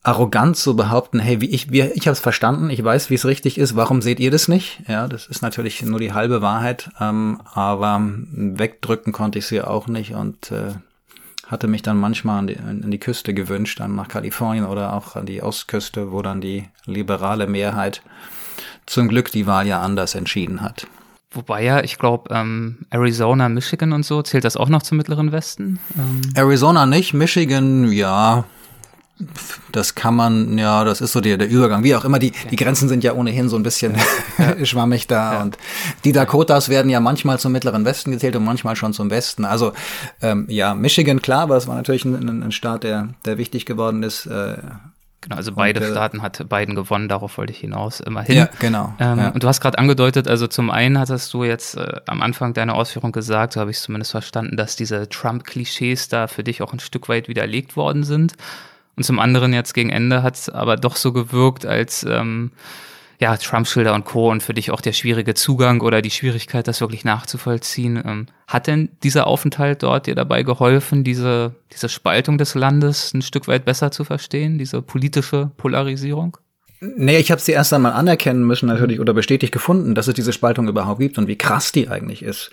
arrogant 0.02 0.56
zu 0.56 0.74
behaupten, 0.74 1.20
hey, 1.20 1.40
wie 1.40 1.50
ich, 1.50 1.70
wie, 1.70 1.82
ich 1.82 2.06
habe 2.06 2.12
es 2.12 2.20
verstanden, 2.20 2.70
ich 2.70 2.82
weiß, 2.82 3.08
wie 3.10 3.14
es 3.14 3.24
richtig 3.24 3.56
ist, 3.56 3.76
warum 3.76 4.02
seht 4.02 4.18
ihr 4.18 4.30
das 4.30 4.48
nicht? 4.48 4.82
Ja, 4.88 5.06
das 5.06 5.26
ist 5.26 5.42
natürlich 5.42 5.82
nur 5.82 6.00
die 6.00 6.12
halbe 6.12 6.42
Wahrheit, 6.42 6.90
ähm, 7.00 7.40
aber 7.54 8.00
wegdrücken 8.02 9.12
konnte 9.12 9.38
ich 9.38 9.46
sie 9.46 9.62
auch 9.62 9.86
nicht 9.86 10.14
und 10.14 10.50
äh, 10.50 10.74
hatte 11.46 11.68
mich 11.68 11.82
dann 11.82 11.98
manchmal 11.98 12.40
an 12.40 12.46
die, 12.48 12.58
an 12.58 12.90
die 12.90 12.98
Küste 12.98 13.32
gewünscht, 13.32 13.78
dann 13.78 13.94
nach 13.94 14.08
Kalifornien 14.08 14.64
oder 14.64 14.92
auch 14.94 15.14
an 15.14 15.26
die 15.26 15.42
Ostküste, 15.42 16.10
wo 16.10 16.22
dann 16.22 16.40
die 16.40 16.64
liberale 16.84 17.46
Mehrheit 17.46 18.02
zum 18.86 19.08
Glück 19.08 19.30
die 19.30 19.46
Wahl 19.46 19.66
ja 19.66 19.80
anders 19.80 20.14
entschieden 20.16 20.62
hat. 20.62 20.86
Wobei 21.30 21.62
ja, 21.62 21.82
ich 21.82 21.98
glaube, 21.98 22.34
ähm, 22.34 22.86
Arizona, 22.90 23.48
Michigan 23.48 23.92
und 23.92 24.04
so, 24.04 24.20
zählt 24.22 24.44
das 24.44 24.56
auch 24.56 24.68
noch 24.68 24.82
zum 24.82 24.98
Mittleren 24.98 25.32
Westen? 25.32 25.78
Ähm 25.96 26.20
Arizona 26.34 26.86
nicht, 26.86 27.14
Michigan, 27.14 27.90
ja, 27.90 28.44
das 29.72 29.94
kann 29.94 30.14
man, 30.14 30.58
ja, 30.58 30.84
das 30.84 31.00
ist 31.00 31.12
so 31.12 31.20
der, 31.20 31.38
der 31.38 31.48
Übergang. 31.48 31.84
Wie 31.84 31.94
auch 31.94 32.04
immer, 32.04 32.18
die, 32.18 32.32
die 32.50 32.56
Grenzen 32.56 32.88
sind 32.88 33.04
ja 33.04 33.14
ohnehin 33.14 33.48
so 33.48 33.56
ein 33.56 33.62
bisschen 33.62 33.94
ja. 34.38 34.64
schwammig 34.64 35.06
da. 35.06 35.34
Ja. 35.34 35.42
Und 35.42 35.58
die 36.04 36.12
Dakotas 36.12 36.68
werden 36.68 36.90
ja 36.90 37.00
manchmal 37.00 37.38
zum 37.38 37.52
mittleren 37.52 37.84
Westen 37.84 38.10
gezählt 38.10 38.36
und 38.36 38.44
manchmal 38.44 38.76
schon 38.76 38.92
zum 38.92 39.10
Westen. 39.10 39.44
Also 39.44 39.72
ähm, 40.20 40.46
ja, 40.48 40.74
Michigan, 40.74 41.22
klar, 41.22 41.42
aber 41.42 41.56
es 41.56 41.66
war 41.66 41.76
natürlich 41.76 42.04
ein, 42.04 42.42
ein 42.42 42.52
Staat, 42.52 42.84
der, 42.84 43.08
der 43.24 43.38
wichtig 43.38 43.66
geworden 43.66 44.02
ist. 44.02 44.26
Äh, 44.26 44.56
Genau, 45.22 45.36
also 45.36 45.52
beide 45.52 45.78
und, 45.78 45.86
äh, 45.86 45.90
Staaten 45.90 46.20
hat 46.20 46.48
Biden 46.48 46.74
gewonnen, 46.74 47.08
darauf 47.08 47.38
wollte 47.38 47.52
ich 47.52 47.60
hinaus, 47.60 48.00
immerhin. 48.00 48.36
Ja, 48.36 48.48
genau. 48.58 48.92
Ähm, 48.98 49.18
ja. 49.18 49.28
Und 49.28 49.44
du 49.44 49.46
hast 49.46 49.60
gerade 49.60 49.78
angedeutet, 49.78 50.26
also 50.26 50.48
zum 50.48 50.68
einen 50.68 50.98
hattest 50.98 51.32
du 51.32 51.44
jetzt 51.44 51.76
äh, 51.76 52.00
am 52.06 52.22
Anfang 52.22 52.54
deiner 52.54 52.74
Ausführung 52.74 53.12
gesagt, 53.12 53.52
so 53.52 53.60
habe 53.60 53.70
ich 53.70 53.76
es 53.76 53.84
zumindest 53.84 54.10
verstanden, 54.10 54.56
dass 54.56 54.74
diese 54.74 55.08
Trump-Klischees 55.08 56.08
da 56.08 56.26
für 56.26 56.42
dich 56.42 56.60
auch 56.60 56.72
ein 56.72 56.80
Stück 56.80 57.08
weit 57.08 57.28
widerlegt 57.28 57.76
worden 57.76 58.02
sind. 58.02 58.34
Und 58.96 59.04
zum 59.04 59.18
anderen 59.18 59.52
jetzt 59.52 59.72
gegen 59.74 59.90
Ende 59.90 60.22
hat 60.22 60.36
es 60.36 60.48
aber 60.48 60.76
doch 60.76 60.96
so 60.96 61.12
gewirkt, 61.12 61.64
als 61.64 62.04
ähm, 62.04 62.52
ja, 63.22 63.36
Trump-Schilder 63.36 63.94
und 63.94 64.04
Co. 64.04 64.30
und 64.30 64.42
für 64.42 64.52
dich 64.52 64.72
auch 64.72 64.80
der 64.80 64.92
schwierige 64.92 65.34
Zugang 65.34 65.80
oder 65.80 66.02
die 66.02 66.10
Schwierigkeit, 66.10 66.66
das 66.66 66.80
wirklich 66.80 67.04
nachzuvollziehen. 67.04 68.02
Ähm, 68.04 68.26
hat 68.48 68.66
denn 68.66 68.90
dieser 69.04 69.28
Aufenthalt 69.28 69.84
dort 69.84 70.08
dir 70.08 70.16
dabei 70.16 70.42
geholfen, 70.42 71.04
diese, 71.04 71.54
diese 71.72 71.88
Spaltung 71.88 72.36
des 72.36 72.54
Landes 72.54 73.14
ein 73.14 73.22
Stück 73.22 73.46
weit 73.46 73.64
besser 73.64 73.92
zu 73.92 74.04
verstehen, 74.04 74.58
diese 74.58 74.82
politische 74.82 75.52
Polarisierung? 75.56 76.36
Nee, 76.80 77.18
ich 77.18 77.30
habe 77.30 77.40
sie 77.40 77.52
erst 77.52 77.72
einmal 77.72 77.92
anerkennen 77.92 78.44
müssen 78.44 78.66
natürlich 78.66 78.98
oder 78.98 79.14
bestätigt 79.14 79.52
gefunden, 79.52 79.94
dass 79.94 80.08
es 80.08 80.14
diese 80.14 80.32
Spaltung 80.32 80.66
überhaupt 80.66 80.98
gibt 80.98 81.16
und 81.16 81.28
wie 81.28 81.38
krass 81.38 81.70
die 81.70 81.88
eigentlich 81.88 82.24
ist. 82.24 82.50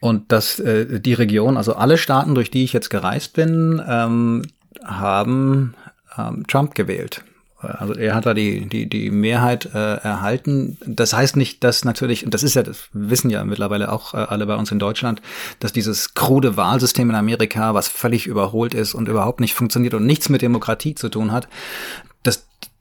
Und 0.00 0.32
dass 0.32 0.58
äh, 0.58 0.98
die 0.98 1.14
Region, 1.14 1.56
also 1.56 1.76
alle 1.76 1.96
Staaten, 1.96 2.34
durch 2.34 2.50
die 2.50 2.64
ich 2.64 2.72
jetzt 2.72 2.90
gereist 2.90 3.34
bin, 3.34 3.80
ähm, 3.88 4.42
haben 4.88 5.74
ähm, 6.16 6.46
Trump 6.46 6.74
gewählt. 6.74 7.22
Also 7.60 7.94
er 7.94 8.14
hat 8.14 8.24
da 8.24 8.34
die, 8.34 8.66
die, 8.68 8.88
die 8.88 9.10
Mehrheit 9.10 9.66
äh, 9.74 9.96
erhalten. 9.96 10.78
Das 10.86 11.12
heißt 11.12 11.36
nicht, 11.36 11.64
dass 11.64 11.84
natürlich, 11.84 12.24
und 12.24 12.32
das 12.32 12.44
ist 12.44 12.54
ja, 12.54 12.62
das 12.62 12.88
wissen 12.92 13.30
ja 13.30 13.44
mittlerweile 13.44 13.90
auch 13.90 14.14
äh, 14.14 14.18
alle 14.18 14.46
bei 14.46 14.54
uns 14.54 14.70
in 14.70 14.78
Deutschland, 14.78 15.20
dass 15.58 15.72
dieses 15.72 16.14
krude 16.14 16.56
Wahlsystem 16.56 17.10
in 17.10 17.16
Amerika, 17.16 17.74
was 17.74 17.88
völlig 17.88 18.28
überholt 18.28 18.74
ist 18.74 18.94
und 18.94 19.08
überhaupt 19.08 19.40
nicht 19.40 19.54
funktioniert 19.54 19.94
und 19.94 20.06
nichts 20.06 20.28
mit 20.28 20.40
Demokratie 20.40 20.94
zu 20.94 21.08
tun 21.08 21.32
hat, 21.32 21.48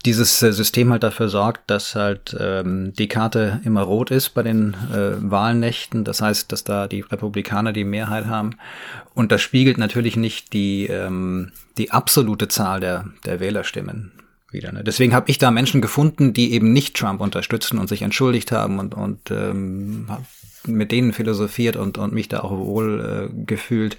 dieses 0.07 0.41
äh, 0.41 0.53
System 0.53 0.91
halt 0.91 1.03
dafür 1.03 1.27
sorgt, 1.27 1.69
dass 1.69 1.93
halt 1.93 2.35
ähm, 2.39 2.93
die 2.93 3.09
Karte 3.09 3.59
immer 3.65 3.81
rot 3.81 4.09
ist 4.09 4.29
bei 4.29 4.41
den 4.41 4.73
äh, 4.93 5.15
Wahlnächten. 5.19 6.05
Das 6.05 6.21
heißt, 6.21 6.49
dass 6.51 6.63
da 6.63 6.87
die 6.87 7.01
Republikaner 7.01 7.73
die 7.73 7.83
Mehrheit 7.83 8.25
haben. 8.25 8.51
Und 9.13 9.33
das 9.33 9.41
spiegelt 9.41 9.77
natürlich 9.77 10.15
nicht 10.15 10.53
die, 10.53 10.87
ähm, 10.87 11.51
die 11.77 11.91
absolute 11.91 12.47
Zahl 12.47 12.79
der, 12.79 13.05
der 13.25 13.41
Wählerstimmen 13.41 14.13
wieder. 14.49 14.71
Ne? 14.71 14.81
Deswegen 14.85 15.13
habe 15.13 15.29
ich 15.29 15.39
da 15.39 15.51
Menschen 15.51 15.81
gefunden, 15.81 16.31
die 16.31 16.53
eben 16.53 16.71
nicht 16.71 16.95
Trump 16.95 17.19
unterstützen 17.19 17.77
und 17.77 17.89
sich 17.89 18.01
entschuldigt 18.01 18.53
haben 18.53 18.79
und, 18.79 18.95
und 18.95 19.29
ähm, 19.29 20.07
mit 20.65 20.93
denen 20.93 21.11
philosophiert 21.11 21.75
und, 21.75 21.97
und 21.97 22.13
mich 22.13 22.29
da 22.29 22.39
auch 22.39 22.51
wohl 22.51 23.29
äh, 23.29 23.43
gefühlt. 23.45 23.97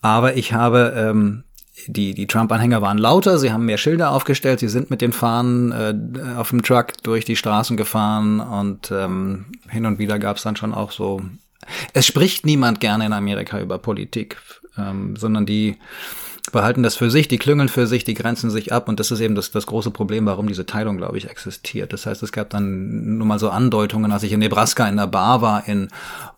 Aber 0.00 0.36
ich 0.36 0.52
habe 0.52 0.94
ähm, 0.96 1.44
die, 1.86 2.14
die 2.14 2.26
Trump-Anhänger 2.26 2.82
waren 2.82 2.98
lauter, 2.98 3.38
sie 3.38 3.52
haben 3.52 3.64
mehr 3.64 3.78
Schilder 3.78 4.10
aufgestellt, 4.12 4.60
sie 4.60 4.68
sind 4.68 4.90
mit 4.90 5.00
den 5.00 5.12
Fahnen 5.12 5.72
äh, 5.72 6.36
auf 6.36 6.50
dem 6.50 6.62
Truck 6.62 6.94
durch 7.02 7.24
die 7.24 7.36
Straßen 7.36 7.76
gefahren 7.76 8.40
und 8.40 8.90
ähm, 8.90 9.46
hin 9.68 9.86
und 9.86 9.98
wieder 9.98 10.18
gab 10.18 10.36
es 10.36 10.42
dann 10.42 10.56
schon 10.56 10.74
auch 10.74 10.90
so. 10.90 11.22
Es 11.92 12.06
spricht 12.06 12.46
niemand 12.46 12.80
gerne 12.80 13.06
in 13.06 13.12
Amerika 13.12 13.60
über 13.60 13.78
Politik, 13.78 14.38
ähm, 14.76 15.16
sondern 15.16 15.46
die 15.46 15.76
behalten 16.52 16.82
das 16.82 16.96
für 16.96 17.10
sich, 17.10 17.28
die 17.28 17.38
klüngeln 17.38 17.68
für 17.68 17.86
sich, 17.86 18.04
die 18.04 18.14
grenzen 18.14 18.50
sich 18.50 18.72
ab 18.72 18.88
und 18.88 19.00
das 19.00 19.10
ist 19.10 19.20
eben 19.20 19.34
das, 19.34 19.50
das 19.50 19.66
große 19.66 19.90
Problem, 19.90 20.26
warum 20.26 20.48
diese 20.48 20.66
Teilung, 20.66 20.96
glaube 20.96 21.18
ich, 21.18 21.28
existiert. 21.28 21.92
Das 21.92 22.06
heißt, 22.06 22.22
es 22.22 22.32
gab 22.32 22.50
dann 22.50 23.18
nur 23.18 23.26
mal 23.26 23.38
so 23.38 23.50
Andeutungen, 23.50 24.12
als 24.12 24.22
ich 24.22 24.32
in 24.32 24.40
Nebraska 24.40 24.88
in 24.88 24.96
der 24.96 25.06
Bar 25.06 25.42
war, 25.42 25.68
in 25.68 25.88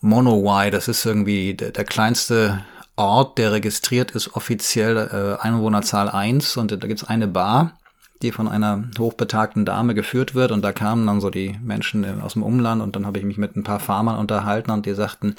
Monowai, 0.01 0.70
das 0.70 0.88
ist 0.88 1.05
irgendwie 1.05 1.55
der, 1.55 1.70
der 1.70 1.84
kleinste 1.84 2.64
Ort, 3.01 3.38
der 3.38 3.53
registriert 3.53 4.11
ist, 4.11 4.34
offiziell 4.34 4.96
äh, 4.96 5.42
Einwohnerzahl 5.42 6.09
1 6.09 6.57
und 6.59 6.70
da 6.70 6.76
gibt's 6.76 7.05
eine 7.05 7.26
Bar, 7.26 7.78
die 8.20 8.30
von 8.30 8.46
einer 8.46 8.84
hochbetagten 8.98 9.64
Dame 9.64 9.94
geführt 9.94 10.34
wird 10.34 10.53
und 10.53 10.62
da 10.62 10.72
kamen 10.72 11.07
dann 11.07 11.20
so 11.20 11.30
die 11.30 11.59
Menschen 11.62 12.20
aus 12.20 12.34
dem 12.34 12.42
Umland 12.42 12.82
und 12.82 12.94
dann 12.94 13.07
habe 13.07 13.18
ich 13.18 13.24
mich 13.24 13.38
mit 13.38 13.57
ein 13.57 13.64
paar 13.64 13.80
Farmern 13.80 14.18
unterhalten 14.18 14.70
und 14.70 14.84
die 14.84 14.94
sagten, 14.94 15.36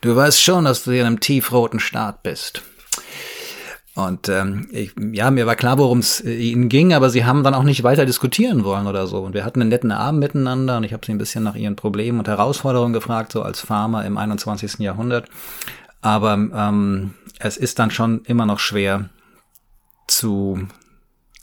du 0.00 0.16
weißt 0.16 0.42
schon, 0.42 0.64
dass 0.64 0.84
du 0.84 0.92
in 0.92 1.04
einem 1.04 1.20
tiefroten 1.20 1.80
Staat 1.80 2.22
bist. 2.22 2.62
Und 3.94 4.30
ähm, 4.30 4.68
ich, 4.72 4.94
ja, 5.12 5.30
mir 5.30 5.46
war 5.46 5.54
klar, 5.54 5.76
worum 5.76 5.98
es 5.98 6.20
äh, 6.20 6.32
ihnen 6.32 6.70
ging, 6.70 6.94
aber 6.94 7.10
sie 7.10 7.26
haben 7.26 7.44
dann 7.44 7.52
auch 7.52 7.62
nicht 7.62 7.82
weiter 7.82 8.06
diskutieren 8.06 8.64
wollen 8.64 8.86
oder 8.86 9.06
so. 9.06 9.18
Und 9.18 9.34
wir 9.34 9.44
hatten 9.44 9.60
einen 9.60 9.68
netten 9.68 9.92
Abend 9.92 10.20
miteinander 10.20 10.78
und 10.78 10.84
ich 10.84 10.94
habe 10.94 11.04
sie 11.04 11.12
ein 11.12 11.18
bisschen 11.18 11.44
nach 11.44 11.56
ihren 11.56 11.76
Problemen 11.76 12.18
und 12.18 12.26
Herausforderungen 12.26 12.94
gefragt, 12.94 13.32
so 13.32 13.42
als 13.42 13.60
Farmer 13.60 14.06
im 14.06 14.16
21. 14.16 14.78
Jahrhundert. 14.78 15.28
Aber 16.02 16.34
ähm, 16.34 17.14
es 17.38 17.56
ist 17.56 17.78
dann 17.78 17.90
schon 17.90 18.24
immer 18.24 18.44
noch 18.44 18.58
schwer 18.58 19.08
zu, 20.06 20.68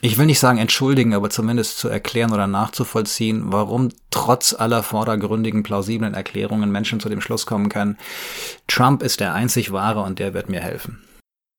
ich 0.02 0.18
will 0.18 0.26
nicht 0.26 0.40
sagen 0.40 0.60
entschuldigen, 0.60 1.14
aber 1.14 1.30
zumindest 1.30 1.78
zu 1.80 1.88
erklären 1.88 2.34
oder 2.34 2.46
nachzuvollziehen, 2.46 3.52
warum 3.52 3.90
trotz 4.12 4.54
aller 4.54 4.84
vordergründigen, 4.84 5.64
plausiblen 5.64 6.14
Erklärungen 6.14 6.72
Menschen 6.72 7.00
zu 7.00 7.10
dem 7.10 7.22
Schluss 7.22 7.46
kommen 7.46 7.70
können, 7.70 7.98
Trump 8.68 9.02
ist 9.02 9.22
der 9.22 9.34
einzig 9.34 9.72
wahre 9.72 10.02
und 10.02 10.20
der 10.20 10.34
wird 10.34 10.50
mir 10.50 10.62
helfen. 10.62 11.02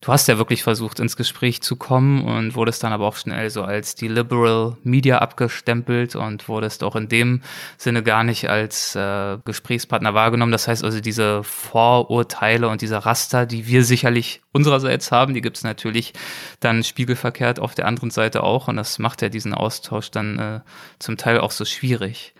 Du 0.02 0.10
hast 0.10 0.28
ja 0.28 0.38
wirklich 0.38 0.62
versucht, 0.62 0.98
ins 0.98 1.14
Gespräch 1.14 1.60
zu 1.60 1.76
kommen 1.76 2.24
und 2.24 2.54
wurdest 2.54 2.82
dann 2.82 2.94
aber 2.94 3.06
auch 3.06 3.16
schnell 3.16 3.50
so 3.50 3.64
als 3.64 3.94
die 3.94 4.08
Liberal 4.08 4.78
Media 4.82 5.18
abgestempelt 5.18 6.16
und 6.16 6.48
wurdest 6.48 6.82
auch 6.82 6.96
in 6.96 7.08
dem 7.08 7.42
Sinne 7.76 8.02
gar 8.02 8.24
nicht 8.24 8.48
als 8.48 8.94
äh, 8.94 9.36
Gesprächspartner 9.44 10.14
wahrgenommen. 10.14 10.52
Das 10.52 10.68
heißt 10.68 10.84
also, 10.84 11.00
diese 11.00 11.44
Vorurteile 11.44 12.68
und 12.70 12.80
diese 12.80 13.04
Raster, 13.04 13.44
die 13.44 13.66
wir 13.66 13.84
sicherlich 13.84 14.40
unsererseits 14.52 15.12
haben, 15.12 15.34
die 15.34 15.42
gibt 15.42 15.58
es 15.58 15.64
natürlich 15.64 16.14
dann 16.60 16.82
spiegelverkehrt 16.82 17.60
auf 17.60 17.74
der 17.74 17.86
anderen 17.86 18.10
Seite 18.10 18.42
auch 18.42 18.68
und 18.68 18.76
das 18.76 18.98
macht 18.98 19.20
ja 19.20 19.28
diesen 19.28 19.52
Austausch 19.52 20.10
dann 20.10 20.38
äh, 20.38 20.60
zum 20.98 21.18
Teil 21.18 21.40
auch 21.40 21.50
so 21.50 21.66
schwierig. 21.66 22.32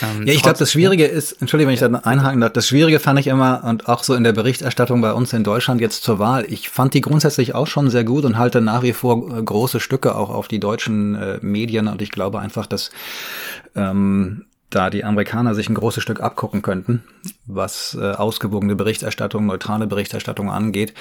Ähm, 0.00 0.26
ja, 0.26 0.32
ich 0.32 0.42
glaube, 0.42 0.58
das 0.58 0.70
Schwierige 0.70 1.06
ist, 1.06 1.32
entschuldige, 1.40 1.66
wenn 1.66 1.74
ich 1.74 1.80
da 1.80 1.88
einhaken 1.88 2.40
darf, 2.40 2.52
das 2.52 2.68
Schwierige 2.68 3.00
fand 3.00 3.18
ich 3.18 3.26
immer 3.26 3.64
und 3.64 3.88
auch 3.88 4.04
so 4.04 4.14
in 4.14 4.22
der 4.22 4.32
Berichterstattung 4.32 5.00
bei 5.00 5.12
uns 5.12 5.32
in 5.32 5.42
Deutschland 5.42 5.80
jetzt 5.80 6.04
zur 6.04 6.20
Wahl, 6.20 6.44
ich 6.48 6.68
fand 6.68 6.94
die 6.94 7.00
grundsätzlich 7.00 7.54
auch 7.56 7.66
schon 7.66 7.90
sehr 7.90 8.04
gut 8.04 8.24
und 8.24 8.38
halte 8.38 8.60
nach 8.60 8.84
wie 8.84 8.92
vor 8.92 9.36
äh, 9.36 9.42
große 9.42 9.80
Stücke 9.80 10.14
auch 10.14 10.30
auf 10.30 10.46
die 10.46 10.60
deutschen 10.60 11.16
äh, 11.16 11.38
Medien. 11.42 11.88
Und 11.88 12.00
ich 12.00 12.10
glaube 12.10 12.38
einfach, 12.38 12.66
dass 12.66 12.90
ähm, 13.74 14.44
da 14.74 14.90
die 14.90 15.04
Amerikaner 15.04 15.54
sich 15.54 15.68
ein 15.68 15.74
großes 15.74 16.02
Stück 16.02 16.20
abgucken 16.20 16.62
könnten, 16.62 17.04
was 17.46 17.96
äh, 18.00 18.12
ausgewogene 18.12 18.74
Berichterstattung, 18.74 19.46
neutrale 19.46 19.86
Berichterstattung 19.86 20.50
angeht. 20.50 20.94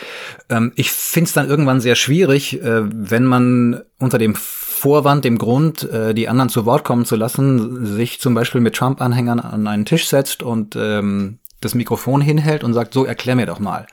Ähm, 0.49 0.71
ich 0.75 0.91
finde 0.91 1.27
es 1.27 1.33
dann 1.33 1.49
irgendwann 1.49 1.81
sehr 1.81 1.95
schwierig, 1.95 2.61
äh, 2.61 2.81
wenn 2.83 3.25
man 3.25 3.81
unter 3.97 4.17
dem 4.17 4.35
Vorwand, 4.35 5.25
dem 5.25 5.37
Grund, 5.37 5.89
äh, 5.89 6.13
die 6.13 6.27
anderen 6.27 6.49
zu 6.49 6.65
Wort 6.65 6.83
kommen 6.83 7.05
zu 7.05 7.15
lassen, 7.15 7.85
sich 7.85 8.19
zum 8.19 8.33
Beispiel 8.33 8.61
mit 8.61 8.75
Trump-Anhängern 8.75 9.39
an 9.39 9.67
einen 9.67 9.85
Tisch 9.85 10.07
setzt 10.07 10.43
und 10.43 10.75
ähm, 10.75 11.39
das 11.61 11.75
Mikrofon 11.75 12.21
hinhält 12.21 12.63
und 12.63 12.73
sagt, 12.73 12.93
so 12.93 13.05
erklär 13.05 13.35
mir 13.35 13.45
doch 13.45 13.59
mal. 13.59 13.85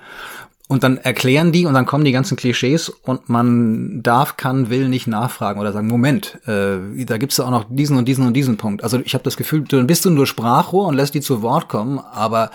Und 0.69 0.83
dann 0.83 0.99
erklären 0.99 1.51
die 1.51 1.65
und 1.65 1.73
dann 1.73 1.87
kommen 1.87 2.05
die 2.05 2.13
ganzen 2.13 2.37
Klischees 2.37 2.91
und 2.91 3.31
man 3.31 4.03
darf, 4.03 4.37
kann, 4.37 4.69
will 4.69 4.91
nicht 4.91 5.07
nachfragen 5.07 5.59
oder 5.59 5.73
sagen, 5.73 5.89
Moment, 5.89 6.39
äh, 6.47 7.05
da 7.07 7.17
gibt's 7.17 7.39
ja 7.39 7.47
auch 7.47 7.51
noch 7.51 7.65
diesen 7.71 7.97
und 7.97 8.07
diesen 8.07 8.27
und 8.27 8.35
diesen 8.35 8.59
Punkt. 8.59 8.85
Also 8.85 9.01
ich 9.03 9.15
habe 9.15 9.25
das 9.25 9.39
Gefühl, 9.39 9.63
dann 9.63 9.87
bist 9.87 10.05
du 10.05 10.11
nur 10.11 10.27
Sprachrohr 10.27 10.87
und 10.87 10.95
lässt 10.95 11.15
die 11.15 11.23
zu 11.23 11.41
Wort 11.41 11.69
kommen, 11.69 11.99
aber 11.99 12.51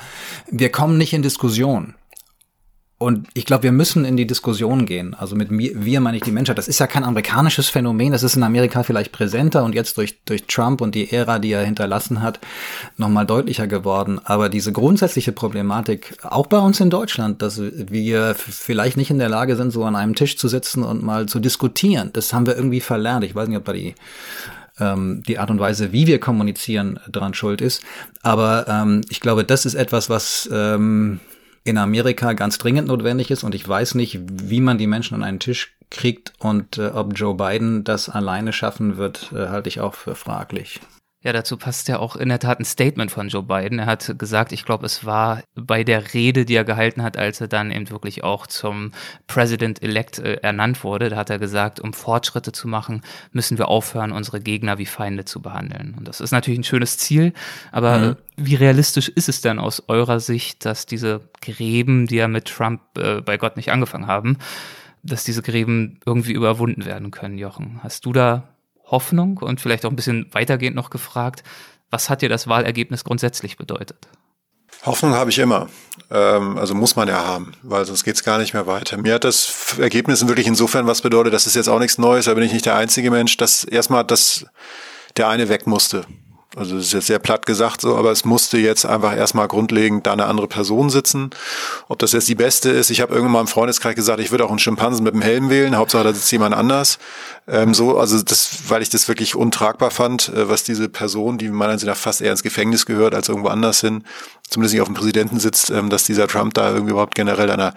wir 0.51 0.72
kommen 0.72 0.99
nicht 0.99 1.14
in 1.14 1.24
Diskussion. 1.24 1.95
Und 3.04 3.28
ich 3.34 3.43
glaube, 3.43 3.64
wir 3.64 3.74
müssen 3.74 4.06
in 4.06 4.16
die 4.16 4.26
Diskussion 4.26 4.86
gehen. 4.86 5.14
Also 5.14 5.36
mit 5.36 5.51
mir, 5.51 5.72
wir 5.76 5.99
meine 5.99 6.16
ich 6.16 6.24
die 6.24 6.32
Menschheit. 6.32 6.58
Das 6.58 6.70
ist 6.70 6.80
ja 6.80 6.88
kein 6.88 7.04
amerikanisches 7.04 7.68
Phänomen. 7.68 8.14
Das 8.14 8.24
ist 8.24 8.38
in 8.38 8.43
Amerika 8.43 8.84
vielleicht 8.84 9.12
präsenter 9.12 9.66
und 9.66 9.76
jetzt 9.76 9.97
durch, 9.97 10.24
durch 10.24 10.45
Trump 10.45 10.80
und 10.80 10.95
die 10.95 11.12
Ära, 11.12 11.39
die 11.39 11.51
er 11.51 11.66
hinterlassen 11.66 12.22
hat, 12.22 12.39
nochmal 12.95 13.26
deutlicher 13.26 13.68
geworden. 13.68 14.22
Aber 14.24 14.47
diese 14.47 14.72
grundsätzliche 14.72 15.34
Problematik, 15.34 16.16
auch 16.24 16.47
bei 16.47 16.60
uns 16.60 16.80
in 16.80 16.89
Deutschland, 16.89 17.41
dass 17.41 17.60
wir 17.60 18.36
vielleicht 18.36 18.95
nicht 18.95 19.12
in 19.12 19.20
der 19.20 19.28
Lage 19.28 19.58
sind, 19.58 19.72
so 19.72 19.84
an 19.84 19.97
einem 19.97 20.16
Tisch 20.16 20.38
zu 20.38 20.47
sitzen 20.47 20.82
und 20.82 21.04
mal 21.04 21.26
zu 21.26 21.41
diskutieren, 21.41 22.12
das 22.14 22.32
haben 22.32 22.45
wir 22.45 22.56
irgendwie 22.56 22.80
verlernt. 22.80 23.26
Ich 23.26 23.36
weiß 23.36 23.49
nicht, 23.49 23.58
ob 23.58 23.66
da 23.66 23.74
die 23.74 23.95
ähm, 24.80 25.24
die 25.28 25.39
Art 25.39 25.51
und 25.51 25.60
Weise, 25.60 25.91
wie 25.91 26.08
wir 26.08 26.22
kommunizieren, 26.22 27.01
dran 27.12 27.34
schuld 27.34 27.60
ist. 27.60 27.84
Aber 28.22 28.66
ähm, 28.70 29.01
ich 29.10 29.20
glaube, 29.20 29.43
das 29.43 29.66
ist 29.66 29.76
etwas, 29.76 30.10
was 30.10 30.49
ähm, 30.51 31.20
in 31.64 31.78
Amerika 31.78 32.34
ganz 32.34 32.57
dringend 32.57 32.88
notwendig 32.88 33.32
ist 33.32 33.43
und 33.43 33.55
ich 33.55 33.68
weiß 33.68 33.95
nicht, 33.95 34.20
wie 34.32 34.61
man 34.61 34.78
die 34.78 34.88
Menschen 34.88 35.16
an 35.16 35.24
einen 35.24 35.39
Tisch 35.39 35.76
kriegt 35.89 36.34
und 36.39 36.78
äh, 36.78 36.88
ob 36.88 37.18
Joe 37.18 37.36
Biden 37.36 37.84
das 37.84 38.09
alleine 38.09 38.51
schaffen 38.51 38.97
wird, 38.97 39.32
äh, 39.34 39.47
halte 39.47 39.70
ich 39.70 39.80
auch 39.80 39.93
für 39.93 40.16
fraglich. 40.16 40.82
Ja, 41.24 41.32
dazu 41.32 41.56
passt 41.56 41.88
ja 41.88 42.00
auch 42.00 42.18
in 42.18 42.28
der 42.28 42.40
Tat 42.40 42.60
ein 42.60 42.66
Statement 42.66 43.10
von 43.10 43.30
Joe 43.30 43.44
Biden. 43.44 43.80
Er 43.80 43.86
hat 43.86 44.20
gesagt, 44.20 44.52
ich 44.52 44.66
glaube, 44.66 44.86
es 44.86 45.06
war 45.06 45.42
bei 45.56 45.86
der 45.86 46.14
Rede, 46.14 46.44
die 46.44 46.56
er 46.56 46.66
gehalten 46.66 47.02
hat, 47.02 47.16
als 47.16 47.40
er 47.40 47.48
dann 47.48 47.72
eben 47.72 47.90
wirklich 47.90 48.26
auch 48.26 48.46
zum 48.46 48.92
President-elect 49.28 50.20
äh, 50.20 50.34
ernannt 50.42 50.84
wurde. 50.84 51.08
Da 51.08 51.16
hat 51.16 51.30
er 51.30 51.40
gesagt, 51.40 51.80
um 51.80 51.94
Fortschritte 51.94 52.52
zu 52.52 52.68
machen, 52.68 53.04
müssen 53.32 53.58
wir 53.58 53.70
aufhören, 53.70 54.12
unsere 54.12 54.42
Gegner 54.42 54.78
wie 54.80 54.86
Feinde 54.86 55.24
zu 55.24 55.42
behandeln. 55.42 55.96
Und 55.98 56.10
das 56.10 56.20
ist 56.20 56.32
natürlich 56.32 56.60
ein 56.60 56.66
schönes 56.66 56.98
Ziel, 56.98 57.32
aber 57.72 57.98
mhm. 57.98 58.16
wie 58.36 58.56
realistisch 58.56 59.08
ist 59.08 59.30
es 59.30 59.40
denn 59.40 59.60
aus 59.60 59.84
eurer 59.88 60.20
Sicht, 60.20 60.66
dass 60.66 60.86
diese 60.86 61.22
Gräben, 61.42 62.06
die 62.06 62.18
ja 62.18 62.28
mit 62.28 62.46
Trump 62.50 62.82
äh, 62.98 63.22
bei 63.22 63.38
Gott 63.38 63.56
nicht 63.56 63.72
angefangen 63.72 64.08
haben, 64.08 64.40
dass 65.04 65.24
diese 65.24 65.42
Gräben 65.42 66.00
irgendwie 66.06 66.34
überwunden 66.34 66.84
werden 66.86 67.12
können, 67.12 67.38
Jochen? 67.38 67.80
Hast 67.82 68.06
du 68.06 68.12
da 68.12 68.53
Hoffnung 68.94 69.39
und 69.39 69.60
vielleicht 69.60 69.86
auch 69.86 69.89
ein 69.89 69.96
bisschen 69.96 70.28
weitergehend 70.32 70.76
noch 70.76 70.91
gefragt, 70.91 71.44
was 71.89 72.10
hat 72.10 72.22
dir 72.22 72.30
das 72.30 72.48
Wahlergebnis 72.48 73.04
grundsätzlich 73.04 73.58
bedeutet? 73.58 74.08
Hoffnung 74.86 75.14
habe 75.14 75.32
ich 75.32 75.39
immer. 75.39 75.68
Ähm, 76.12 76.58
also 76.58 76.76
muss 76.76 76.96
man 76.96 77.08
ja 77.08 77.26
haben, 77.26 77.54
weil 77.64 77.86
sonst 77.86 78.04
geht 78.04 78.16
es 78.16 78.24
gar 78.24 78.38
nicht 78.38 78.54
mehr 78.54 78.68
weiter. 78.68 78.98
Mir 78.98 79.16
hat 79.16 79.24
das 79.24 79.78
Ergebnis 79.80 80.28
wirklich 80.28 80.46
insofern 80.46 80.86
was 80.86 81.02
bedeutet, 81.02 81.34
das 81.34 81.48
ist 81.48 81.56
jetzt 81.56 81.70
auch 81.70 81.80
nichts 81.80 81.98
Neues, 81.98 82.26
da 82.26 82.34
bin 82.36 82.44
ich 82.44 82.54
nicht 82.54 82.66
der 82.66 82.76
einzige 82.76 83.10
Mensch, 83.10 83.38
dass 83.38 83.64
erstmal 83.64 84.04
dass 84.04 84.46
der 85.18 85.28
eine 85.28 85.50
weg 85.50 85.66
musste. 85.66 86.06
Also 86.56 86.76
das 86.76 86.86
ist 86.86 86.93
jetzt 86.93 87.08
sehr 87.08 87.18
platt 87.18 87.47
gesagt 87.47 87.82
so, 87.82 87.95
aber 87.95 88.12
es 88.12 88.26
musste 88.26 88.60
jetzt 88.60 88.86
einfach 88.86 89.16
erstmal 89.16 89.47
grundlegend 89.47 90.06
da 90.06 90.14
eine 90.14 90.26
andere 90.26 90.47
Person 90.47 90.91
sitzen. 90.91 91.32
Ob 91.88 91.97
das 91.97 92.12
jetzt 92.12 92.28
die 92.28 92.36
beste 92.36 92.70
ist, 92.70 92.91
ich 92.91 93.01
habe 93.01 93.12
irgendwann 93.12 93.34
mal 93.34 93.41
im 93.41 93.47
Freundeskreis 93.47 93.95
gesagt, 93.95 94.20
ich 94.20 94.30
würde 94.30 94.45
auch 94.45 94.49
einen 94.49 94.60
Schimpansen 94.60 95.04
mit 95.04 95.16
dem 95.16 95.24
Helm 95.24 95.49
wählen, 95.49 95.76
Hauptsache 95.76 96.04
da 96.04 96.14
sitzt 96.14 96.32
jemand 96.32 96.54
anders. 96.54 96.99
Ähm, 97.47 97.74
so, 97.74 97.97
also 97.97 98.22
das, 98.22 98.70
weil 98.70 98.84
ich 98.84 98.89
das 98.89 99.08
wirklich 99.08 99.36
untragbar 99.36 99.89
fand, 99.89 100.30
äh, 100.30 100.47
was 100.47 100.64
diese 100.64 100.89
Person, 100.89 101.39
die 101.39 101.49
meiner 101.49 101.74
Ansicht 101.74 101.88
nach 101.88 101.97
fast 101.97 102.22
eher 102.22 102.32
ins 102.32 102.43
Gefängnis 102.43 102.86
gehört 102.86 103.16
als 103.16 103.30
irgendwo 103.30 103.49
anders 103.49 103.82
hin, 103.82 104.04
zumindest 104.47 104.74
nicht 104.74 104.82
auf 104.82 104.88
dem 104.88 104.95
Präsidenten 104.95 105.39
sitzt, 105.39 105.72
ähm, 105.72 105.89
dass 105.89 106.04
dieser 106.04 106.28
Trump 106.28 106.54
da 106.54 106.70
irgendwie 106.70 106.91
überhaupt 106.91 107.16
generell 107.16 107.49
an 107.49 107.58
der, 107.58 107.74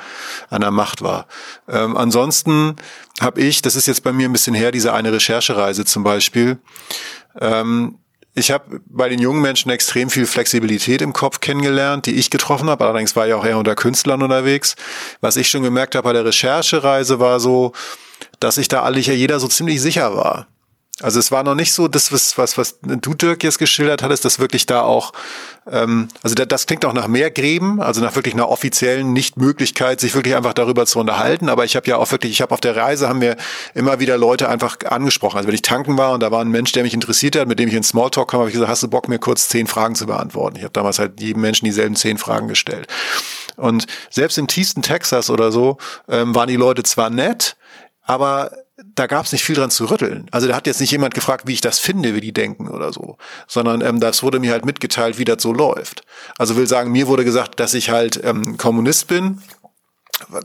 an 0.51 0.61
der 0.61 0.70
Macht 0.70 1.01
war. 1.01 1.27
Ähm, 1.66 1.97
ansonsten 1.97 2.77
habe 3.22 3.41
ich, 3.41 3.62
das 3.62 3.74
ist 3.74 3.87
jetzt 3.87 4.03
bei 4.03 4.12
mir 4.12 4.29
ein 4.29 4.33
bisschen 4.33 4.55
her, 4.55 4.70
diese 4.70 4.93
eine 4.93 5.14
Recherchereise 5.14 5.87
zum 5.87 6.05
Beispiel, 6.05 6.59
ähm, 7.41 7.97
ich 8.39 8.51
habe 8.51 8.82
bei 8.84 9.09
den 9.09 9.18
jungen 9.18 9.41
Menschen 9.41 9.70
extrem 9.70 10.11
viel 10.11 10.26
Flexibilität 10.26 11.01
im 11.01 11.14
Kopf 11.14 11.41
kennengelernt, 11.41 12.05
die 12.05 12.16
ich 12.16 12.30
getroffen 12.30 12.68
habe. 12.68 12.84
Allerdings 12.84 13.16
war 13.16 13.26
ich 13.26 13.32
auch 13.32 13.47
eher 13.47 13.57
unter 13.57 13.74
Künstlern 13.74 14.22
unterwegs. 14.22 14.76
Was 15.22 15.37
ich 15.37 15.49
schon 15.49 15.62
gemerkt 15.62 15.95
habe 15.95 16.05
bei 16.05 16.12
der 16.12 16.26
Recherchereise 16.26 17.18
war 17.18 17.41
so, 17.41 17.72
dass 18.39 18.57
sich 18.57 18.68
da 18.68 18.82
alle 18.82 19.01
jeder 19.01 19.41
so 19.41 19.49
ziemlich 19.49 19.80
sicher 19.80 20.14
war. 20.14 20.47
Also 21.03 21.19
es 21.19 21.31
war 21.31 21.43
noch 21.43 21.55
nicht 21.55 21.75
so, 21.75 21.89
das 21.89 22.11
was 22.11 22.39
was 22.39 22.57
was 22.57 22.79
du 22.81 23.13
Dirk 23.13 23.45
jetzt 23.45 23.59
geschildert 23.59 24.03
hattest, 24.03 24.25
dass 24.25 24.39
wirklich 24.39 24.65
da 24.65 24.81
auch, 24.81 25.13
ähm, 25.71 26.09
also 26.23 26.35
das 26.35 26.65
klingt 26.65 26.87
auch 26.87 26.95
nach 26.95 27.07
mehr 27.07 27.31
Gräben, 27.31 27.83
also 27.83 28.01
nach 28.01 28.15
wirklich 28.15 28.33
einer 28.33 28.49
offiziellen 28.49 29.13
Nichtmöglichkeit, 29.13 30.01
sich 30.01 30.15
wirklich 30.15 30.35
einfach 30.35 30.55
darüber 30.55 30.87
zu 30.87 30.99
unterhalten. 30.99 31.51
Aber 31.51 31.67
ich 31.67 31.77
habe 31.77 31.87
ja 31.87 31.99
auch 31.99 32.11
wirklich, 32.13 32.33
ich 32.33 32.41
habe 32.41 32.55
auf 32.55 32.63
der 32.63 32.77
Reise 32.77 33.11
haben 33.11 33.21
wir 33.21 33.37
immer 33.75 34.01
wieder 34.01 34.17
Leute 34.17 34.49
einfach 34.49 34.79
angesprochen. 34.87 35.37
Also 35.37 35.49
wenn 35.49 35.55
ich 35.55 35.61
tanken 35.61 35.99
war 35.99 36.13
und 36.13 36.21
da 36.23 36.31
war 36.31 36.41
ein 36.41 36.49
Mensch, 36.49 36.73
der 36.73 36.83
mich 36.83 36.95
interessiert 36.95 37.37
hat, 37.37 37.47
mit 37.47 37.59
dem 37.59 37.69
ich 37.69 37.75
in 37.75 37.83
Smalltalk 37.83 38.31
kam, 38.31 38.41
habe 38.41 38.49
ich 38.49 38.55
gesagt, 38.55 38.71
hast 38.71 38.83
du 38.83 38.89
Bock 38.89 39.09
mir 39.09 39.19
kurz 39.19 39.49
zehn 39.49 39.67
Fragen 39.67 39.97
zu 39.97 40.07
beantworten? 40.07 40.57
Ich 40.57 40.63
habe 40.63 40.73
damals 40.73 40.99
halt 40.99 41.21
jedem 41.21 41.43
Menschen 41.43 41.67
dieselben 41.67 41.95
zehn 41.95 42.17
Fragen 42.17 42.49
gestellt. 42.49 42.87
Und 43.57 43.87
selbst 44.09 44.39
im 44.39 44.47
tiefsten 44.47 44.81
Texas 44.81 45.29
oder 45.29 45.53
so 45.53 45.77
ähm, 46.09 46.35
waren 46.35 46.49
die 46.49 46.57
Leute 46.57 46.85
zwar 46.85 47.11
nett, 47.11 47.57
aber 48.03 48.51
da 48.97 49.07
gab 49.07 49.27
es 49.27 49.33
nicht 49.33 49.45
viel 49.45 49.55
dran 49.55 49.71
zu 49.71 49.85
rütteln. 49.85 50.27
Also 50.33 50.49
da 50.49 50.57
hat 50.57 50.67
jetzt 50.67 50.81
nicht 50.81 50.91
jemand 50.91 51.15
gefragt, 51.15 51.47
wie 51.47 51.53
ich 51.53 51.61
das 51.61 51.79
finde, 51.79 52.15
wie 52.15 52.21
die 52.21 52.33
denken 52.33 52.69
oder 52.69 52.93
so, 52.93 53.17
sondern 53.47 53.81
ähm, 53.83 54.01
das 54.01 54.23
wurde 54.23 54.41
mir 54.41 54.53
halt 54.53 54.65
mitgeteilt, 54.65 55.19
wie 55.19 55.25
das 55.25 55.43
so 55.43 55.53
läuft. 55.53 56.05
Also 56.39 56.57
will 56.57 56.67
sagen, 56.67 56.91
mir 56.91 57.07
wurde 57.07 57.25
gesagt, 57.25 57.61
dass 57.61 57.75
ich 57.75 57.91
halt 57.91 58.21
ähm, 58.25 58.57
Kommunist 58.57 59.07
bin 59.07 59.41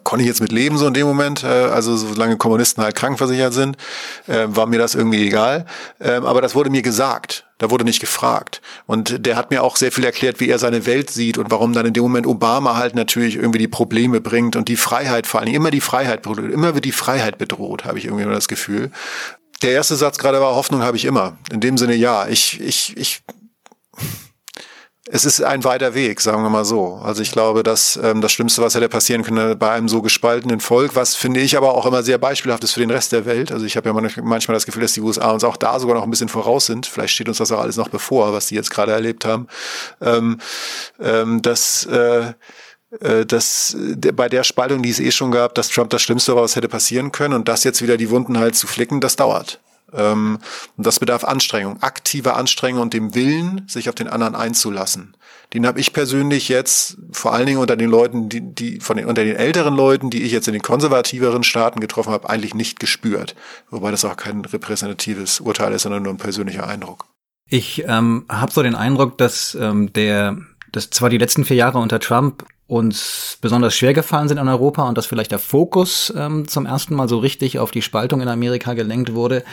konnte 0.04 0.24
ich 0.24 0.28
jetzt 0.28 0.41
mit 0.41 0.52
leben 0.52 0.78
so 0.78 0.88
in 0.88 0.93
dem 0.93 1.08
Moment, 1.08 1.43
äh, 1.43 1.47
also 1.47 1.95
solange 1.95 2.38
Kommunisten 2.38 2.84
halt 2.84 2.95
krankenversichert 2.95 3.54
sind, 3.54 3.78
äh, 4.28 4.47
war 4.47 4.66
mir 4.66 4.80
das 4.80 4.95
irgendwie 4.95 5.26
egal. 5.26 5.66
Ähm, 5.99 6.26
aber 6.26 6.41
das 6.41 6.56
wurde 6.56 6.70
mir 6.70 6.82
gesagt. 6.82 7.45
Da 7.62 7.70
wurde 7.70 7.86
nicht 7.86 7.99
gefragt. 7.99 8.59
Und 8.88 9.24
der 9.28 9.36
hat 9.36 9.51
mir 9.51 9.62
auch 9.62 9.76
sehr 9.76 9.91
viel 9.91 10.03
erklärt, 10.03 10.39
wie 10.39 10.49
er 10.49 10.57
seine 10.57 10.88
Welt 10.88 11.12
sieht 11.12 11.38
und 11.38 11.51
warum 11.51 11.74
dann 11.74 11.86
in 11.86 11.93
dem 11.93 12.01
Moment 12.01 12.26
Obama 12.26 12.76
halt 12.76 12.95
natürlich 12.95 13.36
irgendwie 13.36 13.59
die 13.59 13.68
Probleme 13.68 14.20
bringt 14.20 14.55
und 14.55 14.68
die 14.68 14.76
Freiheit 14.76 15.28
vor 15.28 15.41
allem, 15.41 15.53
immer 15.53 15.70
die 15.70 15.80
Freiheit 15.80 16.26
immer 16.26 16.74
wird 16.74 16.86
die 16.86 16.91
Freiheit 16.91 17.38
bedroht, 17.38 17.86
habe 17.86 17.99
ich 17.99 18.05
irgendwie 18.05 18.24
immer 18.24 18.34
das 18.34 18.47
Gefühl. 18.47 18.89
Der 19.62 19.74
erste 19.74 19.95
Satz 19.95 20.18
gerade 20.18 20.41
war, 20.41 20.55
Hoffnung 20.55 20.82
habe 20.82 20.97
ich 20.97 21.05
immer. 21.05 21.38
In 21.51 21.59
dem 21.59 21.78
Sinne, 21.78 21.93
ja, 21.93 22.28
ich, 22.28 22.59
ich, 22.59 22.97
ich, 22.97 23.22
es 25.14 25.26
ist 25.26 25.43
ein 25.43 25.66
weiter 25.66 25.93
Weg, 25.93 26.22
sagen 26.22 26.41
wir 26.41 26.49
mal 26.49 26.64
so. 26.64 27.01
Also 27.03 27.22
ich 27.22 27.34
glaube, 27.34 27.64
dass 27.64 27.99
ähm, 28.01 28.22
das 28.22 28.32
Schlimmste, 28.32 28.62
was 28.62 28.76
hätte 28.76 28.88
passieren 28.88 29.24
können 29.24 29.59
bei 29.59 29.70
einem 29.70 29.89
so 29.89 30.01
gespaltenen 30.01 30.62
Volk, 30.62 30.95
was 30.95 31.16
finde 31.16 31.41
ich 31.41 31.57
aber 31.57 31.76
auch 31.76 31.86
immer 31.86 32.01
sehr 32.01 32.18
beispielhaft 32.18 32.64
ist 32.64 32.72
für 32.72 32.80
den 32.80 32.91
Rest 32.91 33.12
der 33.12 33.26
Welt. 33.26 33.51
Also 33.51 33.66
ich 33.66 33.76
habe 33.76 33.89
ja 33.89 33.93
manchmal 33.93 34.55
das 34.55 34.66
Gefühl, 34.66 34.84
dass 34.84 34.93
die 34.93 35.01
USA 35.01 35.32
uns 35.32 35.43
auch 35.43 35.57
da 35.57 35.82
sogar 35.82 35.97
noch 35.97 36.03
ein 36.03 36.09
bisschen 36.09 36.30
voraus 36.30 36.66
sind. 36.66 36.86
Vielleicht 36.86 37.14
steht 37.14 37.28
uns 37.28 37.39
das 37.39 37.51
auch 37.51 37.59
alles 37.59 37.76
noch 37.76 37.89
bevor, 37.89 38.32
was 38.32 38.45
die 38.45 38.55
jetzt 38.55 38.70
gerade 38.72 38.93
erlebt 38.93 39.26
haben. 39.26 39.47
Ähm, 39.99 40.39
ähm, 41.01 41.41
dass 41.41 41.86
äh, 41.88 42.32
äh 43.01 43.26
dass 43.26 43.76
bei 44.16 44.30
der 44.30 44.45
Spaltung, 44.45 44.82
die 44.82 44.91
es 44.91 45.01
eh 45.01 45.12
schon 45.12 45.32
gab, 45.32 45.55
dass 45.55 45.68
Trump 45.68 45.89
das 45.89 46.01
Schlimmste 46.01 46.36
war, 46.36 46.43
was 46.43 46.55
hätte 46.55 46.70
passieren 46.70 47.12
können 47.12 47.34
und 47.34 47.49
das 47.49 47.66
jetzt 47.66 47.82
wieder 47.82 47.97
die 47.97 48.12
Wunden 48.12 48.38
halt 48.38 48.55
zu 48.55 48.66
flicken, 48.66 49.01
das 49.01 49.18
dauert. 49.18 49.59
Ähm, 49.93 50.39
und 50.77 50.85
das 50.85 50.99
bedarf 50.99 51.23
Anstrengung, 51.23 51.81
aktiver 51.81 52.35
Anstrengung 52.37 52.81
und 52.81 52.93
dem 52.93 53.15
Willen, 53.15 53.65
sich 53.67 53.89
auf 53.89 53.95
den 53.95 54.07
anderen 54.07 54.35
einzulassen. 54.35 55.15
Den 55.53 55.67
habe 55.67 55.79
ich 55.79 55.91
persönlich 55.91 56.47
jetzt 56.47 56.97
vor 57.11 57.33
allen 57.33 57.45
Dingen 57.45 57.59
unter 57.59 57.75
den 57.75 57.89
Leuten, 57.89 58.29
die, 58.29 58.41
die 58.41 58.79
von 58.79 58.95
den 58.95 59.05
unter 59.05 59.23
den 59.23 59.35
älteren 59.35 59.75
Leuten, 59.75 60.09
die 60.09 60.23
ich 60.23 60.31
jetzt 60.31 60.47
in 60.47 60.53
den 60.53 60.61
konservativeren 60.61 61.43
Staaten 61.43 61.81
getroffen 61.81 62.13
habe, 62.13 62.29
eigentlich 62.29 62.55
nicht 62.55 62.79
gespürt. 62.79 63.35
Wobei 63.69 63.91
das 63.91 64.05
auch 64.05 64.15
kein 64.15 64.45
repräsentatives 64.45 65.41
Urteil 65.41 65.73
ist, 65.73 65.83
sondern 65.83 66.03
nur 66.03 66.13
ein 66.13 66.17
persönlicher 66.17 66.67
Eindruck. 66.67 67.05
Ich 67.49 67.83
ähm, 67.85 68.25
habe 68.29 68.51
so 68.51 68.63
den 68.63 68.75
Eindruck, 68.75 69.17
dass 69.17 69.55
ähm, 69.55 69.91
der, 69.91 70.37
dass 70.71 70.89
zwar 70.89 71.09
die 71.09 71.17
letzten 71.17 71.43
vier 71.43 71.57
Jahre 71.57 71.79
unter 71.79 71.99
Trump 71.99 72.45
uns 72.72 73.38
besonders 73.41 73.76
schwer 73.76 73.93
gefallen 73.93 74.30
sind 74.30 74.38
in 74.38 74.47
Europa 74.47 74.88
und 74.88 74.97
dass 74.97 75.05
vielleicht 75.05 75.32
der 75.32 75.39
Fokus 75.39 76.11
ähm, 76.15 76.47
zum 76.47 76.65
ersten 76.65 76.95
Mal 76.95 77.09
so 77.09 77.17
richtig 77.17 77.59
auf 77.59 77.69
die 77.69 77.82
Spaltung 77.82 78.22
in 78.22 78.30
Amerika 78.30 78.74
gelenkt 78.76 79.13
wurde, 79.13 79.43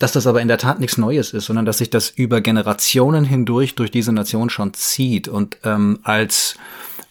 dass 0.00 0.10
das 0.10 0.26
aber 0.26 0.42
in 0.42 0.48
der 0.48 0.58
Tat 0.58 0.80
nichts 0.80 0.98
Neues 0.98 1.32
ist, 1.32 1.46
sondern 1.46 1.66
dass 1.66 1.78
sich 1.78 1.88
das 1.88 2.10
über 2.10 2.40
Generationen 2.40 3.24
hindurch 3.24 3.76
durch 3.76 3.92
diese 3.92 4.12
Nation 4.12 4.50
schon 4.50 4.74
zieht. 4.74 5.28
Und 5.28 5.58
ähm, 5.62 6.00
als 6.02 6.56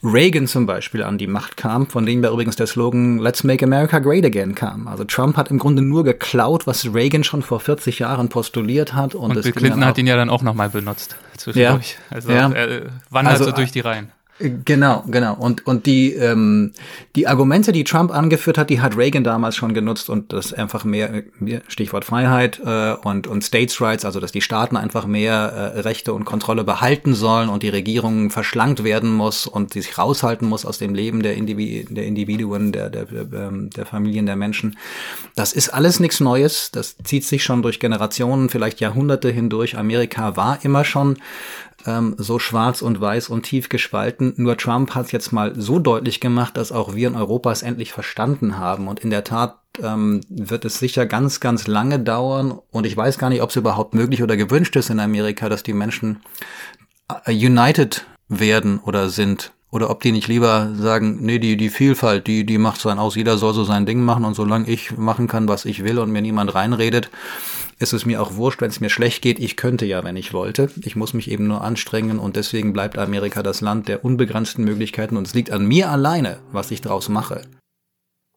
Reagan 0.03 0.47
zum 0.47 0.65
Beispiel 0.65 1.01
an 1.01 1.17
die 1.17 1.27
Macht 1.27 1.55
kam, 1.55 1.87
von 1.87 2.05
dem 2.05 2.21
ja 2.21 2.29
übrigens 2.29 2.57
der 2.57 2.67
Slogan 2.67 3.17
Let's 3.17 3.45
Make 3.45 3.63
America 3.63 3.99
Great 3.99 4.25
Again 4.25 4.53
kam. 4.53 4.89
Also 4.89 5.05
Trump 5.05 5.37
hat 5.37 5.49
im 5.49 5.59
Grunde 5.59 5.81
nur 5.81 6.03
geklaut, 6.03 6.67
was 6.67 6.93
Reagan 6.93 7.23
schon 7.23 7.41
vor 7.41 7.61
40 7.61 7.99
Jahren 7.99 8.27
postuliert 8.27 8.93
hat. 8.93 9.15
Und, 9.15 9.37
und 9.37 9.41
Bill 9.41 9.53
Clinton 9.53 9.85
hat 9.85 9.97
ihn 9.97 10.07
ja 10.07 10.17
dann 10.17 10.29
auch 10.29 10.41
nochmal 10.41 10.67
benutzt 10.67 11.15
zwischendurch. 11.37 11.93
Ja, 11.93 12.15
also 12.15 12.31
ja. 12.31 12.51
er 12.51 12.81
wandert 13.09 13.35
also, 13.35 13.45
so 13.45 13.51
durch 13.53 13.71
die 13.71 13.79
Reihen. 13.79 14.11
Genau, 14.39 15.03
genau. 15.07 15.33
Und, 15.33 15.65
und 15.65 15.87
die, 15.87 16.13
ähm, 16.13 16.73
die 17.15 17.27
Argumente, 17.27 17.71
die 17.71 17.83
Trump 17.83 18.11
angeführt 18.13 18.59
hat, 18.59 18.69
die 18.69 18.81
hat 18.81 18.95
Reagan 18.95 19.23
damals 19.23 19.55
schon 19.55 19.73
genutzt 19.73 20.11
und 20.11 20.31
das 20.31 20.53
einfach 20.53 20.83
mehr, 20.83 21.23
Stichwort 21.67 22.05
Freiheit 22.05 22.61
äh, 22.63 22.93
und, 23.03 23.25
und 23.25 23.43
States 23.43 23.81
Rights, 23.81 24.05
also 24.05 24.19
dass 24.19 24.31
die 24.31 24.41
Staaten 24.41 24.77
einfach 24.77 25.07
mehr 25.07 25.73
äh, 25.75 25.79
Rechte 25.79 26.13
und 26.13 26.25
Kontrolle 26.25 26.63
behalten 26.63 27.15
sollen 27.15 27.49
und 27.49 27.63
die 27.63 27.69
Regierung 27.69 28.29
verschlankt 28.29 28.83
werden 28.83 29.11
muss 29.11 29.47
und 29.47 29.73
die 29.73 29.81
sich 29.81 29.97
raushalten 29.97 30.47
muss 30.47 30.67
aus 30.67 30.77
dem 30.77 30.93
Leben 30.93 31.23
der, 31.23 31.35
Individu 31.35 31.91
der 31.91 32.05
Individuen, 32.05 32.71
der, 32.71 32.91
der, 32.91 33.05
der, 33.05 33.47
ähm, 33.47 33.71
der 33.71 33.87
Familien, 33.87 34.27
der 34.27 34.35
Menschen. 34.35 34.77
Das 35.35 35.51
ist 35.51 35.69
alles 35.69 35.99
nichts 35.99 36.19
Neues. 36.19 36.69
Das 36.69 36.95
zieht 37.03 37.25
sich 37.25 37.43
schon 37.43 37.63
durch 37.63 37.79
Generationen, 37.79 38.49
vielleicht 38.49 38.81
Jahrhunderte 38.81 39.31
hindurch. 39.31 39.77
Amerika 39.79 40.37
war 40.37 40.59
immer 40.63 40.85
schon 40.85 41.17
ähm, 41.87 42.15
so 42.17 42.37
schwarz 42.37 42.81
und 42.81 42.99
weiß 43.01 43.29
und 43.29 43.43
tief 43.43 43.69
gespalten. 43.69 44.33
Nur 44.35 44.57
Trump 44.57 44.93
hat 44.93 45.07
es 45.07 45.11
jetzt 45.11 45.31
mal 45.31 45.59
so 45.59 45.79
deutlich 45.79 46.19
gemacht, 46.19 46.57
dass 46.57 46.71
auch 46.71 46.93
wir 46.93 47.07
in 47.07 47.15
Europa 47.15 47.51
es 47.51 47.63
endlich 47.63 47.93
verstanden 47.93 48.59
haben. 48.59 48.87
Und 48.87 48.99
in 48.99 49.09
der 49.09 49.23
Tat 49.23 49.57
ähm, 49.81 50.21
wird 50.29 50.65
es 50.65 50.77
sicher 50.77 51.05
ganz, 51.05 51.39
ganz 51.39 51.65
lange 51.65 51.99
dauern. 51.99 52.59
Und 52.71 52.85
ich 52.85 52.95
weiß 52.95 53.17
gar 53.17 53.29
nicht, 53.29 53.41
ob 53.41 53.49
es 53.49 53.55
überhaupt 53.55 53.95
möglich 53.95 54.21
oder 54.21 54.37
gewünscht 54.37 54.75
ist 54.75 54.89
in 54.89 54.99
Amerika, 54.99 55.49
dass 55.49 55.63
die 55.63 55.73
Menschen 55.73 56.21
äh, 57.25 57.33
united 57.33 58.05
werden 58.27 58.79
oder 58.79 59.09
sind. 59.09 59.53
Oder 59.69 59.89
ob 59.89 60.01
die 60.01 60.13
nicht 60.13 60.29
lieber 60.29 60.73
sagen, 60.77 61.17
nee, 61.21 61.39
die, 61.39 61.57
die 61.57 61.69
Vielfalt, 61.69 62.27
die, 62.27 62.45
die 62.45 62.57
macht 62.57 62.79
sein 62.79 62.99
aus, 62.99 63.15
jeder 63.15 63.37
soll 63.37 63.53
so 63.53 63.65
sein 63.65 63.85
Ding 63.85 64.01
machen 64.01 64.23
und 64.23 64.33
solange 64.33 64.69
ich 64.69 64.97
machen 64.97 65.27
kann, 65.27 65.49
was 65.49 65.65
ich 65.65 65.83
will 65.83 65.99
und 65.99 66.09
mir 66.09 66.21
niemand 66.21 66.55
reinredet, 66.55 67.09
ist 67.77 67.91
es 67.91 68.05
mir 68.05 68.21
auch 68.21 68.35
wurscht, 68.35 68.61
wenn 68.61 68.69
es 68.69 68.79
mir 68.79 68.89
schlecht 68.89 69.21
geht. 69.21 69.39
Ich 69.39 69.57
könnte 69.57 69.85
ja, 69.85 70.03
wenn 70.05 70.15
ich 70.15 70.33
wollte. 70.33 70.71
Ich 70.83 70.95
muss 70.95 71.13
mich 71.13 71.29
eben 71.29 71.47
nur 71.47 71.63
anstrengen 71.63 72.17
und 72.17 72.37
deswegen 72.37 72.71
bleibt 72.71 72.97
Amerika 72.97 73.43
das 73.43 73.59
Land 73.59 73.89
der 73.89 74.05
unbegrenzten 74.05 74.63
Möglichkeiten 74.63 75.17
und 75.17 75.27
es 75.27 75.33
liegt 75.33 75.51
an 75.51 75.65
mir 75.65 75.89
alleine, 75.89 76.39
was 76.51 76.71
ich 76.71 76.79
daraus 76.79 77.09
mache. 77.09 77.41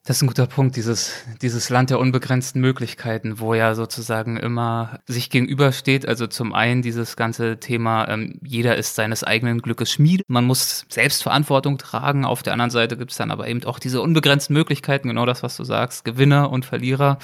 Das 0.07 0.17
ist 0.17 0.23
ein 0.23 0.29
guter 0.29 0.47
Punkt, 0.47 0.77
dieses, 0.77 1.13
dieses 1.43 1.69
Land 1.69 1.91
der 1.91 1.99
unbegrenzten 1.99 2.59
Möglichkeiten, 2.59 3.39
wo 3.39 3.53
ja 3.53 3.75
sozusagen 3.75 4.39
immer 4.39 5.01
sich 5.07 5.29
gegenübersteht. 5.29 6.09
Also 6.09 6.27
zum 6.27 6.55
einen 6.55 6.81
dieses 6.81 7.17
ganze 7.17 7.61
Thema, 7.61 8.09
ähm, 8.09 8.41
jeder 8.43 8.77
ist 8.79 8.95
seines 8.95 9.25
eigenen 9.25 9.61
Glückes 9.61 9.93
Schmied. 9.93 10.23
Man 10.27 10.47
muss 10.47 10.87
Selbstverantwortung 10.89 11.77
tragen. 11.77 12.25
Auf 12.25 12.43
der 12.43 12.55
anderen 12.55 12.71
Seite 12.71 12.97
gibt 12.97 13.11
es 13.11 13.19
dann 13.19 13.31
aber 13.31 13.47
eben 13.47 13.63
auch 13.65 13.79
diese 13.79 14.01
unbegrenzten 14.01 14.55
Möglichkeiten, 14.55 15.09
genau 15.09 15.27
das, 15.27 15.43
was 15.43 15.59
du 15.59 15.65
sagst, 15.65 16.07
Gewinner 16.07 16.51
und 16.51 16.65
Verlierer. 16.65 17.19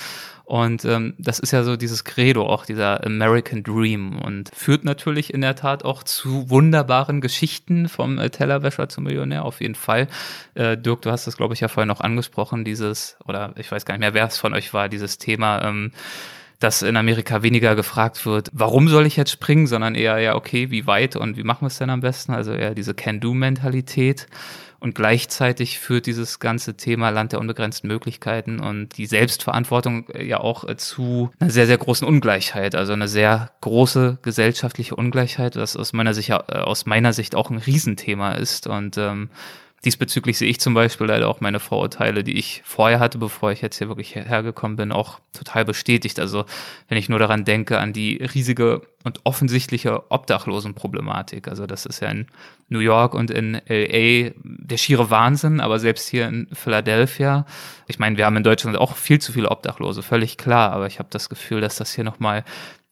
Und 0.47 0.85
ähm, 0.85 1.15
das 1.19 1.41
ist 1.41 1.51
ja 1.51 1.65
so 1.65 1.77
dieses 1.77 2.05
Credo, 2.05 2.47
auch 2.47 2.67
dieser 2.67 3.05
American 3.05 3.65
Dream 3.65 4.17
und 4.21 4.49
führt 4.55 4.85
natürlich 4.85 5.35
in 5.35 5.41
der 5.41 5.57
Tat 5.57 5.85
auch 5.85 6.05
zu 6.05 6.49
wunderbaren 6.49 7.21
Geschichten 7.21 7.89
vom 7.89 8.21
äh, 8.21 8.31
Tellerwäscher 8.31 8.89
zum 8.89 9.05
Millionär 9.05 9.45
auf 9.45 9.61
jeden 9.61 9.75
Fall. 9.75 10.07
Äh, 10.55 10.79
Dirk, 10.79 11.03
du 11.03 11.11
hast 11.11 11.27
das, 11.27 11.37
glaube 11.37 11.55
ich, 11.55 11.61
ja 11.61 11.67
vorhin 11.67 11.89
noch 11.89 12.01
angesprochen, 12.01 12.65
dieses, 12.65 13.17
oder 13.27 13.55
ich 13.57 13.73
weiß 13.73 13.85
gar 13.85 13.95
nicht 13.95 14.03
mehr, 14.03 14.15
wer 14.15 14.27
es 14.27 14.39
von 14.39 14.55
euch 14.55 14.73
war, 14.73 14.89
dieses 14.89 15.19
Thema, 15.19 15.65
ähm, 15.65 15.91
dass 16.61 16.83
in 16.83 16.97
Amerika 16.97 17.43
weniger 17.43 17.75
gefragt 17.75 18.25
wird, 18.25 18.51
warum 18.53 18.87
soll 18.87 19.05
ich 19.05 19.17
jetzt 19.17 19.33
springen, 19.33 19.67
sondern 19.67 19.97
eher, 19.97 20.19
ja, 20.19 20.37
okay, 20.37 20.71
wie 20.71 20.87
weit 20.87 21.17
und 21.17 21.37
wie 21.37 21.43
machen 21.43 21.63
wir 21.63 21.67
es 21.67 21.79
denn 21.79 21.91
am 21.91 22.01
besten? 22.01 22.33
Also 22.33 22.53
eher 22.53 22.77
diese 22.77 22.95
Can-Do-Mentalität. 22.95 24.29
Und 24.79 24.95
gleichzeitig 24.95 25.79
führt 25.79 26.07
dieses 26.07 26.39
ganze 26.39 26.77
Thema 26.77 27.11
Land 27.11 27.33
der 27.33 27.41
unbegrenzten 27.41 27.89
Möglichkeiten 27.89 28.61
und 28.61 28.97
die 28.99 29.07
Selbstverantwortung 29.07 30.09
äh, 30.11 30.25
ja 30.25 30.41
auch 30.41 30.65
äh, 30.65 30.77
zu 30.77 31.31
einer 31.39 31.51
sehr, 31.51 31.67
sehr 31.67 31.79
großen 31.79 32.07
Ungleichheit, 32.07 32.75
also 32.75 32.93
eine 32.93 33.09
sehr 33.09 33.51
große 33.61 34.19
gesellschaftliche 34.23 34.97
Ungleichheit, 34.97 35.57
das 35.57 35.77
aus 35.77 35.93
meiner 35.93 36.15
Sicht, 36.15 36.31
äh, 36.31 36.35
aus 36.35 36.87
meiner 36.87 37.13
Sicht 37.13 37.35
auch 37.35 37.51
ein 37.51 37.59
Riesenthema 37.59 38.33
ist. 38.33 38.67
Und 38.67 38.99
ähm, 38.99 39.31
diesbezüglich 39.85 40.39
sehe 40.39 40.49
ich 40.49 40.61
zum 40.61 40.75
Beispiel 40.75 41.07
leider 41.07 41.29
auch 41.29 41.41
meine 41.41 41.61
Vorurteile, 41.61 42.25
die 42.25 42.37
ich 42.37 42.63
vorher 42.65 42.99
hatte, 42.99 43.19
bevor 43.19 43.53
ich 43.53 43.61
jetzt 43.61 43.79
hier 43.79 43.89
wirklich 43.89 44.15
hergekommen 44.15 44.77
bin, 44.77 44.93
auch 44.93 45.21
total 45.33 45.65
bestätigt. 45.65 46.19
Also 46.19 46.45
wenn 46.89 46.99
ich 46.99 47.09
nur 47.09 47.19
daran 47.19 47.45
denke, 47.45 47.79
an 47.79 47.93
die 47.93 48.17
riesige 48.17 48.83
und 49.07 49.21
offensichtliche 49.23 50.11
Obdachlosenproblematik. 50.11 51.47
Also 51.47 51.67
das 51.67 51.87
ist 51.87 52.01
ja 52.01 52.09
in 52.09 52.27
New 52.69 52.81
York 52.81 53.15
und 53.15 53.31
in 53.31 53.55
LA 53.69 54.33
der 54.43 54.77
schiere 54.79 55.11
Wahnsinn, 55.11 55.61
aber 55.61 55.79
selbst 55.79 56.09
hier 56.09 56.27
in 56.27 56.49
Philadelphia, 56.53 57.47
ich 57.87 58.01
meine, 58.01 58.17
wir 58.17 58.27
haben 58.27 58.37
in 58.37 58.43
Deutschland 58.43 58.77
auch 58.77 58.97
viel 58.97 59.21
zu 59.21 59.33
viele 59.33 59.53
Obdachlose, 59.53 60.03
völlig 60.03 60.37
klar, 60.37 60.73
aber 60.73 60.89
ich 60.89 60.99
habe 60.99 61.09
das 61.13 61.29
Gefühl, 61.29 61.61
dass 61.61 61.77
das 61.77 61.95
hier 61.95 62.03
nochmal 62.03 62.43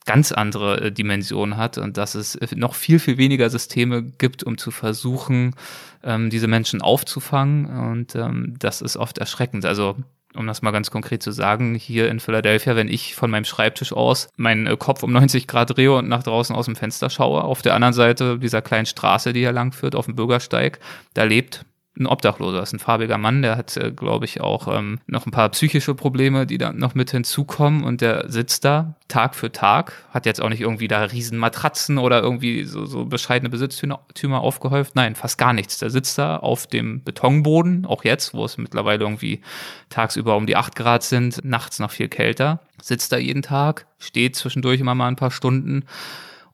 ganz 0.04 0.32
andere 0.32 0.80
äh, 0.80 0.92
Dimensionen 0.92 1.56
hat 1.56 1.78
und 1.78 1.96
dass 1.96 2.14
es 2.14 2.34
äh, 2.36 2.48
noch 2.54 2.74
viel, 2.74 2.98
viel 2.98 3.16
weniger 3.18 3.48
Systeme 3.50 4.02
gibt, 4.02 4.42
um 4.44 4.58
zu 4.58 4.70
versuchen, 4.70 5.54
ähm, 6.02 6.30
diese 6.30 6.46
Menschen 6.46 6.82
aufzufangen. 6.82 7.66
Und 7.66 8.14
ähm, 8.14 8.54
das 8.58 8.82
ist 8.82 8.96
oft 8.96 9.18
erschreckend. 9.18 9.64
Also 9.64 9.96
um 10.34 10.46
das 10.46 10.62
mal 10.62 10.72
ganz 10.72 10.90
konkret 10.90 11.22
zu 11.22 11.30
sagen, 11.30 11.74
hier 11.74 12.08
in 12.08 12.20
Philadelphia, 12.20 12.76
wenn 12.76 12.88
ich 12.88 13.14
von 13.14 13.30
meinem 13.30 13.44
Schreibtisch 13.44 13.92
aus 13.92 14.28
meinen 14.36 14.66
äh, 14.66 14.76
Kopf 14.76 15.02
um 15.02 15.12
90 15.12 15.46
Grad 15.46 15.76
drehe 15.76 15.92
und 15.92 16.08
nach 16.08 16.22
draußen 16.22 16.54
aus 16.54 16.66
dem 16.66 16.76
Fenster 16.76 17.08
schaue, 17.08 17.44
auf 17.44 17.62
der 17.62 17.74
anderen 17.74 17.94
Seite 17.94 18.38
dieser 18.38 18.62
kleinen 18.62 18.86
Straße, 18.86 19.32
die 19.32 19.40
hier 19.40 19.52
lang 19.52 19.72
führt, 19.72 19.94
auf 19.94 20.06
dem 20.06 20.16
Bürgersteig, 20.16 20.80
da 21.14 21.24
lebt 21.24 21.64
ein 21.98 22.06
Obdachloser, 22.06 22.62
ist 22.62 22.72
ein 22.72 22.80
farbiger 22.80 23.18
Mann, 23.18 23.42
der 23.42 23.56
hat, 23.56 23.76
äh, 23.76 23.92
glaube 23.92 24.24
ich, 24.24 24.40
auch 24.40 24.66
ähm, 24.68 24.98
noch 25.06 25.26
ein 25.26 25.30
paar 25.30 25.48
psychische 25.50 25.94
Probleme, 25.94 26.44
die 26.46 26.58
da 26.58 26.72
noch 26.72 26.94
mit 26.94 27.12
hinzukommen 27.12 27.84
und 27.84 28.00
der 28.00 28.28
sitzt 28.28 28.64
da 28.64 28.94
Tag 29.06 29.36
für 29.36 29.52
Tag, 29.52 29.92
hat 30.10 30.26
jetzt 30.26 30.40
auch 30.40 30.48
nicht 30.48 30.60
irgendwie 30.60 30.88
da 30.88 31.02
riesen 31.04 31.38
Matratzen 31.38 31.98
oder 31.98 32.20
irgendwie 32.20 32.64
so, 32.64 32.84
so 32.84 33.04
bescheidene 33.04 33.48
Besitztümer 33.48 34.40
aufgehäuft, 34.40 34.96
nein, 34.96 35.14
fast 35.14 35.38
gar 35.38 35.52
nichts. 35.52 35.78
Der 35.78 35.90
sitzt 35.90 36.18
da 36.18 36.38
auf 36.38 36.66
dem 36.66 37.04
Betonboden, 37.04 37.86
auch 37.86 38.02
jetzt, 38.02 38.34
wo 38.34 38.44
es 38.44 38.58
mittlerweile 38.58 39.04
irgendwie 39.04 39.40
tagsüber 39.88 40.36
um 40.36 40.46
die 40.46 40.56
acht 40.56 40.74
Grad 40.74 41.04
sind, 41.04 41.44
nachts 41.44 41.78
noch 41.78 41.92
viel 41.92 42.08
kälter, 42.08 42.60
sitzt 42.82 43.12
da 43.12 43.18
jeden 43.18 43.42
Tag, 43.42 43.86
steht 43.98 44.34
zwischendurch 44.34 44.80
immer 44.80 44.96
mal 44.96 45.08
ein 45.08 45.16
paar 45.16 45.30
Stunden 45.30 45.84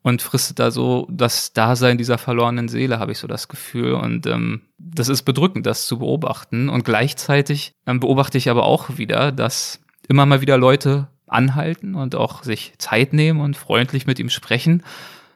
und 0.03 0.23
fristet 0.23 0.59
da 0.59 0.71
so 0.71 1.07
das 1.11 1.53
Dasein 1.53 1.99
dieser 1.99 2.19
verlorenen 2.19 2.69
Seele, 2.69 2.99
habe 2.99 3.13
ich 3.13 3.19
so 3.19 3.27
das 3.27 3.49
Gefühl. 3.49 3.95
Und 3.95 4.27
ähm, 4.27 4.63
das 4.79 5.09
ist 5.09 5.23
bedrückend, 5.23 5.67
das 5.67 5.87
zu 5.87 5.99
beobachten. 5.99 6.69
Und 6.69 6.85
gleichzeitig 6.85 7.75
ähm, 7.87 8.01
beobachte 8.01 8.39
ich 8.39 8.49
aber 8.49 8.65
auch 8.65 8.97
wieder, 8.97 9.31
dass 9.31 9.81
immer 10.09 10.27
mal 10.27 10.41
wieder 10.41 10.57
Leute 10.57 11.09
anhalten 11.27 11.95
und 11.95 12.15
auch 12.15 12.43
sich 12.43 12.73
Zeit 12.79 13.13
nehmen 13.13 13.41
und 13.41 13.57
freundlich 13.57 14.07
mit 14.07 14.19
ihm 14.19 14.31
sprechen. 14.31 14.83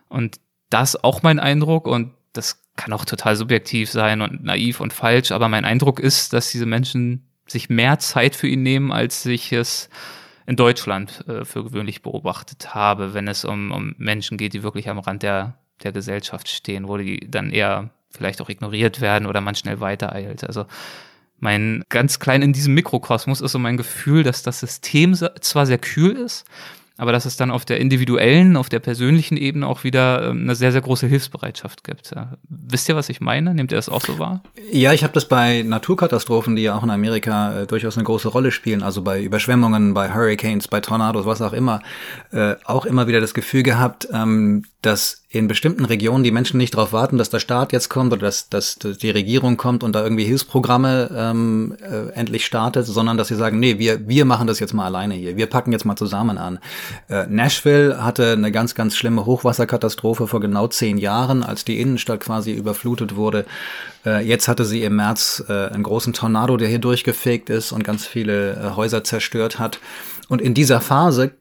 Und 0.08 0.40
das 0.70 1.02
auch 1.02 1.22
mein 1.22 1.38
Eindruck 1.38 1.86
und 1.86 2.12
das 2.32 2.62
kann 2.76 2.92
auch 2.92 3.04
total 3.04 3.36
subjektiv 3.36 3.90
sein 3.90 4.20
und 4.20 4.42
naiv 4.42 4.80
und 4.80 4.92
falsch, 4.92 5.30
aber 5.30 5.48
mein 5.48 5.64
Eindruck 5.64 6.00
ist, 6.00 6.32
dass 6.32 6.50
diese 6.50 6.66
Menschen 6.66 7.28
sich 7.46 7.68
mehr 7.68 7.98
Zeit 7.98 8.34
für 8.34 8.48
ihn 8.48 8.62
nehmen, 8.62 8.90
als 8.90 9.24
ich 9.26 9.52
es 9.52 9.88
in 10.46 10.56
Deutschland 10.56 11.26
äh, 11.28 11.44
für 11.44 11.64
gewöhnlich 11.64 12.02
beobachtet 12.02 12.74
habe, 12.74 13.14
wenn 13.14 13.28
es 13.28 13.44
um, 13.44 13.70
um 13.72 13.94
Menschen 13.98 14.38
geht, 14.38 14.52
die 14.52 14.62
wirklich 14.62 14.88
am 14.88 14.98
Rand 14.98 15.22
der, 15.22 15.58
der 15.82 15.92
Gesellschaft 15.92 16.48
stehen, 16.48 16.88
wo 16.88 16.96
die 16.96 17.30
dann 17.30 17.50
eher 17.50 17.90
vielleicht 18.10 18.40
auch 18.40 18.48
ignoriert 18.48 19.00
werden 19.00 19.26
oder 19.26 19.40
man 19.40 19.54
schnell 19.54 19.80
weitereilt. 19.80 20.44
Also 20.44 20.66
mein 21.40 21.82
ganz 21.88 22.20
klein 22.20 22.42
in 22.42 22.52
diesem 22.52 22.74
Mikrokosmos 22.74 23.40
ist 23.40 23.52
so 23.52 23.58
mein 23.58 23.76
Gefühl, 23.76 24.22
dass 24.22 24.42
das 24.42 24.60
System 24.60 25.14
zwar 25.14 25.66
sehr 25.66 25.78
kühl 25.78 26.16
ist, 26.16 26.46
aber 26.96 27.10
dass 27.10 27.24
es 27.24 27.36
dann 27.36 27.50
auf 27.50 27.64
der 27.64 27.80
individuellen, 27.80 28.56
auf 28.56 28.68
der 28.68 28.78
persönlichen 28.78 29.36
Ebene 29.36 29.66
auch 29.66 29.82
wieder 29.82 30.30
ähm, 30.30 30.42
eine 30.42 30.54
sehr, 30.54 30.70
sehr 30.70 30.80
große 30.80 31.06
Hilfsbereitschaft 31.06 31.82
gibt. 31.82 32.14
Wisst 32.48 32.88
ihr, 32.88 32.94
was 32.94 33.08
ich 33.08 33.20
meine? 33.20 33.54
Nehmt 33.54 33.72
ihr 33.72 33.76
das 33.76 33.88
auch 33.88 34.02
so 34.02 34.18
wahr? 34.18 34.42
Ja, 34.70 34.92
ich 34.92 35.02
habe 35.02 35.12
das 35.12 35.26
bei 35.26 35.62
Naturkatastrophen, 35.62 36.54
die 36.54 36.62
ja 36.62 36.76
auch 36.76 36.84
in 36.84 36.90
Amerika 36.90 37.62
äh, 37.62 37.66
durchaus 37.66 37.96
eine 37.96 38.04
große 38.04 38.28
Rolle 38.28 38.52
spielen, 38.52 38.82
also 38.82 39.02
bei 39.02 39.22
Überschwemmungen, 39.22 39.92
bei 39.94 40.14
Hurricanes, 40.14 40.68
bei 40.68 40.80
Tornados, 40.80 41.26
was 41.26 41.42
auch 41.42 41.52
immer, 41.52 41.82
äh, 42.30 42.54
auch 42.64 42.86
immer 42.86 43.08
wieder 43.08 43.20
das 43.20 43.34
Gefühl 43.34 43.64
gehabt, 43.64 44.08
ähm, 44.12 44.64
dass 44.80 45.23
in 45.34 45.48
bestimmten 45.48 45.84
Regionen 45.84 46.22
die 46.22 46.30
Menschen 46.30 46.58
nicht 46.58 46.74
darauf 46.74 46.92
warten, 46.92 47.18
dass 47.18 47.28
der 47.28 47.40
Staat 47.40 47.72
jetzt 47.72 47.88
kommt 47.88 48.12
oder 48.12 48.22
dass, 48.22 48.48
dass, 48.48 48.78
die 48.78 49.10
Regierung 49.10 49.56
kommt 49.56 49.82
und 49.82 49.92
da 49.92 50.04
irgendwie 50.04 50.24
Hilfsprogramme 50.24 51.10
ähm, 51.12 51.76
äh, 51.82 52.10
endlich 52.12 52.46
startet, 52.46 52.86
sondern 52.86 53.16
dass 53.16 53.28
sie 53.28 53.34
sagen, 53.34 53.58
nee, 53.58 53.78
wir, 53.78 54.06
wir 54.06 54.26
machen 54.26 54.46
das 54.46 54.60
jetzt 54.60 54.74
mal 54.74 54.84
alleine 54.84 55.14
hier, 55.14 55.36
wir 55.36 55.46
packen 55.46 55.72
jetzt 55.72 55.84
mal 55.84 55.96
zusammen 55.96 56.38
an. 56.38 56.60
Äh, 57.08 57.26
Nashville 57.26 58.04
hatte 58.04 58.32
eine 58.32 58.52
ganz, 58.52 58.76
ganz 58.76 58.96
schlimme 58.96 59.26
Hochwasserkatastrophe 59.26 60.28
vor 60.28 60.40
genau 60.40 60.68
zehn 60.68 60.98
Jahren, 60.98 61.42
als 61.42 61.64
die 61.64 61.80
Innenstadt 61.80 62.20
quasi 62.20 62.52
überflutet 62.52 63.16
wurde. 63.16 63.44
Äh, 64.06 64.24
jetzt 64.24 64.46
hatte 64.46 64.64
sie 64.64 64.84
im 64.84 64.94
März 64.96 65.44
äh, 65.48 65.66
einen 65.68 65.82
großen 65.82 66.12
Tornado, 66.12 66.56
der 66.56 66.68
hier 66.68 66.78
durchgefegt 66.78 67.50
ist 67.50 67.72
und 67.72 67.82
ganz 67.82 68.06
viele 68.06 68.52
äh, 68.52 68.76
Häuser 68.76 69.02
zerstört 69.02 69.58
hat. 69.58 69.80
Und 70.28 70.40
in 70.40 70.54
dieser 70.54 70.80
Phase 70.80 71.32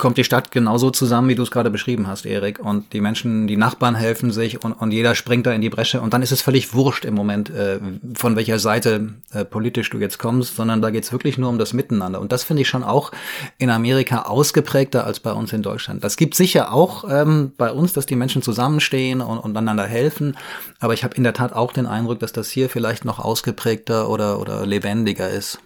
kommt 0.00 0.18
die 0.18 0.24
Stadt 0.24 0.50
genauso 0.50 0.90
zusammen, 0.90 1.28
wie 1.28 1.36
du 1.36 1.44
es 1.44 1.52
gerade 1.52 1.70
beschrieben 1.70 2.08
hast, 2.08 2.26
Erik. 2.26 2.58
Und 2.58 2.92
die 2.92 3.00
Menschen, 3.00 3.46
die 3.46 3.56
Nachbarn 3.56 3.94
helfen 3.94 4.32
sich 4.32 4.64
und, 4.64 4.72
und 4.72 4.90
jeder 4.90 5.14
springt 5.14 5.46
da 5.46 5.52
in 5.52 5.60
die 5.60 5.70
Bresche. 5.70 6.00
Und 6.00 6.12
dann 6.12 6.22
ist 6.22 6.32
es 6.32 6.42
völlig 6.42 6.74
wurscht 6.74 7.04
im 7.04 7.14
Moment, 7.14 7.50
äh, 7.50 7.78
von 8.14 8.34
welcher 8.34 8.58
Seite 8.58 9.14
äh, 9.32 9.44
politisch 9.44 9.88
du 9.90 9.98
jetzt 9.98 10.18
kommst, 10.18 10.56
sondern 10.56 10.82
da 10.82 10.90
geht's 10.90 11.12
wirklich 11.12 11.38
nur 11.38 11.48
um 11.48 11.58
das 11.58 11.72
Miteinander. 11.72 12.20
Und 12.20 12.32
das 12.32 12.42
finde 12.42 12.62
ich 12.62 12.68
schon 12.68 12.82
auch 12.82 13.12
in 13.58 13.70
Amerika 13.70 14.22
ausgeprägter 14.22 15.04
als 15.04 15.20
bei 15.20 15.32
uns 15.32 15.52
in 15.52 15.62
Deutschland. 15.62 16.02
Das 16.02 16.16
gibt 16.16 16.34
sicher 16.34 16.72
auch 16.72 17.04
ähm, 17.08 17.52
bei 17.56 17.70
uns, 17.70 17.92
dass 17.92 18.06
die 18.06 18.16
Menschen 18.16 18.42
zusammenstehen 18.42 19.20
und, 19.20 19.38
und 19.38 19.56
einander 19.56 19.86
helfen. 19.86 20.36
Aber 20.80 20.94
ich 20.94 21.04
habe 21.04 21.14
in 21.14 21.22
der 21.22 21.34
Tat 21.34 21.52
auch 21.52 21.72
den 21.72 21.86
Eindruck, 21.86 22.18
dass 22.18 22.32
das 22.32 22.50
hier 22.50 22.68
vielleicht 22.68 23.04
noch 23.04 23.20
ausgeprägter 23.20 24.08
oder, 24.08 24.40
oder 24.40 24.66
lebendiger 24.66 25.28
ist. 25.28 25.60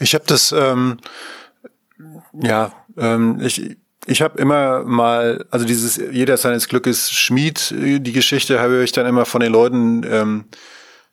Ich 0.00 0.14
habe 0.14 0.24
das, 0.26 0.52
ähm, 0.52 0.98
ja, 2.32 2.72
ähm, 2.96 3.40
ich, 3.40 3.76
ich 4.06 4.22
habe 4.22 4.38
immer 4.38 4.84
mal, 4.84 5.44
also 5.50 5.64
dieses 5.64 5.96
jeder 5.96 6.36
seines 6.36 6.68
Glückes 6.68 7.10
Schmied, 7.10 7.72
die 7.76 8.12
Geschichte 8.12 8.60
habe 8.60 8.82
ich 8.82 8.92
dann 8.92 9.06
immer 9.06 9.24
von 9.24 9.40
den 9.40 9.52
Leuten, 9.52 10.04
ähm, 10.04 10.44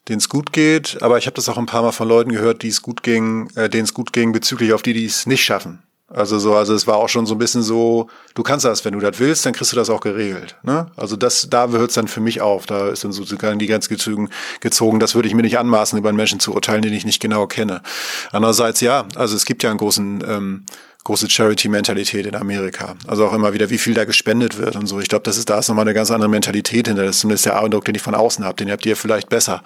denen 0.07 0.19
es 0.19 0.29
gut 0.29 0.53
geht, 0.53 0.97
aber 1.01 1.17
ich 1.17 1.27
habe 1.27 1.35
das 1.35 1.49
auch 1.49 1.57
ein 1.57 1.67
paar 1.67 1.83
Mal 1.83 1.91
von 1.91 2.07
Leuten 2.07 2.31
gehört, 2.31 2.63
die 2.63 2.69
es 2.69 2.81
gut 2.81 3.03
ging, 3.03 3.49
äh, 3.55 3.69
denen 3.69 3.83
es 3.83 3.93
gut 3.93 4.11
ging 4.11 4.31
bezüglich 4.31 4.73
auf 4.73 4.81
die, 4.81 4.93
die 4.93 5.05
es 5.05 5.25
nicht 5.27 5.43
schaffen. 5.43 5.83
Also 6.11 6.39
so, 6.39 6.55
also 6.55 6.73
es 6.73 6.87
war 6.87 6.97
auch 6.97 7.07
schon 7.07 7.27
so 7.27 7.35
ein 7.35 7.37
bisschen 7.37 7.61
so, 7.61 8.09
du 8.33 8.41
kannst 8.41 8.65
das, 8.65 8.83
wenn 8.83 8.93
du 8.93 8.99
das 8.99 9.19
willst, 9.19 9.45
dann 9.45 9.53
kriegst 9.53 9.71
du 9.71 9.75
das 9.75 9.91
auch 9.91 10.01
geregelt. 10.01 10.55
Ne? 10.63 10.87
Also 10.95 11.15
das, 11.15 11.47
da 11.51 11.69
hört 11.69 11.89
es 11.89 11.95
dann 11.95 12.07
für 12.07 12.19
mich 12.19 12.41
auf. 12.41 12.65
Da 12.65 12.89
ist 12.89 13.03
dann 13.03 13.11
sozusagen 13.11 13.59
die 13.59 13.67
Grenze 13.67 13.89
gezogen. 13.89 14.99
Das 14.99 15.13
würde 15.13 15.27
ich 15.27 15.35
mir 15.35 15.43
nicht 15.43 15.59
anmaßen, 15.59 15.99
über 15.99 16.09
einen 16.09 16.17
Menschen 16.17 16.39
zu 16.39 16.55
urteilen, 16.55 16.81
den 16.81 16.93
ich 16.93 17.05
nicht 17.05 17.21
genau 17.21 17.45
kenne. 17.45 17.83
Andererseits 18.31 18.81
ja, 18.81 19.05
also 19.15 19.35
es 19.35 19.45
gibt 19.45 19.61
ja 19.61 19.69
einen 19.69 19.77
großen 19.77 20.23
ähm, 20.27 20.65
große 21.03 21.29
Charity-Mentalität 21.29 22.25
in 22.25 22.35
Amerika. 22.35 22.95
Also 23.07 23.25
auch 23.25 23.33
immer 23.33 23.53
wieder, 23.53 23.69
wie 23.69 23.77
viel 23.77 23.93
da 23.93 24.05
gespendet 24.05 24.57
wird 24.57 24.75
und 24.75 24.85
so. 24.85 24.99
Ich 24.99 25.07
glaube, 25.07 25.23
das 25.23 25.37
ist, 25.37 25.49
da 25.49 25.59
ist 25.59 25.69
nochmal 25.69 25.83
eine 25.83 25.93
ganz 25.93 26.11
andere 26.11 26.29
Mentalität 26.29 26.87
hinter. 26.87 27.03
Das 27.03 27.15
ist 27.15 27.21
zumindest 27.21 27.45
der 27.45 27.59
Eindruck, 27.59 27.85
den 27.85 27.95
ich 27.95 28.01
von 28.01 28.15
außen 28.15 28.43
habe. 28.43 28.57
Den 28.57 28.69
habt 28.69 28.85
ihr 28.85 28.95
vielleicht 28.95 29.29
besser. 29.29 29.63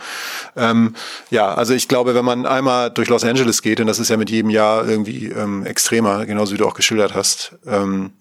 Ähm, 0.55 0.95
ja, 1.31 1.53
also 1.53 1.73
ich 1.73 1.87
glaube, 1.87 2.15
wenn 2.15 2.23
man 2.23 2.45
einmal 2.45 2.91
durch 2.91 3.09
Los 3.09 3.23
Angeles 3.23 3.61
geht, 3.61 3.79
und 3.79 3.87
das 3.87 3.99
ist 3.99 4.09
ja 4.09 4.17
mit 4.17 4.29
jedem 4.29 4.51
Jahr 4.51 4.87
irgendwie 4.87 5.27
ähm, 5.27 5.65
extremer, 5.65 6.25
genauso 6.25 6.53
wie 6.53 6.57
du 6.57 6.67
auch 6.67 6.75
geschildert 6.75 7.15
hast, 7.15 7.55
ähm, 7.65 8.11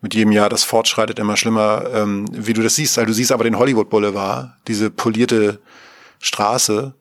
mit 0.00 0.14
jedem 0.14 0.32
Jahr 0.32 0.48
das 0.48 0.64
fortschreitet 0.64 1.18
immer 1.18 1.36
schlimmer, 1.36 1.84
ähm, 1.92 2.26
wie 2.32 2.52
du 2.52 2.62
das 2.62 2.74
siehst. 2.74 2.98
Also 2.98 3.06
du 3.06 3.12
siehst 3.14 3.32
aber 3.32 3.44
den 3.44 3.58
Hollywood 3.58 3.90
Boulevard, 3.90 4.50
diese 4.66 4.90
polierte 4.90 5.60
Straße, 6.20 6.92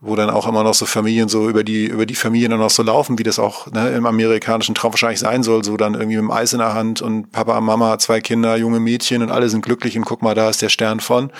wo 0.00 0.14
dann 0.14 0.28
auch 0.28 0.46
immer 0.46 0.62
noch 0.62 0.74
so 0.74 0.84
Familien 0.84 1.28
so 1.28 1.48
über 1.48 1.64
die 1.64 1.86
über 1.86 2.04
die 2.04 2.14
Familien 2.14 2.50
dann 2.50 2.60
noch 2.60 2.70
so 2.70 2.82
laufen, 2.82 3.18
wie 3.18 3.22
das 3.22 3.38
auch 3.38 3.66
ne, 3.72 3.90
im 3.90 4.04
amerikanischen 4.04 4.74
Traum 4.74 4.92
wahrscheinlich 4.92 5.20
sein 5.20 5.42
soll, 5.42 5.64
so 5.64 5.76
dann 5.76 5.94
irgendwie 5.94 6.16
mit 6.16 6.24
dem 6.24 6.30
Eis 6.30 6.52
in 6.52 6.58
der 6.58 6.74
Hand 6.74 7.00
und 7.00 7.32
Papa, 7.32 7.60
Mama, 7.60 7.98
zwei 7.98 8.20
Kinder, 8.20 8.56
junge 8.56 8.78
Mädchen 8.78 9.22
und 9.22 9.30
alle 9.30 9.48
sind 9.48 9.62
glücklich 9.62 9.96
und 9.96 10.04
guck 10.04 10.22
mal, 10.22 10.34
da 10.34 10.50
ist 10.50 10.60
der 10.60 10.68
Stern 10.68 11.00
von. 11.00 11.32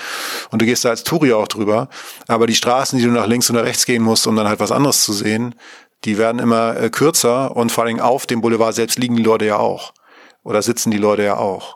Und 0.50 0.62
du 0.62 0.66
gehst 0.66 0.84
da 0.84 0.90
als 0.90 1.04
Touri 1.04 1.32
auch 1.34 1.48
drüber, 1.48 1.88
aber 2.28 2.46
die 2.46 2.54
Straßen, 2.54 2.98
die 2.98 3.04
du 3.04 3.11
nach 3.11 3.26
links 3.26 3.50
und 3.50 3.57
nach 3.57 3.64
rechts 3.64 3.84
gehen 3.84 4.02
musst, 4.02 4.26
um 4.26 4.36
dann 4.36 4.48
halt 4.48 4.61
was 4.61 4.72
anderes 4.72 5.04
zu 5.04 5.12
sehen, 5.12 5.54
die 6.04 6.18
werden 6.18 6.38
immer 6.38 6.76
äh, 6.76 6.90
kürzer 6.90 7.57
und 7.57 7.72
vor 7.72 7.84
allem 7.84 8.00
auf 8.00 8.26
dem 8.26 8.40
Boulevard 8.40 8.74
selbst 8.74 8.98
liegen 8.98 9.16
die 9.16 9.22
Leute 9.22 9.44
ja 9.44 9.59
auch. 9.59 9.92
Oder 10.44 10.62
sitzen 10.62 10.90
die 10.90 10.98
Leute 10.98 11.24
ja 11.24 11.36
auch. 11.36 11.76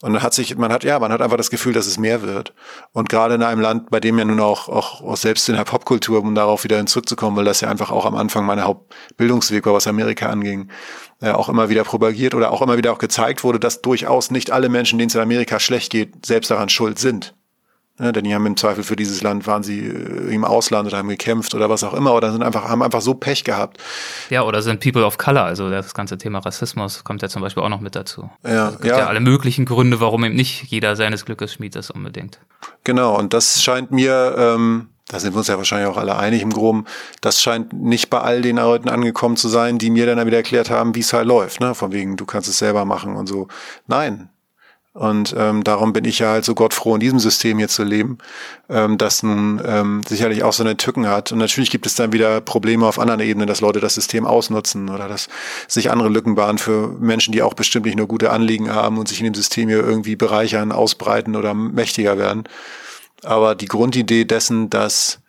Und 0.00 0.12
dann 0.12 0.22
hat 0.22 0.32
sich, 0.32 0.56
man 0.56 0.72
hat, 0.72 0.84
ja, 0.84 1.00
man 1.00 1.10
hat 1.10 1.20
einfach 1.20 1.36
das 1.36 1.50
Gefühl, 1.50 1.72
dass 1.72 1.88
es 1.88 1.98
mehr 1.98 2.22
wird. 2.22 2.54
Und 2.92 3.08
gerade 3.08 3.34
in 3.34 3.42
einem 3.42 3.60
Land, 3.60 3.90
bei 3.90 3.98
dem 3.98 4.16
ja 4.16 4.24
nun 4.24 4.38
auch, 4.38 4.68
auch, 4.68 5.16
selbst 5.16 5.48
in 5.48 5.56
der 5.56 5.64
Popkultur, 5.64 6.20
um 6.20 6.36
darauf 6.36 6.62
wieder 6.62 6.84
zurückzukommen, 6.86 7.36
weil 7.36 7.44
das 7.44 7.62
ja 7.62 7.68
einfach 7.68 7.90
auch 7.90 8.06
am 8.06 8.14
Anfang 8.14 8.46
mein 8.46 8.62
Hauptbildungsweg 8.62 9.66
war, 9.66 9.74
was 9.74 9.88
Amerika 9.88 10.28
anging, 10.28 10.70
äh, 11.20 11.30
auch 11.30 11.48
immer 11.48 11.68
wieder 11.68 11.82
propagiert 11.82 12.36
oder 12.36 12.52
auch 12.52 12.62
immer 12.62 12.76
wieder 12.76 12.92
auch 12.92 12.98
gezeigt 12.98 13.42
wurde, 13.42 13.58
dass 13.58 13.82
durchaus 13.82 14.30
nicht 14.30 14.52
alle 14.52 14.68
Menschen, 14.68 15.00
denen 15.00 15.08
es 15.08 15.16
in 15.16 15.20
Amerika 15.20 15.58
schlecht 15.58 15.90
geht, 15.90 16.24
selbst 16.24 16.52
daran 16.52 16.68
schuld 16.68 17.00
sind. 17.00 17.34
Ja, 18.00 18.12
denn 18.12 18.24
die 18.24 18.34
haben 18.34 18.46
im 18.46 18.56
Zweifel 18.56 18.84
für 18.84 18.94
dieses 18.94 19.22
Land, 19.22 19.46
waren 19.46 19.64
sie 19.64 19.80
äh, 19.80 20.32
im 20.32 20.44
Ausland 20.44 20.86
oder 20.86 20.98
haben 20.98 21.08
gekämpft 21.08 21.54
oder 21.54 21.68
was 21.68 21.82
auch 21.82 21.94
immer 21.94 22.14
oder 22.14 22.30
sind 22.30 22.42
einfach, 22.42 22.68
haben 22.68 22.82
einfach 22.82 23.00
so 23.00 23.14
Pech 23.14 23.42
gehabt. 23.42 23.78
Ja, 24.30 24.42
oder 24.42 24.62
sind 24.62 24.80
People 24.80 25.04
of 25.04 25.18
Color, 25.18 25.44
also 25.44 25.68
das 25.68 25.94
ganze 25.94 26.16
Thema 26.16 26.38
Rassismus 26.38 27.02
kommt 27.02 27.22
ja 27.22 27.28
zum 27.28 27.42
Beispiel 27.42 27.62
auch 27.62 27.68
noch 27.68 27.80
mit 27.80 27.96
dazu. 27.96 28.30
Ja, 28.44 28.66
also 28.66 28.76
es 28.76 28.82
gibt 28.82 28.94
ja. 28.94 28.98
ja 29.00 29.06
alle 29.06 29.20
möglichen 29.20 29.64
Gründe, 29.64 30.00
warum 30.00 30.24
eben 30.24 30.36
nicht 30.36 30.64
jeder 30.64 30.94
seines 30.94 31.24
Glückes 31.24 31.54
Schmied 31.54 31.74
ist 31.74 31.90
unbedingt. 31.90 32.38
Genau, 32.84 33.18
und 33.18 33.34
das 33.34 33.62
scheint 33.62 33.90
mir, 33.90 34.34
ähm, 34.38 34.90
da 35.08 35.18
sind 35.18 35.34
wir 35.34 35.38
uns 35.38 35.48
ja 35.48 35.56
wahrscheinlich 35.56 35.88
auch 35.88 35.96
alle 35.96 36.16
einig 36.16 36.42
im 36.42 36.52
Groben, 36.52 36.84
das 37.20 37.42
scheint 37.42 37.72
nicht 37.72 38.10
bei 38.10 38.20
all 38.20 38.42
den 38.42 38.56
Leuten 38.56 38.88
angekommen 38.88 39.36
zu 39.36 39.48
sein, 39.48 39.78
die 39.78 39.90
mir 39.90 40.06
dann 40.06 40.24
wieder 40.24 40.36
erklärt 40.36 40.70
haben, 40.70 40.94
wie 40.94 41.00
es 41.00 41.12
halt 41.12 41.26
läuft, 41.26 41.60
ne? 41.60 41.74
Von 41.74 41.90
wegen, 41.90 42.16
du 42.16 42.26
kannst 42.26 42.48
es 42.48 42.58
selber 42.58 42.84
machen 42.84 43.16
und 43.16 43.26
so. 43.26 43.48
Nein, 43.88 44.28
und 44.94 45.34
ähm, 45.38 45.62
darum 45.62 45.92
bin 45.92 46.04
ich 46.04 46.18
ja 46.18 46.30
halt 46.30 46.44
so 46.44 46.54
gottfroh, 46.54 46.94
in 46.94 47.00
diesem 47.00 47.20
System 47.20 47.58
hier 47.58 47.68
zu 47.68 47.84
leben, 47.84 48.18
ähm, 48.68 48.98
das 48.98 49.22
nun 49.22 49.60
ähm, 49.64 50.02
sicherlich 50.08 50.42
auch 50.42 50.52
seine 50.52 50.76
Tücken 50.76 51.06
hat. 51.06 51.30
Und 51.30 51.38
natürlich 51.38 51.70
gibt 51.70 51.86
es 51.86 51.94
dann 51.94 52.12
wieder 52.12 52.40
Probleme 52.40 52.86
auf 52.86 52.98
anderen 52.98 53.20
Ebenen, 53.20 53.46
dass 53.46 53.60
Leute 53.60 53.80
das 53.80 53.94
System 53.94 54.26
ausnutzen 54.26 54.88
oder 54.88 55.06
dass 55.06 55.28
sich 55.68 55.90
andere 55.90 56.08
Lücken 56.08 56.34
bahnen 56.34 56.58
für 56.58 56.88
Menschen, 56.98 57.32
die 57.32 57.42
auch 57.42 57.54
bestimmt 57.54 57.86
nicht 57.86 57.96
nur 57.96 58.08
gute 58.08 58.30
Anliegen 58.30 58.74
haben 58.74 58.98
und 58.98 59.08
sich 59.08 59.20
in 59.20 59.24
dem 59.24 59.34
System 59.34 59.68
hier 59.68 59.84
irgendwie 59.84 60.16
bereichern, 60.16 60.72
ausbreiten 60.72 61.36
oder 61.36 61.54
mächtiger 61.54 62.18
werden. 62.18 62.44
Aber 63.22 63.54
die 63.54 63.66
Grundidee 63.66 64.24
dessen, 64.24 64.70
dass 64.70 65.20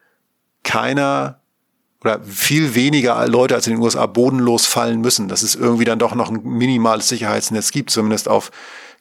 keiner 0.64 1.40
oder 2.02 2.22
viel 2.22 2.76
weniger 2.76 3.28
Leute 3.28 3.56
als 3.56 3.68
in 3.68 3.74
den 3.74 3.84
USA 3.84 4.06
bodenlos 4.06 4.66
fallen 4.66 5.02
müssen, 5.02 5.28
dass 5.28 5.44
es 5.44 5.56
irgendwie 5.56 5.86
dann 5.86 6.00
doch 6.00 6.16
noch 6.16 6.32
ein 6.32 6.42
minimales 6.44 7.10
Sicherheitsnetz 7.10 7.72
gibt, 7.72 7.90
zumindest 7.90 8.30
auf 8.30 8.52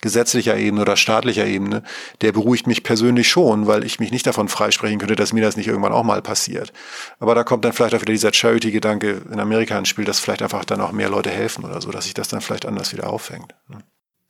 gesetzlicher 0.01 0.57
Ebene 0.57 0.83
oder 0.83 0.97
staatlicher 0.97 1.47
Ebene, 1.47 1.83
der 2.21 2.33
beruhigt 2.33 2.67
mich 2.67 2.83
persönlich 2.83 3.29
schon, 3.29 3.67
weil 3.67 3.85
ich 3.85 3.99
mich 3.99 4.11
nicht 4.11 4.27
davon 4.27 4.49
freisprechen 4.49 4.99
könnte, 4.99 5.17
dass 5.17 5.33
mir 5.33 5.43
das 5.43 5.57
nicht 5.57 5.67
irgendwann 5.67 5.93
auch 5.93 6.05
mal 6.05 6.23
passiert. 6.23 6.73
Aber 7.19 7.35
da 7.35 7.45
kommt 7.45 7.65
dann 7.65 7.73
vielleicht 7.73 7.95
auch 7.95 8.01
wieder 8.01 8.13
dieser 8.13 8.33
Charity-Gedanke 8.33 9.23
in 9.31 9.41
Amerika 9.41 9.79
ins 9.79 9.89
Spiel, 9.89 10.05
dass 10.05 10.21
vielleicht 10.21 10.43
einfach 10.43 10.65
dann 10.65 10.81
auch 10.81 10.93
mehr 10.93 11.09
Leute 11.09 11.31
helfen 11.31 11.65
oder 11.65 11.81
so, 11.81 11.91
dass 11.91 12.05
sich 12.05 12.15
das 12.15 12.29
dann 12.29 12.41
vielleicht 12.41 12.67
anders 12.67 12.93
wieder 12.93 13.11
auffängt. 13.11 13.55
Ne? 13.69 13.79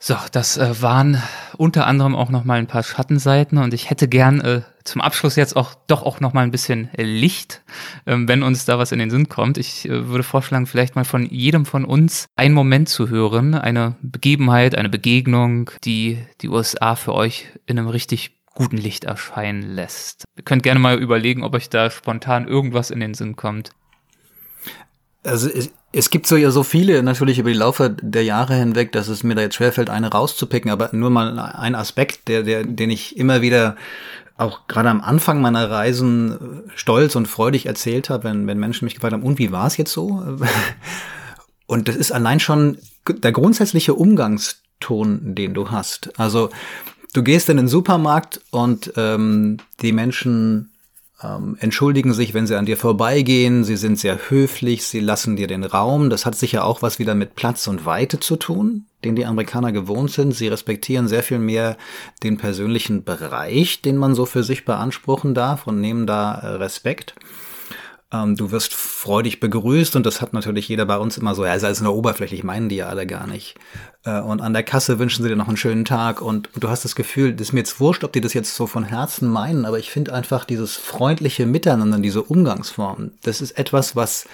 So, 0.01 0.15
das 0.31 0.57
äh, 0.57 0.81
waren 0.81 1.21
unter 1.57 1.89
anderem 1.89 2.15
auch 2.15 2.31
noch 2.31 2.45
mal 2.45 2.59
ein 2.59 2.69
paar 2.69 2.85
Schattenseiten 2.85 3.59
und 3.59 3.75
ich 3.75 3.91
hätte 3.91 4.07
gern 4.07 4.41
äh, 4.41 4.63
zum 4.85 5.01
Abschluss 5.01 5.35
jetzt 5.35 5.57
auch 5.57 5.75
doch 5.89 6.05
auch 6.05 6.21
noch 6.21 6.33
mal 6.33 6.43
ein 6.43 6.53
bisschen 6.53 6.89
Licht, 6.97 7.63
ähm, 8.07 8.29
wenn 8.29 8.45
uns 8.45 8.65
da 8.65 8.79
was 8.79 8.93
in 8.93 9.01
den 9.01 9.11
Sinn 9.11 9.29
kommt. 9.29 9.59
Ich 9.59 9.89
äh, 9.89 10.07
würde 10.07 10.23
vorschlagen, 10.23 10.67
vielleicht 10.67 10.95
mal 10.95 11.05
von 11.05 11.27
jedem 11.27 11.67
von 11.67 11.85
uns 11.85 12.27
einen 12.37 12.55
Moment 12.55 12.89
zu 12.89 13.09
hören, 13.09 13.57
eine 13.57 13.97
Begebenheit, 14.01 14.77
eine 14.77 14.89
Begegnung, 14.89 15.73
die 15.83 16.25
die 16.43 16.49
USA 16.49 16.95
für 16.95 17.15
euch 17.15 17.47
in 17.67 17.77
einem 17.77 17.89
richtig 17.89 18.37
guten 18.55 18.77
Licht 18.77 19.03
erscheinen 19.03 19.63
lässt. 19.63 20.25
Ihr 20.37 20.45
könnt 20.45 20.63
gerne 20.63 20.79
mal 20.79 20.97
überlegen, 20.97 21.43
ob 21.43 21.55
euch 21.55 21.71
da 21.71 21.91
spontan 21.91 22.47
irgendwas 22.47 22.91
in 22.91 23.01
den 23.01 23.15
Sinn 23.15 23.35
kommt. 23.35 23.73
Also 25.25 25.49
es, 25.49 25.71
es 25.93 26.11
gibt 26.11 26.27
so 26.27 26.37
ja 26.37 26.51
so 26.51 26.63
viele 26.63 27.03
natürlich 27.03 27.39
über 27.39 27.51
die 27.51 27.57
Laufe 27.57 27.91
der 27.91 28.25
Jahre 28.25 28.55
hinweg, 28.55 28.93
dass 28.93 29.09
es 29.09 29.23
mir 29.23 29.35
da 29.35 29.43
jetzt 29.43 29.57
schwerfällt, 29.57 29.91
eine 29.91 30.11
rauszupicken, 30.11 30.71
aber 30.71 30.91
nur 30.93 31.11
mal 31.11 31.39
ein 31.39 31.75
Aspekt, 31.75 32.29
der, 32.29 32.43
der, 32.43 32.65
den 32.65 32.91
ich 32.91 33.17
immer 33.17 33.43
wieder 33.43 33.77
auch 34.37 34.69
gerade 34.69 34.89
am 34.89 35.01
Anfang 35.01 35.41
meiner 35.41 35.69
Reisen 35.69 36.63
stolz 36.77 37.17
und 37.17 37.27
freudig 37.27 37.67
erzählt 37.67 38.09
habe, 38.09 38.25
wenn, 38.25 38.47
wenn 38.47 38.59
Menschen 38.59 38.85
mich 38.85 38.95
gefragt 38.95 39.13
haben, 39.13 39.25
und 39.25 39.39
wie 39.39 39.51
war 39.51 39.67
es 39.67 39.77
jetzt 39.77 39.93
so? 39.93 40.23
Und 41.67 41.87
das 41.87 41.97
ist 41.97 42.13
allein 42.13 42.41
schon 42.41 42.79
der 43.07 43.31
grundsätzliche 43.31 43.93
Umgangston, 43.93 45.35
den 45.35 45.53
du 45.53 45.71
hast. 45.71 46.19
Also 46.19 46.49
du 47.13 47.23
gehst 47.23 47.51
in 47.51 47.59
den 47.59 47.69
Supermarkt 47.69 48.41
und 48.51 48.93
ähm, 48.97 49.59
die 49.83 49.93
Menschen 49.93 50.71
ähm, 51.23 51.57
entschuldigen 51.61 52.13
sich, 52.13 52.35
wenn 52.35 52.47
sie 52.47 52.57
an 52.57 52.67
dir 52.67 52.77
vorbeigehen. 52.77 53.65
Sie 53.65 53.77
sind 53.77 53.99
sehr 53.99 54.31
höflich, 54.31 54.85
sie 54.85 55.01
lassen 55.01 55.37
dir 55.37 55.47
den 55.47 55.65
Raum. 55.65 56.11
Das 56.11 56.27
hat 56.27 56.37
sicher 56.37 56.65
auch 56.65 56.83
was 56.83 56.99
wieder 56.99 57.15
mit 57.15 57.35
Platz 57.35 57.67
und 57.67 57.85
Weite 57.85 58.21
zu 58.21 58.37
tun, 58.37 58.87
den 59.05 59.17
die 59.17 59.27
Amerikaner 59.27 59.73
gewohnt 59.73 60.13
sind. 60.13 60.33
Sie 60.33 60.49
respektieren 60.49 61.09
sehr 61.09 61.23
viel 61.23 61.39
mehr 61.39 61.77
den 62.23 62.37
persönlichen 62.37 63.05
Bereich, 63.05 63.83
den 63.83 63.97
man 63.97 64.15
so 64.15 64.27
für 64.27 64.45
sich 64.45 64.65
beanspruchen 64.65 65.35
darf 65.35 65.67
und 65.67 65.81
nehmen 65.81 66.07
da 66.07 66.35
äh, 66.35 66.47
Respekt. 66.55 67.15
Ähm, 68.11 68.37
du 68.37 68.51
wirst 68.51 68.75
freudig 68.75 69.39
begrüßt 69.39 69.95
und 69.97 70.07
das 70.07 70.23
hat 70.23 70.33
natürlich 70.33 70.69
jeder 70.69 70.87
bei 70.87 70.97
uns 70.97 71.19
immer 71.19 71.35
so, 71.35 71.45
ja, 71.45 71.55
ist 71.55 71.65
alles 71.65 71.83
nur 71.83 71.95
oberflächlich, 71.95 72.43
meinen 72.43 72.71
die 72.71 72.77
ja 72.77 72.89
alle 72.89 73.07
gar 73.07 73.27
nicht. 73.27 73.57
Äh, 74.05 74.21
und 74.21 74.41
an 74.41 74.55
der 74.55 74.63
Kasse 74.63 74.99
wünschen 74.99 75.23
sie 75.23 75.29
dir 75.29 75.37
noch 75.37 75.49
einen 75.49 75.59
schönen 75.59 75.85
Tag 75.85 76.23
und, 76.23 76.55
und 76.55 76.65
du 76.65 76.69
hast 76.71 76.85
das 76.85 76.95
Gefühl, 76.95 77.35
das 77.35 77.49
ist 77.49 77.53
mir 77.53 77.61
jetzt 77.61 77.81
wurscht, 77.81 78.05
ob 78.05 78.13
die 78.13 78.23
das 78.23 78.33
jetzt 78.33 78.55
so 78.55 78.67
von 78.67 78.85
Herzen 78.85 79.29
meinen, 79.29 79.67
aber 79.67 79.79
ich 79.79 79.91
finde 79.91 80.15
einfach 80.15 80.47
dieses 80.47 80.77
freundliche 80.77 81.45
Miteinander, 81.45 81.99
diese 81.99 82.23
Umgangsform, 82.23 83.11
das 83.23 83.43
ist 83.43 83.59
etwas, 83.59 83.95
was 83.95 84.27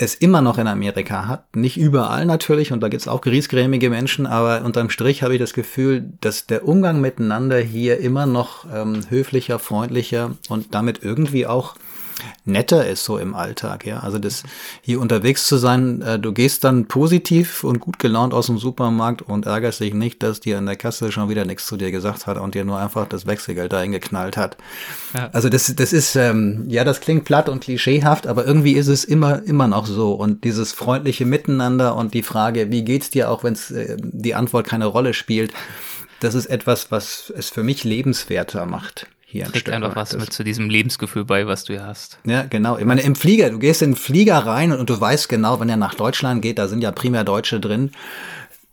es 0.00 0.14
immer 0.14 0.40
noch 0.40 0.56
in 0.56 0.66
Amerika 0.66 1.26
hat. 1.26 1.54
Nicht 1.54 1.76
überall 1.76 2.24
natürlich, 2.24 2.72
und 2.72 2.80
da 2.80 2.88
gibt's 2.88 3.06
auch 3.06 3.20
griesgrämige 3.20 3.90
Menschen, 3.90 4.26
aber 4.26 4.64
unterm 4.64 4.88
Strich 4.88 5.22
habe 5.22 5.34
ich 5.34 5.40
das 5.40 5.52
Gefühl, 5.52 6.12
dass 6.22 6.46
der 6.46 6.66
Umgang 6.66 7.02
miteinander 7.02 7.58
hier 7.58 7.98
immer 7.98 8.24
noch 8.24 8.64
ähm, 8.72 9.02
höflicher, 9.10 9.58
freundlicher 9.58 10.36
und 10.48 10.74
damit 10.74 11.02
irgendwie 11.02 11.46
auch 11.46 11.74
netter 12.44 12.86
ist 12.86 13.04
so 13.04 13.18
im 13.18 13.34
Alltag, 13.34 13.86
ja. 13.86 14.00
Also 14.00 14.18
das 14.18 14.42
hier 14.80 15.00
unterwegs 15.00 15.46
zu 15.46 15.56
sein, 15.56 16.02
äh, 16.02 16.18
du 16.18 16.32
gehst 16.32 16.64
dann 16.64 16.86
positiv 16.86 17.64
und 17.64 17.80
gut 17.80 17.98
gelaunt 17.98 18.34
aus 18.34 18.46
dem 18.46 18.58
Supermarkt 18.58 19.22
und 19.22 19.46
ärgerst 19.46 19.80
dich 19.80 19.94
nicht, 19.94 20.22
dass 20.22 20.40
dir 20.40 20.58
an 20.58 20.66
der 20.66 20.76
Kasse 20.76 21.12
schon 21.12 21.28
wieder 21.28 21.44
nichts 21.44 21.66
zu 21.66 21.76
dir 21.76 21.90
gesagt 21.90 22.26
hat 22.26 22.38
und 22.38 22.54
dir 22.54 22.64
nur 22.64 22.78
einfach 22.78 23.06
das 23.06 23.26
Wechselgeld 23.26 23.72
eingeknallt 23.74 24.36
hat. 24.36 24.56
Ja. 25.14 25.30
Also 25.32 25.48
das, 25.48 25.74
das 25.74 25.92
ist, 25.92 26.16
ähm, 26.16 26.64
ja, 26.68 26.84
das 26.84 27.00
klingt 27.00 27.24
platt 27.24 27.48
und 27.48 27.60
klischeehaft, 27.60 28.26
aber 28.26 28.46
irgendwie 28.46 28.72
ist 28.72 28.88
es 28.88 29.04
immer, 29.04 29.42
immer 29.44 29.68
noch 29.68 29.86
so. 29.86 30.12
Und 30.12 30.44
dieses 30.44 30.72
freundliche 30.72 31.26
Miteinander 31.26 31.96
und 31.96 32.14
die 32.14 32.22
Frage, 32.22 32.70
wie 32.70 32.84
geht's 32.84 33.10
dir, 33.10 33.30
auch 33.30 33.44
wenn 33.44 33.54
äh, 33.54 33.96
die 33.98 34.34
Antwort 34.34 34.66
keine 34.66 34.86
Rolle 34.86 35.14
spielt, 35.14 35.52
das 36.20 36.34
ist 36.34 36.46
etwas, 36.46 36.90
was 36.90 37.32
es 37.34 37.48
für 37.48 37.62
mich 37.62 37.84
lebenswerter 37.84 38.66
macht 38.66 39.06
hier 39.30 39.44
Trägt 39.46 39.68
ein 39.68 39.84
einfach 39.84 39.94
was 39.94 40.16
mit 40.16 40.32
zu 40.32 40.42
diesem 40.42 40.68
Lebensgefühl 40.68 41.24
bei, 41.24 41.46
was 41.46 41.62
du 41.62 41.74
hier 41.74 41.86
hast. 41.86 42.18
Ja, 42.24 42.42
genau. 42.42 42.78
Ich 42.78 42.84
meine, 42.84 43.02
im 43.02 43.14
Flieger, 43.14 43.50
du 43.50 43.60
gehst 43.60 43.80
in 43.80 43.92
den 43.92 43.96
Flieger 43.96 44.38
rein 44.38 44.72
und, 44.72 44.80
und 44.80 44.90
du 44.90 45.00
weißt 45.00 45.28
genau, 45.28 45.60
wenn 45.60 45.68
er 45.68 45.76
nach 45.76 45.94
Deutschland 45.94 46.42
geht, 46.42 46.58
da 46.58 46.66
sind 46.66 46.82
ja 46.82 46.90
primär 46.90 47.22
Deutsche 47.22 47.60
drin. 47.60 47.92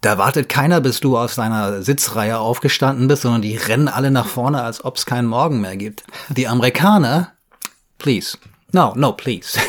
Da 0.01 0.18
wartet 0.18 0.49
keiner, 0.49 0.82
bis 0.82 0.99
du 0.99 1.16
aus 1.16 1.36
deiner 1.36 1.84
Sitzreihe 1.84 2.39
aufgestanden 2.39 3.08
bist, 3.08 3.22
sondern 3.22 3.43
die 3.43 3.55
rennen 3.55 3.88
alle 3.88 4.10
nach 4.10 4.28
vorne, 4.28 4.64
als 4.64 4.84
ob 4.84 4.97
es 4.97 5.05
keinen 5.05 5.28
Morgen 5.28 5.62
mehr 5.62 5.78
gibt. 5.78 6.03
Die 6.30 6.47
Amerikaner, 6.47 7.34
please. 7.99 8.38
No, 8.72 8.93
no, 8.95 9.14
please. 9.14 9.60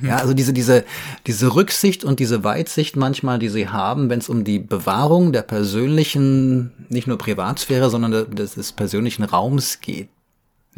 Mhm. 0.00 0.08
Ja, 0.08 0.16
also 0.16 0.34
diese, 0.34 0.52
diese, 0.52 0.84
diese 1.26 1.54
Rücksicht 1.54 2.04
und 2.04 2.20
diese 2.20 2.44
Weitsicht 2.44 2.96
manchmal, 2.96 3.38
die 3.38 3.48
sie 3.48 3.68
haben, 3.68 4.10
wenn 4.10 4.18
es 4.18 4.28
um 4.28 4.44
die 4.44 4.58
Bewahrung 4.58 5.32
der 5.32 5.42
persönlichen, 5.42 6.72
nicht 6.88 7.06
nur 7.06 7.18
Privatsphäre, 7.18 7.90
sondern 7.90 8.34
des, 8.34 8.54
des 8.54 8.72
persönlichen 8.72 9.24
Raums 9.24 9.80
geht. 9.80 10.08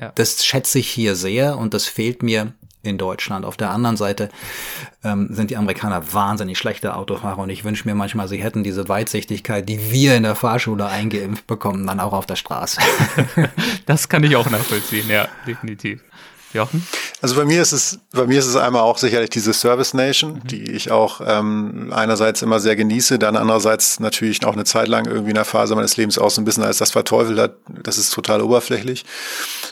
Ja. 0.01 0.13
Das 0.15 0.45
schätze 0.45 0.79
ich 0.79 0.89
hier 0.89 1.15
sehr 1.15 1.59
und 1.59 1.75
das 1.75 1.87
fehlt 1.87 2.23
mir 2.23 2.53
in 2.85 2.99
Deutschland. 2.99 3.45
Auf 3.45 3.57
der 3.57 3.71
anderen 3.71 3.97
Seite 3.97 4.29
ähm, 5.03 5.29
sind 5.31 5.51
die 5.51 5.57
Amerikaner 5.57 6.13
wahnsinnig 6.13 6.59
schlechte 6.59 6.95
Autofahrer 6.95 7.39
und 7.39 7.51
ich 7.51 7.65
wünsche 7.65 7.89
mir 7.89 7.95
manchmal, 7.95 8.29
sie 8.29 8.43
hätten 8.43 8.63
diese 8.63 8.89
Weitsichtigkeit, 8.89 9.69
die 9.69 9.91
wir 9.91 10.17
in 10.17 10.23
der 10.23 10.35
Fahrschule 10.35 10.87
eingeimpft 10.87 11.47
bekommen, 11.47 11.87
dann 11.87 12.01
auch 12.01 12.13
auf 12.13 12.27
der 12.27 12.37
Straße. 12.37 12.81
das 13.87 14.09
kann 14.09 14.23
ich 14.23 14.37
auch 14.37 14.51
nachvollziehen, 14.51 15.09
ja, 15.09 15.29
definitiv. 15.47 16.03
Jochen? 16.55 16.87
Also 17.21 17.37
bei 17.37 17.45
mir 17.45 17.61
ist 17.61 17.73
es, 17.73 17.99
bei 18.13 18.27
mir 18.27 18.39
ist 18.39 18.47
es 18.47 18.57
einmal 18.57 18.83
auch 18.83 18.99
sicherlich 18.99 19.31
diese 19.31 19.53
Service 19.53 19.95
Nation, 19.95 20.35
mhm. 20.35 20.47
die 20.47 20.71
ich 20.73 20.91
auch 20.91 21.21
ähm, 21.25 21.93
einerseits 21.95 22.43
immer 22.43 22.61
sehr 22.61 22.77
genieße, 22.77 23.19
dann 23.19 23.37
andererseits 23.37 24.01
natürlich 24.01 24.45
auch 24.47 24.55
eine 24.55 24.65
Zeit 24.65 24.89
lang 24.89 25.07
irgendwie 25.07 25.31
in 25.31 25.37
der 25.37 25.45
Phase 25.45 25.75
meines 25.75 25.97
Lebens 25.97 26.19
auch 26.19 26.31
so 26.31 26.41
ein 26.41 26.45
bisschen 26.45 26.65
als 26.65 26.79
das 26.79 26.91
verteufelt 26.91 27.39
hat. 27.39 27.57
Das 27.83 27.99
ist 27.99 28.13
total 28.13 28.41
oberflächlich. 28.41 29.05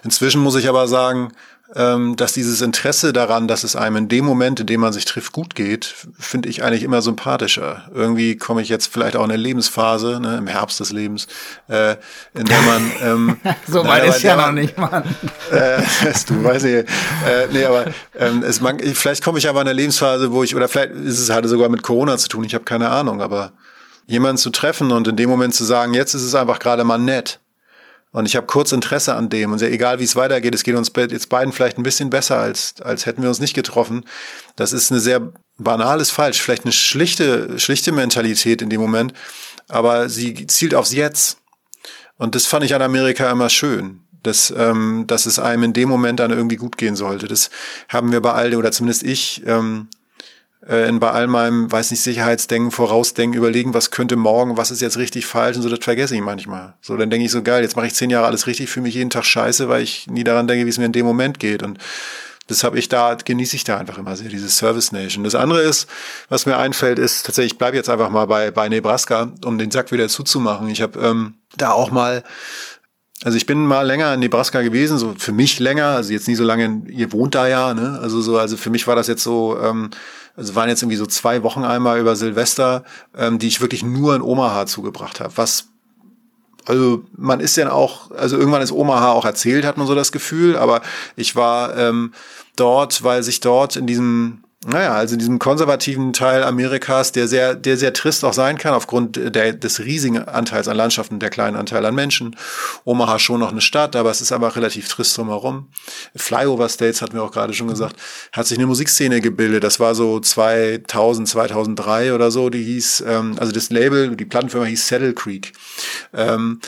Inzwischen 0.04 0.42
muss 0.42 0.56
ich 0.56 0.68
aber 0.68 0.88
sagen, 0.88 1.32
dass 1.74 2.34
dieses 2.34 2.60
Interesse 2.60 3.14
daran, 3.14 3.48
dass 3.48 3.64
es 3.64 3.76
einem 3.76 3.96
in 3.96 4.08
dem 4.08 4.26
Moment, 4.26 4.60
in 4.60 4.66
dem 4.66 4.82
man 4.82 4.92
sich 4.92 5.06
trifft, 5.06 5.32
gut 5.32 5.54
geht, 5.54 5.94
finde 6.18 6.50
ich 6.50 6.62
eigentlich 6.62 6.82
immer 6.82 7.00
sympathischer. 7.00 7.88
Irgendwie 7.94 8.36
komme 8.36 8.60
ich 8.60 8.68
jetzt 8.68 8.92
vielleicht 8.92 9.16
auch 9.16 9.24
in 9.24 9.30
eine 9.30 9.42
Lebensphase, 9.42 10.20
ne, 10.20 10.36
im 10.36 10.46
Herbst 10.46 10.80
des 10.80 10.92
Lebens, 10.92 11.28
äh, 11.68 11.96
in 12.34 12.44
der 12.44 12.60
man 12.62 12.92
ähm, 13.02 13.40
so 13.66 13.86
weit 13.86 14.04
ist 14.04 14.22
ja 14.22 14.36
noch 14.36 14.52
nicht, 14.52 14.76
Mann. 14.76 15.04
Äh, 15.50 15.82
du 16.28 16.44
weißt 16.44 16.64
nicht, 16.64 16.74
äh, 16.76 17.46
nee, 17.52 17.64
aber 17.64 17.86
ähm, 18.18 18.42
es 18.42 18.60
man, 18.60 18.78
vielleicht 18.78 19.22
komme 19.22 19.38
ich 19.38 19.48
aber 19.48 19.60
in 19.60 19.68
eine 19.68 19.76
Lebensphase, 19.76 20.32
wo 20.32 20.42
ich 20.42 20.54
oder 20.54 20.66
vielleicht 20.66 20.92
ist 20.92 21.18
es 21.18 21.30
halt 21.30 21.46
sogar 21.46 21.68
mit 21.68 21.82
Corona 21.82 22.16
zu 22.16 22.28
tun. 22.28 22.44
Ich 22.44 22.54
habe 22.54 22.64
keine 22.64 22.88
Ahnung, 22.88 23.20
aber 23.20 23.52
jemanden 24.06 24.38
zu 24.38 24.50
treffen 24.50 24.92
und 24.92 25.08
in 25.08 25.16
dem 25.16 25.28
Moment 25.28 25.54
zu 25.54 25.64
sagen, 25.64 25.94
jetzt 25.94 26.14
ist 26.14 26.22
es 26.22 26.34
einfach 26.34 26.58
gerade 26.58 26.84
mal 26.84 26.98
nett 26.98 27.40
und 28.12 28.26
ich 28.26 28.36
habe 28.36 28.46
kurz 28.46 28.72
Interesse 28.72 29.14
an 29.14 29.30
dem. 29.30 29.52
Und 29.52 29.58
sehr, 29.58 29.72
egal 29.72 29.98
wie 29.98 30.04
es 30.04 30.16
weitergeht, 30.16 30.54
es 30.54 30.64
geht 30.64 30.76
uns 30.76 30.92
jetzt 30.94 31.28
beiden 31.30 31.52
vielleicht 31.52 31.78
ein 31.78 31.82
bisschen 31.82 32.10
besser, 32.10 32.38
als, 32.38 32.74
als 32.82 33.06
hätten 33.06 33.22
wir 33.22 33.30
uns 33.30 33.40
nicht 33.40 33.54
getroffen. 33.54 34.04
Das 34.54 34.74
ist 34.74 34.92
eine 34.92 35.00
sehr 35.00 35.32
banales 35.58 36.10
falsch, 36.10 36.40
vielleicht 36.40 36.64
eine 36.64 36.72
schlichte, 36.72 37.58
schlichte 37.58 37.90
Mentalität 37.90 38.60
in 38.60 38.68
dem 38.68 38.80
Moment. 38.80 39.14
Aber 39.68 40.10
sie 40.10 40.46
zielt 40.46 40.74
aufs 40.74 40.92
Jetzt. 40.92 41.38
Und 42.18 42.34
das 42.34 42.44
fand 42.44 42.64
ich 42.64 42.74
an 42.74 42.82
Amerika 42.82 43.30
immer 43.30 43.48
schön. 43.48 44.00
Dass, 44.22 44.54
ähm, 44.56 45.04
dass 45.08 45.26
es 45.26 45.40
einem 45.40 45.64
in 45.64 45.72
dem 45.72 45.88
Moment 45.88 46.20
dann 46.20 46.30
irgendwie 46.30 46.54
gut 46.54 46.76
gehen 46.76 46.94
sollte. 46.94 47.26
Das 47.26 47.50
haben 47.88 48.12
wir 48.12 48.20
bei 48.20 48.32
all, 48.32 48.54
oder 48.54 48.70
zumindest 48.70 49.02
ich, 49.02 49.42
ähm, 49.46 49.88
äh, 49.90 50.01
in 50.66 51.00
bei 51.00 51.10
all 51.10 51.26
meinem, 51.26 51.70
weiß 51.70 51.90
nicht, 51.90 52.02
Sicherheitsdenken, 52.02 52.70
Vorausdenken, 52.70 53.36
überlegen, 53.36 53.74
was 53.74 53.90
könnte 53.90 54.14
morgen, 54.14 54.56
was 54.56 54.70
ist 54.70 54.80
jetzt 54.80 54.96
richtig 54.96 55.26
falsch 55.26 55.56
und 55.56 55.62
so, 55.62 55.68
das 55.68 55.80
vergesse 55.82 56.14
ich 56.14 56.20
manchmal. 56.20 56.74
So, 56.80 56.96
dann 56.96 57.10
denke 57.10 57.26
ich 57.26 57.32
so, 57.32 57.42
geil, 57.42 57.62
jetzt 57.62 57.74
mache 57.74 57.88
ich 57.88 57.94
zehn 57.94 58.10
Jahre 58.10 58.26
alles 58.26 58.46
richtig, 58.46 58.70
fühle 58.70 58.84
mich 58.84 58.94
jeden 58.94 59.10
Tag 59.10 59.24
scheiße, 59.24 59.68
weil 59.68 59.82
ich 59.82 60.06
nie 60.06 60.22
daran 60.22 60.46
denke, 60.46 60.64
wie 60.64 60.70
es 60.70 60.78
mir 60.78 60.84
in 60.84 60.92
dem 60.92 61.04
Moment 61.04 61.40
geht. 61.40 61.64
Und 61.64 61.78
das 62.46 62.62
habe 62.62 62.78
ich 62.78 62.88
da, 62.88 63.16
genieße 63.16 63.56
ich 63.56 63.64
da 63.64 63.78
einfach 63.78 63.98
immer 63.98 64.14
sehr, 64.14 64.28
diese 64.28 64.48
Service 64.48 64.92
Nation. 64.92 65.24
Das 65.24 65.34
andere 65.34 65.62
ist, 65.62 65.88
was 66.28 66.46
mir 66.46 66.56
einfällt, 66.56 67.00
ist 67.00 67.26
tatsächlich, 67.26 67.54
ich 67.54 67.58
bleibe 67.58 67.76
jetzt 67.76 67.88
einfach 67.88 68.10
mal 68.10 68.26
bei, 68.26 68.52
bei 68.52 68.68
Nebraska, 68.68 69.32
um 69.44 69.58
den 69.58 69.72
Sack 69.72 69.90
wieder 69.90 70.08
zuzumachen. 70.08 70.68
Ich 70.68 70.80
habe 70.80 71.00
ähm, 71.00 71.34
da 71.56 71.72
auch 71.72 71.90
mal 71.90 72.22
also 73.24 73.36
ich 73.36 73.46
bin 73.46 73.64
mal 73.64 73.86
länger 73.86 74.14
in 74.14 74.20
Nebraska 74.20 74.62
gewesen, 74.62 74.98
so 74.98 75.14
für 75.16 75.30
mich 75.30 75.60
länger, 75.60 75.86
also 75.86 76.12
jetzt 76.12 76.26
nie 76.26 76.34
so 76.34 76.42
lange, 76.42 76.82
ihr 76.88 77.12
wohnt 77.12 77.36
da 77.36 77.46
ja, 77.46 77.72
ne? 77.72 78.00
Also 78.02 78.20
so, 78.20 78.36
also 78.36 78.56
für 78.56 78.70
mich 78.70 78.88
war 78.88 78.96
das 78.96 79.06
jetzt 79.06 79.22
so, 79.22 79.56
ähm, 79.62 79.90
also 80.36 80.54
waren 80.54 80.68
jetzt 80.68 80.82
irgendwie 80.82 80.96
so 80.96 81.06
zwei 81.06 81.42
Wochen 81.42 81.64
einmal 81.64 82.00
über 82.00 82.16
Silvester, 82.16 82.84
ähm, 83.16 83.38
die 83.38 83.48
ich 83.48 83.60
wirklich 83.60 83.82
nur 83.82 84.14
in 84.14 84.22
Omaha 84.22 84.66
zugebracht 84.66 85.20
habe. 85.20 85.32
Was 85.36 85.68
also 86.64 87.02
man 87.16 87.40
ist 87.40 87.56
ja 87.56 87.72
auch, 87.72 88.12
also 88.12 88.36
irgendwann 88.38 88.62
ist 88.62 88.72
Omaha 88.72 89.10
auch 89.12 89.24
erzählt, 89.24 89.64
hat 89.64 89.76
man 89.76 89.86
so 89.86 89.94
das 89.94 90.12
Gefühl, 90.12 90.56
aber 90.56 90.82
ich 91.16 91.34
war 91.34 91.76
ähm, 91.76 92.12
dort, 92.56 93.02
weil 93.02 93.22
sich 93.22 93.40
dort 93.40 93.76
in 93.76 93.86
diesem 93.86 94.41
Naja, 94.64 94.94
also 94.94 95.14
in 95.14 95.18
diesem 95.18 95.40
konservativen 95.40 96.12
Teil 96.12 96.44
Amerikas, 96.44 97.10
der 97.10 97.26
sehr, 97.26 97.56
der 97.56 97.76
sehr 97.76 97.92
trist 97.92 98.24
auch 98.24 98.32
sein 98.32 98.58
kann, 98.58 98.74
aufgrund 98.74 99.16
der, 99.16 99.54
des 99.54 99.80
riesigen 99.80 100.18
Anteils 100.18 100.68
an 100.68 100.76
Landschaften, 100.76 101.18
der 101.18 101.30
kleinen 101.30 101.56
Anteil 101.56 101.84
an 101.84 101.96
Menschen. 101.96 102.36
Omaha 102.84 103.18
schon 103.18 103.40
noch 103.40 103.50
eine 103.50 103.60
Stadt, 103.60 103.96
aber 103.96 104.12
es 104.12 104.20
ist 104.20 104.30
einfach 104.30 104.54
relativ 104.54 104.86
trist 104.86 105.18
drumherum. 105.18 105.66
Flyover 106.14 106.68
States, 106.68 107.02
hatten 107.02 107.14
wir 107.14 107.24
auch 107.24 107.32
gerade 107.32 107.54
schon 107.54 107.66
gesagt, 107.66 107.96
hat 108.30 108.46
sich 108.46 108.56
eine 108.56 108.68
Musikszene 108.68 109.20
gebildet. 109.20 109.64
Das 109.64 109.80
war 109.80 109.96
so 109.96 110.20
2000, 110.20 111.28
2003 111.28 112.14
oder 112.14 112.30
so, 112.30 112.48
die 112.48 112.62
hieß, 112.62 113.02
ähm, 113.08 113.34
also 113.40 113.50
das 113.50 113.70
Label, 113.70 114.14
die 114.14 114.24
Plattenfirma 114.24 114.66
hieß 114.66 114.86
Saddle 114.86 115.12
Creek. 115.12 115.54
Ähm, 116.14 116.60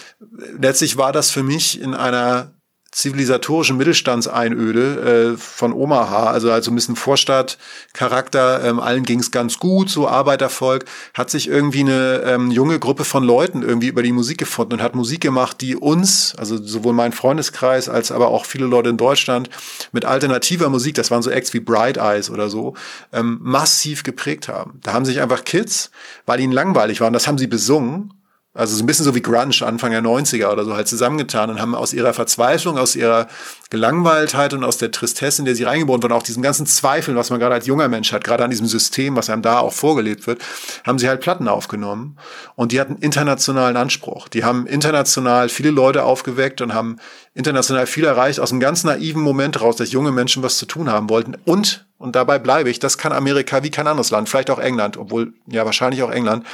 letztlich 0.58 0.96
war 0.96 1.12
das 1.12 1.30
für 1.30 1.44
mich 1.44 1.80
in 1.80 1.94
einer 1.94 2.53
zivilisatorischen 2.94 3.76
Mittelstandseinöde 3.76 5.32
äh, 5.34 5.36
von 5.36 5.72
Omaha, 5.72 6.30
also 6.30 6.52
also 6.52 6.70
ein 6.70 6.76
bisschen 6.76 6.94
Vorstadtcharakter, 6.94 8.64
ähm, 8.64 8.78
allen 8.78 9.02
ging 9.02 9.18
es 9.18 9.32
ganz 9.32 9.58
gut, 9.58 9.90
so 9.90 10.06
Arbeitervolk, 10.06 10.84
hat 11.12 11.28
sich 11.28 11.48
irgendwie 11.48 11.80
eine 11.80 12.22
ähm, 12.24 12.52
junge 12.52 12.78
Gruppe 12.78 13.04
von 13.04 13.24
Leuten 13.24 13.62
irgendwie 13.62 13.88
über 13.88 14.04
die 14.04 14.12
Musik 14.12 14.38
gefunden 14.38 14.74
und 14.74 14.82
hat 14.82 14.94
Musik 14.94 15.20
gemacht, 15.20 15.60
die 15.60 15.74
uns, 15.74 16.36
also 16.38 16.56
sowohl 16.56 16.92
mein 16.92 17.12
Freundeskreis 17.12 17.88
als 17.88 18.12
aber 18.12 18.28
auch 18.28 18.44
viele 18.44 18.66
Leute 18.66 18.90
in 18.90 18.96
Deutschland 18.96 19.50
mit 19.90 20.04
alternativer 20.04 20.68
Musik, 20.68 20.94
das 20.94 21.10
waren 21.10 21.22
so 21.22 21.30
Acts 21.30 21.52
wie 21.52 21.60
Bright 21.60 21.96
Eyes 21.96 22.30
oder 22.30 22.48
so, 22.48 22.74
ähm, 23.12 23.40
massiv 23.42 24.04
geprägt 24.04 24.46
haben. 24.46 24.78
Da 24.84 24.92
haben 24.92 25.04
sich 25.04 25.20
einfach 25.20 25.42
Kids, 25.42 25.90
weil 26.26 26.38
ihnen 26.38 26.52
langweilig 26.52 27.00
war, 27.00 27.08
und 27.08 27.12
das 27.14 27.26
haben 27.26 27.38
sie 27.38 27.48
besungen, 27.48 28.14
also 28.54 28.76
so 28.76 28.84
ein 28.84 28.86
bisschen 28.86 29.04
so 29.04 29.16
wie 29.16 29.20
Grunge 29.20 29.34
Anfang 29.62 29.90
der 29.90 30.00
90er 30.00 30.52
oder 30.52 30.64
so 30.64 30.74
halt 30.74 30.86
zusammengetan 30.86 31.50
und 31.50 31.60
haben 31.60 31.74
aus 31.74 31.92
ihrer 31.92 32.14
Verzweiflung, 32.14 32.78
aus 32.78 32.94
ihrer 32.94 33.26
Gelangweiltheit 33.68 34.54
und 34.54 34.62
aus 34.62 34.78
der 34.78 34.92
Tristesse, 34.92 35.42
in 35.42 35.44
der 35.44 35.56
sie 35.56 35.64
reingeboren 35.64 36.02
wurden, 36.04 36.12
auch 36.12 36.22
diesem 36.22 36.42
ganzen 36.42 36.64
Zweifeln, 36.64 37.16
was 37.16 37.30
man 37.30 37.40
gerade 37.40 37.56
als 37.56 37.66
junger 37.66 37.88
Mensch 37.88 38.12
hat, 38.12 38.22
gerade 38.22 38.44
an 38.44 38.50
diesem 38.50 38.68
System, 38.68 39.16
was 39.16 39.28
einem 39.28 39.42
da 39.42 39.58
auch 39.58 39.72
vorgelebt 39.72 40.28
wird, 40.28 40.40
haben 40.86 41.00
sie 41.00 41.08
halt 41.08 41.20
Platten 41.20 41.48
aufgenommen 41.48 42.16
und 42.54 42.70
die 42.70 42.80
hatten 42.80 42.96
internationalen 42.96 43.76
Anspruch. 43.76 44.28
Die 44.28 44.44
haben 44.44 44.66
international 44.68 45.48
viele 45.48 45.70
Leute 45.70 46.04
aufgeweckt 46.04 46.60
und 46.60 46.74
haben 46.74 46.98
international 47.34 47.88
viel 47.88 48.04
erreicht 48.04 48.38
aus 48.38 48.52
einem 48.52 48.60
ganz 48.60 48.84
naiven 48.84 49.20
Moment 49.20 49.60
raus, 49.60 49.74
dass 49.74 49.90
junge 49.90 50.12
Menschen 50.12 50.44
was 50.44 50.58
zu 50.58 50.66
tun 50.66 50.90
haben 50.90 51.10
wollten 51.10 51.36
und 51.44 51.86
und 51.96 52.16
dabei 52.16 52.38
bleibe 52.38 52.68
ich, 52.68 52.80
das 52.80 52.98
kann 52.98 53.12
Amerika 53.12 53.62
wie 53.62 53.70
kein 53.70 53.86
anderes 53.86 54.10
Land, 54.10 54.28
vielleicht 54.28 54.50
auch 54.50 54.58
England, 54.58 54.98
obwohl 54.98 55.32
ja 55.46 55.64
wahrscheinlich 55.64 56.02
auch 56.02 56.10
England, 56.10 56.44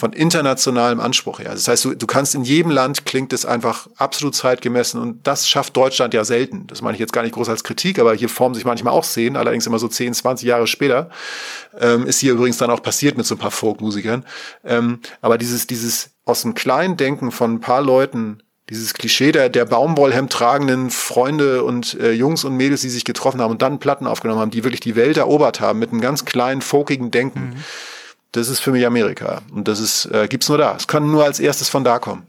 von 0.00 0.12
internationalem 0.12 0.98
Anspruch 0.98 1.38
her. 1.38 1.50
Das 1.52 1.68
heißt, 1.68 1.84
du, 1.84 1.94
du 1.94 2.06
kannst 2.06 2.34
in 2.34 2.42
jedem 2.42 2.70
Land 2.70 3.04
klingt 3.04 3.32
es 3.32 3.46
einfach 3.46 3.86
absolut 3.96 4.34
zeitgemessen 4.34 5.00
und 5.00 5.26
das 5.26 5.48
schafft 5.48 5.76
Deutschland 5.76 6.14
ja 6.14 6.24
selten. 6.24 6.66
Das 6.66 6.82
meine 6.82 6.94
ich 6.94 7.00
jetzt 7.00 7.12
gar 7.12 7.22
nicht 7.22 7.34
groß 7.34 7.48
als 7.50 7.62
Kritik, 7.62 7.98
aber 7.98 8.14
hier 8.14 8.28
formen 8.28 8.54
sich 8.54 8.64
manchmal 8.64 8.94
auch 8.94 9.04
Szenen, 9.04 9.36
allerdings 9.36 9.66
immer 9.66 9.78
so 9.78 9.88
10, 9.88 10.14
20 10.14 10.48
Jahre 10.48 10.66
später. 10.66 11.10
Ähm, 11.78 12.06
ist 12.06 12.18
hier 12.18 12.32
übrigens 12.32 12.56
dann 12.56 12.70
auch 12.70 12.82
passiert 12.82 13.16
mit 13.16 13.26
so 13.26 13.34
ein 13.34 13.38
paar 13.38 13.50
Folkmusikern. 13.50 14.24
Ähm, 14.64 15.00
aber 15.20 15.38
dieses, 15.38 15.66
dieses 15.66 16.10
aus 16.24 16.42
dem 16.42 16.54
kleinen 16.54 16.96
Denken 16.96 17.30
von 17.30 17.54
ein 17.54 17.60
paar 17.60 17.82
Leuten 17.82 18.42
dieses 18.70 18.94
Klischee 18.94 19.32
der, 19.32 19.48
der 19.48 19.64
Baumwollhemd 19.66 20.32
tragenden 20.32 20.90
Freunde 20.90 21.64
und 21.64 21.98
äh, 22.00 22.12
Jungs 22.12 22.44
und 22.44 22.56
Mädels, 22.56 22.80
die 22.82 22.88
sich 22.88 23.04
getroffen 23.04 23.40
haben 23.40 23.50
und 23.50 23.62
dann 23.62 23.80
Platten 23.80 24.06
aufgenommen 24.06 24.40
haben, 24.40 24.52
die 24.52 24.64
wirklich 24.64 24.80
die 24.80 24.96
Welt 24.96 25.16
erobert 25.16 25.60
haben 25.60 25.80
mit 25.80 25.90
einem 25.90 26.00
ganz 26.00 26.24
kleinen, 26.24 26.62
folkigen 26.62 27.10
Denken. 27.10 27.40
Mhm. 27.40 27.64
Das 28.32 28.48
ist 28.48 28.60
für 28.60 28.72
mich 28.72 28.86
Amerika. 28.86 29.42
Und 29.52 29.66
das 29.68 29.80
ist, 29.80 30.06
äh, 30.06 30.28
gibt's 30.28 30.48
nur 30.48 30.58
da. 30.58 30.76
Es 30.76 30.86
kann 30.86 31.10
nur 31.10 31.24
als 31.24 31.40
erstes 31.40 31.68
von 31.68 31.84
da 31.84 31.98
kommen. 31.98 32.26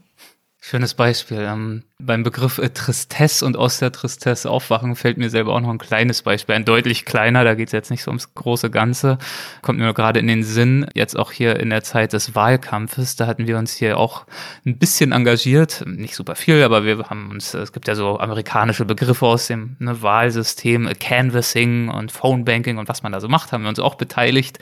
Schönes 0.60 0.94
Beispiel. 0.94 1.40
Ähm, 1.40 1.84
beim 2.04 2.22
Begriff 2.22 2.58
äh, 2.58 2.70
Tristesse 2.70 3.44
und 3.46 3.56
aus 3.56 3.78
der 3.78 3.92
Tristesse 3.92 4.50
aufwachen 4.50 4.96
fällt 4.96 5.18
mir 5.18 5.30
selber 5.30 5.54
auch 5.54 5.60
noch 5.60 5.70
ein 5.70 5.78
kleines 5.78 6.22
Beispiel. 6.22 6.54
Ein 6.54 6.64
deutlich 6.64 7.04
kleiner, 7.04 7.44
da 7.44 7.54
geht 7.54 7.68
es 7.68 7.72
jetzt 7.72 7.90
nicht 7.90 8.02
so 8.02 8.10
ums 8.10 8.34
große 8.34 8.70
Ganze. 8.70 9.18
Kommt 9.62 9.78
mir 9.78 9.94
gerade 9.94 10.20
in 10.20 10.26
den 10.26 10.42
Sinn, 10.42 10.86
jetzt 10.94 11.18
auch 11.18 11.32
hier 11.32 11.58
in 11.60 11.70
der 11.70 11.82
Zeit 11.82 12.12
des 12.12 12.34
Wahlkampfes, 12.34 13.16
da 13.16 13.26
hatten 13.26 13.46
wir 13.46 13.58
uns 13.58 13.74
hier 13.74 13.98
auch 13.98 14.26
ein 14.66 14.78
bisschen 14.78 15.12
engagiert. 15.12 15.84
Nicht 15.86 16.14
super 16.14 16.34
viel, 16.34 16.62
aber 16.62 16.84
wir 16.84 16.98
haben 17.10 17.30
uns, 17.30 17.54
es 17.54 17.72
gibt 17.72 17.88
ja 17.88 17.94
so 17.94 18.18
amerikanische 18.18 18.84
Begriffe 18.84 19.26
aus 19.26 19.46
dem 19.46 19.76
ne, 19.78 20.02
Wahlsystem, 20.02 20.86
äh, 20.86 20.94
Canvassing 20.94 21.88
und 21.88 22.12
Phonebanking 22.12 22.78
und 22.78 22.88
was 22.88 23.02
man 23.02 23.12
da 23.12 23.20
so 23.20 23.28
macht, 23.28 23.52
haben 23.52 23.62
wir 23.62 23.68
uns 23.68 23.80
auch 23.80 23.94
beteiligt. 23.94 24.58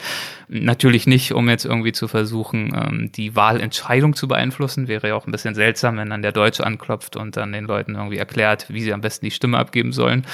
Natürlich 0.47 1.07
nicht, 1.07 1.33
um 1.33 1.49
jetzt 1.49 1.65
irgendwie 1.65 1.91
zu 1.91 2.07
versuchen, 2.07 2.73
ähm, 2.75 3.11
die 3.11 3.35
Wahlentscheidung 3.35 4.15
zu 4.15 4.27
beeinflussen. 4.27 4.87
Wäre 4.87 5.09
ja 5.09 5.15
auch 5.15 5.25
ein 5.25 5.31
bisschen 5.31 5.55
seltsam, 5.55 5.97
wenn 5.97 6.09
dann 6.09 6.21
der 6.21 6.31
Deutsche 6.31 6.65
anklopft 6.65 7.15
und 7.15 7.30
dann 7.37 7.51
den 7.51 7.65
Leuten 7.65 7.95
irgendwie 7.95 8.17
erklärt, 8.17 8.65
wie 8.69 8.81
sie 8.81 8.93
am 8.93 9.01
besten 9.01 9.25
die 9.25 9.31
Stimme 9.31 9.57
abgeben 9.57 9.91
sollen. 9.91 10.25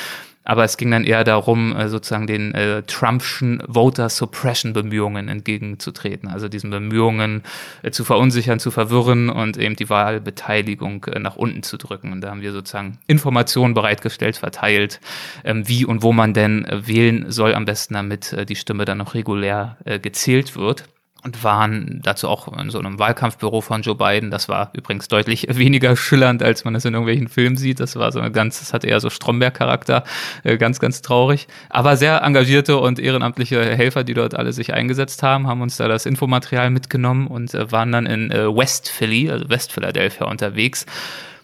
Aber 0.47 0.63
es 0.63 0.77
ging 0.77 0.91
dann 0.91 1.03
eher 1.03 1.25
darum, 1.25 1.75
äh, 1.75 1.89
sozusagen 1.89 2.25
den 2.25 2.55
äh, 2.55 2.81
Trumpschen 2.83 3.61
Voter 3.67 4.07
Suppression 4.07 4.71
Bemühungen 4.71 5.27
entgegenzutreten. 5.27 6.29
Also 6.29 6.47
diesen 6.47 6.69
Bemühungen 6.69 7.43
äh, 7.83 7.91
zu 7.91 8.05
verunsichern, 8.05 8.57
zu 8.57 8.71
verwirren 8.71 9.29
und 9.29 9.57
eben 9.57 9.75
die 9.75 9.89
Wahlbeteiligung 9.89 11.03
äh, 11.11 11.19
nach 11.19 11.35
unten 11.35 11.63
zu 11.63 11.75
drücken. 11.75 12.13
Und 12.13 12.21
da 12.21 12.29
haben 12.29 12.41
wir 12.41 12.53
sozusagen 12.53 12.97
Informationen 13.07 13.73
bereitgestellt, 13.73 14.37
verteilt, 14.37 15.01
ähm, 15.43 15.67
wie 15.67 15.83
und 15.83 16.01
wo 16.01 16.13
man 16.13 16.33
denn 16.33 16.63
äh, 16.63 16.87
wählen 16.87 17.29
soll 17.29 17.53
am 17.53 17.65
besten, 17.65 17.95
damit 17.95 18.31
äh, 18.31 18.45
die 18.45 18.55
Stimme 18.55 18.85
dann 18.85 18.99
noch 18.99 19.15
regulär 19.15 19.77
gezählt 20.01 20.55
wird 20.55 20.85
und 21.27 21.43
waren 21.43 21.99
dazu 22.03 22.29
auch 22.29 22.57
in 22.57 22.69
so 22.69 22.79
einem 22.79 22.99
Wahlkampfbüro 22.99 23.59
von 23.59 23.81
Joe 23.81 23.95
Biden. 23.95 24.31
Das 24.31 24.47
war 24.47 24.71
übrigens 24.73 25.09
deutlich 25.09 25.47
weniger 25.51 25.95
schillernd, 25.97 26.41
als 26.41 26.63
man 26.63 26.73
es 26.73 26.85
in 26.85 26.93
irgendwelchen 26.93 27.27
Filmen 27.27 27.57
sieht. 27.57 27.79
Das 27.81 27.97
war 27.97 28.11
so 28.11 28.19
eine 28.19 28.31
ganz, 28.31 28.59
das 28.59 28.73
hatte 28.73 28.87
eher 28.87 29.01
so 29.01 29.09
Stromberg-Charakter, 29.09 30.03
äh, 30.43 30.57
ganz, 30.57 30.79
ganz 30.79 31.01
traurig. 31.01 31.47
Aber 31.69 31.97
sehr 31.97 32.21
engagierte 32.21 32.77
und 32.77 32.99
ehrenamtliche 32.99 33.75
Helfer, 33.75 34.05
die 34.05 34.13
dort 34.13 34.35
alle 34.35 34.53
sich 34.53 34.73
eingesetzt 34.73 35.21
haben, 35.21 35.47
haben 35.47 35.61
uns 35.61 35.75
da 35.77 35.89
das 35.89 36.05
Infomaterial 36.05 36.69
mitgenommen 36.69 37.27
und 37.27 37.53
äh, 37.53 37.71
waren 37.71 37.91
dann 37.91 38.05
in 38.05 38.31
äh, 38.31 38.47
West 38.47 38.89
Philly, 38.89 39.29
also 39.29 39.49
West 39.49 39.73
Philadelphia 39.73 40.27
unterwegs 40.27 40.85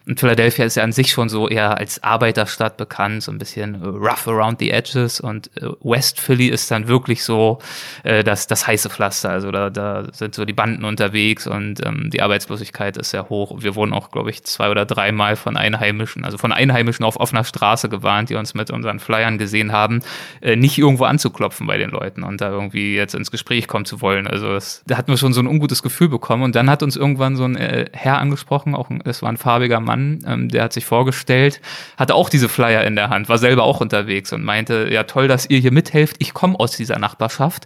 und 0.05 0.19
Philadelphia 0.19 0.65
ist 0.65 0.75
ja 0.75 0.83
an 0.83 0.91
sich 0.91 1.11
schon 1.11 1.29
so 1.29 1.47
eher 1.47 1.77
als 1.77 2.03
Arbeiterstadt 2.03 2.75
bekannt, 2.75 3.23
so 3.23 3.31
ein 3.31 3.37
bisschen 3.37 3.81
rough 3.81 4.27
around 4.27 4.59
the 4.59 4.69
edges. 4.69 5.21
Und 5.21 5.49
äh, 5.55 5.67
West 5.81 6.19
Philly 6.19 6.47
ist 6.47 6.69
dann 6.71 6.89
wirklich 6.89 7.23
so 7.23 7.59
äh, 8.03 8.21
das, 8.21 8.47
das 8.47 8.67
heiße 8.67 8.89
Pflaster. 8.89 9.29
Also 9.29 9.51
da, 9.51 9.69
da 9.69 10.07
sind 10.11 10.35
so 10.35 10.43
die 10.43 10.51
Banden 10.51 10.83
unterwegs 10.83 11.47
und 11.47 11.85
ähm, 11.85 12.09
die 12.11 12.21
Arbeitslosigkeit 12.21 12.97
ist 12.97 13.11
sehr 13.11 13.29
hoch. 13.29 13.61
Wir 13.61 13.75
wurden 13.75 13.93
auch, 13.93 14.11
glaube 14.11 14.29
ich, 14.29 14.43
zwei 14.43 14.69
oder 14.69 14.85
dreimal 14.85 15.37
von 15.37 15.55
Einheimischen, 15.55 16.25
also 16.25 16.37
von 16.37 16.51
Einheimischen 16.51 17.05
auf 17.05 17.17
offener 17.17 17.45
Straße 17.45 17.87
gewarnt, 17.87 18.29
die 18.29 18.35
uns 18.35 18.53
mit 18.53 18.71
unseren 18.71 18.99
Flyern 18.99 19.37
gesehen 19.37 19.71
haben, 19.71 20.01
äh, 20.41 20.57
nicht 20.57 20.77
irgendwo 20.77 21.05
anzuklopfen 21.05 21.65
bei 21.65 21.77
den 21.77 21.91
Leuten 21.91 22.23
und 22.23 22.41
da 22.41 22.49
irgendwie 22.49 22.93
jetzt 22.95 23.15
ins 23.15 23.31
Gespräch 23.31 23.69
kommen 23.69 23.85
zu 23.85 24.01
wollen. 24.01 24.27
Also 24.27 24.51
das, 24.51 24.83
da 24.85 24.97
hatten 24.97 25.11
wir 25.11 25.17
schon 25.17 25.31
so 25.31 25.39
ein 25.39 25.47
ungutes 25.47 25.81
Gefühl 25.81 26.09
bekommen. 26.09 26.43
Und 26.43 26.55
dann 26.55 26.69
hat 26.69 26.83
uns 26.83 26.97
irgendwann 26.97 27.37
so 27.37 27.45
ein 27.45 27.55
äh, 27.55 27.85
Herr 27.93 28.17
angesprochen, 28.17 28.75
auch 28.75 28.89
es 29.05 29.21
war 29.21 29.29
ein 29.29 29.37
farbiger 29.37 29.79
Mann, 29.79 29.92
Mann, 29.93 30.23
ähm, 30.27 30.49
der 30.49 30.63
hat 30.63 30.73
sich 30.73 30.85
vorgestellt, 30.85 31.61
hatte 31.97 32.15
auch 32.15 32.29
diese 32.29 32.49
Flyer 32.49 32.83
in 32.83 32.95
der 32.95 33.09
Hand, 33.09 33.29
war 33.29 33.37
selber 33.37 33.63
auch 33.63 33.79
unterwegs 33.79 34.33
und 34.33 34.43
meinte, 34.43 34.89
ja 34.91 35.03
toll, 35.03 35.27
dass 35.27 35.49
ihr 35.49 35.59
hier 35.59 35.71
mithelft, 35.71 36.15
ich 36.19 36.33
komme 36.33 36.59
aus 36.59 36.75
dieser 36.75 36.99
Nachbarschaft. 36.99 37.65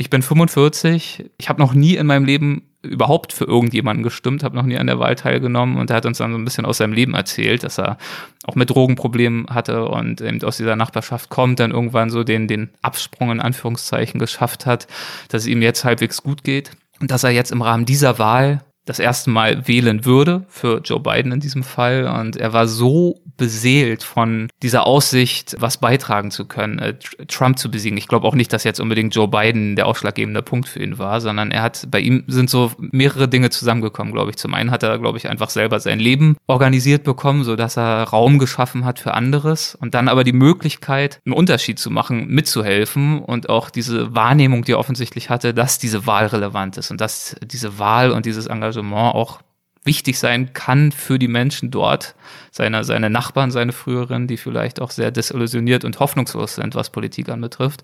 Ich 0.00 0.10
bin 0.10 0.22
45, 0.22 1.24
ich 1.36 1.48
habe 1.48 1.60
noch 1.60 1.74
nie 1.74 1.96
in 1.96 2.06
meinem 2.06 2.24
Leben 2.24 2.62
überhaupt 2.82 3.32
für 3.32 3.44
irgendjemanden 3.44 4.04
gestimmt, 4.04 4.44
habe 4.44 4.54
noch 4.54 4.62
nie 4.62 4.78
an 4.78 4.86
der 4.86 5.00
Wahl 5.00 5.16
teilgenommen. 5.16 5.76
Und 5.76 5.90
er 5.90 5.96
hat 5.96 6.06
uns 6.06 6.18
dann 6.18 6.30
so 6.30 6.38
ein 6.38 6.44
bisschen 6.44 6.64
aus 6.64 6.78
seinem 6.78 6.92
Leben 6.92 7.14
erzählt, 7.14 7.64
dass 7.64 7.78
er 7.78 7.98
auch 8.44 8.54
mit 8.54 8.70
Drogenproblemen 8.70 9.48
hatte 9.50 9.86
und 9.86 10.20
eben 10.20 10.40
aus 10.44 10.56
dieser 10.56 10.76
Nachbarschaft 10.76 11.30
kommt, 11.30 11.58
dann 11.58 11.72
irgendwann 11.72 12.10
so 12.10 12.22
den, 12.22 12.46
den 12.46 12.70
Absprung 12.80 13.32
in 13.32 13.40
Anführungszeichen 13.40 14.20
geschafft 14.20 14.66
hat, 14.66 14.86
dass 15.30 15.42
es 15.42 15.48
ihm 15.48 15.62
jetzt 15.62 15.84
halbwegs 15.84 16.22
gut 16.22 16.44
geht. 16.44 16.70
Und 17.00 17.10
dass 17.10 17.24
er 17.24 17.30
jetzt 17.30 17.50
im 17.50 17.62
Rahmen 17.62 17.84
dieser 17.84 18.20
Wahl 18.20 18.62
das 18.88 18.98
erste 18.98 19.30
Mal 19.30 19.68
wählen 19.68 20.04
würde, 20.04 20.44
für 20.48 20.80
Joe 20.82 21.00
Biden 21.00 21.32
in 21.32 21.40
diesem 21.40 21.62
Fall. 21.62 22.06
Und 22.06 22.36
er 22.36 22.52
war 22.52 22.66
so 22.66 23.20
beseelt 23.36 24.02
von 24.02 24.48
dieser 24.62 24.86
Aussicht, 24.86 25.56
was 25.58 25.76
beitragen 25.76 26.30
zu 26.30 26.46
können, 26.46 26.78
äh, 26.78 26.94
Trump 27.28 27.58
zu 27.58 27.70
besiegen. 27.70 27.96
Ich 27.96 28.08
glaube 28.08 28.26
auch 28.26 28.34
nicht, 28.34 28.52
dass 28.52 28.64
jetzt 28.64 28.80
unbedingt 28.80 29.14
Joe 29.14 29.28
Biden 29.28 29.76
der 29.76 29.86
ausschlaggebende 29.86 30.42
Punkt 30.42 30.68
für 30.68 30.82
ihn 30.82 30.98
war, 30.98 31.20
sondern 31.20 31.50
er 31.50 31.62
hat, 31.62 31.86
bei 31.90 32.00
ihm 32.00 32.24
sind 32.26 32.50
so 32.50 32.72
mehrere 32.78 33.28
Dinge 33.28 33.50
zusammengekommen, 33.50 34.12
glaube 34.12 34.30
ich. 34.30 34.36
Zum 34.36 34.54
einen 34.54 34.70
hat 34.70 34.82
er, 34.82 34.98
glaube 34.98 35.18
ich, 35.18 35.28
einfach 35.28 35.50
selber 35.50 35.78
sein 35.78 36.00
Leben 36.00 36.36
organisiert 36.46 37.04
bekommen, 37.04 37.44
so 37.44 37.54
dass 37.54 37.78
er 37.78 38.04
Raum 38.04 38.38
geschaffen 38.38 38.84
hat 38.84 38.98
für 38.98 39.14
anderes 39.14 39.76
und 39.76 39.94
dann 39.94 40.08
aber 40.08 40.24
die 40.24 40.32
Möglichkeit, 40.32 41.20
einen 41.24 41.34
Unterschied 41.34 41.78
zu 41.78 41.90
machen, 41.90 42.26
mitzuhelfen 42.28 43.20
und 43.20 43.48
auch 43.48 43.70
diese 43.70 44.14
Wahrnehmung, 44.14 44.64
die 44.64 44.72
er 44.72 44.78
offensichtlich 44.78 45.30
hatte, 45.30 45.54
dass 45.54 45.78
diese 45.78 46.06
Wahl 46.06 46.26
relevant 46.26 46.76
ist 46.76 46.90
und 46.90 47.00
dass 47.00 47.36
diese 47.42 47.78
Wahl 47.78 48.10
und 48.10 48.26
dieses 48.26 48.46
Engagement 48.46 48.77
auch 49.14 49.40
wichtig 49.84 50.18
sein 50.18 50.52
kann 50.52 50.92
für 50.92 51.18
die 51.18 51.28
Menschen 51.28 51.70
dort, 51.70 52.14
seine, 52.50 52.84
seine 52.84 53.10
Nachbarn, 53.10 53.50
seine 53.50 53.72
früheren, 53.72 54.26
die 54.26 54.36
vielleicht 54.36 54.80
auch 54.80 54.90
sehr 54.90 55.10
desillusioniert 55.10 55.84
und 55.84 56.00
hoffnungslos 56.00 56.56
sind, 56.56 56.74
was 56.74 56.90
Politik 56.90 57.28
anbetrifft. 57.28 57.82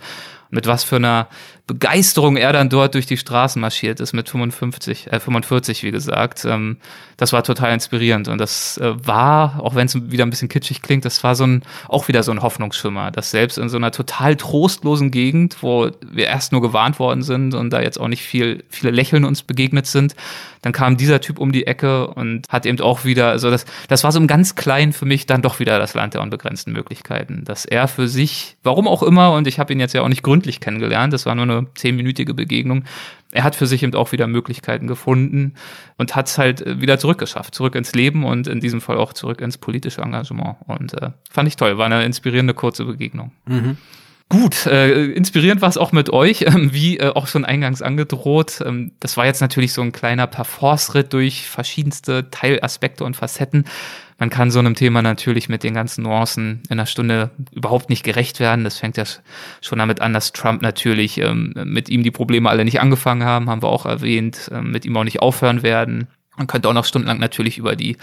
Mit 0.51 0.67
was 0.67 0.85
für 0.85 0.97
einer 0.97 1.29
Begeisterung 1.67 2.37
er 2.37 2.53
dann 2.53 2.69
dort 2.69 2.95
durch 2.95 3.07
die 3.07 3.17
Straßen 3.17 3.61
marschiert 3.61 3.99
ist 3.99 4.13
mit 4.13 4.29
55, 4.29 5.11
äh 5.11 5.19
45, 5.19 5.83
wie 5.83 5.91
gesagt. 5.91 6.45
Ähm, 6.45 6.77
das 7.17 7.33
war 7.33 7.43
total 7.43 7.73
inspirierend 7.73 8.29
und 8.29 8.39
das 8.39 8.77
äh, 8.79 8.95
war, 9.07 9.61
auch 9.61 9.75
wenn 9.75 9.87
es 9.87 10.11
wieder 10.11 10.27
ein 10.27 10.31
bisschen 10.31 10.49
kitschig 10.51 10.83
klingt, 10.83 11.05
das 11.05 11.25
war 11.25 11.35
so 11.35 11.45
ein, 11.45 11.63
auch 11.89 12.07
wieder 12.07 12.23
so 12.23 12.33
ein 12.33 12.43
Hoffnungsschimmer, 12.43 13.11
dass 13.11 13.31
selbst 13.31 13.57
in 13.57 13.69
so 13.69 13.79
einer 13.79 13.93
total 13.93 14.37
trostlosen 14.37 15.11
Gegend, 15.11 15.63
wo 15.63 15.91
wir 16.03 16.27
erst 16.27 16.53
nur 16.53 16.61
gewarnt 16.61 16.99
worden 16.99 17.23
sind 17.23 17.55
und 17.55 17.71
da 17.71 17.81
jetzt 17.81 17.99
auch 17.99 18.09
nicht 18.09 18.23
viel, 18.23 18.63
viele 18.69 18.93
Lächeln 18.93 19.25
uns 19.25 19.43
begegnet 19.43 19.87
sind, 19.87 20.15
dann 20.61 20.73
kam 20.73 20.97
dieser 20.97 21.21
Typ 21.21 21.39
um 21.39 21.53
die 21.53 21.67
Ecke 21.67 22.09
und 22.09 22.47
hat 22.49 22.67
eben 22.67 22.81
auch 22.81 23.05
wieder, 23.05 23.31
also 23.31 23.51
das, 23.51 23.65
das 23.89 24.05
war 24.05 24.13
so 24.13 24.21
ein 24.21 24.27
ganz 24.27 24.54
klein 24.57 24.93
für 24.93 25.07
mich 25.07 25.27
dann 25.27 25.43
doch 25.43 25.61
wieder 25.61 25.79
das 25.79 25.95
Land 25.95 26.15
der 26.15 26.23
unbegrenzten 26.23 26.73
Möglichkeiten, 26.73 27.45
dass 27.45 27.65
er 27.65 27.89
für 27.89 28.09
sich, 28.09 28.57
warum 28.63 28.89
auch 28.89 29.03
immer, 29.03 29.33
und 29.33 29.47
ich 29.47 29.59
habe 29.59 29.73
ihn 29.73 29.81
jetzt 29.81 29.95
ja 29.95 30.03
auch 30.03 30.09
nicht 30.09 30.23
gründlich 30.23 30.61
kennengelernt, 30.61 31.13
das 31.13 31.27
war 31.27 31.35
nur 31.35 31.45
eine 31.45 31.67
zehnminütige 31.75 32.35
Begegnung, 32.35 32.85
er 33.35 33.43
hat 33.43 33.57
für 33.57 33.67
sich 33.67 33.83
eben 33.83 33.95
auch 33.95 34.13
wieder 34.13 34.29
Möglichkeiten 34.29 34.87
gefunden 34.87 35.55
und 35.99 36.15
hat 36.15 36.29
es 36.29 36.39
halt 36.39 36.63
äh, 36.63 36.81
wieder 36.81 36.99
zurückgeschafft, 36.99 37.55
zurück 37.55 37.75
ins 37.75 37.93
Leben 37.93 38.25
und 38.25 38.47
in 38.47 38.61
diesem 38.61 38.81
Fall 38.81 38.97
auch 38.97 39.13
zurück 39.13 39.41
ins 39.41 39.59
politische 39.59 40.03
Engagement. 40.03 40.57
Und 40.67 40.95
äh, 40.95 41.11
fand 41.31 41.49
ich 41.49 41.57
toll, 41.57 41.77
war 41.77 41.87
eine 41.87 42.05
inspirierende 42.05 42.55
kurze 42.55 42.85
Begegnung. 42.85 43.33
Mhm. 43.47 43.77
Gut, 44.31 44.67
äh, 44.67 45.05
inspirierend 45.13 45.61
war 45.61 45.69
es 45.69 45.77
auch 45.77 45.93
mit 45.93 46.11
euch, 46.11 46.43
ähm, 46.43 46.73
wie 46.73 46.99
äh, 46.99 47.13
auch 47.15 47.27
schon 47.27 47.45
eingangs 47.45 47.83
angedroht. 47.83 48.63
Ähm, 48.65 48.93
das 48.99 49.17
war 49.17 49.27
jetzt 49.27 49.41
natürlich 49.41 49.73
so 49.73 49.83
ein 49.83 49.93
kleiner 49.93 50.27
Parforce-Ritt 50.27 51.13
durch 51.13 51.49
verschiedenste 51.49 52.31
Teilaspekte 52.31 53.05
und 53.05 53.17
Facetten. 53.17 53.65
Man 54.19 54.31
kann 54.31 54.51
so 54.51 54.61
einem 54.61 54.75
Thema 54.75 55.03
natürlich 55.03 55.49
mit 55.49 55.63
den 55.63 55.75
ganzen 55.75 56.05
Nuancen 56.05 56.63
in 56.69 56.79
einer 56.79 56.87
Stunde 56.87 57.31
überhaupt 57.53 57.91
nicht 57.91 58.05
gerecht 58.05 58.41
werden. 58.41 58.65
Das 58.65 58.79
fängt 58.79 58.97
ja 58.97 59.05
schon 59.61 59.79
damit 59.79 60.01
an, 60.01 60.13
dass 60.13 60.33
Trump 60.33 60.63
natürlich 60.63 61.19
ähm, 61.19 61.53
mit 61.65 61.89
ihm 61.89 62.03
die 62.03 62.11
Probleme 62.11 62.49
alle 62.49 62.65
nicht 62.65 62.81
angefangen 62.81 63.25
haben, 63.25 63.51
haben 63.51 63.63
wir 63.63 63.69
auch 63.69 63.87
erwähnt, 63.87 64.51
ähm, 64.53 64.71
mit 64.71 64.85
ihm 64.85 64.97
auch 64.97 65.05
nicht 65.05 65.21
aufhören 65.21 65.63
werden. 65.63 66.09
Man 66.37 66.47
könnte 66.47 66.69
auch 66.69 66.73
noch 66.73 66.85
stundenlang 66.85 67.19
natürlich 67.19 67.59
über 67.59 67.77
die 67.77 67.97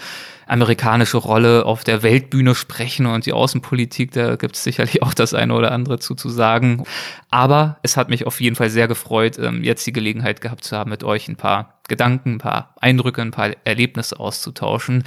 amerikanische 0.47 1.17
Rolle 1.17 1.65
auf 1.65 1.83
der 1.83 2.03
Weltbühne 2.03 2.55
sprechen 2.55 3.05
und 3.05 3.25
die 3.25 3.33
Außenpolitik, 3.33 4.11
da 4.11 4.35
gibt 4.35 4.55
es 4.55 4.63
sicherlich 4.63 5.01
auch 5.01 5.13
das 5.13 5.33
eine 5.33 5.53
oder 5.53 5.71
andere 5.71 5.99
zu, 5.99 6.15
zu 6.15 6.29
sagen. 6.29 6.83
Aber 7.29 7.77
es 7.83 7.97
hat 7.97 8.09
mich 8.09 8.25
auf 8.27 8.41
jeden 8.41 8.55
Fall 8.55 8.69
sehr 8.69 8.87
gefreut, 8.87 9.37
ähm, 9.39 9.63
jetzt 9.63 9.85
die 9.87 9.93
Gelegenheit 9.93 10.41
gehabt 10.41 10.63
zu 10.63 10.77
haben, 10.77 10.89
mit 10.89 11.03
euch 11.03 11.27
ein 11.27 11.35
paar 11.35 11.79
Gedanken, 11.87 12.35
ein 12.35 12.37
paar 12.37 12.73
Eindrücke, 12.79 13.21
ein 13.21 13.31
paar 13.31 13.51
Erlebnisse 13.65 14.19
auszutauschen 14.19 15.03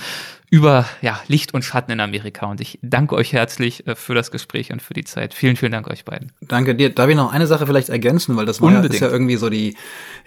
über 0.54 0.84
ja, 1.02 1.18
Licht 1.26 1.52
und 1.52 1.64
Schatten 1.64 1.90
in 1.90 1.98
Amerika. 1.98 2.46
Und 2.46 2.60
ich 2.60 2.78
danke 2.80 3.16
euch 3.16 3.32
herzlich 3.32 3.88
äh, 3.88 3.96
für 3.96 4.14
das 4.14 4.30
Gespräch 4.30 4.72
und 4.72 4.80
für 4.80 4.94
die 4.94 5.02
Zeit. 5.02 5.34
Vielen, 5.34 5.56
vielen 5.56 5.72
Dank 5.72 5.88
euch 5.88 6.04
beiden. 6.04 6.30
Danke 6.42 6.76
dir. 6.76 6.90
Darf 6.90 7.08
ich 7.08 7.16
noch 7.16 7.32
eine 7.32 7.48
Sache 7.48 7.66
vielleicht 7.66 7.88
ergänzen, 7.88 8.36
weil 8.36 8.46
das 8.46 8.62
war 8.62 8.70
ja, 8.70 8.78
ist 8.78 9.00
ja 9.00 9.08
irgendwie 9.08 9.34
so 9.34 9.50
die, 9.50 9.74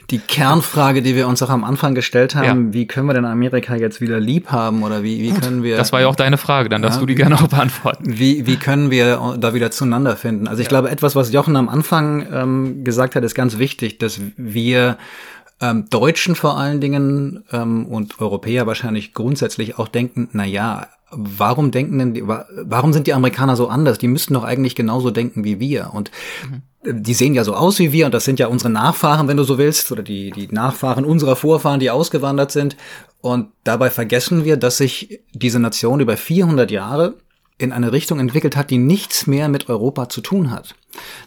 die 0.09 0.19
Kernfrage, 0.19 1.01
die 1.01 1.15
wir 1.15 1.29
uns 1.29 1.41
auch 1.43 1.49
am 1.49 1.63
Anfang 1.63 1.95
gestellt 1.95 2.35
haben. 2.35 2.67
Ja. 2.67 2.73
Wie 2.73 2.87
können 2.87 3.07
wir 3.07 3.13
denn 3.13 3.23
Amerika 3.23 3.77
jetzt 3.77 4.01
wieder 4.01 4.19
lieb 4.19 4.51
haben 4.51 4.83
oder 4.83 5.01
wie, 5.01 5.21
wie 5.21 5.31
können 5.31 5.63
wir. 5.63 5.77
Das 5.77 5.93
war 5.93 6.01
ja 6.01 6.07
auch 6.07 6.15
deine 6.17 6.37
Frage, 6.37 6.67
dann 6.67 6.81
darfst 6.81 6.97
ja, 6.97 6.99
du 6.99 7.05
die 7.05 7.15
gerne 7.15 7.35
auch 7.35 7.47
beantworten. 7.47 8.03
Wie, 8.05 8.45
wie 8.45 8.57
können 8.57 8.91
wir 8.91 9.37
da 9.39 9.53
wieder 9.53 9.71
zueinander 9.71 10.17
finden? 10.17 10.49
Also 10.49 10.61
ich 10.61 10.67
glaube, 10.67 10.89
etwas, 10.89 11.15
was 11.15 11.31
Jochen 11.31 11.55
am 11.55 11.69
Anfang 11.69 12.27
ähm, 12.33 12.83
gesagt 12.83 13.15
hat, 13.15 13.23
ist 13.23 13.33
ganz 13.33 13.59
wichtig, 13.59 13.97
dass 13.97 14.19
wir 14.35 14.97
ähm, 15.61 15.89
Deutschen 15.89 16.35
vor 16.35 16.57
allen 16.57 16.81
Dingen 16.81 17.43
ähm, 17.51 17.85
und 17.85 18.19
Europäer 18.19 18.67
wahrscheinlich 18.67 19.13
grundsätzlich 19.13 19.79
auch 19.79 19.87
denken, 19.87 20.29
na 20.33 20.45
ja, 20.45 20.87
warum 21.09 21.71
denken 21.71 21.99
denn 21.99 22.13
die, 22.13 22.27
warum 22.27 22.93
sind 22.93 23.07
die 23.07 23.13
Amerikaner 23.13 23.55
so 23.55 23.67
anders? 23.67 23.97
Die 23.97 24.07
müssten 24.07 24.33
doch 24.33 24.43
eigentlich 24.43 24.75
genauso 24.75 25.09
denken 25.11 25.43
wie 25.43 25.59
wir. 25.59 25.91
Und 25.93 26.11
mhm. 26.83 27.03
die 27.03 27.13
sehen 27.13 27.33
ja 27.33 27.43
so 27.43 27.55
aus 27.55 27.79
wie 27.79 27.91
wir 27.91 28.05
und 28.05 28.13
das 28.13 28.25
sind 28.25 28.39
ja 28.39 28.47
unsere 28.47 28.69
Nachfahren, 28.69 29.27
wenn 29.27 29.37
du 29.37 29.43
so 29.43 29.57
willst, 29.57 29.91
oder 29.91 30.03
die, 30.03 30.31
die 30.31 30.47
Nachfahren 30.51 31.05
unserer 31.05 31.35
Vorfahren, 31.35 31.79
die 31.79 31.89
ausgewandert 31.89 32.51
sind. 32.51 32.75
Und 33.21 33.47
dabei 33.63 33.89
vergessen 33.89 34.45
wir, 34.45 34.57
dass 34.57 34.77
sich 34.77 35.21
diese 35.33 35.59
Nation 35.59 36.01
über 36.01 36.17
400 36.17 36.69
Jahre 36.71 37.15
in 37.57 37.71
eine 37.71 37.91
Richtung 37.91 38.19
entwickelt 38.19 38.55
hat, 38.55 38.69
die 38.69 38.77
nichts 38.77 39.27
mehr 39.27 39.49
mit 39.49 39.69
Europa 39.69 40.09
zu 40.09 40.21
tun 40.21 40.51
hat. 40.51 40.75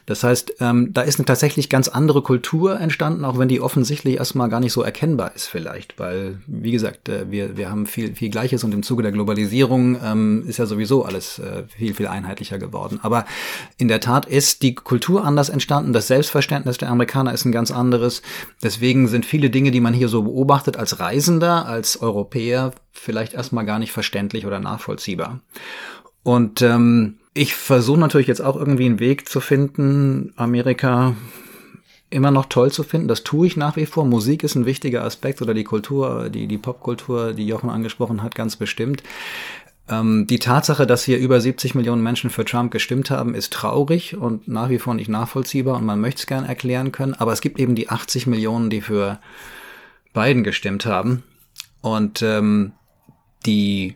Das 0.06 0.24
heißt, 0.24 0.54
ähm, 0.60 0.92
da 0.92 1.02
ist 1.02 1.18
eine 1.18 1.26
tatsächlich 1.26 1.68
ganz 1.68 1.88
andere 1.88 2.22
Kultur 2.22 2.80
entstanden, 2.80 3.24
auch 3.24 3.38
wenn 3.38 3.48
die 3.48 3.60
offensichtlich 3.60 4.16
erstmal 4.16 4.48
gar 4.48 4.60
nicht 4.60 4.72
so 4.72 4.82
erkennbar 4.82 5.32
ist 5.34 5.46
vielleicht, 5.46 5.98
weil, 5.98 6.38
wie 6.46 6.72
gesagt, 6.72 7.08
äh, 7.08 7.30
wir, 7.30 7.56
wir 7.56 7.70
haben 7.70 7.86
viel, 7.86 8.14
viel 8.14 8.30
Gleiches 8.30 8.64
und 8.64 8.74
im 8.74 8.82
Zuge 8.82 9.02
der 9.02 9.12
Globalisierung 9.12 9.98
ähm, 10.02 10.44
ist 10.46 10.58
ja 10.58 10.66
sowieso 10.66 11.04
alles 11.04 11.38
äh, 11.38 11.64
viel, 11.68 11.94
viel 11.94 12.08
einheitlicher 12.08 12.58
geworden. 12.58 12.98
Aber 13.02 13.26
in 13.76 13.88
der 13.88 14.00
Tat 14.00 14.26
ist 14.26 14.62
die 14.62 14.74
Kultur 14.74 15.24
anders 15.24 15.48
entstanden, 15.48 15.92
das 15.92 16.08
Selbstverständnis 16.08 16.78
der 16.78 16.90
Amerikaner 16.90 17.32
ist 17.32 17.44
ein 17.44 17.52
ganz 17.52 17.70
anderes. 17.70 18.22
Deswegen 18.62 19.08
sind 19.08 19.26
viele 19.26 19.50
Dinge, 19.50 19.70
die 19.70 19.80
man 19.80 19.94
hier 19.94 20.08
so 20.08 20.22
beobachtet 20.22 20.76
als 20.76 20.98
Reisender, 20.98 21.66
als 21.66 22.00
Europäer, 22.00 22.72
vielleicht 22.92 23.34
erstmal 23.34 23.64
gar 23.66 23.78
nicht 23.78 23.92
verständlich 23.92 24.46
oder 24.46 24.58
nachvollziehbar. 24.58 25.40
Und 26.22 26.62
ähm, 26.62 27.16
ich 27.34 27.54
versuche 27.54 28.00
natürlich 28.00 28.26
jetzt 28.26 28.42
auch 28.42 28.56
irgendwie 28.56 28.86
einen 28.86 29.00
Weg 29.00 29.28
zu 29.28 29.40
finden, 29.40 30.32
Amerika 30.36 31.14
immer 32.10 32.30
noch 32.30 32.46
toll 32.46 32.72
zu 32.72 32.82
finden. 32.82 33.08
Das 33.08 33.22
tue 33.22 33.46
ich 33.46 33.56
nach 33.56 33.76
wie 33.76 33.86
vor. 33.86 34.04
Musik 34.04 34.42
ist 34.42 34.56
ein 34.56 34.66
wichtiger 34.66 35.04
Aspekt 35.04 35.40
oder 35.40 35.54
die 35.54 35.64
Kultur, 35.64 36.28
die, 36.28 36.48
die 36.48 36.58
Popkultur, 36.58 37.32
die 37.32 37.46
Jochen 37.46 37.70
angesprochen 37.70 38.22
hat, 38.22 38.34
ganz 38.34 38.56
bestimmt. 38.56 39.02
Ähm, 39.88 40.26
die 40.26 40.40
Tatsache, 40.40 40.86
dass 40.86 41.04
hier 41.04 41.18
über 41.18 41.40
70 41.40 41.74
Millionen 41.74 42.02
Menschen 42.02 42.30
für 42.30 42.44
Trump 42.44 42.72
gestimmt 42.72 43.10
haben, 43.10 43.34
ist 43.34 43.52
traurig 43.52 44.16
und 44.16 44.48
nach 44.48 44.70
wie 44.70 44.78
vor 44.78 44.94
nicht 44.94 45.08
nachvollziehbar 45.08 45.76
und 45.76 45.86
man 45.86 46.00
möchte 46.00 46.20
es 46.20 46.26
gern 46.26 46.44
erklären 46.44 46.92
können. 46.92 47.14
Aber 47.14 47.32
es 47.32 47.40
gibt 47.40 47.60
eben 47.60 47.76
die 47.76 47.88
80 47.88 48.26
Millionen, 48.26 48.70
die 48.70 48.80
für 48.80 49.20
Biden 50.12 50.42
gestimmt 50.42 50.86
haben. 50.86 51.22
Und 51.80 52.22
ähm, 52.22 52.72
die 53.46 53.94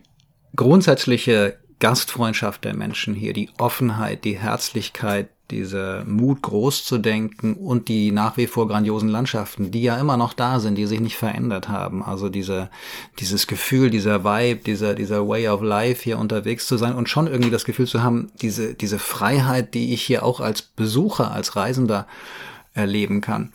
grundsätzliche 0.57 1.59
Gastfreundschaft 1.81 2.65
der 2.65 2.75
Menschen 2.75 3.15
hier, 3.15 3.33
die 3.33 3.51
Offenheit, 3.59 4.25
die 4.25 4.39
Herzlichkeit, 4.39 5.29
dieser 5.51 6.05
Mut 6.05 6.41
groß 6.43 6.85
zu 6.85 6.99
denken 6.99 7.55
und 7.55 7.89
die 7.89 8.13
nach 8.13 8.37
wie 8.37 8.47
vor 8.47 8.67
grandiosen 8.67 9.11
Landschaften, 9.11 9.71
die 9.71 9.83
ja 9.83 9.99
immer 9.99 10.17
noch 10.17 10.33
da 10.33 10.59
sind, 10.59 10.77
die 10.77 10.87
sich 10.87 11.01
nicht 11.01 11.17
verändert 11.17 11.69
haben. 11.69 12.03
Also 12.03 12.31
diese, 12.31 12.71
dieses 13.19 13.47
Gefühl, 13.47 13.91
dieser 13.91 14.25
Vibe, 14.25 14.63
dieser, 14.65 14.95
dieser 14.95 15.29
Way 15.29 15.49
of 15.49 15.61
Life 15.61 16.03
hier 16.03 16.19
unterwegs 16.19 16.67
zu 16.67 16.79
sein 16.79 16.95
und 16.95 17.11
schon 17.11 17.27
irgendwie 17.27 17.51
das 17.51 17.67
Gefühl 17.67 17.87
zu 17.87 18.03
haben, 18.03 18.33
diese, 18.41 18.75
diese 18.75 18.99
Freiheit, 18.99 19.75
die 19.75 19.93
ich 19.93 20.03
hier 20.03 20.25
auch 20.25 20.41
als 20.41 20.63
Besucher, 20.63 21.31
als 21.31 21.57
Reisender 21.57 22.07
erleben 22.73 23.21
kann. 23.21 23.53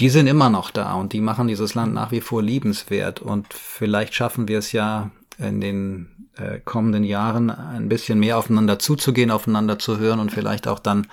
Die 0.00 0.10
sind 0.10 0.26
immer 0.26 0.50
noch 0.50 0.70
da 0.70 0.94
und 0.94 1.12
die 1.12 1.20
machen 1.20 1.48
dieses 1.48 1.74
Land 1.74 1.94
nach 1.94 2.10
wie 2.10 2.20
vor 2.20 2.42
liebenswert 2.42 3.22
und 3.22 3.54
vielleicht 3.54 4.14
schaffen 4.14 4.48
wir 4.48 4.58
es 4.58 4.72
ja 4.72 5.10
in 5.38 5.60
den 5.60 6.28
äh, 6.36 6.58
kommenden 6.60 7.04
Jahren 7.04 7.50
ein 7.50 7.88
bisschen 7.88 8.18
mehr 8.18 8.38
aufeinander 8.38 8.78
zuzugehen, 8.78 9.30
aufeinander 9.30 9.78
zu 9.78 9.98
hören 9.98 10.20
und 10.20 10.32
vielleicht 10.32 10.68
auch 10.68 10.78
dann 10.78 11.06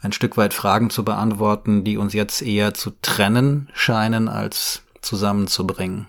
ein 0.00 0.12
Stück 0.12 0.36
weit 0.36 0.54
Fragen 0.54 0.90
zu 0.90 1.04
beantworten, 1.04 1.84
die 1.84 1.96
uns 1.96 2.12
jetzt 2.12 2.42
eher 2.42 2.74
zu 2.74 2.92
trennen 3.02 3.68
scheinen 3.72 4.28
als 4.28 4.82
zusammenzubringen. 5.00 6.06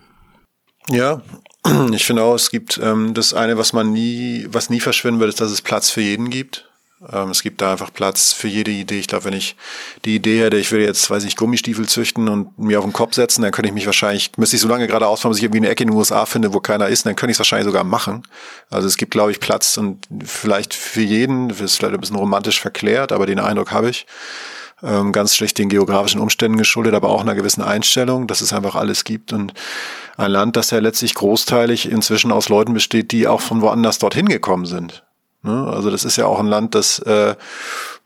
Ja, 0.88 1.22
ich 1.92 2.04
finde 2.04 2.22
auch, 2.22 2.34
es 2.34 2.50
gibt 2.50 2.78
ähm, 2.82 3.14
das 3.14 3.34
eine, 3.34 3.56
was 3.56 3.72
man 3.72 3.92
nie, 3.92 4.46
was 4.50 4.70
nie 4.70 4.80
verschwinden 4.80 5.20
wird, 5.20 5.30
ist, 5.30 5.40
dass 5.40 5.50
es 5.50 5.62
Platz 5.62 5.90
für 5.90 6.02
jeden 6.02 6.30
gibt. 6.30 6.70
Ähm, 7.12 7.30
es 7.30 7.42
gibt 7.42 7.60
da 7.60 7.72
einfach 7.72 7.92
Platz 7.92 8.32
für 8.32 8.48
jede 8.48 8.70
Idee. 8.70 8.98
Ich 8.98 9.06
glaube, 9.06 9.24
wenn 9.24 9.34
ich 9.34 9.56
die 10.04 10.16
Idee 10.16 10.42
hätte, 10.42 10.56
ich 10.56 10.72
würde 10.72 10.84
jetzt, 10.84 11.08
weiß 11.10 11.24
ich, 11.24 11.36
Gummistiefel 11.36 11.86
züchten 11.86 12.28
und 12.28 12.58
mir 12.58 12.78
auf 12.78 12.84
den 12.84 12.92
Kopf 12.92 13.14
setzen, 13.14 13.42
dann 13.42 13.52
könnte 13.52 13.68
ich 13.68 13.74
mich 13.74 13.86
wahrscheinlich, 13.86 14.32
müsste 14.36 14.56
ich 14.56 14.62
so 14.62 14.68
lange 14.68 14.86
gerade 14.86 15.06
ausfahren, 15.06 15.30
bis 15.30 15.38
ich 15.38 15.44
irgendwie 15.44 15.58
eine 15.58 15.68
Ecke 15.68 15.82
in 15.82 15.90
den 15.90 15.96
USA 15.96 16.26
finde, 16.26 16.54
wo 16.54 16.60
keiner 16.60 16.88
ist, 16.88 17.06
dann 17.06 17.16
könnte 17.16 17.32
ich 17.32 17.36
es 17.36 17.40
wahrscheinlich 17.40 17.66
sogar 17.66 17.84
machen. 17.84 18.22
Also 18.70 18.88
es 18.88 18.96
gibt, 18.96 19.12
glaube 19.12 19.30
ich, 19.30 19.40
Platz 19.40 19.76
und 19.76 20.06
vielleicht 20.24 20.74
für 20.74 21.02
jeden, 21.02 21.48
das 21.48 21.60
ist 21.60 21.76
vielleicht 21.76 21.94
ein 21.94 22.00
bisschen 22.00 22.16
romantisch 22.16 22.60
verklärt, 22.60 23.12
aber 23.12 23.26
den 23.26 23.38
Eindruck 23.38 23.72
habe 23.72 23.90
ich. 23.90 24.06
Ähm, 24.82 25.12
ganz 25.12 25.34
schlecht 25.34 25.56
den 25.58 25.68
geografischen 25.68 26.20
Umständen 26.20 26.58
geschuldet, 26.58 26.94
aber 26.94 27.08
auch 27.08 27.20
einer 27.20 27.34
gewissen 27.34 27.62
Einstellung, 27.62 28.26
dass 28.26 28.40
es 28.40 28.52
einfach 28.52 28.74
alles 28.74 29.04
gibt 29.04 29.32
und 29.32 29.54
ein 30.16 30.30
Land, 30.30 30.56
das 30.56 30.70
ja 30.70 30.78
letztlich 30.78 31.14
großteilig 31.14 31.90
inzwischen 31.90 32.32
aus 32.32 32.48
Leuten 32.48 32.74
besteht, 32.74 33.12
die 33.12 33.26
auch 33.26 33.40
von 33.40 33.62
woanders 33.62 33.98
dorthin 33.98 34.28
gekommen 34.28 34.66
sind. 34.66 35.03
Ne? 35.44 35.66
Also 35.72 35.90
das 35.90 36.04
ist 36.04 36.16
ja 36.16 36.26
auch 36.26 36.40
ein 36.40 36.46
Land, 36.46 36.74
das 36.74 36.98
äh, 37.00 37.36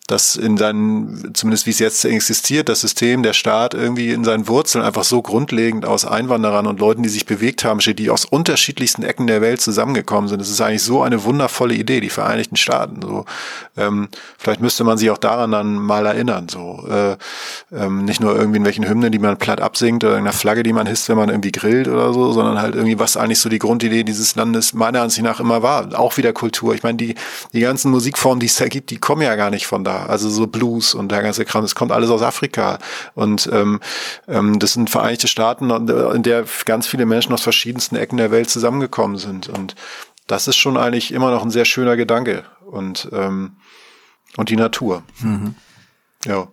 dass 0.08 0.36
in 0.36 0.56
seinen, 0.56 1.34
zumindest 1.34 1.66
wie 1.66 1.70
es 1.70 1.78
jetzt 1.78 2.04
existiert, 2.06 2.70
das 2.70 2.80
System, 2.80 3.22
der 3.22 3.34
Staat 3.34 3.74
irgendwie 3.74 4.10
in 4.10 4.24
seinen 4.24 4.48
Wurzeln 4.48 4.82
einfach 4.82 5.04
so 5.04 5.20
grundlegend 5.20 5.84
aus 5.84 6.06
Einwanderern 6.06 6.66
und 6.66 6.80
Leuten, 6.80 7.02
die 7.02 7.10
sich 7.10 7.26
bewegt 7.26 7.62
haben, 7.62 7.82
steht, 7.82 7.98
die 7.98 8.08
aus 8.08 8.24
unterschiedlichsten 8.24 9.02
Ecken 9.02 9.26
der 9.26 9.42
Welt 9.42 9.60
zusammengekommen 9.60 10.28
sind. 10.28 10.40
Das 10.40 10.48
ist 10.48 10.62
eigentlich 10.62 10.82
so 10.82 11.02
eine 11.02 11.24
wundervolle 11.24 11.74
Idee, 11.74 12.00
die 12.00 12.08
Vereinigten 12.08 12.56
Staaten. 12.56 13.02
So, 13.02 13.26
ähm, 13.76 14.08
vielleicht 14.38 14.62
müsste 14.62 14.82
man 14.82 14.96
sich 14.96 15.10
auch 15.10 15.18
daran 15.18 15.50
dann 15.50 15.74
mal 15.74 16.06
erinnern. 16.06 16.48
So, 16.48 16.88
äh, 16.88 17.16
ähm, 17.70 18.06
nicht 18.06 18.20
nur 18.20 18.34
irgendwie 18.34 18.58
in 18.58 18.64
welchen 18.64 18.88
Hymnen, 18.88 19.12
die 19.12 19.18
man 19.18 19.36
platt 19.36 19.60
absingt 19.60 20.04
oder 20.04 20.14
irgendeiner 20.14 20.36
Flagge, 20.36 20.62
die 20.62 20.72
man 20.72 20.86
hisst, 20.86 21.10
wenn 21.10 21.18
man 21.18 21.28
irgendwie 21.28 21.52
grillt 21.52 21.86
oder 21.86 22.14
so, 22.14 22.32
sondern 22.32 22.62
halt 22.62 22.74
irgendwie, 22.74 22.98
was 22.98 23.18
eigentlich 23.18 23.40
so 23.40 23.50
die 23.50 23.58
Grundidee 23.58 24.04
dieses 24.04 24.36
Landes 24.36 24.72
meiner 24.72 25.02
Ansicht 25.02 25.22
nach 25.22 25.38
immer 25.38 25.62
war. 25.62 25.98
Auch 25.98 26.16
wieder 26.16 26.32
Kultur. 26.32 26.74
Ich 26.74 26.82
meine, 26.82 26.96
die, 26.96 27.14
die 27.52 27.60
ganzen 27.60 27.90
Musikformen, 27.90 28.40
die 28.40 28.46
es 28.46 28.56
da 28.56 28.68
gibt, 28.68 28.88
die 28.88 28.96
kommen 28.96 29.20
ja 29.20 29.36
gar 29.36 29.50
nicht 29.50 29.66
von 29.66 29.84
da. 29.84 29.97
Also 30.06 30.28
so 30.28 30.46
Blues 30.46 30.94
und 30.94 31.10
der 31.10 31.22
ganze 31.22 31.44
Kram, 31.44 31.62
das 31.62 31.74
kommt 31.74 31.92
alles 31.92 32.10
aus 32.10 32.22
Afrika. 32.22 32.78
Und 33.14 33.48
ähm, 33.52 33.80
ähm, 34.26 34.58
das 34.58 34.72
sind 34.72 34.90
Vereinigte 34.90 35.28
Staaten, 35.28 35.70
in 35.70 36.22
der 36.22 36.44
ganz 36.64 36.86
viele 36.86 37.06
Menschen 37.06 37.32
aus 37.32 37.42
verschiedensten 37.42 37.96
Ecken 37.96 38.16
der 38.16 38.30
Welt 38.30 38.50
zusammengekommen 38.50 39.18
sind. 39.18 39.48
Und 39.48 39.74
das 40.26 40.48
ist 40.48 40.56
schon 40.56 40.76
eigentlich 40.76 41.12
immer 41.12 41.30
noch 41.30 41.42
ein 41.42 41.50
sehr 41.50 41.64
schöner 41.64 41.96
Gedanke. 41.96 42.44
Und, 42.70 43.08
ähm, 43.12 43.56
und 44.36 44.50
die 44.50 44.56
Natur. 44.56 45.02
Mhm. 45.20 45.54
Ja. 46.24 46.48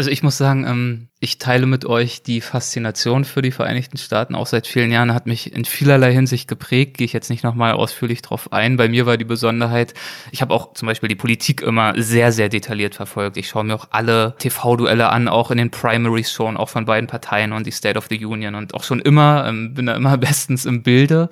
Also 0.00 0.10
ich 0.10 0.22
muss 0.22 0.38
sagen, 0.38 0.64
ähm, 0.66 1.08
ich 1.18 1.36
teile 1.36 1.66
mit 1.66 1.84
euch 1.84 2.22
die 2.22 2.40
Faszination 2.40 3.26
für 3.26 3.42
die 3.42 3.50
Vereinigten 3.50 3.98
Staaten 3.98 4.34
auch 4.34 4.46
seit 4.46 4.66
vielen 4.66 4.90
Jahren, 4.90 5.12
hat 5.12 5.26
mich 5.26 5.52
in 5.52 5.66
vielerlei 5.66 6.10
Hinsicht 6.10 6.48
geprägt, 6.48 6.96
gehe 6.96 7.04
ich 7.04 7.12
jetzt 7.12 7.28
nicht 7.28 7.44
nochmal 7.44 7.74
ausführlich 7.74 8.22
drauf 8.22 8.50
ein. 8.50 8.78
Bei 8.78 8.88
mir 8.88 9.04
war 9.04 9.18
die 9.18 9.26
Besonderheit, 9.26 9.92
ich 10.32 10.40
habe 10.40 10.54
auch 10.54 10.72
zum 10.72 10.86
Beispiel 10.88 11.10
die 11.10 11.16
Politik 11.16 11.60
immer 11.60 11.92
sehr, 11.98 12.32
sehr 12.32 12.48
detailliert 12.48 12.94
verfolgt. 12.94 13.36
Ich 13.36 13.48
schaue 13.48 13.64
mir 13.64 13.74
auch 13.74 13.88
alle 13.90 14.36
TV-Duelle 14.38 15.10
an, 15.10 15.28
auch 15.28 15.50
in 15.50 15.58
den 15.58 15.70
Primaries 15.70 16.32
schon, 16.32 16.56
auch 16.56 16.70
von 16.70 16.86
beiden 16.86 17.06
Parteien 17.06 17.52
und 17.52 17.66
die 17.66 17.70
State 17.70 17.98
of 17.98 18.06
the 18.08 18.24
Union 18.24 18.54
und 18.54 18.72
auch 18.72 18.84
schon 18.84 19.00
immer, 19.00 19.44
ähm, 19.46 19.74
bin 19.74 19.84
da 19.84 19.96
immer 19.96 20.16
bestens 20.16 20.64
im 20.64 20.82
Bilde 20.82 21.28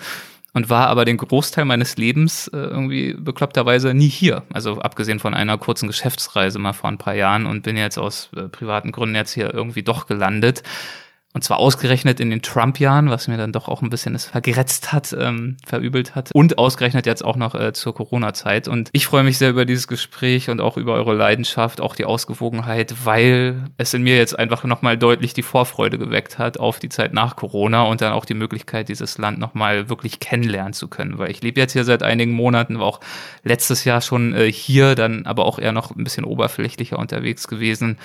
und 0.54 0.70
war 0.70 0.88
aber 0.88 1.04
den 1.04 1.16
Großteil 1.16 1.64
meines 1.64 1.96
Lebens 1.96 2.48
äh, 2.48 2.56
irgendwie 2.56 3.14
bekloppterweise 3.14 3.94
nie 3.94 4.08
hier. 4.08 4.42
Also 4.52 4.80
abgesehen 4.80 5.20
von 5.20 5.34
einer 5.34 5.58
kurzen 5.58 5.86
Geschäftsreise 5.86 6.58
mal 6.58 6.72
vor 6.72 6.90
ein 6.90 6.98
paar 6.98 7.14
Jahren 7.14 7.46
und 7.46 7.62
bin 7.62 7.76
jetzt 7.76 7.98
aus 7.98 8.30
äh, 8.36 8.48
privaten 8.48 8.92
Gründen 8.92 9.14
jetzt 9.14 9.32
hier 9.32 9.52
irgendwie 9.52 9.82
doch 9.82 10.06
gelandet. 10.06 10.62
Und 11.38 11.44
zwar 11.44 11.60
ausgerechnet 11.60 12.18
in 12.18 12.30
den 12.30 12.42
Trump-Jahren, 12.42 13.10
was 13.10 13.28
mir 13.28 13.36
dann 13.36 13.52
doch 13.52 13.68
auch 13.68 13.80
ein 13.80 13.90
bisschen 13.90 14.16
es 14.16 14.24
vergrätzt 14.24 14.92
hat, 14.92 15.14
ähm, 15.16 15.56
verübelt 15.64 16.16
hat. 16.16 16.32
Und 16.34 16.58
ausgerechnet 16.58 17.06
jetzt 17.06 17.24
auch 17.24 17.36
noch 17.36 17.54
äh, 17.54 17.72
zur 17.72 17.94
Corona-Zeit. 17.94 18.66
Und 18.66 18.90
ich 18.90 19.06
freue 19.06 19.22
mich 19.22 19.38
sehr 19.38 19.50
über 19.50 19.64
dieses 19.64 19.86
Gespräch 19.86 20.50
und 20.50 20.60
auch 20.60 20.76
über 20.76 20.94
eure 20.94 21.14
Leidenschaft, 21.14 21.80
auch 21.80 21.94
die 21.94 22.06
Ausgewogenheit, 22.06 22.92
weil 23.04 23.70
es 23.76 23.94
in 23.94 24.02
mir 24.02 24.16
jetzt 24.16 24.36
einfach 24.36 24.64
nochmal 24.64 24.98
deutlich 24.98 25.32
die 25.32 25.44
Vorfreude 25.44 25.96
geweckt 25.96 26.40
hat 26.40 26.58
auf 26.58 26.80
die 26.80 26.88
Zeit 26.88 27.12
nach 27.12 27.36
Corona 27.36 27.82
und 27.82 28.00
dann 28.00 28.14
auch 28.14 28.24
die 28.24 28.34
Möglichkeit, 28.34 28.88
dieses 28.88 29.16
Land 29.16 29.38
nochmal 29.38 29.88
wirklich 29.88 30.18
kennenlernen 30.18 30.72
zu 30.72 30.88
können. 30.88 31.18
Weil 31.18 31.30
ich 31.30 31.40
lebe 31.40 31.60
jetzt 31.60 31.72
hier 31.72 31.84
seit 31.84 32.02
einigen 32.02 32.32
Monaten, 32.32 32.80
war 32.80 32.86
auch 32.86 32.98
letztes 33.44 33.84
Jahr 33.84 34.00
schon 34.00 34.34
äh, 34.34 34.50
hier, 34.50 34.96
dann 34.96 35.24
aber 35.24 35.44
auch 35.44 35.60
eher 35.60 35.70
noch 35.70 35.94
ein 35.94 36.02
bisschen 36.02 36.24
oberflächlicher 36.24 36.98
unterwegs 36.98 37.46
gewesen 37.46 37.96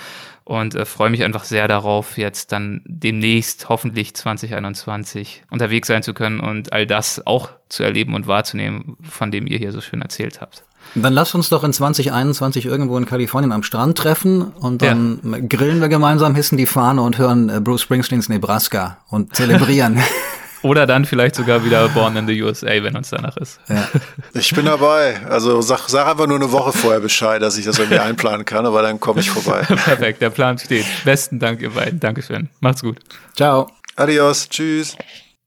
und 0.44 0.74
äh, 0.74 0.84
freue 0.84 1.10
mich 1.10 1.24
einfach 1.24 1.44
sehr 1.44 1.68
darauf, 1.68 2.18
jetzt 2.18 2.52
dann 2.52 2.82
demnächst 2.84 3.68
hoffentlich 3.68 4.14
2021 4.14 5.42
unterwegs 5.50 5.88
sein 5.88 6.02
zu 6.02 6.14
können 6.14 6.40
und 6.40 6.72
all 6.72 6.86
das 6.86 7.26
auch 7.26 7.50
zu 7.68 7.82
erleben 7.82 8.14
und 8.14 8.26
wahrzunehmen, 8.26 8.96
von 9.02 9.30
dem 9.30 9.46
ihr 9.46 9.58
hier 9.58 9.72
so 9.72 9.80
schön 9.80 10.02
erzählt 10.02 10.40
habt. 10.40 10.64
Dann 10.94 11.12
lass 11.12 11.34
uns 11.34 11.48
doch 11.48 11.64
in 11.64 11.72
2021 11.72 12.66
irgendwo 12.66 12.96
in 12.98 13.06
Kalifornien 13.06 13.52
am 13.52 13.62
Strand 13.62 13.96
treffen 13.96 14.42
und 14.42 14.82
dann 14.82 15.18
ja. 15.24 15.38
grillen 15.40 15.80
wir 15.80 15.88
gemeinsam, 15.88 16.34
hissen 16.34 16.58
die 16.58 16.66
Fahne 16.66 17.00
und 17.02 17.18
hören 17.18 17.48
äh, 17.48 17.60
Bruce 17.60 17.82
Springsteens 17.82 18.28
Nebraska 18.28 18.98
und 19.08 19.34
zelebrieren. 19.34 19.98
Oder 20.64 20.86
dann 20.86 21.04
vielleicht 21.04 21.34
sogar 21.34 21.62
wieder 21.62 21.88
Born 21.90 22.16
in 22.16 22.26
the 22.26 22.42
USA, 22.42 22.68
wenn 22.82 22.96
uns 22.96 23.10
danach 23.10 23.36
ist. 23.36 23.60
Ja. 23.68 23.86
Ich 24.32 24.54
bin 24.54 24.64
dabei. 24.64 25.20
Also 25.28 25.60
sag, 25.60 25.88
sag 25.88 26.06
einfach 26.08 26.26
nur 26.26 26.36
eine 26.36 26.50
Woche 26.52 26.72
vorher 26.72 27.00
Bescheid, 27.00 27.42
dass 27.42 27.58
ich 27.58 27.66
das 27.66 27.78
irgendwie 27.78 27.98
einplanen 27.98 28.46
kann, 28.46 28.64
aber 28.64 28.80
dann 28.80 28.98
komme 28.98 29.20
ich 29.20 29.30
vorbei. 29.30 29.60
Perfekt, 29.66 30.22
der 30.22 30.30
Plan 30.30 30.56
steht. 30.56 30.86
Besten 31.04 31.38
Dank, 31.38 31.60
ihr 31.60 31.70
beiden. 31.70 32.00
Dankeschön. 32.00 32.48
Macht's 32.60 32.80
gut. 32.80 32.98
Ciao. 33.36 33.70
Adios. 33.96 34.48
Tschüss. 34.48 34.96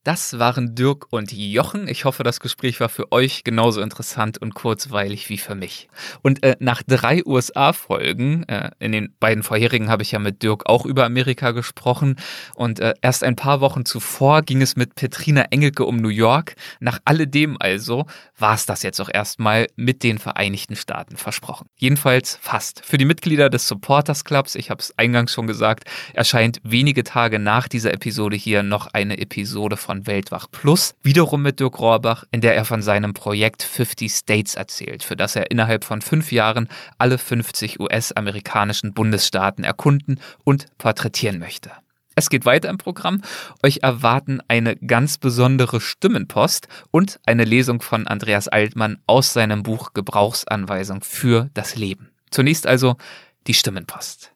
Das 0.07 0.39
waren 0.39 0.73
Dirk 0.73 1.07
und 1.09 1.33
Jochen. 1.33 1.89
Ich 1.89 2.05
hoffe, 2.05 2.23
das 2.23 2.39
Gespräch 2.39 2.79
war 2.79 2.87
für 2.87 3.11
euch 3.11 3.43
genauso 3.43 3.81
interessant 3.81 4.37
und 4.37 4.53
kurzweilig 4.53 5.27
wie 5.27 5.37
für 5.37 5.53
mich. 5.53 5.89
Und 6.21 6.43
äh, 6.43 6.55
nach 6.61 6.81
drei 6.81 7.25
USA-Folgen, 7.25 8.47
äh, 8.47 8.71
in 8.79 8.93
den 8.93 9.13
beiden 9.19 9.43
vorherigen 9.43 9.89
habe 9.89 10.03
ich 10.03 10.13
ja 10.13 10.19
mit 10.19 10.43
Dirk 10.43 10.65
auch 10.65 10.85
über 10.85 11.03
Amerika 11.03 11.51
gesprochen. 11.51 12.15
Und 12.55 12.79
äh, 12.79 12.93
erst 13.01 13.25
ein 13.25 13.35
paar 13.35 13.59
Wochen 13.59 13.83
zuvor 13.83 14.43
ging 14.43 14.61
es 14.61 14.77
mit 14.77 14.95
Petrina 14.95 15.41
Engelke 15.49 15.83
um 15.83 15.97
New 15.97 16.07
York. 16.07 16.55
Nach 16.79 16.99
alledem 17.03 17.57
also 17.59 18.05
war 18.37 18.53
es 18.53 18.65
das 18.65 18.83
jetzt 18.83 19.01
auch 19.01 19.09
erstmal 19.13 19.67
mit 19.75 20.03
den 20.03 20.19
Vereinigten 20.19 20.77
Staaten 20.77 21.17
versprochen. 21.17 21.67
Jedenfalls 21.75 22.39
fast. 22.41 22.81
Für 22.85 22.97
die 22.97 23.03
Mitglieder 23.03 23.49
des 23.49 23.67
Supporters 23.67 24.23
Clubs, 24.23 24.55
ich 24.55 24.69
habe 24.69 24.79
es 24.79 24.97
eingangs 24.97 25.33
schon 25.33 25.47
gesagt, 25.47 25.83
erscheint 26.13 26.61
wenige 26.63 27.03
Tage 27.03 27.39
nach 27.39 27.67
dieser 27.67 27.93
Episode 27.93 28.37
hier 28.37 28.63
noch 28.63 28.87
eine 28.93 29.17
Episode 29.17 29.75
von 29.75 29.96
von 29.97 30.07
Weltwach 30.07 30.47
Plus, 30.51 30.93
wiederum 31.01 31.41
mit 31.41 31.59
Dirk 31.59 31.79
Rohrbach, 31.79 32.23
in 32.31 32.41
der 32.41 32.55
er 32.55 32.65
von 32.65 32.81
seinem 32.81 33.13
Projekt 33.13 33.63
50 33.63 34.11
States 34.11 34.55
erzählt, 34.55 35.03
für 35.03 35.15
das 35.15 35.35
er 35.35 35.49
innerhalb 35.49 35.83
von 35.83 36.01
fünf 36.01 36.31
Jahren 36.31 36.67
alle 36.97 37.17
50 37.17 37.79
US-amerikanischen 37.79 38.93
Bundesstaaten 38.93 39.63
erkunden 39.63 40.19
und 40.43 40.67
porträtieren 40.77 41.39
möchte. 41.39 41.71
Es 42.15 42.29
geht 42.29 42.45
weiter 42.45 42.69
im 42.69 42.77
Programm. 42.79 43.21
Euch 43.63 43.79
erwarten 43.83 44.39
eine 44.47 44.75
ganz 44.75 45.17
besondere 45.19 45.79
Stimmenpost 45.79 46.67
und 46.89 47.19
eine 47.25 47.43
Lesung 47.43 47.81
von 47.81 48.07
Andreas 48.07 48.47
Altmann 48.47 48.99
aus 49.05 49.33
seinem 49.33 49.63
Buch 49.63 49.93
Gebrauchsanweisung 49.93 51.01
für 51.01 51.49
das 51.53 51.75
Leben. 51.75 52.09
Zunächst 52.31 52.65
also 52.65 52.97
die 53.45 53.53
Stimmenpost. 53.53 54.31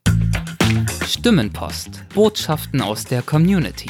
Stimmenpost. 1.07 2.03
Botschaften 2.13 2.81
aus 2.81 3.03
der 3.03 3.23
Community. 3.23 3.89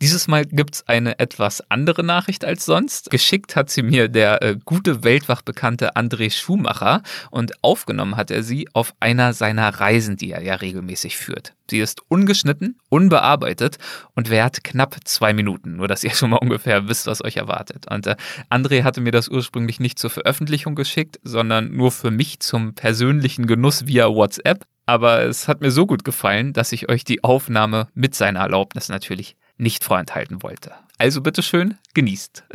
Dieses 0.00 0.28
Mal 0.28 0.44
gibt's 0.44 0.86
eine 0.86 1.18
etwas 1.18 1.60
andere 1.70 2.04
Nachricht 2.04 2.44
als 2.44 2.64
sonst. 2.64 3.10
Geschickt 3.10 3.56
hat 3.56 3.68
sie 3.68 3.82
mir 3.82 4.08
der 4.08 4.42
äh, 4.42 4.56
gute 4.64 5.02
Weltwachbekannte 5.02 5.96
André 5.96 6.30
Schumacher 6.30 7.02
und 7.32 7.64
aufgenommen 7.64 8.16
hat 8.16 8.30
er 8.30 8.44
sie 8.44 8.68
auf 8.74 8.94
einer 9.00 9.32
seiner 9.32 9.68
Reisen, 9.68 10.16
die 10.16 10.30
er 10.30 10.42
ja 10.42 10.54
regelmäßig 10.54 11.16
führt. 11.16 11.54
Sie 11.68 11.80
ist 11.80 12.02
ungeschnitten, 12.06 12.78
unbearbeitet 12.88 13.78
und 14.14 14.30
währt 14.30 14.62
knapp 14.62 14.96
zwei 15.02 15.32
Minuten. 15.32 15.76
Nur, 15.76 15.88
dass 15.88 16.04
ihr 16.04 16.14
schon 16.14 16.30
mal 16.30 16.36
ungefähr 16.36 16.86
wisst, 16.86 17.08
was 17.08 17.24
euch 17.24 17.36
erwartet. 17.36 17.90
Und 17.90 18.06
äh, 18.06 18.14
André 18.50 18.84
hatte 18.84 19.00
mir 19.00 19.12
das 19.12 19.28
ursprünglich 19.28 19.80
nicht 19.80 19.98
zur 19.98 20.10
Veröffentlichung 20.10 20.76
geschickt, 20.76 21.18
sondern 21.24 21.74
nur 21.74 21.90
für 21.90 22.12
mich 22.12 22.38
zum 22.38 22.74
persönlichen 22.74 23.48
Genuss 23.48 23.88
via 23.88 24.08
WhatsApp. 24.08 24.64
Aber 24.86 25.24
es 25.24 25.48
hat 25.48 25.60
mir 25.60 25.72
so 25.72 25.86
gut 25.86 26.04
gefallen, 26.04 26.52
dass 26.52 26.70
ich 26.70 26.88
euch 26.88 27.02
die 27.02 27.24
Aufnahme 27.24 27.88
mit 27.94 28.14
seiner 28.14 28.40
Erlaubnis 28.40 28.88
natürlich 28.88 29.36
nicht 29.58 29.84
vorenthalten 29.84 30.42
wollte. 30.42 30.72
Also 30.98 31.20
bitteschön, 31.20 31.78
genießt. 31.94 32.44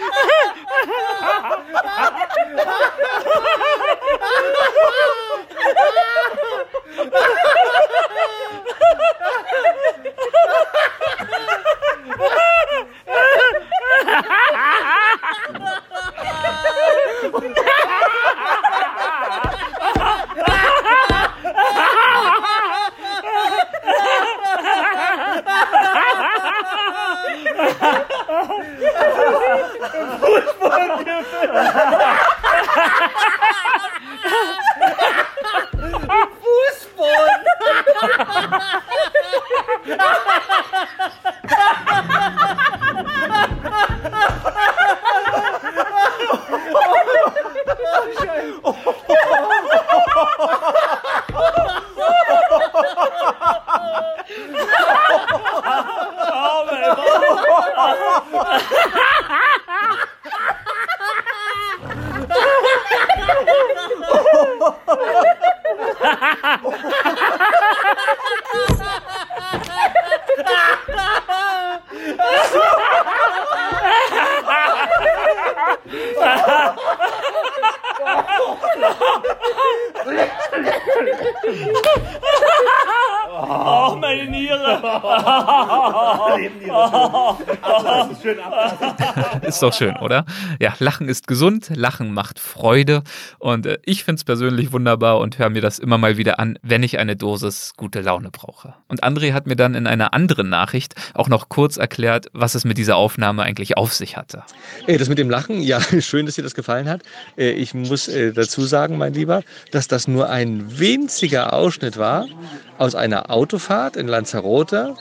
Ha 0.00 0.06
ha 0.06 0.30
ha! 18.36 18.69
Eu 27.60 28.46
vou. 28.46 28.70
Oh, 48.62 50.59
ist 89.54 89.62
doch 89.62 89.72
schön, 89.72 89.96
oder? 89.96 90.24
Ja, 90.60 90.74
Lachen 90.78 91.08
ist 91.08 91.26
gesund, 91.26 91.70
Lachen 91.74 92.12
macht 92.12 92.38
Freude 92.38 93.02
und 93.38 93.66
äh, 93.66 93.78
ich 93.84 94.04
finde 94.04 94.20
es 94.20 94.24
persönlich 94.24 94.72
wunderbar 94.72 95.18
und 95.18 95.38
höre 95.38 95.50
mir 95.50 95.60
das 95.60 95.78
immer 95.78 95.98
mal 95.98 96.16
wieder 96.16 96.38
an, 96.38 96.58
wenn 96.62 96.82
ich 96.82 96.98
eine 96.98 97.16
Dosis 97.16 97.72
gute 97.76 98.00
Laune 98.00 98.30
brauche. 98.30 98.74
Und 98.88 99.02
André 99.04 99.32
hat 99.32 99.46
mir 99.46 99.56
dann 99.56 99.74
in 99.74 99.86
einer 99.86 100.14
anderen 100.14 100.48
Nachricht 100.48 100.94
auch 101.14 101.28
noch 101.28 101.48
kurz 101.48 101.76
erklärt, 101.76 102.26
was 102.32 102.54
es 102.54 102.64
mit 102.64 102.78
dieser 102.78 102.96
Aufnahme 102.96 103.42
eigentlich 103.42 103.76
auf 103.76 103.92
sich 103.92 104.16
hatte. 104.16 104.44
Das 104.86 105.08
mit 105.08 105.18
dem 105.18 105.30
Lachen, 105.30 105.60
ja, 105.62 105.80
schön, 106.00 106.26
dass 106.26 106.36
dir 106.36 106.42
das 106.42 106.54
gefallen 106.54 106.88
hat. 106.88 107.02
Äh, 107.36 107.50
ich 107.50 107.74
muss 107.74 108.08
äh, 108.08 108.32
dazu 108.32 108.62
sagen, 108.62 108.98
mein 108.98 109.14
Lieber, 109.14 109.42
dass 109.72 109.88
das 109.88 110.08
nur 110.08 110.28
ein 110.28 110.78
winziger 110.78 111.52
Ausschnitt 111.52 111.96
war 111.96 112.26
aus 112.78 112.94
einer 112.94 113.30
Autofahrt 113.30 113.96
in 113.96 114.08
Lanzarote, 114.08 114.94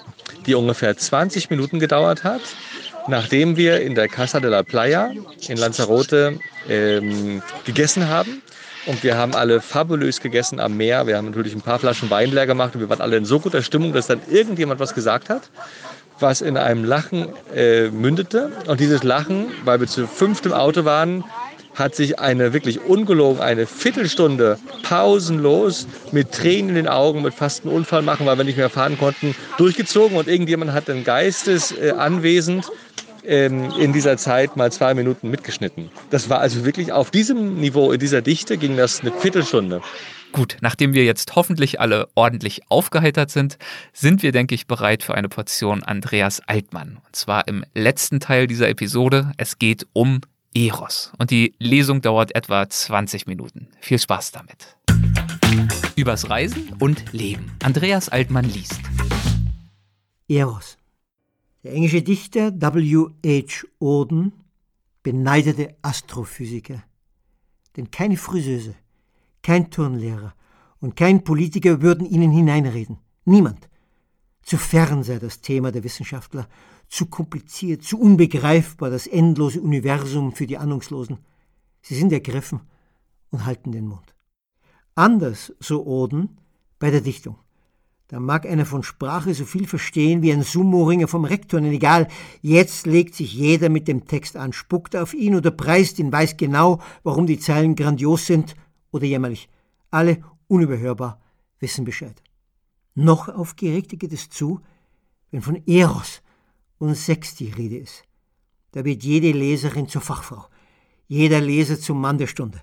die 0.46 0.56
ungefähr 0.56 0.98
20 0.98 1.50
Minuten 1.50 1.80
gedauert 1.80 2.24
hat, 2.24 2.42
nachdem 3.10 3.58
wir 3.58 3.82
in 3.82 3.96
der 3.96 4.08
Casa 4.08 4.40
de 4.40 4.50
la 4.50 4.64
Playa 4.64 5.12
in 5.48 5.58
Lanzarote 5.58 6.40
ähm, 6.68 7.42
gegessen 7.66 8.08
haben. 8.08 8.42
Und 8.86 9.04
wir 9.04 9.18
haben 9.18 9.36
alle 9.36 9.62
fabulös 9.62 10.22
gegessen 10.22 10.60
am 10.60 10.78
Meer. 10.78 11.06
Wir 11.06 11.18
haben 11.18 11.26
natürlich 11.26 11.54
ein 11.54 11.62
paar 11.62 11.80
Flaschen 11.80 12.10
Wein 12.10 12.32
leer 12.32 12.48
gemacht 12.48 12.76
und 12.76 12.82
wir 12.82 12.90
waren 12.90 13.02
alle 13.02 13.18
in 13.18 13.26
so 13.26 13.40
guter 13.40 13.62
Stimmung, 13.62 13.94
dass 13.94 14.08
dann 14.08 14.22
irgendjemand 14.30 14.80
was 14.80 14.96
gesagt 14.96 15.30
hat, 15.30 15.50
was 16.20 16.42
in 16.42 16.58
einem 16.58 16.86
Lachen 16.86 17.28
äh, 17.54 17.90
mündete. 17.90 18.52
Und 18.68 18.80
dieses 18.80 19.04
Lachen, 19.04 19.48
weil 19.66 19.80
wir 19.80 19.88
zu 19.88 20.08
fünft 20.08 20.46
im 20.46 20.54
Auto 20.54 20.86
waren, 20.86 21.24
hat 21.80 21.96
sich 21.96 22.20
eine 22.20 22.54
wirklich 22.54 22.82
ungelogen 22.82 23.42
eine 23.42 23.66
Viertelstunde 23.66 24.60
pausenlos 24.84 25.88
mit 26.12 26.32
Tränen 26.32 26.70
in 26.70 26.76
den 26.76 26.88
Augen, 26.88 27.22
mit 27.22 27.34
fast 27.34 27.64
einem 27.64 27.74
Unfall 27.74 28.02
machen, 28.02 28.26
weil 28.26 28.38
wir 28.38 28.46
nicht 28.46 28.58
mehr 28.58 28.70
fahren 28.70 28.98
konnten, 28.98 29.36
durchgezogen 29.58 30.18
und 30.18 30.28
irgendjemand 30.28 30.74
hat 30.74 30.90
dann 30.90 31.04
geistesanwesend 31.04 32.66
äh, 33.24 33.46
ähm, 33.46 33.72
in 33.80 33.94
dieser 33.94 34.18
Zeit 34.18 34.58
mal 34.58 34.72
zwei 34.72 34.94
Minuten 34.94 35.30
mitgeschnitten. 35.30 35.90
Das 36.10 36.30
war 36.30 36.40
also 36.40 36.66
wirklich 36.66 36.92
auf 36.92 37.12
diesem 37.12 37.56
Niveau, 37.60 37.92
in 37.92 38.00
dieser 38.00 38.22
Dichte 38.22 38.58
ging 38.58 38.78
das 38.78 39.02
eine 39.02 39.12
Viertelstunde. 39.12 39.82
Gut, 40.32 40.58
nachdem 40.62 40.94
wir 40.94 41.06
jetzt 41.06 41.36
hoffentlich 41.36 41.80
alle 41.80 42.08
ordentlich 42.14 42.62
aufgeheitert 42.70 43.32
sind, 43.32 43.58
sind 43.94 44.22
wir, 44.22 44.32
denke 44.32 44.54
ich, 44.54 44.68
bereit 44.68 45.02
für 45.02 45.16
eine 45.16 45.28
Portion 45.28 45.84
Andreas 45.84 46.42
Altmann. 46.46 47.00
Und 47.04 47.16
zwar 47.16 47.48
im 47.48 47.66
letzten 47.74 48.20
Teil 48.20 48.46
dieser 48.46 48.70
Episode. 48.70 49.32
Es 49.38 49.58
geht 49.58 49.88
um 49.94 50.22
Eros. 50.60 51.14
Und 51.18 51.32
die 51.32 51.56
Lesung 51.58 52.02
dauert 52.02 52.36
etwa 52.36 52.70
20 52.70 53.28
Minuten. 53.28 53.70
Viel 53.80 53.98
Spaß 53.98 54.34
damit. 54.34 54.76
Übers 55.96 56.30
Reisen 56.30 56.74
und 56.80 57.14
Leben. 57.14 57.52
Andreas 57.64 58.10
Altmann 58.10 58.44
liest. 58.44 58.82
Eros. 60.28 60.78
Der 61.64 61.74
englische 61.74 62.02
Dichter 62.02 62.52
W. 62.60 63.08
H. 63.26 63.68
Auden 63.80 64.34
beneidete 65.02 65.76
Astrophysiker. 65.82 66.84
Denn 67.78 67.90
keine 67.90 68.18
Friseuse, 68.18 68.76
kein 69.42 69.72
Turnlehrer 69.72 70.34
und 70.82 70.98
kein 70.98 71.24
Politiker 71.24 71.82
würden 71.82 72.06
ihnen 72.06 72.32
hineinreden. 72.32 72.98
Niemand. 73.24 73.70
Zu 74.44 74.58
fern 74.58 75.04
sei 75.04 75.20
das 75.20 75.40
Thema 75.40 75.72
der 75.72 75.86
Wissenschaftler 75.86 76.50
zu 76.90 77.06
kompliziert, 77.06 77.84
zu 77.84 78.00
unbegreifbar, 78.00 78.90
das 78.90 79.08
endlose 79.08 79.62
Universum 79.62 80.34
für 80.34 80.48
die 80.48 80.58
Ahnungslosen. 80.58 81.20
Sie 81.82 81.96
sind 81.96 82.12
ergriffen 82.12 82.62
und 83.30 83.46
halten 83.46 83.72
den 83.72 83.88
Mund. 83.88 84.16
Anders, 84.96 85.54
so 85.60 85.86
Oden, 85.86 86.38
bei 86.80 86.92
der 86.92 87.02
Dichtung. 87.02 87.38
Da 88.08 88.20
mag 88.20 88.48
einer 88.48 88.66
von 88.66 88.82
Sprache 88.82 89.36
so 89.36 89.46
viel 89.46 89.68
verstehen 89.68 90.24
wie 90.24 90.34
ein 90.34 90.42
Sumo-Ringer 90.42 91.08
vom 91.08 91.26
Rektor, 91.26 91.62
denn 91.62 91.72
egal, 91.72 92.08
jetzt 92.42 92.88
legt 92.88 93.14
sich 93.14 93.34
jeder 93.34 93.70
mit 93.70 93.88
dem 93.88 94.08
Text 94.08 94.36
an, 94.36 94.52
spuckt 94.52 94.96
auf 94.96 95.14
ihn 95.14 95.36
oder 95.36 95.52
preist 95.52 96.00
ihn, 96.00 96.12
weiß 96.12 96.36
genau, 96.36 96.82
warum 97.04 97.28
die 97.28 97.38
Zeilen 97.38 97.76
grandios 97.76 98.26
sind 98.26 98.56
oder 98.90 99.06
jämmerlich. 99.06 99.48
Alle 99.92 100.24
unüberhörbar 100.48 101.22
wissen 101.60 101.86
Bescheid. 101.86 102.24
Noch 102.96 103.30
aufgeregter 103.30 103.96
geht 103.96 104.12
es 104.12 104.30
zu, 104.30 104.60
wenn 105.30 105.44
von 105.44 105.62
Eros, 105.68 106.24
und 106.80 106.96
Sex 106.96 107.36
die 107.36 107.52
Rede 107.52 107.78
ist. 107.78 108.04
Da 108.72 108.86
wird 108.86 109.04
jede 109.04 109.32
Leserin 109.32 109.88
zur 109.88 110.02
Fachfrau, 110.02 110.46
jeder 111.08 111.42
Leser 111.42 111.80
zum 111.80 112.02
Mann 112.02 112.18
der 112.18 112.28
Stunde. 112.28 112.62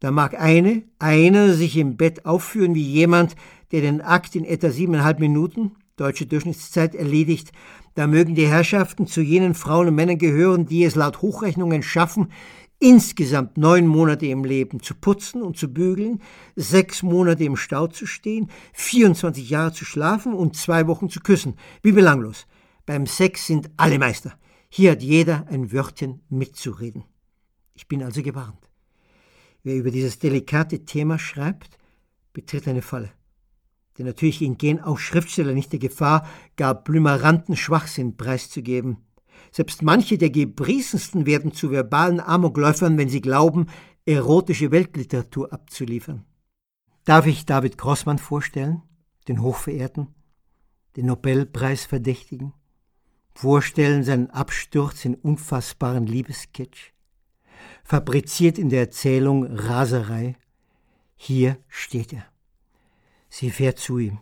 Da 0.00 0.12
mag 0.12 0.38
eine, 0.38 0.84
einer 1.00 1.54
sich 1.54 1.76
im 1.76 1.96
Bett 1.96 2.24
aufführen 2.24 2.74
wie 2.74 2.82
jemand, 2.82 3.34
der 3.72 3.80
den 3.80 4.00
Akt 4.00 4.36
in 4.36 4.44
etwa 4.44 4.70
siebeneinhalb 4.70 5.18
Minuten, 5.18 5.72
deutsche 5.96 6.26
Durchschnittszeit, 6.26 6.94
erledigt. 6.94 7.50
Da 7.94 8.06
mögen 8.06 8.36
die 8.36 8.46
Herrschaften 8.46 9.08
zu 9.08 9.20
jenen 9.20 9.54
Frauen 9.54 9.88
und 9.88 9.96
Männern 9.96 10.18
gehören, 10.18 10.66
die 10.66 10.84
es 10.84 10.94
laut 10.94 11.20
Hochrechnungen 11.20 11.82
schaffen, 11.82 12.28
insgesamt 12.78 13.58
neun 13.58 13.88
Monate 13.88 14.26
im 14.26 14.44
Leben 14.44 14.80
zu 14.80 14.94
putzen 14.94 15.42
und 15.42 15.56
zu 15.56 15.72
bügeln, 15.72 16.22
sechs 16.54 17.02
Monate 17.02 17.42
im 17.42 17.56
Stau 17.56 17.88
zu 17.88 18.06
stehen, 18.06 18.50
24 18.74 19.50
Jahre 19.50 19.72
zu 19.72 19.84
schlafen 19.84 20.32
und 20.32 20.56
zwei 20.56 20.86
Wochen 20.86 21.10
zu 21.10 21.20
küssen. 21.20 21.54
Wie 21.82 21.92
belanglos. 21.92 22.46
Beim 22.88 23.04
Sex 23.04 23.46
sind 23.46 23.68
alle 23.76 23.98
Meister. 23.98 24.32
Hier 24.70 24.92
hat 24.92 25.02
jeder 25.02 25.46
ein 25.48 25.72
Wörtchen 25.72 26.22
mitzureden. 26.30 27.04
Ich 27.74 27.86
bin 27.86 28.02
also 28.02 28.22
gewarnt. 28.22 28.70
Wer 29.62 29.76
über 29.76 29.90
dieses 29.90 30.18
delikate 30.18 30.86
Thema 30.86 31.18
schreibt, 31.18 31.76
betritt 32.32 32.66
eine 32.66 32.80
Falle. 32.80 33.10
Denn 33.98 34.06
natürlich 34.06 34.40
entgehen 34.40 34.80
auch 34.80 34.96
Schriftsteller 34.96 35.52
nicht 35.52 35.70
der 35.70 35.80
Gefahr, 35.80 36.26
gar 36.56 36.82
blümeranten 36.82 37.56
Schwachsinn 37.56 38.16
preiszugeben. 38.16 38.96
Selbst 39.52 39.82
manche 39.82 40.16
der 40.16 40.30
gebriesensten 40.30 41.26
werden 41.26 41.52
zu 41.52 41.70
verbalen 41.70 42.20
Amokläufern, 42.20 42.96
wenn 42.96 43.10
sie 43.10 43.20
glauben, 43.20 43.66
erotische 44.06 44.70
Weltliteratur 44.70 45.52
abzuliefern. 45.52 46.24
Darf 47.04 47.26
ich 47.26 47.44
David 47.44 47.76
Grossmann 47.76 48.18
vorstellen, 48.18 48.80
den 49.28 49.42
Hochverehrten, 49.42 50.06
den 50.96 51.04
Nobelpreisverdächtigen? 51.04 52.54
Vorstellen 53.40 54.02
seinen 54.02 54.30
Absturz 54.30 55.04
in 55.04 55.14
unfassbaren 55.14 56.08
Liebeskitsch, 56.08 56.90
fabriziert 57.84 58.58
in 58.58 58.68
der 58.68 58.80
Erzählung 58.80 59.46
Raserei. 59.46 60.34
Hier 61.14 61.56
steht 61.68 62.12
er. 62.12 62.26
Sie 63.28 63.52
fährt 63.52 63.78
zu 63.78 63.98
ihm, 63.98 64.18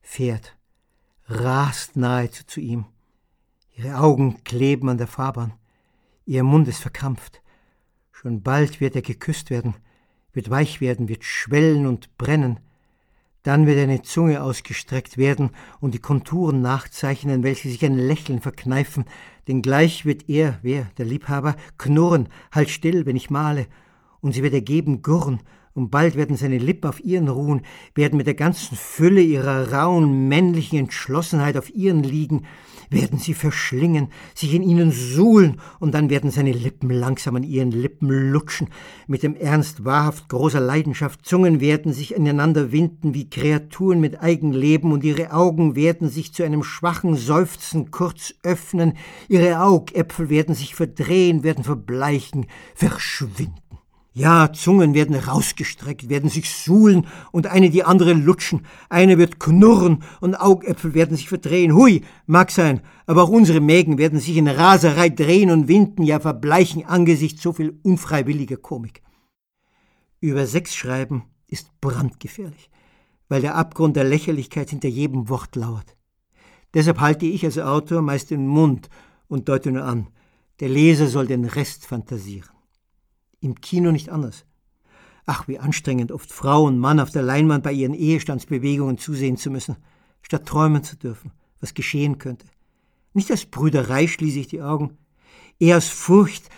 fährt, 0.00 0.56
rast 1.26 1.96
nahezu 1.96 2.44
zu 2.46 2.60
ihm. 2.60 2.84
Ihre 3.72 3.98
Augen 3.98 4.44
kleben 4.44 4.88
an 4.88 4.98
der 4.98 5.08
Fahrbahn, 5.08 5.54
ihr 6.24 6.44
Mund 6.44 6.68
ist 6.68 6.78
verkrampft. 6.78 7.42
Schon 8.12 8.44
bald 8.44 8.80
wird 8.80 8.94
er 8.94 9.02
geküsst 9.02 9.50
werden, 9.50 9.74
wird 10.32 10.50
weich 10.50 10.80
werden, 10.80 11.08
wird 11.08 11.24
schwellen 11.24 11.84
und 11.84 12.16
brennen. 12.16 12.60
Dann 13.42 13.66
wird 13.66 13.78
eine 13.78 14.02
Zunge 14.02 14.42
ausgestreckt 14.42 15.18
werden 15.18 15.50
und 15.80 15.94
die 15.94 15.98
Konturen 15.98 16.62
nachzeichnen, 16.62 17.42
welche 17.42 17.68
sich 17.68 17.84
ein 17.84 17.98
Lächeln 17.98 18.40
verkneifen, 18.40 19.04
denn 19.48 19.62
gleich 19.62 20.04
wird 20.04 20.28
er, 20.28 20.58
wer, 20.62 20.86
der 20.98 21.06
Liebhaber, 21.06 21.56
knurren, 21.76 22.28
halt 22.52 22.70
still, 22.70 23.04
wenn 23.04 23.16
ich 23.16 23.30
male, 23.30 23.66
und 24.20 24.32
sie 24.32 24.42
wird 24.44 24.54
ergeben 24.54 25.02
gurren, 25.02 25.40
und 25.74 25.90
bald 25.90 26.16
werden 26.16 26.36
seine 26.36 26.58
Lippen 26.58 26.88
auf 26.88 27.02
ihren 27.04 27.28
ruhen, 27.28 27.62
werden 27.94 28.16
mit 28.16 28.26
der 28.26 28.34
ganzen 28.34 28.76
Fülle 28.76 29.22
ihrer 29.22 29.72
rauen 29.72 30.28
männlichen 30.28 30.78
Entschlossenheit 30.78 31.56
auf 31.56 31.74
ihren 31.74 32.02
liegen, 32.02 32.42
werden 32.90 33.18
sie 33.18 33.34
verschlingen, 33.34 34.08
sich 34.34 34.54
in 34.54 34.62
ihnen 34.62 34.92
suhlen, 34.92 35.60
und 35.80 35.94
dann 35.94 36.10
werden 36.10 36.30
seine 36.30 36.52
Lippen 36.52 36.90
langsam 36.90 37.36
an 37.36 37.42
ihren 37.42 37.70
Lippen 37.70 38.08
lutschen, 38.08 38.68
mit 39.06 39.22
dem 39.22 39.34
Ernst 39.34 39.84
wahrhaft 39.84 40.28
großer 40.28 40.60
Leidenschaft, 40.60 41.24
Zungen 41.24 41.60
werden 41.60 41.92
sich 41.92 42.14
ineinander 42.14 42.70
winden 42.70 43.14
wie 43.14 43.30
Kreaturen 43.30 44.00
mit 44.00 44.20
Eigenleben, 44.20 44.92
und 44.92 45.04
ihre 45.04 45.32
Augen 45.32 45.74
werden 45.74 46.08
sich 46.08 46.34
zu 46.34 46.42
einem 46.42 46.62
schwachen 46.62 47.16
Seufzen 47.16 47.90
kurz 47.90 48.34
öffnen, 48.42 48.94
ihre 49.28 49.60
Augäpfel 49.60 50.28
werden 50.28 50.54
sich 50.54 50.74
verdrehen, 50.74 51.42
werden 51.42 51.64
verbleichen, 51.64 52.46
verschwinden. 52.74 53.61
Ja, 54.14 54.52
Zungen 54.52 54.92
werden 54.92 55.16
rausgestreckt, 55.16 56.10
werden 56.10 56.28
sich 56.28 56.50
suhlen 56.50 57.06
und 57.30 57.46
eine 57.46 57.70
die 57.70 57.82
andere 57.82 58.12
lutschen. 58.12 58.66
Eine 58.90 59.16
wird 59.16 59.40
knurren 59.40 60.02
und 60.20 60.34
Augäpfel 60.34 60.92
werden 60.92 61.16
sich 61.16 61.30
verdrehen. 61.30 61.74
Hui, 61.74 62.02
mag 62.26 62.50
sein, 62.50 62.82
aber 63.06 63.22
auch 63.22 63.30
unsere 63.30 63.60
Mägen 63.60 63.96
werden 63.96 64.20
sich 64.20 64.36
in 64.36 64.48
Raserei 64.48 65.08
drehen 65.08 65.50
und 65.50 65.66
winden, 65.66 66.02
ja 66.02 66.20
verbleichen 66.20 66.84
angesichts 66.84 67.42
so 67.42 67.54
viel 67.54 67.78
unfreiwilliger 67.82 68.58
Komik. 68.58 69.02
Über 70.20 70.46
Sex 70.46 70.74
schreiben 70.74 71.24
ist 71.46 71.70
brandgefährlich, 71.80 72.70
weil 73.30 73.40
der 73.40 73.54
Abgrund 73.54 73.96
der 73.96 74.04
Lächerlichkeit 74.04 74.68
hinter 74.68 74.88
jedem 74.88 75.30
Wort 75.30 75.56
lauert. 75.56 75.96
Deshalb 76.74 77.00
halte 77.00 77.24
ich 77.24 77.46
als 77.46 77.58
Autor 77.58 78.02
meist 78.02 78.30
den 78.30 78.46
Mund 78.46 78.90
und 79.26 79.48
deute 79.48 79.72
nur 79.72 79.84
an. 79.84 80.08
Der 80.60 80.68
Leser 80.68 81.08
soll 81.08 81.26
den 81.26 81.46
Rest 81.46 81.86
fantasieren. 81.86 82.50
Im 83.42 83.60
Kino 83.60 83.92
nicht 83.92 84.08
anders. 84.08 84.46
Ach, 85.26 85.46
wie 85.48 85.58
anstrengend, 85.58 86.10
oft 86.12 86.32
Frau 86.32 86.64
und 86.64 86.78
Mann 86.78 87.00
auf 87.00 87.10
der 87.10 87.22
Leinwand 87.22 87.64
bei 87.64 87.72
ihren 87.72 87.94
Ehestandsbewegungen 87.94 88.98
zusehen 88.98 89.36
zu 89.36 89.50
müssen, 89.50 89.76
statt 90.22 90.46
träumen 90.46 90.82
zu 90.82 90.96
dürfen, 90.96 91.32
was 91.60 91.74
geschehen 91.74 92.18
könnte. 92.18 92.46
Nicht 93.12 93.30
aus 93.30 93.44
Brüderei 93.44 94.06
schließe 94.06 94.38
ich 94.38 94.48
die 94.48 94.62
Augen, 94.62 94.96
eher 95.58 95.76
aus 95.76 95.88
Furcht, 95.88 96.48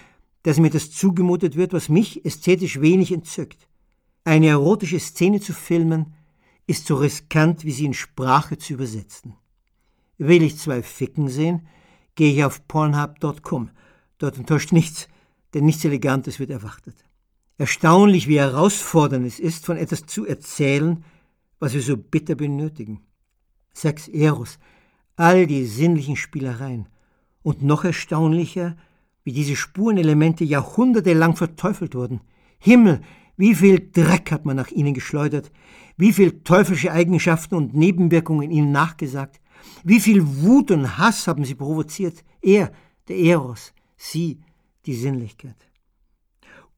dass 0.44 0.60
mir 0.60 0.70
das 0.70 0.90
zugemutet 0.90 1.56
wird, 1.56 1.72
was 1.72 1.88
mich 1.88 2.24
ästhetisch 2.24 2.80
wenig 2.80 3.12
entzückt. 3.12 3.66
Eine 4.24 4.48
erotische 4.48 5.00
Szene 5.00 5.40
zu 5.40 5.52
filmen, 5.52 6.14
ist 6.66 6.86
so 6.86 6.96
riskant, 6.96 7.64
wie 7.64 7.72
sie 7.72 7.86
in 7.86 7.94
Sprache 7.94 8.56
zu 8.56 8.74
übersetzen. 8.74 9.34
Will 10.18 10.42
ich 10.42 10.58
zwei 10.58 10.82
Ficken 10.82 11.28
sehen, 11.28 11.66
gehe 12.14 12.32
ich 12.32 12.44
auf 12.44 12.66
pornhub.com. 12.68 13.70
Dort 14.18 14.38
enttäuscht 14.38 14.72
nichts, 14.72 15.08
denn 15.54 15.64
nichts 15.64 15.84
Elegantes 15.84 16.38
wird 16.38 16.50
erwartet. 16.50 16.96
Erstaunlich, 17.56 18.28
wie 18.28 18.38
herausfordernd 18.38 19.26
es 19.26 19.38
ist, 19.38 19.64
von 19.64 19.76
etwas 19.76 20.06
zu 20.06 20.26
erzählen, 20.26 21.04
was 21.60 21.74
wir 21.74 21.82
so 21.82 21.96
bitter 21.96 22.34
benötigen. 22.34 23.00
Sex, 23.72 24.08
Eros, 24.08 24.58
all 25.16 25.46
die 25.46 25.64
sinnlichen 25.64 26.16
Spielereien. 26.16 26.88
Und 27.42 27.62
noch 27.62 27.84
erstaunlicher, 27.84 28.76
wie 29.22 29.32
diese 29.32 29.56
Spurenelemente 29.56 30.44
jahrhundertelang 30.44 31.36
verteufelt 31.36 31.94
wurden. 31.94 32.20
Himmel, 32.58 33.00
wie 33.36 33.54
viel 33.54 33.90
Dreck 33.92 34.32
hat 34.32 34.44
man 34.44 34.56
nach 34.56 34.70
ihnen 34.70 34.94
geschleudert, 34.94 35.50
wie 35.96 36.12
viel 36.12 36.42
teuflische 36.42 36.92
Eigenschaften 36.92 37.54
und 37.54 37.74
Nebenwirkungen 37.74 38.50
ihnen 38.50 38.72
nachgesagt, 38.72 39.40
wie 39.82 40.00
viel 40.00 40.24
Wut 40.42 40.70
und 40.70 40.98
Hass 40.98 41.26
haben 41.26 41.44
sie 41.44 41.54
provoziert, 41.54 42.24
er, 42.42 42.72
der 43.08 43.16
Eros, 43.16 43.72
sie, 43.96 44.40
die 44.86 44.94
Sinnlichkeit. 44.94 45.56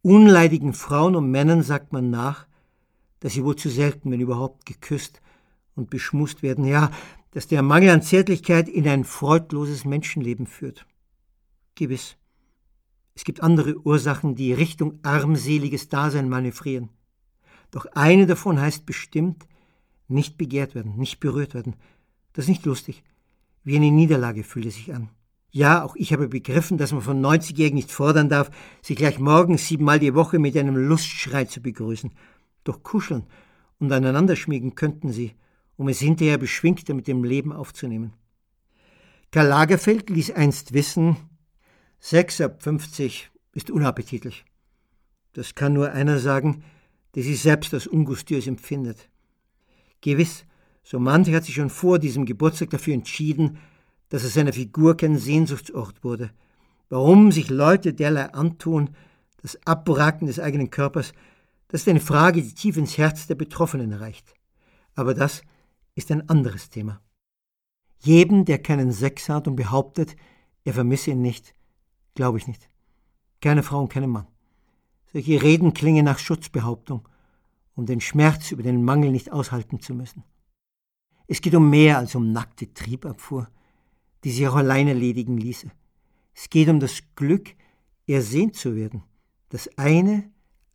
Unleidigen 0.03 0.73
Frauen 0.73 1.17
und 1.17 1.31
Männern 1.31 1.63
sagt 1.63 1.93
man 1.93 2.11
nach, 2.11 2.47
dass 3.21 3.33
sie 3.33 3.45
wohl 3.45 3.57
zu 3.57 3.69
selten, 3.69 4.11
wenn 4.11 4.21
überhaupt, 4.21 4.67
geküsst 4.67 5.21
und 5.75 5.91
beschmust 5.91 6.43
werden, 6.43 6.65
ja, 6.65 6.91
dass 7.33 7.47
der 7.47 7.63
Mangel 7.63 7.91
an 7.91 8.03
Zärtlichkeit 8.03 8.69
in 8.69 8.89
ein 8.89 9.05
freudloses 9.05 9.85
Menschenleben 9.85 10.47
führt. 10.47 10.87
Gewiss. 11.75 12.17
Es 13.15 13.25
gibt 13.25 13.43
andere 13.43 13.77
Ursachen, 13.79 14.35
die 14.35 14.53
Richtung 14.53 14.99
armseliges 15.03 15.89
Dasein 15.89 16.29
manövrieren. 16.29 16.91
Doch 17.71 17.87
eine 17.93 18.27
davon 18.27 18.61
heißt 18.61 18.87
bestimmt, 18.87 19.47
nicht 20.09 20.39
begehrt 20.39 20.75
werden, 20.75 20.97
nicht 20.97 21.19
berührt 21.19 21.55
werden. 21.55 21.77
Das 22.33 22.45
ist 22.45 22.51
nicht 22.51 22.67
lustig. 22.67 23.03
Wie 23.65 23.77
eine 23.77 23.91
Niederlage 23.91 24.45
fühlt 24.45 24.67
es 24.67 24.77
sich 24.77 24.95
an. 24.95 25.09
Ja, 25.57 25.83
auch 25.83 25.97
ich 25.97 26.13
habe 26.13 26.29
begriffen, 26.29 26.77
dass 26.77 26.93
man 26.93 27.01
von 27.01 27.25
90-Jährigen 27.25 27.77
nicht 27.77 27.91
fordern 27.91 28.29
darf, 28.29 28.51
sie 28.83 28.95
gleich 28.95 29.19
morgens 29.19 29.67
siebenmal 29.67 29.99
die 29.99 30.15
Woche 30.15 30.39
mit 30.39 30.55
einem 30.55 30.77
Lustschrei 30.77 31.47
zu 31.47 31.63
begrüßen. 31.63 32.13
Doch 32.63 32.83
kuscheln 32.83 33.25
und 33.79 33.91
aneinander 33.91 34.37
schmiegen 34.37 34.75
könnten 34.75 35.13
sie, 35.13 35.33
um 35.79 35.89
es 35.89 35.99
hinterher 35.99 36.37
beschwingter 36.37 36.93
mit 36.93 37.07
dem 37.07 37.25
Leben 37.25 37.55
aufzunehmen. 37.55 38.13
Karl 39.31 39.47
Lagerfeld 39.47 40.11
ließ 40.11 40.33
einst 40.33 40.75
wissen, 40.75 41.17
Sex 42.01 42.39
ab 42.43 42.63
50 42.63 43.31
ist 43.55 43.71
unappetitlich. 43.71 44.45
Das 45.33 45.55
kann 45.55 45.73
nur 45.73 45.91
einer 45.91 46.19
sagen, 46.19 46.65
der 47.15 47.23
sich 47.23 47.41
selbst 47.41 47.73
als 47.73 47.87
ungustiös 47.87 48.47
empfindet. 48.47 49.09
Gewiss, 50.03 50.45
so 50.83 50.99
manche 50.99 51.35
hat 51.35 51.45
sich 51.45 51.55
schon 51.55 51.71
vor 51.71 51.99
diesem 51.99 52.27
Geburtstag 52.27 52.69
dafür 52.69 52.93
entschieden, 52.93 53.57
dass 54.09 54.25
es 54.25 54.35
seiner 54.35 54.53
Figur 54.53 54.97
kein 54.97 55.19
Sehnsuchtsort 55.19 56.05
wurde. 56.05 56.31
Warum 56.89 57.33
sich 57.33 57.51
Leute 57.51 57.93
derlei 57.93 58.33
antun, 58.33 58.91
das 59.43 59.59
Abwracken 59.67 60.27
des 60.27 60.39
eigenen 60.39 60.71
Körpers, 60.71 61.13
das 61.69 61.83
ist 61.83 61.89
eine 61.89 62.01
Frage, 62.01 62.43
die 62.43 62.55
tief 62.55 62.77
ins 62.77 62.97
Herz 62.97 63.27
der 63.27 63.35
Betroffenen 63.35 63.93
reicht. 63.93 64.35
Aber 64.95 65.15
das 65.15 65.43
ist 65.95 66.11
ein 66.13 66.29
anderes 66.29 66.71
Thema. 66.71 67.01
Jedem, 67.99 68.45
der 68.45 68.59
keinen 68.59 68.93
Sex 68.93 69.29
hat 69.29 69.49
und 69.49 69.57
behauptet, 69.57 70.17
er 70.65 70.75
vermisse 70.75 71.11
ihn 71.11 71.23
nicht, 71.23 71.55
glaube 72.15 72.39
ich 72.39 72.47
nicht. 72.47 72.69
Keine 73.41 73.63
Frau 73.63 73.81
und 73.81 73.93
keinen 73.93 74.11
Mann. 74.11 74.27
Solche 75.13 75.43
Reden 75.43 75.75
klingen 75.75 76.05
nach 76.05 76.19
Schutzbehauptung, 76.19 77.09
um 77.75 77.87
den 77.87 78.01
Schmerz 78.01 78.53
über 78.53 78.63
den 78.63 78.83
Mangel 78.83 79.11
nicht 79.11 79.33
aushalten 79.33 79.81
zu 79.81 79.95
müssen. 79.95 80.25
Es 81.27 81.41
geht 81.41 81.55
um 81.55 81.69
mehr 81.71 81.99
als 81.99 82.15
um 82.15 82.33
nackte 82.33 82.73
Triebabfuhr, 82.73 83.49
die 84.27 84.33
sich 84.33 84.49
auch 84.49 84.57
allein 84.57 84.89
erledigen 84.89 85.39
ließe. 85.39 85.71
Es 86.35 86.51
geht 86.51 86.69
um 86.69 86.81
das 86.81 87.01
Glück, 87.15 87.55
ersehnt 88.09 88.57
zu 88.57 88.75
werden, 88.75 89.05
das 89.51 89.71
eine, 89.79 90.29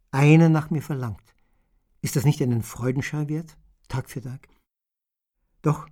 einer 0.10 0.48
nach 0.48 0.70
mir 0.70 0.82
verlangt. 0.82 1.36
Ist 2.00 2.16
das 2.16 2.24
nicht 2.24 2.42
einen 2.42 2.64
Freudenschrei 2.64 3.28
wert, 3.28 3.58
Tag 3.90 4.10
für 4.10 4.22
Tag? 4.22 4.48
Doch, 5.62 5.86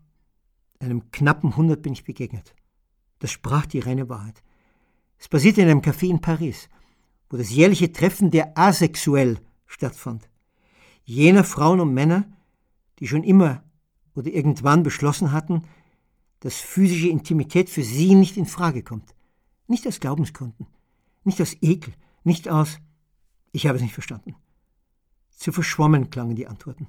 einem 0.79 1.11
knappen 1.11 1.57
Hundert 1.57 1.81
bin 1.81 1.91
ich 1.91 2.05
begegnet. 2.05 2.55
Das 3.19 3.29
sprach 3.29 3.65
die 3.65 3.79
reine 3.79 4.07
Wahrheit. 4.07 4.41
Es 5.17 5.27
passierte 5.27 5.61
in 5.61 5.67
einem 5.67 5.81
Café 5.81 6.09
in 6.09 6.21
Paris, 6.21 6.69
wo 7.29 7.35
das 7.35 7.49
jährliche 7.49 7.91
Treffen 7.91 8.31
der 8.31 8.57
Asexuell 8.57 9.37
stattfand. 9.65 10.29
Jener 11.03 11.43
Frauen 11.43 11.81
und 11.81 11.93
Männer, 11.93 12.23
die 12.99 13.07
schon 13.09 13.25
immer 13.25 13.65
oder 14.15 14.29
irgendwann 14.29 14.81
beschlossen 14.81 15.33
hatten, 15.33 15.63
dass 16.39 16.55
physische 16.55 17.09
Intimität 17.09 17.69
für 17.69 17.83
sie 17.83 18.15
nicht 18.15 18.37
in 18.37 18.45
Frage 18.45 18.83
kommt. 18.83 19.13
Nicht 19.67 19.87
aus 19.87 19.99
Glaubensgründen, 19.99 20.67
nicht 21.23 21.41
aus 21.41 21.55
Ekel, 21.61 21.93
nicht 22.23 22.49
aus 22.49 22.79
Ich 23.51 23.67
habe 23.67 23.77
es 23.77 23.81
nicht 23.81 23.93
verstanden. 23.93 24.35
Zu 25.29 25.51
verschwommen 25.51 26.09
klangen 26.09 26.35
die 26.35 26.47
Antworten, 26.47 26.87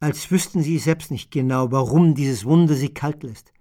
als 0.00 0.30
wüssten 0.30 0.62
sie 0.62 0.78
selbst 0.78 1.10
nicht 1.10 1.30
genau, 1.30 1.72
warum 1.72 2.14
dieses 2.14 2.44
Wunder 2.44 2.74
sie 2.74 2.92
kalt 2.92 3.22
lässt. 3.22 3.52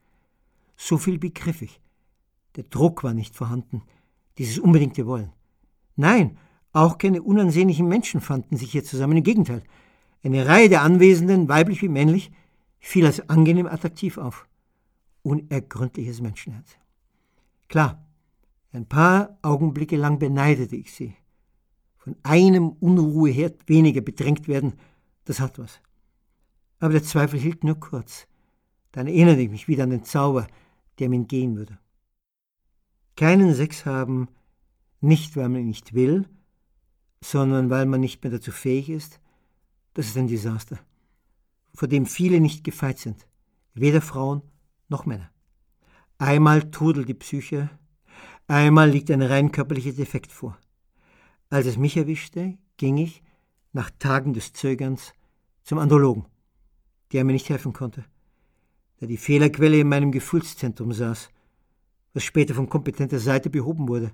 So 0.76 0.98
viel 0.98 1.18
begriff 1.18 1.62
ich. 1.62 1.80
Der 2.56 2.66
Druck 2.66 3.04
war 3.04 3.14
nicht 3.14 3.36
vorhanden, 3.36 3.84
dieses 4.38 4.60
unbedingte 4.60 5.06
Wollen. 5.08 5.32
Nein, 5.96 6.38
auch 6.74 6.98
keine 6.98 7.22
unansehnlichen 7.22 7.88
Menschen 7.88 8.20
fanden 8.20 8.58
sich 8.58 8.72
hier 8.72 8.84
zusammen. 8.84 9.18
Im 9.18 9.24
Gegenteil, 9.24 9.64
eine 10.24 10.46
Reihe 10.46 10.70
der 10.70 10.82
Anwesenden, 10.82 11.48
weiblich 11.48 11.82
wie 11.82 11.90
männlich, 11.90 12.32
fiel 12.80 13.06
als 13.06 13.30
angenehm 13.30 13.68
attraktiv 13.68 14.18
auf. 14.18 14.48
Unergründliches 15.24 16.22
Menschenherz. 16.22 16.78
Klar, 17.68 18.06
ein 18.72 18.86
paar 18.86 19.38
Augenblicke 19.42 19.98
lang 19.98 20.20
beneidete 20.20 20.76
ich 20.76 20.94
sie. 20.94 21.16
Von 21.98 22.16
einem 22.24 22.70
Unruheherd 22.70 23.68
weniger 23.68 24.02
bedrängt 24.02 24.48
werden, 24.48 24.74
das 25.26 25.40
hat 25.40 25.58
was. 25.58 25.80
Aber 26.80 26.92
der 26.92 27.04
Zweifel 27.04 27.40
hielt 27.40 27.64
nur 27.64 27.80
kurz. 27.80 28.28
Dann 28.92 29.08
erinnerte 29.08 29.42
ich 29.42 29.50
mich 29.50 29.68
wieder 29.68 29.84
an 29.84 29.90
den 29.90 30.04
Zauber, 30.04 30.48
der 31.00 31.10
mir 31.10 31.16
entgehen 31.16 31.56
würde. 31.56 31.80
Keinen 33.16 33.54
Sex 33.54 33.86
haben, 33.86 34.28
nicht 35.00 35.36
weil 35.36 35.50
man 35.50 35.66
nicht 35.66 35.94
will, 35.94 36.28
sondern 37.22 37.70
weil 37.70 37.86
man 37.86 38.02
nicht 38.02 38.24
mehr 38.24 38.32
dazu 38.32 38.52
fähig 38.52 38.90
ist, 38.90 39.20
das 39.94 40.08
ist 40.08 40.18
ein 40.18 40.28
Desaster, 40.28 40.80
vor 41.74 41.88
dem 41.88 42.06
viele 42.06 42.40
nicht 42.40 42.64
gefeit 42.64 43.00
sind, 43.00 43.28
weder 43.74 44.02
Frauen 44.02 44.42
noch 44.94 45.06
Männer. 45.06 45.30
Einmal 46.18 46.72
trudelt 46.72 47.10
die 47.10 47.14
Psyche, 47.14 47.70
einmal 48.48 48.90
liegt 48.90 49.12
ein 49.12 49.22
rein 49.22 49.52
körperlicher 49.52 49.92
Defekt 49.92 50.32
vor. 50.32 50.58
Als 51.50 51.68
es 51.68 51.78
mich 51.78 51.98
erwischte, 51.98 52.58
ging 52.78 52.98
ich, 52.98 53.22
nach 53.74 53.92
Tagen 54.00 54.34
des 54.34 54.54
Zögerns, 54.54 55.14
zum 55.64 55.80
Andrologen, 55.80 56.26
der 57.12 57.26
mir 57.26 57.34
nicht 57.34 57.50
helfen 57.50 57.74
konnte, 57.74 58.06
da 59.00 59.06
die 59.08 59.18
Fehlerquelle 59.18 59.80
in 59.80 59.90
meinem 59.90 60.12
Gefühlszentrum 60.12 60.94
saß 60.94 61.30
was 62.14 62.24
später 62.24 62.54
von 62.54 62.70
kompetenter 62.70 63.20
Seite 63.20 63.50
behoben 63.50 63.88
wurde. 63.88 64.12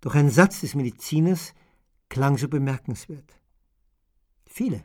Doch 0.00 0.14
ein 0.14 0.30
Satz 0.30 0.60
des 0.60 0.74
Mediziners 0.74 1.54
klang 2.08 2.36
so 2.38 2.48
bemerkenswert. 2.48 3.38
Viele, 4.46 4.84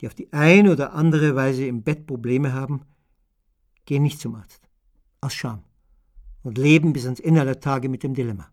die 0.00 0.06
auf 0.06 0.14
die 0.14 0.32
eine 0.32 0.72
oder 0.72 0.92
andere 0.92 1.34
Weise 1.34 1.66
im 1.66 1.82
Bett 1.82 2.06
Probleme 2.06 2.52
haben, 2.52 2.82
gehen 3.84 4.02
nicht 4.02 4.20
zum 4.20 4.34
Arzt, 4.34 4.68
aus 5.20 5.34
Scham, 5.34 5.62
und 6.42 6.58
leben 6.58 6.92
bis 6.92 7.04
ans 7.04 7.20
Ende 7.20 7.40
aller 7.40 7.60
Tage 7.60 7.88
mit 7.88 8.02
dem 8.02 8.14
Dilemma. 8.14 8.50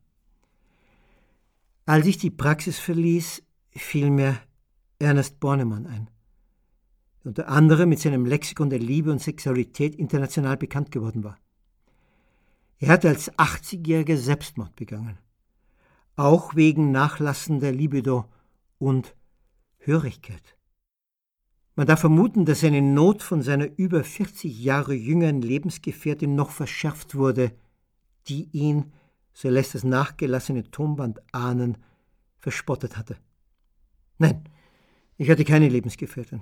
Als 1.85 2.05
ich 2.05 2.17
die 2.17 2.29
Praxis 2.29 2.77
verließ, 2.79 3.41
fiel 3.71 4.11
mir 4.11 4.39
Ernest 4.99 5.39
Bornemann 5.39 5.87
ein, 5.87 6.09
der 7.23 7.29
unter 7.29 7.47
anderem 7.47 7.89
mit 7.89 7.99
seinem 7.99 8.25
Lexikon 8.25 8.69
der 8.69 8.79
Liebe 8.79 9.11
und 9.11 9.21
Sexualität 9.21 9.95
international 9.95 10.57
bekannt 10.57 10.91
geworden 10.91 11.23
war. 11.23 11.37
Er 12.79 12.89
hatte 12.89 13.09
als 13.09 13.31
80-Jähriger 13.33 14.17
Selbstmord 14.17 14.75
begangen. 14.75 15.17
Auch 16.15 16.55
wegen 16.55 16.91
nachlassender 16.91 17.71
Libido 17.71 18.25
und 18.77 19.15
Hörigkeit. 19.79 20.58
Man 21.79 21.87
darf 21.87 22.01
vermuten, 22.01 22.43
dass 22.43 22.59
seine 22.59 22.81
Not 22.81 23.23
von 23.23 23.41
seiner 23.41 23.69
über 23.77 24.03
40 24.03 24.61
Jahre 24.61 24.93
jüngeren 24.93 25.41
Lebensgefährtin 25.41 26.35
noch 26.35 26.49
verschärft 26.49 27.15
wurde, 27.15 27.53
die 28.27 28.49
ihn, 28.51 28.91
so 29.31 29.47
lässt 29.47 29.75
das 29.75 29.85
nachgelassene 29.85 30.69
Tonband 30.71 31.21
ahnen, 31.33 31.77
verspottet 32.41 32.97
hatte. 32.97 33.15
Nein, 34.17 34.43
ich 35.15 35.29
hatte 35.29 35.45
keine 35.45 35.69
Lebensgefährtin 35.69 36.41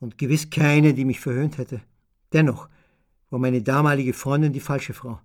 und 0.00 0.16
gewiss 0.16 0.48
keine, 0.48 0.94
die 0.94 1.04
mich 1.04 1.20
verhöhnt 1.20 1.58
hätte. 1.58 1.82
Dennoch 2.32 2.70
war 3.28 3.38
meine 3.38 3.60
damalige 3.60 4.14
Freundin 4.14 4.54
die 4.54 4.60
falsche 4.60 4.94
Frau. 4.94 5.20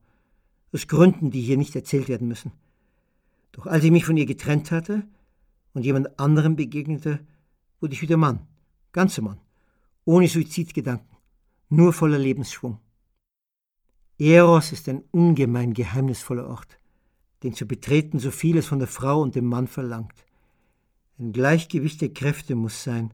Aus 0.73 0.89
Gründen, 0.89 1.31
die 1.31 1.39
hier 1.39 1.55
nicht 1.55 1.73
erzählt 1.73 2.09
werden 2.09 2.27
müssen. 2.27 2.51
Doch 3.53 3.65
als 3.65 3.85
ich 3.85 3.91
mich 3.91 4.03
von 4.03 4.17
ihr 4.17 4.25
getrennt 4.25 4.71
hatte 4.71 5.07
und 5.73 5.85
jemand 5.85 6.19
anderem 6.19 6.57
begegnete, 6.57 7.25
wurde 7.79 7.93
ich 7.93 8.01
wieder 8.01 8.17
Mann, 8.17 8.45
ganzer 8.91 9.21
Mann, 9.21 9.39
ohne 10.05 10.27
Suizidgedanken, 10.27 11.17
nur 11.69 11.93
voller 11.93 12.19
Lebensschwung. 12.19 12.79
Eros 14.17 14.71
ist 14.71 14.87
ein 14.89 15.03
ungemein 15.11 15.73
geheimnisvoller 15.73 16.47
Ort, 16.47 16.79
den 17.43 17.53
zu 17.53 17.65
betreten 17.65 18.19
so 18.19 18.29
vieles 18.29 18.67
von 18.67 18.79
der 18.79 18.87
Frau 18.87 19.21
und 19.21 19.35
dem 19.35 19.45
Mann 19.45 19.67
verlangt. 19.67 20.25
Ein 21.17 21.31
Gleichgewicht 21.31 22.01
der 22.01 22.13
Kräfte 22.13 22.55
muss 22.55 22.83
sein, 22.83 23.13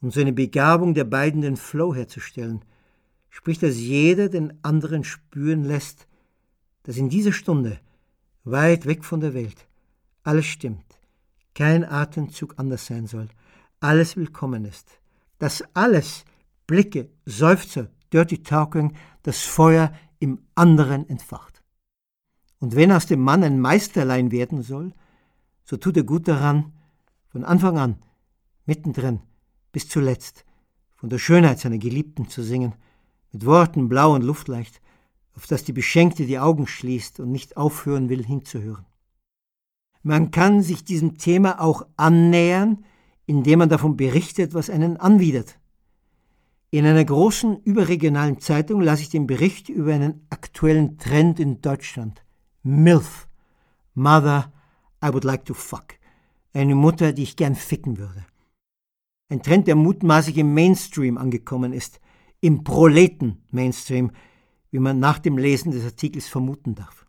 um 0.00 0.10
so 0.10 0.20
eine 0.20 0.32
Begabung 0.32 0.94
der 0.94 1.04
beiden 1.04 1.40
den 1.40 1.56
Flow 1.56 1.94
herzustellen, 1.94 2.64
sprich, 3.30 3.58
dass 3.58 3.76
jeder 3.76 4.28
den 4.28 4.62
anderen 4.62 5.04
spüren 5.04 5.64
lässt, 5.64 6.06
dass 6.82 6.96
in 6.96 7.08
dieser 7.08 7.32
Stunde, 7.32 7.80
weit 8.44 8.86
weg 8.86 9.04
von 9.04 9.20
der 9.20 9.34
Welt, 9.34 9.66
alles 10.24 10.46
stimmt, 10.46 10.84
kein 11.54 11.84
Atemzug 11.84 12.54
anders 12.58 12.86
sein 12.86 13.06
soll, 13.06 13.28
alles 13.82 14.16
willkommen 14.16 14.64
ist, 14.64 15.00
dass 15.38 15.64
alles, 15.74 16.24
Blicke, 16.66 17.10
Seufzer, 17.26 17.90
Dirty 18.12 18.42
Talking, 18.42 18.94
das 19.22 19.42
Feuer 19.42 19.92
im 20.20 20.40
anderen 20.54 21.08
entfacht. 21.08 21.62
Und 22.60 22.76
wenn 22.76 22.92
aus 22.92 23.06
dem 23.06 23.20
Mann 23.20 23.42
ein 23.42 23.60
Meisterlein 23.60 24.30
werden 24.30 24.62
soll, 24.62 24.92
so 25.64 25.76
tut 25.76 25.96
er 25.96 26.04
gut 26.04 26.28
daran, 26.28 26.72
von 27.28 27.44
Anfang 27.44 27.76
an, 27.78 27.96
mittendrin, 28.66 29.20
bis 29.72 29.88
zuletzt, 29.88 30.44
von 30.94 31.08
der 31.08 31.18
Schönheit 31.18 31.58
seiner 31.58 31.78
Geliebten 31.78 32.28
zu 32.28 32.42
singen, 32.42 32.74
mit 33.32 33.44
Worten 33.44 33.88
blau 33.88 34.14
und 34.14 34.22
luftleicht, 34.22 34.80
auf 35.34 35.48
das 35.48 35.64
die 35.64 35.72
Beschenkte 35.72 36.26
die 36.26 36.38
Augen 36.38 36.68
schließt 36.68 37.18
und 37.18 37.32
nicht 37.32 37.56
aufhören 37.56 38.08
will 38.08 38.24
hinzuhören. 38.24 38.86
Man 40.04 40.30
kann 40.30 40.62
sich 40.62 40.84
diesem 40.84 41.18
Thema 41.18 41.60
auch 41.60 41.86
annähern, 41.96 42.84
indem 43.32 43.60
man 43.60 43.70
davon 43.70 43.96
berichtet, 43.96 44.52
was 44.52 44.68
einen 44.68 44.98
anwidert. 44.98 45.58
In 46.70 46.84
einer 46.84 47.04
großen 47.04 47.62
überregionalen 47.62 48.40
Zeitung 48.40 48.82
las 48.82 49.00
ich 49.00 49.08
den 49.08 49.26
Bericht 49.26 49.70
über 49.70 49.94
einen 49.94 50.26
aktuellen 50.28 50.98
Trend 50.98 51.40
in 51.40 51.62
Deutschland. 51.62 52.22
MILF. 52.62 53.26
Mother, 53.94 54.52
I 55.02 55.08
would 55.08 55.24
like 55.24 55.46
to 55.46 55.54
fuck. 55.54 55.94
Eine 56.52 56.74
Mutter, 56.74 57.14
die 57.14 57.22
ich 57.22 57.36
gern 57.36 57.54
ficken 57.54 57.96
würde. 57.96 58.26
Ein 59.30 59.42
Trend, 59.42 59.66
der 59.66 59.76
mutmaßlich 59.76 60.36
im 60.36 60.52
Mainstream 60.52 61.16
angekommen 61.16 61.72
ist. 61.72 62.00
Im 62.40 62.64
Proleten-Mainstream, 62.64 64.10
wie 64.70 64.78
man 64.78 64.98
nach 64.98 65.18
dem 65.18 65.38
Lesen 65.38 65.72
des 65.72 65.84
Artikels 65.84 66.28
vermuten 66.28 66.74
darf. 66.74 67.06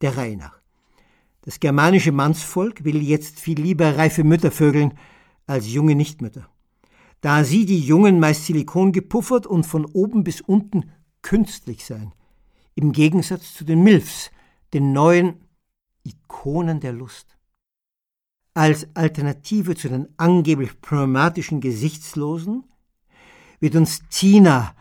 Der 0.00 0.16
Reihe 0.16 0.38
nach. 0.38 0.60
Das 1.42 1.60
germanische 1.60 2.12
Mannsvolk 2.12 2.84
will 2.84 3.02
jetzt 3.02 3.38
viel 3.38 3.60
lieber 3.60 3.98
reife 3.98 4.24
Mütter 4.24 4.50
vögeln 4.50 4.94
als 5.48 5.72
junge 5.72 5.94
Nichtmütter. 5.94 6.48
Da 7.20 7.44
sie 7.44 7.66
die 7.66 7.80
Jungen 7.80 8.20
meist 8.20 8.46
Silikon 8.46 8.92
gepuffert 8.92 9.46
und 9.46 9.64
von 9.64 9.84
oben 9.86 10.22
bis 10.24 10.40
unten 10.40 10.90
künstlich 11.22 11.84
seien. 11.84 12.12
Im 12.74 12.92
Gegensatz 12.92 13.54
zu 13.54 13.64
den 13.64 13.82
Milfs, 13.82 14.30
den 14.72 14.92
neuen 14.92 15.34
Ikonen 16.04 16.80
der 16.80 16.92
Lust. 16.92 17.36
Als 18.54 18.86
Alternative 18.94 19.74
zu 19.74 19.88
den 19.88 20.08
angeblich 20.16 20.80
problematischen 20.80 21.60
Gesichtslosen 21.60 22.64
wird 23.60 23.74
uns 23.74 24.00
Tina 24.10 24.74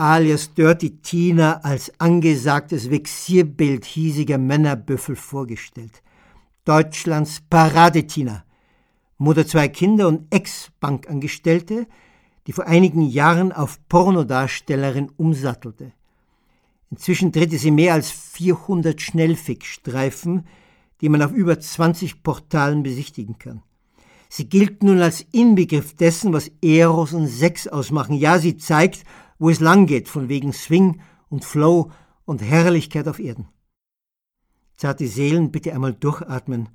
alias 0.00 0.54
Dirty 0.54 1.02
Tina 1.02 1.60
als 1.60 1.92
angesagtes 2.00 2.90
Vexierbild 2.90 3.84
hiesiger 3.84 4.38
Männerbüffel 4.38 5.14
vorgestellt. 5.14 6.02
Deutschlands 6.64 7.42
Paradetina, 7.50 8.44
Mutter 9.20 9.46
zwei 9.46 9.68
Kinder 9.68 10.08
und 10.08 10.32
Ex-Bankangestellte, 10.34 11.86
die 12.46 12.52
vor 12.52 12.66
einigen 12.66 13.02
Jahren 13.02 13.52
auf 13.52 13.78
Pornodarstellerin 13.86 15.10
umsattelte. 15.18 15.92
Inzwischen 16.90 17.30
drehte 17.30 17.58
sie 17.58 17.70
mehr 17.70 17.92
als 17.92 18.10
400 18.10 18.98
Schnellfix-Streifen, 18.98 20.46
die 21.02 21.10
man 21.10 21.20
auf 21.20 21.32
über 21.32 21.60
20 21.60 22.22
Portalen 22.22 22.82
besichtigen 22.82 23.38
kann. 23.38 23.62
Sie 24.30 24.48
gilt 24.48 24.82
nun 24.82 25.02
als 25.02 25.26
Inbegriff 25.32 25.94
dessen, 25.94 26.32
was 26.32 26.50
Eros 26.62 27.12
und 27.12 27.26
Sex 27.26 27.68
ausmachen. 27.68 28.14
Ja, 28.14 28.38
sie 28.38 28.56
zeigt, 28.56 29.04
wo 29.38 29.50
es 29.50 29.60
langgeht, 29.60 30.08
von 30.08 30.30
wegen 30.30 30.54
Swing 30.54 31.02
und 31.28 31.44
Flow 31.44 31.92
und 32.24 32.40
Herrlichkeit 32.40 33.06
auf 33.06 33.18
Erden. 33.18 33.48
Zarte 34.76 35.06
Seelen, 35.08 35.50
bitte 35.50 35.74
einmal 35.74 35.92
durchatmen. 35.92 36.70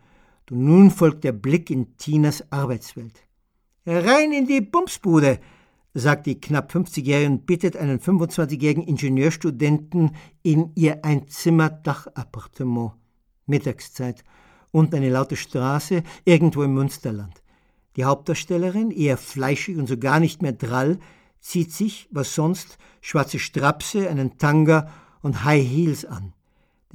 Und 0.50 0.66
nun 0.66 0.92
folgt 0.92 1.24
der 1.24 1.32
Blick 1.32 1.70
in 1.70 1.98
Tinas 1.98 2.44
Arbeitswelt. 2.52 3.24
Rein 3.86 4.32
in 4.32 4.48
die 4.48 4.62
Bumsbude, 4.62 5.40
sagt 5.94 6.26
die 6.26 6.40
knapp 6.40 6.74
50-Jährige 6.74 7.30
und 7.30 7.46
bittet 7.46 7.78
einen 7.78 8.00
25-jährigen 8.00 8.84
Ingenieurstudenten 8.84 10.16
in 10.44 10.72
ihr 10.76 11.06
Einzimmer-Dachappartement. 11.06 12.94
Mittagszeit 13.46 14.24
und 14.72 14.94
eine 14.94 15.10
laute 15.10 15.36
Straße 15.36 16.04
irgendwo 16.26 16.64
im 16.64 16.74
Münsterland. 16.74 17.42
Die 17.96 18.04
Hauptdarstellerin, 18.04 18.92
eher 18.92 19.18
fleischig 19.18 19.78
und 19.78 19.88
so 19.88 19.98
gar 19.98 20.20
nicht 20.20 20.42
mehr 20.42 20.52
drall, 20.52 21.00
zieht 21.40 21.72
sich, 21.72 22.10
was 22.12 22.36
sonst, 22.36 22.78
schwarze 23.02 23.40
Strapse, 23.40 24.10
einen 24.10 24.38
Tanga 24.38 24.92
und 25.22 25.44
High 25.46 25.66
Heels 25.66 26.06
an. 26.06 26.34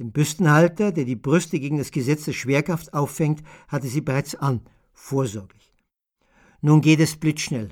Den 0.01 0.11
Büstenhalter, 0.11 0.91
der 0.91 1.05
die 1.05 1.15
Brüste 1.15 1.59
gegen 1.59 1.77
das 1.77 1.91
Gesetz 1.91 2.25
der 2.25 2.33
Schwerkraft 2.33 2.91
auffängt, 2.91 3.43
hatte 3.67 3.85
sie 3.85 4.01
bereits 4.01 4.33
an, 4.33 4.61
vorsorglich. 4.93 5.75
Nun 6.59 6.81
geht 6.81 6.99
es 6.99 7.17
blitzschnell. 7.17 7.69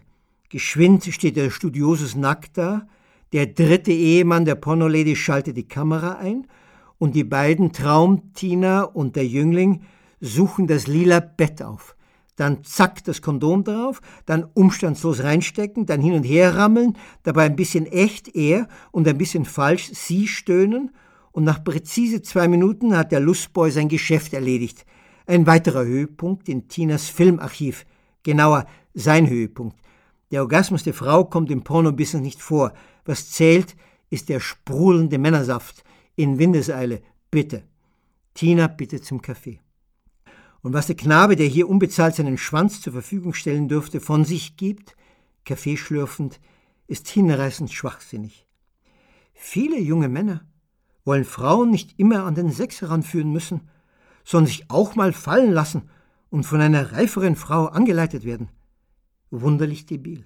Geschwind 0.47 1.03
steht 1.05 1.37
der 1.37 1.49
Studiosus 1.49 2.13
nackt 2.15 2.59
da, 2.59 2.87
der 3.33 3.47
dritte 3.47 3.91
Ehemann 3.91 4.45
der 4.45 4.53
Pornolady 4.53 5.15
schaltet 5.15 5.57
die 5.57 5.67
Kamera 5.67 6.19
ein 6.19 6.45
und 6.99 7.15
die 7.15 7.23
beiden 7.23 7.73
Traum, 7.73 8.31
Tina 8.35 8.83
und 8.83 9.15
der 9.15 9.25
Jüngling, 9.25 9.81
suchen 10.21 10.67
das 10.67 10.85
lila 10.85 11.21
Bett 11.21 11.63
auf 11.63 11.95
dann 12.35 12.63
zack 12.63 13.03
das 13.03 13.21
Kondom 13.21 13.65
drauf, 13.65 13.99
dann 14.25 14.45
umstandslos 14.53 15.23
reinstecken, 15.23 15.85
dann 15.85 15.99
hin 15.99 16.13
und 16.13 16.23
her 16.23 16.55
rammeln, 16.55 16.95
dabei 17.23 17.43
ein 17.43 17.57
bisschen 17.57 17.85
echt 17.85 18.33
er 18.33 18.69
und 18.91 19.09
ein 19.09 19.17
bisschen 19.17 19.43
falsch 19.43 19.89
sie 19.91 20.25
stöhnen 20.25 20.91
und 21.39 21.45
nach 21.45 21.63
präzise 21.63 22.21
zwei 22.21 22.49
Minuten 22.49 22.97
hat 22.97 23.13
der 23.13 23.21
Lustboy 23.21 23.71
sein 23.71 23.87
Geschäft 23.87 24.33
erledigt. 24.33 24.85
Ein 25.25 25.47
weiterer 25.47 25.85
Höhepunkt 25.85 26.49
in 26.49 26.67
Tinas 26.67 27.07
Filmarchiv, 27.07 27.85
genauer 28.23 28.65
sein 28.93 29.29
Höhepunkt. 29.29 29.79
Der 30.31 30.41
Orgasmus 30.41 30.83
der 30.83 30.93
Frau 30.93 31.23
kommt 31.23 31.49
im 31.49 31.63
Pornobusiness 31.63 32.21
nicht 32.21 32.41
vor. 32.41 32.73
Was 33.05 33.31
zählt, 33.31 33.77
ist 34.09 34.27
der 34.27 34.41
sprudelnde 34.41 35.17
Männersaft 35.17 35.85
in 36.17 36.39
Windeseile. 36.39 37.01
Bitte. 37.31 37.63
Tina 38.33 38.67
bitte 38.67 38.99
zum 38.99 39.21
Kaffee. 39.21 39.61
Und 40.61 40.73
was 40.73 40.87
der 40.87 40.97
Knabe, 40.97 41.37
der 41.37 41.47
hier 41.47 41.69
unbezahlt 41.69 42.15
seinen 42.15 42.37
Schwanz 42.37 42.81
zur 42.81 42.91
Verfügung 42.91 43.33
stellen 43.33 43.69
dürfte, 43.69 44.01
von 44.01 44.25
sich 44.25 44.57
gibt, 44.57 44.97
Kaffee 45.45 45.77
schlürfend, 45.77 46.41
ist 46.87 47.07
hinreißend 47.07 47.71
schwachsinnig. 47.71 48.45
Viele 49.33 49.79
junge 49.79 50.09
Männer 50.09 50.48
wollen 51.09 51.25
Frauen 51.25 51.71
nicht 51.71 51.99
immer 51.99 52.23
an 52.23 52.35
den 52.35 52.51
Sex 52.51 52.81
heranführen 52.81 53.33
müssen, 53.33 53.61
sondern 54.23 54.47
sich 54.47 54.69
auch 54.69 54.95
mal 54.95 55.11
fallen 55.11 55.51
lassen 55.51 55.89
und 56.29 56.43
von 56.43 56.61
einer 56.61 56.93
reiferen 56.93 57.35
Frau 57.35 57.65
angeleitet 57.65 58.23
werden. 58.23 58.49
Wunderlich 59.31 59.85
debil. 59.85 60.23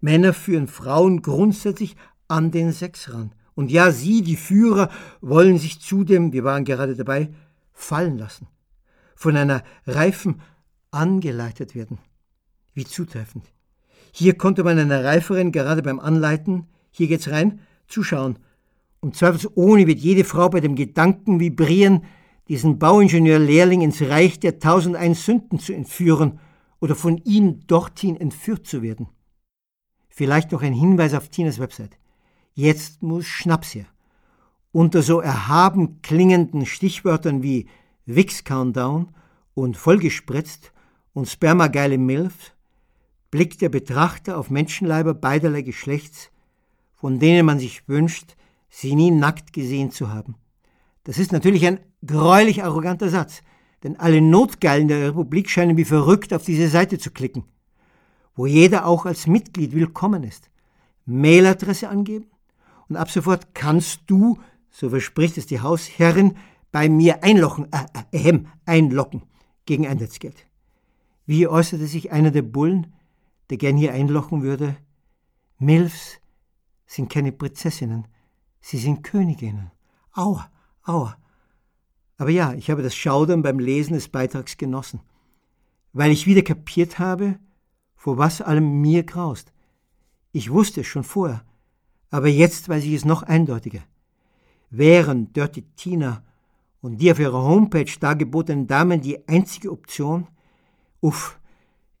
Männer 0.00 0.34
führen 0.34 0.68
Frauen 0.68 1.22
grundsätzlich 1.22 1.96
an 2.28 2.50
den 2.50 2.72
Sex 2.72 3.12
ran. 3.12 3.34
Und 3.54 3.70
ja, 3.70 3.90
sie, 3.90 4.22
die 4.22 4.36
Führer, 4.36 4.90
wollen 5.20 5.58
sich 5.58 5.80
zudem, 5.80 6.32
wir 6.32 6.44
waren 6.44 6.64
gerade 6.64 6.94
dabei, 6.94 7.32
fallen 7.72 8.18
lassen 8.18 8.46
von 9.22 9.36
einer 9.36 9.62
Reifen 9.86 10.40
angeleitet 10.90 11.74
werden. 11.74 11.98
Wie 12.74 12.84
zutreffend. 12.84 13.46
Hier 14.12 14.36
konnte 14.36 14.64
man 14.64 14.78
einer 14.78 15.04
Reiferen 15.04 15.52
gerade 15.52 15.82
beim 15.82 16.00
Anleiten, 16.00 16.66
hier 16.90 17.08
geht's 17.08 17.30
rein, 17.30 17.60
zuschauen. 17.86 18.38
Und 19.02 19.16
zweifelsohne 19.16 19.88
wird 19.88 19.98
jede 19.98 20.22
Frau 20.22 20.48
bei 20.48 20.60
dem 20.60 20.76
Gedanken 20.76 21.40
vibrieren, 21.40 22.04
diesen 22.48 22.78
Bauingenieur-Lehrling 22.78 23.80
ins 23.80 24.00
Reich 24.00 24.38
der 24.38 24.60
Tausendeins 24.60 25.26
Sünden 25.26 25.58
zu 25.58 25.72
entführen 25.72 26.38
oder 26.80 26.94
von 26.94 27.18
ihm 27.24 27.66
dorthin 27.66 28.16
entführt 28.16 28.66
zu 28.66 28.80
werden. 28.80 29.08
Vielleicht 30.08 30.52
noch 30.52 30.62
ein 30.62 30.72
Hinweis 30.72 31.14
auf 31.14 31.28
Tinas 31.28 31.58
Website. 31.58 31.98
Jetzt 32.54 33.02
muss 33.02 33.26
Schnaps 33.26 33.74
her. 33.74 33.86
Unter 34.70 35.02
so 35.02 35.20
erhaben 35.20 36.00
klingenden 36.02 36.64
Stichwörtern 36.64 37.42
wie 37.42 37.66
Wix 38.06 38.44
Countdown 38.44 39.08
und 39.54 39.76
vollgespritzt 39.76 40.72
und 41.12 41.28
spermageile 41.28 41.98
Milfs, 41.98 42.52
blickt 43.32 43.62
der 43.62 43.68
Betrachter 43.68 44.38
auf 44.38 44.50
Menschenleiber 44.50 45.14
beiderlei 45.14 45.62
Geschlechts, 45.62 46.30
von 46.94 47.18
denen 47.18 47.44
man 47.44 47.58
sich 47.58 47.88
wünscht, 47.88 48.36
sie 48.72 48.96
nie 48.96 49.10
nackt 49.10 49.52
gesehen 49.52 49.90
zu 49.90 50.08
haben. 50.08 50.34
Das 51.04 51.18
ist 51.18 51.30
natürlich 51.30 51.66
ein 51.66 51.78
greulich 52.04 52.64
arroganter 52.64 53.10
Satz, 53.10 53.42
denn 53.82 54.00
alle 54.00 54.20
Notgeilen 54.20 54.88
der 54.88 55.08
Republik 55.08 55.50
scheinen 55.50 55.76
wie 55.76 55.84
verrückt 55.84 56.32
auf 56.32 56.44
diese 56.44 56.68
Seite 56.68 56.98
zu 56.98 57.10
klicken, 57.10 57.44
wo 58.34 58.46
jeder 58.46 58.86
auch 58.86 59.04
als 59.04 59.26
Mitglied 59.26 59.74
willkommen 59.74 60.24
ist. 60.24 60.48
Mailadresse 61.04 61.88
angeben 61.88 62.26
und 62.88 62.96
ab 62.96 63.10
sofort 63.10 63.54
kannst 63.54 64.02
du, 64.06 64.38
so 64.70 64.88
verspricht 64.88 65.36
es 65.36 65.46
die 65.46 65.60
Hausherrin, 65.60 66.36
bei 66.70 66.88
mir 66.88 67.22
einlochen, 67.22 67.68
äh, 67.72 68.30
äh, 68.30 68.40
einlocken 68.64 69.22
gegen 69.66 69.86
Einsatzgeld. 69.86 70.46
Wie 71.26 71.46
äußerte 71.46 71.86
sich 71.86 72.10
einer 72.10 72.30
der 72.30 72.42
Bullen, 72.42 72.94
der 73.50 73.58
gern 73.58 73.76
hier 73.76 73.92
einlochen 73.92 74.42
würde? 74.42 74.76
Milfs 75.58 76.18
sind 76.86 77.12
keine 77.12 77.32
Prinzessinnen, 77.32 78.06
sie 78.62 78.78
sind 78.78 79.02
Königinnen. 79.02 79.70
Aua, 80.14 80.50
aua. 80.84 81.18
Aber 82.16 82.30
ja, 82.30 82.54
ich 82.54 82.70
habe 82.70 82.82
das 82.82 82.94
Schaudern 82.94 83.42
beim 83.42 83.58
Lesen 83.58 83.94
des 83.94 84.08
Beitrags 84.08 84.56
genossen, 84.56 85.00
weil 85.92 86.12
ich 86.12 86.26
wieder 86.26 86.42
kapiert 86.42 86.98
habe, 86.98 87.38
vor 87.96 88.16
was 88.16 88.40
allem 88.40 88.80
mir 88.80 89.02
graust. 89.02 89.52
Ich 90.32 90.50
wusste 90.50 90.80
es 90.80 90.86
schon 90.86 91.04
vorher, 91.04 91.44
aber 92.10 92.28
jetzt 92.28 92.68
weiß 92.68 92.84
ich 92.84 92.94
es 92.94 93.04
noch 93.04 93.22
eindeutiger. 93.22 93.80
Wären 94.70 95.32
Dirty 95.34 95.62
Tina 95.76 96.22
und 96.80 96.98
die 96.98 97.12
auf 97.12 97.18
ihrer 97.18 97.42
Homepage 97.42 97.92
dargebotenen 98.00 98.66
Damen 98.66 99.00
die 99.00 99.28
einzige 99.28 99.70
Option, 99.70 100.28
uff, 101.00 101.38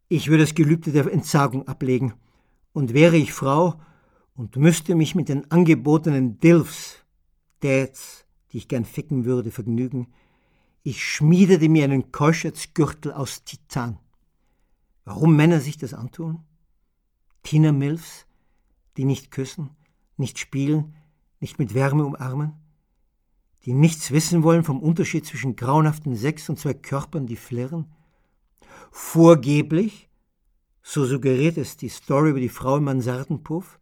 ich 0.08 0.28
würde 0.28 0.44
das 0.44 0.54
Gelübde 0.54 0.92
der 0.92 1.10
Entsagung 1.10 1.66
ablegen. 1.66 2.14
Und 2.72 2.94
wäre 2.94 3.16
ich 3.16 3.32
Frau 3.32 3.80
und 4.34 4.56
müsste 4.56 4.94
mich 4.94 5.14
mit 5.14 5.28
den 5.28 5.50
angebotenen 5.50 6.40
Dilfs, 6.40 7.04
Dads, 7.60 8.24
die 8.50 8.58
ich 8.58 8.68
gern 8.68 8.84
ficken 8.84 9.24
würde, 9.24 9.50
vergnügen, 9.50 10.08
ich 10.82 11.04
schmiedete 11.04 11.68
mir 11.68 11.84
einen 11.84 12.10
Keuschheitsgürtel 12.10 13.12
aus 13.12 13.44
Titan. 13.44 13.98
Warum 15.04 15.36
Männer 15.36 15.60
sich 15.60 15.78
das 15.78 15.94
antun? 15.94 16.44
Tina 17.42 17.72
Milfs, 17.72 18.26
die 18.96 19.04
nicht 19.04 19.30
küssen, 19.30 19.70
nicht 20.16 20.38
spielen, 20.38 20.94
nicht 21.40 21.58
mit 21.58 21.74
Wärme 21.74 22.04
umarmen, 22.04 22.54
die 23.64 23.74
nichts 23.74 24.10
wissen 24.10 24.42
wollen 24.42 24.64
vom 24.64 24.80
Unterschied 24.80 25.24
zwischen 25.24 25.56
grauenhaften 25.56 26.16
Sex 26.16 26.48
und 26.48 26.58
zwei 26.58 26.74
Körpern, 26.74 27.26
die 27.26 27.36
flirren, 27.36 27.86
Vorgeblich, 28.90 30.10
so 30.82 31.06
suggeriert 31.06 31.56
es 31.56 31.76
die 31.76 31.88
Story 31.88 32.30
über 32.30 32.40
die 32.40 32.48
Frau 32.48 32.76
im 32.76 32.84
Mansardenpuff, 32.84 33.78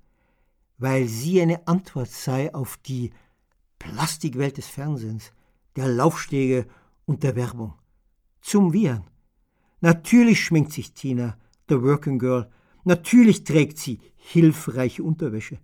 weil 0.80 1.06
sie 1.06 1.40
eine 1.40 1.66
Antwort 1.68 2.08
sei 2.08 2.52
auf 2.52 2.78
die 2.78 3.10
Plastikwelt 3.78 4.56
des 4.56 4.66
Fernsehens, 4.66 5.32
der 5.76 5.88
Laufstege 5.88 6.66
und 7.06 7.22
der 7.22 7.36
Werbung. 7.36 7.74
Zum 8.40 8.72
Wiehern. 8.72 9.04
Natürlich 9.80 10.44
schminkt 10.44 10.72
sich 10.72 10.92
Tina, 10.92 11.36
the 11.68 11.80
Working 11.80 12.18
Girl. 12.18 12.50
Natürlich 12.84 13.44
trägt 13.44 13.78
sie 13.78 14.00
hilfreiche 14.16 15.02
Unterwäsche. 15.02 15.58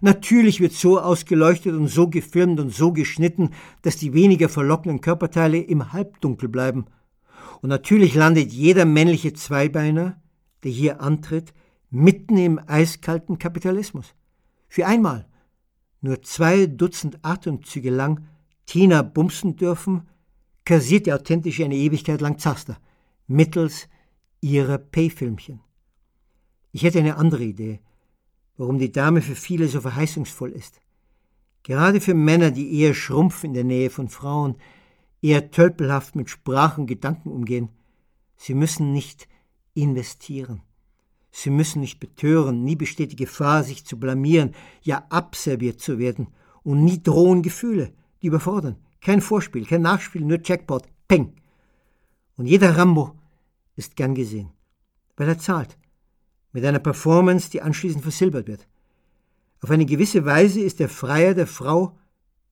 Natürlich 0.00 0.60
wird 0.60 0.72
so 0.72 0.98
ausgeleuchtet 0.98 1.74
und 1.74 1.88
so 1.88 2.08
gefilmt 2.08 2.58
und 2.58 2.74
so 2.74 2.92
geschnitten, 2.92 3.50
dass 3.82 3.96
die 3.96 4.14
weniger 4.14 4.48
verlockenden 4.48 5.00
Körperteile 5.00 5.58
im 5.58 5.92
Halbdunkel 5.92 6.48
bleiben– 6.48 6.86
und 7.62 7.68
natürlich 7.68 8.14
landet 8.14 8.52
jeder 8.52 8.84
männliche 8.84 9.32
Zweibeiner, 9.34 10.20
der 10.64 10.72
hier 10.72 11.00
antritt, 11.00 11.54
mitten 11.90 12.36
im 12.36 12.60
eiskalten 12.66 13.38
Kapitalismus. 13.38 14.14
Für 14.72 14.86
einmal, 14.86 15.26
nur 16.00 16.22
zwei 16.22 16.64
Dutzend 16.64 17.18
Atemzüge 17.20 17.90
lang, 17.90 18.26
Tina 18.64 19.02
bumsen 19.02 19.54
dürfen, 19.56 20.08
kassiert 20.64 21.04
die 21.04 21.12
authentische 21.12 21.66
eine 21.66 21.74
Ewigkeit 21.74 22.22
lang 22.22 22.38
Zaster, 22.38 22.78
mittels 23.26 23.86
ihrer 24.40 24.78
Payfilmchen. 24.78 25.60
Ich 26.70 26.84
hätte 26.84 27.00
eine 27.00 27.16
andere 27.16 27.44
Idee, 27.44 27.80
warum 28.56 28.78
die 28.78 28.90
Dame 28.90 29.20
für 29.20 29.34
viele 29.34 29.68
so 29.68 29.82
verheißungsvoll 29.82 30.52
ist. 30.52 30.80
Gerade 31.64 32.00
für 32.00 32.14
Männer, 32.14 32.50
die 32.50 32.80
eher 32.80 32.94
schrumpfen 32.94 33.48
in 33.48 33.52
der 33.52 33.64
Nähe 33.64 33.90
von 33.90 34.08
Frauen, 34.08 34.56
eher 35.20 35.50
tölpelhaft 35.50 36.16
mit 36.16 36.30
Sprachen 36.30 36.84
und 36.84 36.86
Gedanken 36.86 37.30
umgehen. 37.30 37.68
Sie 38.36 38.54
müssen 38.54 38.90
nicht 38.90 39.28
investieren. 39.74 40.62
Sie 41.32 41.50
müssen 41.50 41.80
nicht 41.80 41.98
betören, 41.98 42.62
nie 42.62 42.76
besteht 42.76 43.12
die 43.12 43.16
Gefahr, 43.16 43.64
sich 43.64 43.84
zu 43.84 43.98
blamieren, 43.98 44.54
ja 44.82 45.04
abserviert 45.08 45.80
zu 45.80 45.98
werden. 45.98 46.28
Und 46.62 46.84
nie 46.84 47.02
drohen 47.02 47.42
Gefühle, 47.42 47.92
die 48.20 48.28
überfordern. 48.28 48.76
Kein 49.00 49.20
Vorspiel, 49.20 49.66
kein 49.66 49.82
Nachspiel, 49.82 50.22
nur 50.22 50.38
Jackpot, 50.44 50.86
peng. 51.08 51.34
Und 52.36 52.46
jeder 52.46 52.76
Rambo 52.76 53.16
ist 53.74 53.96
gern 53.96 54.14
gesehen, 54.14 54.50
weil 55.16 55.28
er 55.28 55.38
zahlt. 55.38 55.76
Mit 56.52 56.64
einer 56.64 56.78
Performance, 56.78 57.50
die 57.50 57.62
anschließend 57.62 58.02
versilbert 58.02 58.46
wird. 58.46 58.68
Auf 59.60 59.70
eine 59.70 59.86
gewisse 59.86 60.24
Weise 60.24 60.60
ist 60.60 60.78
der 60.78 60.88
Freier 60.88 61.34
der 61.34 61.46
Frau 61.46 61.98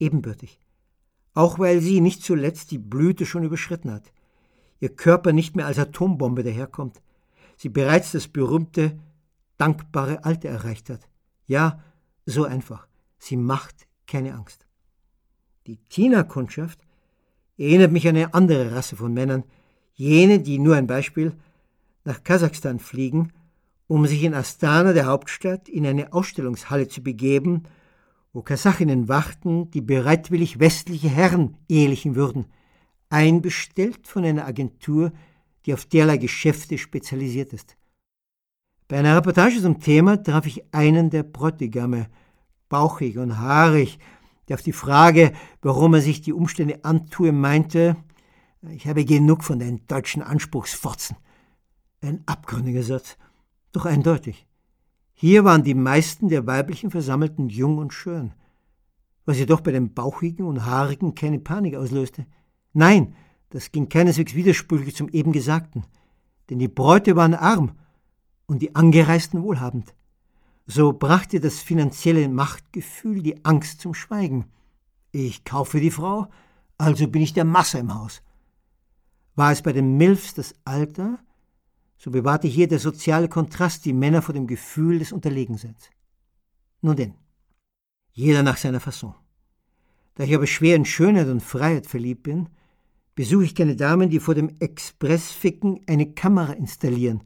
ebenbürtig 0.00 0.58
auch 1.34 1.58
weil 1.58 1.80
sie 1.80 2.00
nicht 2.00 2.22
zuletzt 2.22 2.70
die 2.70 2.78
Blüte 2.78 3.26
schon 3.26 3.44
überschritten 3.44 3.92
hat, 3.92 4.12
ihr 4.80 4.94
Körper 4.94 5.32
nicht 5.32 5.56
mehr 5.56 5.66
als 5.66 5.78
Atombombe 5.78 6.42
daherkommt, 6.42 7.00
sie 7.60 7.68
bereits 7.68 8.12
das 8.12 8.28
berühmte, 8.28 8.98
dankbare 9.58 10.24
Alte 10.24 10.48
erreicht 10.48 10.88
hat. 10.88 11.08
Ja, 11.46 11.82
so 12.24 12.44
einfach. 12.44 12.86
Sie 13.18 13.36
macht 13.36 13.86
keine 14.06 14.34
Angst. 14.34 14.66
Die 15.66 15.76
Tina-Kundschaft 15.76 16.80
erinnert 17.58 17.92
mich 17.92 18.08
an 18.08 18.16
eine 18.16 18.32
andere 18.32 18.74
Rasse 18.74 18.96
von 18.96 19.12
Männern, 19.12 19.44
jene, 19.92 20.40
die 20.40 20.58
nur 20.58 20.76
ein 20.76 20.86
Beispiel 20.86 21.34
nach 22.04 22.24
Kasachstan 22.24 22.78
fliegen, 22.78 23.32
um 23.86 24.06
sich 24.06 24.22
in 24.22 24.34
Astana, 24.34 24.94
der 24.94 25.06
Hauptstadt, 25.06 25.68
in 25.68 25.86
eine 25.86 26.12
Ausstellungshalle 26.14 26.88
zu 26.88 27.02
begeben 27.02 27.64
wo 28.32 28.42
Kasachinnen 28.42 29.08
warten, 29.08 29.70
die 29.70 29.80
bereitwillig 29.80 30.60
westliche 30.60 31.08
Herren 31.08 31.56
ehelichen 31.68 32.14
würden, 32.14 32.46
einbestellt 33.08 34.06
von 34.06 34.24
einer 34.24 34.46
Agentur, 34.46 35.12
die 35.70 35.74
auf 35.74 35.84
derlei 35.84 36.16
Geschäfte 36.16 36.78
spezialisiert 36.78 37.52
ist. 37.52 37.76
Bei 38.88 38.98
einer 38.98 39.16
Reportage 39.16 39.60
zum 39.60 39.78
Thema 39.78 40.20
traf 40.20 40.44
ich 40.46 40.74
einen 40.74 41.10
der 41.10 41.22
Bräutigame, 41.22 42.08
bauchig 42.68 43.18
und 43.18 43.38
haarig, 43.38 44.00
der 44.48 44.56
auf 44.56 44.62
die 44.62 44.72
Frage, 44.72 45.32
warum 45.62 45.94
er 45.94 46.00
sich 46.00 46.22
die 46.22 46.32
Umstände 46.32 46.84
antue, 46.84 47.30
meinte, 47.30 47.96
ich 48.72 48.88
habe 48.88 49.04
genug 49.04 49.44
von 49.44 49.60
den 49.60 49.86
deutschen 49.86 50.22
Anspruchsfotzen. 50.22 51.16
Ein 52.00 52.24
abgründiger 52.26 52.82
Satz, 52.82 53.16
doch 53.70 53.86
eindeutig. 53.86 54.48
Hier 55.14 55.44
waren 55.44 55.62
die 55.62 55.74
meisten 55.74 56.28
der 56.28 56.48
weiblichen 56.48 56.90
Versammelten 56.90 57.48
jung 57.48 57.78
und 57.78 57.94
schön, 57.94 58.32
was 59.24 59.38
jedoch 59.38 59.60
bei 59.60 59.70
den 59.70 59.94
Bauchigen 59.94 60.46
und 60.46 60.66
Haarigen 60.66 61.14
keine 61.14 61.38
Panik 61.38 61.76
auslöste. 61.76 62.26
Nein, 62.72 63.14
das 63.50 63.72
ging 63.72 63.88
keineswegs 63.88 64.34
widersprüchlich 64.34 64.96
zum 64.96 65.08
eben 65.08 65.32
Gesagten, 65.32 65.84
denn 66.48 66.58
die 66.58 66.68
Bräute 66.68 67.16
waren 67.16 67.34
arm 67.34 67.72
und 68.46 68.60
die 68.62 68.74
Angereisten 68.74 69.42
wohlhabend. 69.42 69.94
So 70.66 70.92
brachte 70.92 71.40
das 71.40 71.58
finanzielle 71.58 72.28
Machtgefühl 72.28 73.22
die 73.22 73.44
Angst 73.44 73.80
zum 73.80 73.92
Schweigen. 73.92 74.46
Ich 75.10 75.44
kaufe 75.44 75.80
die 75.80 75.90
Frau, 75.90 76.28
also 76.78 77.08
bin 77.08 77.22
ich 77.22 77.32
der 77.32 77.44
Masse 77.44 77.78
im 77.78 77.92
Haus. 77.92 78.22
War 79.34 79.50
es 79.50 79.62
bei 79.62 79.72
den 79.72 79.96
Milfs 79.96 80.34
das 80.34 80.54
Alter, 80.64 81.18
so 81.96 82.10
bewahrte 82.10 82.46
hier 82.46 82.68
der 82.68 82.78
soziale 82.78 83.28
Kontrast 83.28 83.84
die 83.84 83.92
Männer 83.92 84.22
vor 84.22 84.32
dem 84.32 84.46
Gefühl 84.46 85.00
des 85.00 85.12
Unterlegenseins. 85.12 85.90
Nun 86.82 86.96
denn, 86.96 87.14
jeder 88.12 88.42
nach 88.42 88.56
seiner 88.56 88.80
Fasson. 88.80 89.14
Da 90.14 90.24
ich 90.24 90.34
aber 90.34 90.46
schwer 90.46 90.76
in 90.76 90.84
Schönheit 90.84 91.28
und 91.28 91.42
Freiheit 91.42 91.86
verliebt 91.86 92.22
bin, 92.22 92.48
besuche 93.20 93.44
ich 93.44 93.54
keine 93.54 93.76
Damen, 93.76 94.08
die 94.08 94.18
vor 94.18 94.34
dem 94.34 94.56
Expressficken 94.60 95.80
eine 95.86 96.10
Kamera 96.10 96.54
installieren. 96.54 97.20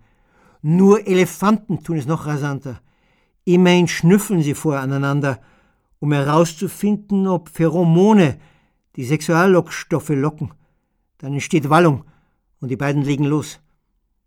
Nur 0.61 1.07
Elefanten 1.07 1.85
tun 1.85 1.99
es 1.99 2.07
noch 2.07 2.27
rasanter. 2.27 2.81
Immerhin 3.45 3.87
schnüffeln 3.87 4.43
sie 4.43 4.55
vorher 4.55 4.83
aneinander, 4.83 5.41
um 6.01 6.11
herauszufinden, 6.11 7.29
ob 7.29 7.49
Pheromone 7.49 8.41
die 8.97 9.05
Sexuallockstoffe 9.05 10.09
locken. 10.09 10.51
Dann 11.19 11.35
entsteht 11.35 11.71
Wallung 11.71 12.03
und 12.59 12.71
die 12.71 12.77
beiden 12.77 13.03
legen 13.03 13.27
los. 13.27 13.61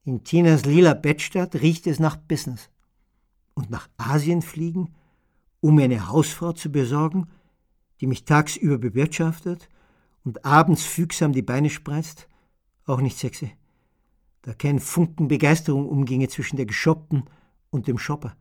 In 0.06 0.24
Tinas 0.24 0.64
lila 0.64 0.94
Bettstadt 0.94 1.54
riecht 1.56 1.86
es 1.86 2.00
nach 2.00 2.16
Business. 2.16 2.70
Und 3.56 3.70
nach 3.70 3.90
Asien 3.98 4.42
fliegen, 4.42 4.96
um 5.60 5.76
mir 5.76 5.84
eine 5.84 6.08
Hausfrau 6.08 6.54
zu 6.54 6.72
besorgen, 6.72 7.28
die 8.00 8.08
mich 8.08 8.24
tagsüber 8.24 8.78
bewirtschaftet 8.78 9.68
und 10.28 10.44
abends 10.44 10.84
fügsam 10.84 11.32
die 11.32 11.42
Beine 11.42 11.70
spreizt, 11.70 12.28
auch 12.86 13.00
nicht 13.00 13.18
sexy. 13.18 13.54
Da 14.42 14.54
kein 14.54 14.82
Funken 14.82 15.30
Begeisterung 15.30 15.88
umginge 15.88 16.28
zwischen 16.28 16.58
der 16.58 16.66
Geschoppten 16.66 17.24
und 17.70 17.88
dem 17.88 17.98
Shopper. 17.98 18.36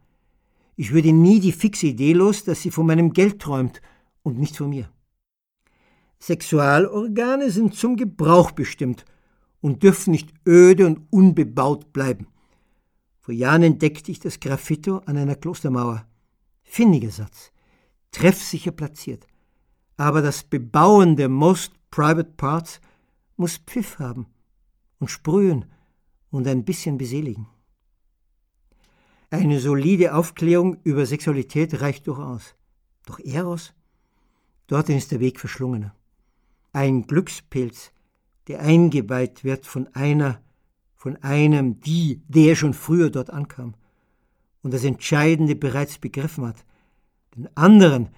Ich 0.74 0.92
würde 0.92 1.12
nie 1.12 1.38
die 1.38 1.52
fixe 1.52 1.86
Idee 1.86 2.12
los, 2.12 2.42
dass 2.42 2.60
sie 2.60 2.72
von 2.72 2.86
meinem 2.86 3.12
Geld 3.12 3.40
träumt 3.40 3.80
und 4.24 4.36
nicht 4.36 4.56
von 4.56 4.70
mir. 4.70 4.90
Sexualorgane 6.18 7.52
sind 7.52 7.76
zum 7.76 7.96
Gebrauch 7.96 8.50
bestimmt 8.50 9.04
und 9.60 9.84
dürfen 9.84 10.10
nicht 10.10 10.34
öde 10.44 10.88
und 10.88 11.06
unbebaut 11.10 11.92
bleiben. 11.92 12.26
Vor 13.20 13.32
Jahren 13.32 13.62
entdeckte 13.62 14.10
ich 14.10 14.18
das 14.18 14.40
Graffito 14.40 15.02
an 15.06 15.16
einer 15.16 15.36
Klostermauer. 15.36 16.04
Findiger 16.64 17.12
Satz, 17.12 17.52
treffsicher 18.10 18.72
platziert. 18.72 19.28
Aber 19.96 20.20
das 20.20 20.42
Bebauen 20.42 21.16
der 21.16 21.28
Most 21.28 21.76
Private 21.90 22.32
Parts 22.36 22.80
muss 23.36 23.58
Pfiff 23.58 23.98
haben 23.98 24.26
und 24.98 25.10
sprühen 25.10 25.66
und 26.30 26.46
ein 26.46 26.64
bisschen 26.64 26.98
beseligen. 26.98 27.46
Eine 29.30 29.60
solide 29.60 30.14
Aufklärung 30.14 30.78
über 30.84 31.04
Sexualität 31.04 31.80
reicht 31.80 32.06
durchaus. 32.06 32.54
Doch 33.04 33.18
Eros? 33.18 33.74
Dorthin 34.66 34.96
ist 34.96 35.12
der 35.12 35.20
Weg 35.20 35.40
verschlungener. 35.40 35.94
Ein 36.72 37.06
Glückspilz, 37.06 37.92
der 38.48 38.60
eingeweiht 38.60 39.44
wird 39.44 39.66
von 39.66 39.88
einer, 39.94 40.40
von 40.94 41.16
einem, 41.22 41.80
die, 41.80 42.22
der 42.28 42.54
schon 42.54 42.74
früher 42.74 43.10
dort 43.10 43.30
ankam 43.30 43.74
und 44.62 44.74
das 44.74 44.84
Entscheidende 44.84 45.54
bereits 45.54 45.98
begriffen 45.98 46.46
hat, 46.46 46.64
den 47.36 47.48
anderen, 47.56 48.08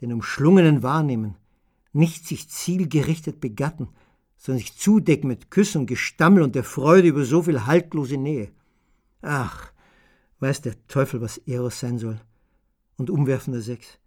den 0.00 0.12
umschlungenen 0.12 0.82
wahrnehmen, 0.82 1.36
nicht 1.92 2.26
sich 2.26 2.48
zielgerichtet 2.48 3.40
begatten, 3.40 3.88
sondern 4.36 4.60
sich 4.60 4.76
zudecken 4.76 5.28
mit 5.28 5.50
Küssen, 5.50 5.86
Gestammel 5.86 6.42
und 6.42 6.54
der 6.54 6.64
Freude 6.64 7.08
über 7.08 7.24
so 7.24 7.42
viel 7.42 7.66
haltlose 7.66 8.16
Nähe. 8.16 8.50
Ach, 9.20 9.72
weiß 10.40 10.62
der 10.62 10.74
Teufel, 10.88 11.20
was 11.20 11.38
Eros 11.38 11.78
sein 11.78 11.98
soll. 11.98 12.20
Und 12.96 13.10
umwerfender 13.10 13.62
Sex. 13.62 13.98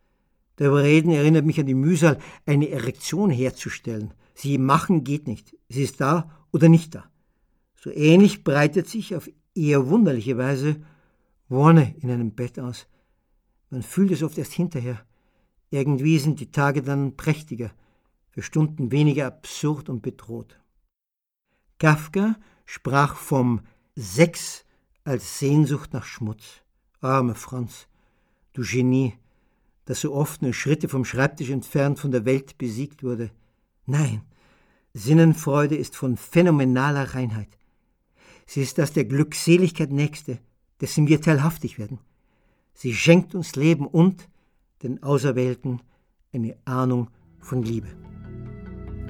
Der 0.60 0.68
Überreden 0.68 1.12
erinnert 1.12 1.46
mich 1.46 1.60
an 1.60 1.66
die 1.66 1.74
Mühsal, 1.74 2.20
eine 2.46 2.70
Erektion 2.70 3.30
herzustellen. 3.30 4.14
Sie 4.34 4.58
machen 4.58 5.04
geht 5.04 5.28
nicht. 5.28 5.56
Sie 5.70 5.84
ist 5.84 6.02
da 6.02 6.30
oder 6.52 6.70
nicht 6.70 6.96
da. 6.96 7.10
So 7.76 7.92
ähnlich 7.92 8.44
breitet 8.44 8.88
sich 8.88 9.16
auf 9.16 9.30
eher 9.54 9.88
wunderliche 9.90 10.38
Weise 10.38 10.78
Wonne 11.48 11.96
in 12.00 12.10
einem 12.10 12.32
Bett 12.32 12.60
aus. 12.60 12.88
Man 13.70 13.84
fühlt 13.84 14.12
es 14.12 14.24
oft 14.24 14.38
erst 14.38 14.54
hinterher. 14.54 15.05
Irgendwie 15.76 16.20
sind 16.20 16.40
die 16.40 16.52
Tage 16.52 16.82
dann 16.82 17.18
prächtiger, 17.18 17.70
für 18.30 18.42
Stunden 18.42 18.94
weniger 18.94 19.28
absurd 19.28 19.90
und 19.90 20.02
bedroht. 20.02 20.58
Kafka 21.80 22.38
sprach 22.66 23.18
vom 23.18 23.60
Sex 23.94 24.64
als 25.04 25.38
Sehnsucht 25.38 25.92
nach 25.92 26.06
Schmutz. 26.06 26.62
Arme 27.02 27.36
Franz, 27.36 27.90
du 28.54 28.62
Genie, 28.62 29.16
das 29.84 30.00
so 30.00 30.14
oft 30.14 30.42
nur 30.42 30.54
Schritte 30.54 30.88
vom 30.88 31.04
Schreibtisch 31.04 31.50
entfernt 31.50 32.00
von 32.00 32.12
der 32.12 32.24
Welt 32.24 32.58
besiegt 32.58 33.04
wurde. 33.04 33.32
Nein, 33.86 34.22
Sinnenfreude 34.94 35.76
ist 35.76 35.98
von 35.98 36.16
phänomenaler 36.16 37.16
Reinheit. 37.16 37.58
Sie 38.46 38.62
ist 38.62 38.78
das 38.78 38.94
der 38.94 39.04
Glückseligkeit 39.04 39.92
Nächste, 39.92 40.40
dessen 40.80 41.10
wir 41.10 41.20
teilhaftig 41.20 41.78
werden. 41.78 42.00
Sie 42.74 42.94
schenkt 42.94 43.36
uns 43.36 43.58
Leben 43.58 43.86
und 43.86 44.30
den 44.84 45.02
Auserwählten 45.04 45.82
eine 46.34 46.56
Ahnung 46.66 47.10
von 47.40 47.64
Liebe. 47.64 47.88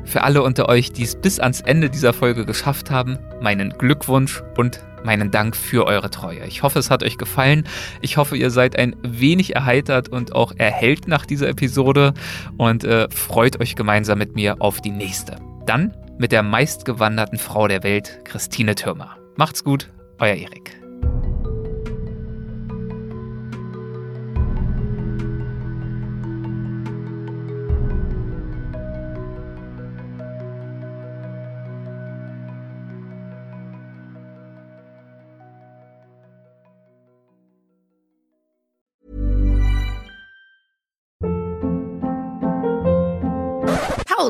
Für 0.05 0.23
alle 0.23 0.43
unter 0.43 0.69
euch, 0.69 0.91
die 0.91 1.03
es 1.03 1.15
bis 1.15 1.39
ans 1.39 1.61
Ende 1.61 1.89
dieser 1.89 2.13
Folge 2.13 2.45
geschafft 2.45 2.91
haben, 2.91 3.17
meinen 3.41 3.71
Glückwunsch 3.71 4.43
und 4.55 4.83
meinen 5.03 5.31
Dank 5.31 5.55
für 5.55 5.85
eure 5.85 6.11
Treue. 6.11 6.45
Ich 6.45 6.63
hoffe, 6.63 6.79
es 6.79 6.91
hat 6.91 7.03
euch 7.03 7.17
gefallen. 7.17 7.63
Ich 8.01 8.17
hoffe, 8.17 8.37
ihr 8.37 8.51
seid 8.51 8.77
ein 8.77 8.95
wenig 9.01 9.55
erheitert 9.55 10.09
und 10.09 10.33
auch 10.33 10.53
erhellt 10.55 11.07
nach 11.07 11.25
dieser 11.25 11.49
Episode 11.49 12.13
und 12.57 12.83
äh, 12.83 13.09
freut 13.09 13.59
euch 13.59 13.75
gemeinsam 13.75 14.19
mit 14.19 14.35
mir 14.35 14.61
auf 14.61 14.81
die 14.81 14.91
nächste. 14.91 15.37
Dann 15.65 15.95
mit 16.17 16.31
der 16.31 16.43
meistgewanderten 16.43 17.39
Frau 17.39 17.67
der 17.67 17.83
Welt, 17.83 18.21
Christine 18.25 18.75
Türmer. 18.75 19.17
Macht's 19.37 19.63
gut, 19.63 19.91
euer 20.19 20.35
Erik. 20.35 20.84